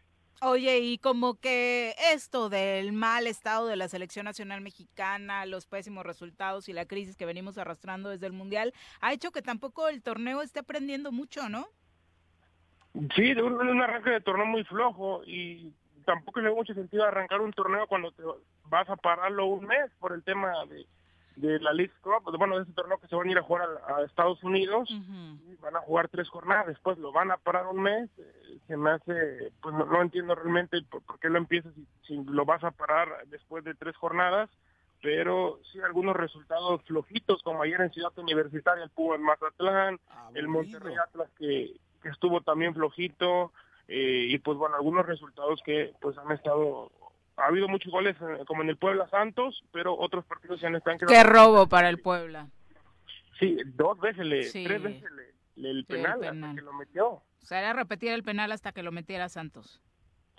Oye, 0.45 0.79
y 0.79 0.97
como 0.97 1.39
que 1.39 1.95
esto 2.11 2.49
del 2.49 2.91
mal 2.91 3.27
estado 3.27 3.65
de 3.67 3.77
la 3.77 3.87
selección 3.87 4.25
nacional 4.25 4.59
mexicana, 4.59 5.45
los 5.45 5.67
pésimos 5.67 6.05
resultados 6.05 6.67
y 6.67 6.73
la 6.73 6.85
crisis 6.85 7.15
que 7.15 7.25
venimos 7.25 7.57
arrastrando 7.57 8.09
desde 8.09 8.27
el 8.27 8.33
Mundial, 8.33 8.73
ha 8.99 9.13
hecho 9.13 9.31
que 9.31 9.41
tampoco 9.41 9.87
el 9.87 10.03
torneo 10.03 10.41
esté 10.41 10.59
aprendiendo 10.59 11.13
mucho, 11.13 11.47
¿no? 11.47 11.67
Sí, 13.15 13.33
de 13.33 13.41
un, 13.41 13.53
un 13.53 13.81
arranque 13.81 14.09
de 14.09 14.19
torneo 14.19 14.45
muy 14.45 14.65
flojo 14.65 15.23
y 15.25 15.71
tampoco 16.05 16.41
le 16.41 16.49
da 16.49 16.55
mucho 16.55 16.73
sentido 16.73 17.05
arrancar 17.05 17.39
un 17.39 17.53
torneo 17.53 17.87
cuando 17.87 18.11
te 18.11 18.23
vas 18.65 18.89
a 18.89 18.97
pararlo 18.97 19.45
un 19.45 19.65
mes 19.65 19.91
por 19.97 20.11
el 20.11 20.23
tema 20.23 20.51
de, 20.65 20.85
de 21.35 21.59
la 21.59 21.73
League 21.73 21.93
Cup, 22.01 22.23
bueno, 22.37 22.57
de 22.57 22.63
ese 22.63 22.73
torneo 22.73 22.99
que 22.99 23.07
se 23.07 23.15
van 23.15 23.27
a 23.27 23.31
ir 23.31 23.37
a 23.37 23.43
jugar 23.43 23.67
a, 23.87 23.97
a 23.97 24.03
Estados 24.03 24.43
Unidos, 24.43 24.89
y 24.89 25.55
van 25.61 25.75
a 25.75 25.81
jugar 25.81 26.09
tres 26.09 26.29
jornadas, 26.29 26.67
después 26.67 26.97
lo 26.97 27.11
van 27.11 27.31
a 27.31 27.37
parar 27.37 27.67
un 27.67 27.81
mes, 27.81 28.09
eh, 28.17 28.59
se 28.67 28.77
me 28.77 28.91
hace, 28.91 29.51
pues 29.61 29.75
no, 29.75 29.85
no 29.85 30.01
entiendo 30.01 30.35
realmente 30.35 30.81
por, 30.89 31.01
por 31.01 31.19
qué 31.19 31.29
lo 31.29 31.37
empiezas 31.37 31.73
si, 31.73 31.87
si 32.07 32.23
lo 32.23 32.45
vas 32.45 32.63
a 32.63 32.71
parar 32.71 33.09
después 33.27 33.63
de 33.63 33.73
tres 33.73 33.95
jornadas, 33.95 34.49
pero 35.01 35.59
sí 35.71 35.81
algunos 35.81 36.15
resultados 36.15 36.81
flojitos, 36.83 37.43
como 37.43 37.61
ayer 37.61 37.81
en 37.81 37.91
Ciudad 37.91 38.17
Universitaria, 38.17 38.85
el 38.85 38.89
Puma 38.89 39.15
en 39.15 39.23
Mazatlán, 39.23 39.99
el 40.33 40.47
Monterrey 40.47 40.95
Atlas 40.95 41.29
que, 41.37 41.75
que 42.01 42.09
estuvo 42.09 42.39
también 42.39 42.73
flojito, 42.73 43.51
eh, 43.89 44.27
y 44.29 44.37
pues 44.39 44.57
bueno, 44.57 44.75
algunos 44.75 45.05
resultados 45.05 45.61
que 45.65 45.93
pues 45.99 46.17
han 46.17 46.31
estado, 46.31 46.89
ha 47.37 47.45
habido 47.47 47.67
muchos 47.67 47.91
goles 47.91 48.15
eh, 48.21 48.43
como 48.45 48.61
en 48.61 48.69
el 48.69 48.77
Puebla 48.77 49.07
Santos, 49.09 49.63
pero 49.71 49.97
otros 49.97 50.25
partidos 50.25 50.59
se 50.59 50.67
han 50.67 50.75
estado 50.75 50.97
Qué 51.07 51.23
robo 51.23 51.67
para 51.67 51.89
el 51.89 51.99
Puebla. 51.99 52.47
Sí, 53.39 53.57
dos 53.65 53.99
veces, 53.99 54.25
le, 54.25 54.43
Sí. 54.43 54.63
tres 54.63 54.81
veces 54.81 55.11
le, 55.11 55.23
le- 55.61 55.69
el 55.71 55.85
Sí, 55.87 55.93
el 55.93 56.01
penal, 56.01 56.13
hasta 56.13 56.29
penal. 56.31 56.55
que 56.55 56.61
lo 56.61 56.73
metió. 56.73 57.07
O 57.07 57.45
sea, 57.45 57.59
era 57.59 57.73
repetir 57.73 58.11
el 58.11 58.23
penal 58.23 58.51
hasta 58.51 58.71
que 58.71 58.83
lo 58.83 58.91
metiera 58.91 59.27
Santos. 59.29 59.81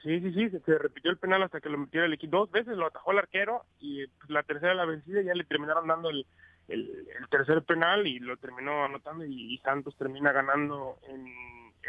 Sí, 0.03 0.21
sí, 0.21 0.33
sí, 0.35 0.51
se, 0.51 0.61
se 0.61 0.79
repitió 0.79 1.11
el 1.11 1.17
penal 1.19 1.43
hasta 1.43 1.61
que 1.61 1.69
lo 1.71 1.79
metiera 1.79 2.07
el 2.07 2.13
equipo. 2.13 2.37
Dos 2.39 2.51
veces 2.51 2.77
lo 2.77 2.87
atajó 2.87 3.13
el 3.13 3.19
arquero 3.19 3.65
y 3.81 4.07
pues, 4.07 4.31
la 4.31 4.43
tercera 4.43 4.75
la 4.75 4.85
vencida 4.85 5.23
ya 5.23 5.35
le 5.35 5.45
terminaron 5.45 5.87
dando 5.89 6.11
el, 6.11 6.27
el, 6.69 7.09
el 7.19 7.29
tercer 7.31 7.63
penal 7.63 8.07
y 8.07 8.19
lo 8.21 8.37
terminó 8.37 8.85
anotando 8.85 9.25
y, 9.25 9.55
y 9.55 9.59
Santos 9.59 9.97
termina 9.97 10.31
ganando 10.33 10.99
en, 11.09 11.27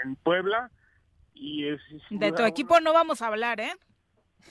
en 0.04 0.16
Puebla. 0.16 0.72
Y 1.34 1.68
es, 1.68 1.82
De 2.10 2.32
tu 2.32 2.44
equipo 2.44 2.80
no 2.80 2.94
vamos 2.94 3.22
a 3.22 3.28
hablar, 3.28 3.60
¿eh? 3.60 3.74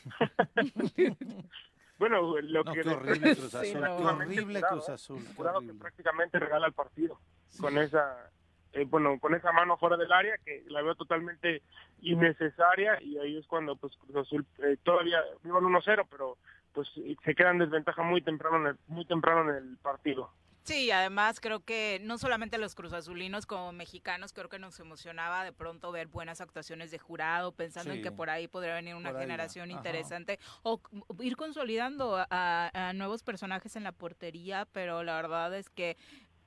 Bueno, 1.97 2.41
lo 2.41 2.65
No, 2.65 2.73
que 2.73 2.81
qué 2.83 2.89
horrible 2.89 3.37
Cruz 3.37 3.51
Sí, 3.53 3.57
Azul, 3.57 3.81
no. 3.81 3.97
qué 3.97 4.03
horrible 4.05 4.63
Cruz 4.63 4.89
Azul, 4.89 5.23
qué 5.25 5.35
jurado 5.35 5.61
que 5.61 5.67
horrible. 5.67 5.81
prácticamente 5.81 6.39
regala 6.41 6.67
el 6.67 6.73
partido 6.73 7.21
con 7.61 7.79
esa 7.79 8.31
eh, 8.73 8.85
bueno 8.85 9.19
con 9.21 9.33
esa 9.35 9.53
mano 9.53 9.77
fuera 9.77 9.97
del 9.97 10.11
área 10.11 10.37
que 10.45 10.65
la 10.67 10.83
veo 10.83 10.97
totalmente 10.97 11.63
innecesaria 12.03 13.01
y 13.01 13.17
ahí 13.19 13.37
es 13.39 13.47
cuando 13.47 13.77
pues 13.77 13.97
Cruz 13.97 14.17
Azul 14.17 14.45
eh, 14.59 14.77
todavía 14.83 15.23
iban 15.45 15.63
1-0 15.63 16.07
pero 16.11 16.37
pues 16.73 16.89
se 17.25 17.35
queda 17.37 17.53
en 17.53 17.59
desventaja 17.61 18.03
muy 18.03 18.21
temprano 18.23 18.57
en 18.57 18.67
el, 18.67 18.77
muy 18.89 19.05
temprano 19.07 19.49
en 19.49 19.57
el 19.57 19.77
partido. 19.79 20.33
Sí, 20.65 20.91
además 20.91 21.41
creo 21.41 21.61
que 21.61 22.01
no 22.03 22.17
solamente 22.17 22.57
los 22.57 22.75
cruzazulinos 22.75 23.45
como 23.45 23.71
mexicanos, 23.73 24.33
creo 24.33 24.49
que 24.49 24.59
nos 24.59 24.81
emocionaba 24.81 25.45
de 25.45 25.53
pronto 25.53 25.93
ver 25.93 26.07
buenas 26.07 26.41
actuaciones 26.41 26.91
de 26.91 26.99
jurado, 26.99 27.53
pensando 27.53 27.93
en 27.93 28.01
que 28.01 28.11
por 28.11 28.31
ahí 28.31 28.49
podría 28.49 28.73
venir 28.73 28.95
una 28.95 29.13
va, 29.13 29.21
generación 29.21 29.71
interesante 29.71 30.39
o 30.63 30.81
ir 31.21 31.37
consolidando 31.37 32.17
a, 32.17 32.71
a 32.73 32.93
nuevos 32.95 33.23
personajes 33.23 33.77
en 33.77 33.85
la 33.85 33.93
portería, 33.93 34.67
pero 34.73 35.03
la 35.03 35.17
verdad 35.17 35.55
es 35.55 35.69
que 35.69 35.99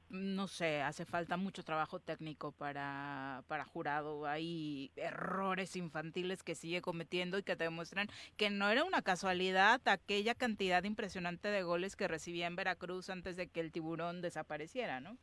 no 0.09 0.47
sé, 0.47 0.81
hace 0.81 1.05
falta 1.05 1.35
mucho 1.37 1.63
trabajo 1.63 1.99
técnico 1.99 2.51
para, 2.53 3.43
para 3.47 3.65
jurado. 3.65 4.25
Hay 4.25 4.91
errores 4.95 5.75
infantiles 5.75 6.43
que 6.43 6.55
sigue 6.55 6.81
cometiendo 6.81 7.37
y 7.37 7.43
que 7.43 7.55
te 7.55 7.65
demuestran 7.65 8.07
que 8.37 8.49
no 8.49 8.69
era 8.69 8.83
una 8.85 9.01
casualidad 9.01 9.81
aquella 9.85 10.33
cantidad 10.35 10.83
impresionante 10.83 11.49
de 11.49 11.63
goles 11.63 11.95
que 11.95 12.07
recibía 12.07 12.47
en 12.47 12.55
Veracruz 12.55 13.09
antes 13.09 13.35
de 13.35 13.47
que 13.49 13.59
el 13.59 13.71
tiburón 13.71 14.21
desapareciera, 14.21 14.99
¿no? 15.01 15.17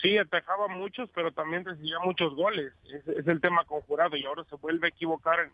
Sí, 0.00 0.18
atajaba 0.18 0.68
muchos, 0.68 1.08
pero 1.14 1.30
también 1.32 1.64
recibía 1.64 1.98
muchos 2.00 2.34
goles. 2.34 2.72
Es, 2.92 3.06
es 3.06 3.26
el 3.28 3.40
tema 3.40 3.64
con 3.64 3.80
jurado 3.82 4.16
y 4.16 4.24
ahora 4.24 4.44
se 4.44 4.56
vuelve 4.56 4.86
a 4.88 4.90
equivocar 4.90 5.40
en- 5.40 5.52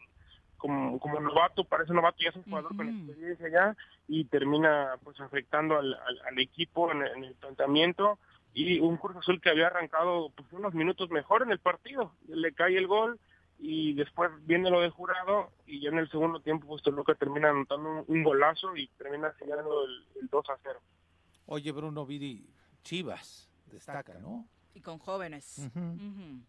como, 0.56 0.98
como 0.98 1.18
novato, 1.20 1.64
parece 1.64 1.92
novato, 1.94 2.18
ya 2.20 2.28
es 2.28 2.36
un 2.36 2.42
jugador 2.42 2.76
con 2.76 2.86
experiencia 2.88 3.48
ya 3.48 3.76
y 4.06 4.26
termina 4.26 4.94
pues 5.02 5.18
afectando 5.18 5.78
al, 5.78 5.94
al- 5.94 6.20
al 6.28 6.38
equipo 6.38 6.92
en, 6.92 7.02
en 7.02 7.24
el 7.24 7.34
planteamiento 7.34 8.18
y 8.52 8.80
un 8.80 8.96
Cruz 8.96 9.16
Azul 9.16 9.40
que 9.40 9.50
había 9.50 9.68
arrancado 9.68 10.30
pues 10.34 10.52
unos 10.52 10.74
minutos 10.74 11.10
mejor 11.10 11.42
en 11.42 11.52
el 11.52 11.60
partido, 11.60 12.14
le 12.28 12.52
cae 12.52 12.76
el 12.76 12.86
gol 12.86 13.18
y 13.58 13.92
después 13.94 14.30
viene 14.46 14.70
lo 14.70 14.80
de 14.80 14.90
jurado 14.90 15.52
y 15.66 15.80
ya 15.80 15.90
en 15.90 15.98
el 15.98 16.10
segundo 16.10 16.40
tiempo 16.40 16.66
pues 16.66 16.82
Toluca 16.82 17.14
termina 17.14 17.50
anotando 17.50 17.90
un, 17.90 18.04
un 18.08 18.22
golazo 18.24 18.76
y 18.76 18.88
termina 18.98 19.32
sellando 19.38 19.84
el, 19.84 20.06
el 20.22 20.28
2 20.28 20.50
a 20.50 20.58
0. 20.62 20.80
Oye, 21.46 21.70
Bruno 21.72 22.06
Viri, 22.06 22.46
Chivas, 22.82 23.50
destaca, 23.66 24.14
¿no? 24.14 24.46
Y 24.74 24.80
con 24.80 24.98
jóvenes. 24.98 25.58
Ujú. 25.58 26.40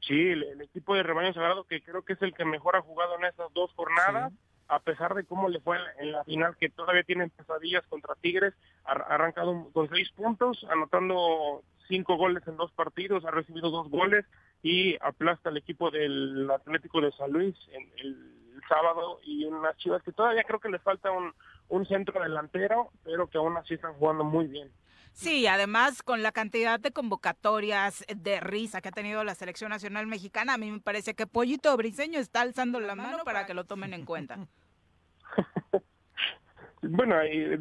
Sí, 0.00 0.14
el, 0.14 0.42
el 0.44 0.60
equipo 0.62 0.94
de 0.94 1.02
Rebaño 1.02 1.34
Sagrado 1.34 1.64
que 1.64 1.82
creo 1.82 2.02
que 2.02 2.12
es 2.14 2.22
el 2.22 2.32
que 2.32 2.44
mejor 2.44 2.76
ha 2.76 2.82
jugado 2.82 3.16
en 3.18 3.24
estas 3.24 3.52
dos 3.52 3.72
jornadas 3.74 4.32
a 4.68 4.80
pesar 4.80 5.14
de 5.14 5.24
cómo 5.24 5.48
le 5.48 5.60
fue 5.60 5.78
en 5.98 6.12
la 6.12 6.24
final, 6.24 6.56
que 6.56 6.68
todavía 6.68 7.02
tienen 7.02 7.30
pesadillas 7.30 7.86
contra 7.88 8.14
Tigres, 8.16 8.54
ha 8.84 8.92
arrancado 8.92 9.70
con 9.72 9.88
seis 9.88 10.10
puntos, 10.12 10.64
anotando 10.70 11.62
cinco 11.88 12.16
goles 12.16 12.46
en 12.46 12.56
dos 12.56 12.70
partidos, 12.72 13.24
ha 13.24 13.30
recibido 13.30 13.70
dos 13.70 13.88
goles 13.88 14.26
y 14.62 14.96
aplasta 15.00 15.48
al 15.48 15.56
equipo 15.56 15.90
del 15.90 16.50
Atlético 16.50 17.00
de 17.00 17.12
San 17.12 17.32
Luis 17.32 17.56
en 17.72 17.90
el 17.96 18.60
sábado 18.68 19.20
y 19.24 19.44
unas 19.46 19.76
chivas 19.78 20.02
que 20.02 20.12
todavía 20.12 20.44
creo 20.44 20.60
que 20.60 20.68
les 20.68 20.82
falta 20.82 21.10
un, 21.10 21.32
un 21.68 21.86
centro 21.86 22.22
delantero, 22.22 22.90
pero 23.04 23.28
que 23.28 23.38
aún 23.38 23.56
así 23.56 23.74
están 23.74 23.94
jugando 23.94 24.24
muy 24.24 24.46
bien. 24.46 24.70
Sí, 25.18 25.48
además 25.48 26.04
con 26.04 26.22
la 26.22 26.30
cantidad 26.30 26.78
de 26.78 26.92
convocatorias 26.92 28.04
de 28.06 28.38
risa 28.38 28.80
que 28.80 28.90
ha 28.90 28.92
tenido 28.92 29.24
la 29.24 29.34
selección 29.34 29.70
nacional 29.70 30.06
mexicana, 30.06 30.54
a 30.54 30.58
mí 30.58 30.70
me 30.70 30.78
parece 30.78 31.14
que 31.14 31.26
Pollito 31.26 31.76
Briseño 31.76 32.20
está 32.20 32.42
alzando 32.42 32.78
la 32.78 32.94
mano 32.94 33.24
para 33.24 33.44
que 33.44 33.52
lo 33.52 33.64
tomen 33.64 33.94
en 33.94 34.04
cuenta. 34.04 34.38
Bueno, 36.80 37.16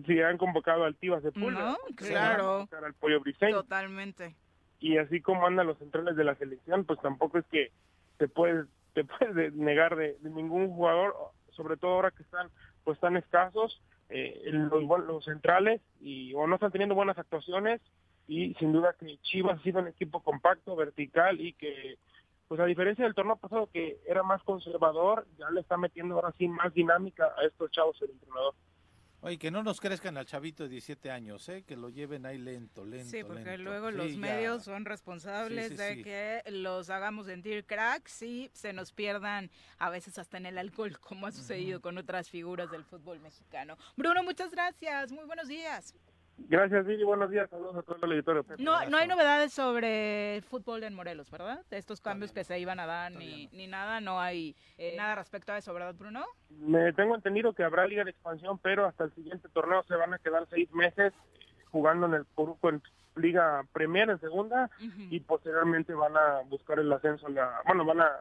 sí 0.06 0.22
han 0.22 0.38
convocado 0.38 0.84
al 0.84 0.96
Tivas 0.96 1.24
de 1.24 1.32
Pulga. 1.32 1.60
No, 1.60 1.78
claro. 1.96 2.70
Al 2.86 2.94
Pollo 2.94 3.20
Briseño. 3.20 3.64
Totalmente. 3.64 4.36
y 4.80 5.00
así 5.00 5.22
como 5.22 5.48
andan 5.48 5.66
los 5.66 5.80
centrales 5.80 6.16
de 6.16 6.24
la 6.24 6.36
selección, 6.36 6.86
pues 6.86 7.02
tampoco 7.02 7.40
es 7.40 7.46
que 7.48 7.72
te 8.18 8.28
puedes 8.28 8.68
te 8.94 9.04
puedes 9.04 9.54
negar 9.56 9.96
de, 9.96 10.18
de 10.20 10.30
ningún 10.30 10.70
jugador, 10.70 11.16
sobre 11.56 11.78
todo 11.78 11.94
ahora 11.94 12.12
que 12.12 12.22
están 12.22 12.52
pues 12.84 13.00
tan 13.00 13.18
escasos 13.18 13.82
eh, 14.10 14.42
los, 14.52 14.84
los 15.06 15.26
centrales 15.26 15.82
y 16.00 16.34
o 16.34 16.48
no 16.48 16.56
están 16.56 16.72
teniendo 16.72 16.96
buenas 16.96 17.18
actuaciones 17.18 17.82
y 18.28 18.54
sin 18.56 18.72
duda 18.72 18.96
que 19.00 19.18
Chivas 19.20 19.60
ha 19.60 19.64
sido 19.64 19.80
un 19.80 19.88
equipo 19.88 20.22
compacto, 20.22 20.76
vertical 20.76 21.40
y 21.40 21.54
que 21.54 21.98
pues 22.48 22.62
a 22.62 22.66
diferencia 22.66 23.04
del 23.04 23.14
torneo 23.14 23.36
pasado 23.36 23.70
que 23.72 24.00
era 24.08 24.24
más 24.24 24.42
conservador, 24.44 25.28
ya 25.38 25.50
le 25.50 25.62
está 25.62 25.78
metiendo 25.78 26.16
ahora 26.16 26.34
sí 26.38 26.48
más 26.48 26.74
dinámica 26.74 27.34
a 27.38 27.46
estos 27.46 27.72
chavos 27.72 28.02
el 28.02 28.12
entrenador. 28.12 28.54
Oye, 29.28 29.38
que 29.38 29.52
no 29.52 29.62
nos 29.62 29.82
crezcan 29.82 30.18
al 30.18 30.26
chavito 30.26 30.64
de 30.64 30.70
17 30.70 31.12
años, 31.12 31.48
¿eh? 31.50 31.64
que 31.68 31.76
lo 31.76 31.90
lleven 31.90 32.26
ahí 32.26 32.38
lento, 32.38 32.86
lento. 32.86 33.10
Sí, 33.10 33.24
porque 33.24 33.58
lento. 33.58 33.64
luego 33.64 33.90
Sí, 33.92 33.98
los 33.98 34.12
ya. 34.14 34.18
medios 34.20 34.64
son 34.64 34.86
responsables 34.86 35.68
Sí, 35.70 35.76
sí, 35.78 35.84
de 35.84 36.02
que 36.02 36.44
los 36.52 36.90
hagamos 36.90 37.26
sentir 37.26 37.66
cracks 37.66 38.22
y 38.22 38.50
se 38.54 38.72
nos 38.72 38.94
pierdan 38.94 39.52
a 39.80 39.90
veces 39.90 40.18
hasta 40.18 40.38
en 40.38 40.46
el 40.46 40.58
alcohol, 40.58 40.98
como 41.00 41.28
ha 41.28 41.32
sucedido 41.32 41.82
con 41.82 41.98
otras 41.98 42.30
figuras 42.30 42.72
del 42.72 42.86
fútbol 42.86 43.20
mexicano. 43.20 43.78
Bruno, 43.98 44.24
muchas 44.24 44.52
gracias. 44.52 45.12
Muy 45.12 45.26
buenos 45.26 45.48
días. 45.50 45.94
Gracias, 46.38 46.86
Viri. 46.86 47.04
Buenos 47.04 47.30
días. 47.30 47.50
Saludos 47.50 47.76
a 47.76 47.82
todo 47.82 47.98
el 48.04 48.12
auditorio. 48.12 48.46
No, 48.60 48.86
no 48.90 48.98
hay 48.98 49.08
novedades 49.08 49.52
sobre 49.52 50.36
el 50.36 50.44
fútbol 50.44 50.84
en 50.84 50.94
Morelos, 50.94 51.30
¿verdad? 51.32 51.66
De 51.70 51.78
estos 51.78 52.00
cambios 52.00 52.32
que 52.32 52.44
se 52.44 52.60
iban 52.60 52.80
a 52.80 52.86
dar 52.86 53.12
ni, 53.12 53.48
ni 53.52 53.68
nada, 53.68 54.00
no 54.00 54.20
hay 54.20 54.56
eh, 54.78 54.96
nada 54.96 55.16
respecto 55.16 55.52
a 55.52 55.58
eso, 55.58 55.74
¿verdad, 55.74 55.96
Bruno? 55.96 56.26
Me 56.50 56.94
tengo 56.94 57.16
entendido 57.16 57.54
que 57.54 57.64
habrá 57.64 57.88
liga 57.88 58.04
de 58.04 58.12
expansión, 58.12 58.60
pero 58.60 58.86
hasta 58.86 59.06
el 59.06 59.14
siguiente 59.14 59.50
torneo 59.50 59.84
se 59.84 59.96
van 59.96 60.14
a 60.14 60.20
quedar 60.20 60.48
seis 60.50 60.72
meses 60.72 61.14
jugando 61.72 62.06
en 62.06 62.14
el 62.14 62.26
grupo 62.36 62.70
en 62.70 62.82
Liga 63.16 63.64
Premier 63.74 64.10
en 64.10 64.20
segunda 64.20 64.70
y 65.10 65.20
posteriormente 65.22 65.94
van 65.94 66.16
a 66.16 66.42
buscar 66.48 66.80
el 66.80 66.92
ascenso, 66.94 67.28
en 67.28 67.36
la, 67.36 67.62
bueno, 67.66 67.84
van 67.84 68.02
a 68.02 68.12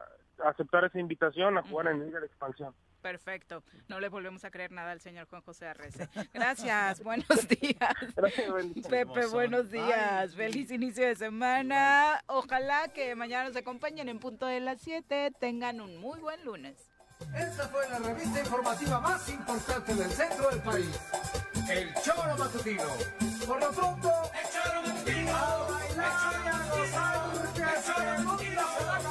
aceptar 0.45 0.85
esa 0.85 0.99
invitación 0.99 1.57
a 1.57 1.63
jugar 1.63 1.87
en 1.87 2.05
Liga 2.05 2.19
de 2.19 2.27
Expansión. 2.27 2.73
Perfecto. 3.01 3.63
No 3.87 3.99
le 3.99 4.09
volvemos 4.09 4.43
a 4.43 4.51
creer 4.51 4.71
nada 4.71 4.91
al 4.91 5.01
señor 5.01 5.27
Juan 5.27 5.41
José 5.41 5.67
Arrece. 5.67 6.09
Gracias. 6.33 7.03
buenos 7.03 7.47
días. 7.47 7.95
Gracias, 8.15 8.87
Pepe, 8.89 9.27
buenos 9.27 9.71
días. 9.71 10.35
Feliz 10.35 10.71
inicio 10.71 11.05
de 11.05 11.15
semana. 11.15 12.21
Ojalá 12.27 12.87
que 12.89 13.15
mañana 13.15 13.47
nos 13.47 13.55
acompañen 13.55 14.09
en 14.09 14.19
punto 14.19 14.45
de 14.45 14.59
las 14.59 14.81
7. 14.81 15.31
Tengan 15.39 15.79
un 15.81 15.97
muy 15.97 16.19
buen 16.19 16.43
lunes. 16.43 16.91
Esta 17.35 17.67
fue 17.69 17.87
la 17.89 17.99
revista 17.99 18.39
informativa 18.39 18.99
más 18.99 19.29
importante 19.29 19.93
del 19.95 20.09
centro 20.09 20.49
del 20.49 20.61
país. 20.61 20.99
El 21.69 21.93
Choro 22.03 22.37
Matutino. 22.37 22.83
Por 23.45 23.59
lo 23.59 23.71
pronto, 23.71 24.11
el 24.33 24.49
Choro 24.51 24.81
Matutino. 24.81 25.35
A 25.35 25.67
bailar, 25.69 26.55
Matutino. 26.55 26.97
A 26.97 27.27
gozar, 27.67 28.23
Matutino. 28.23 29.06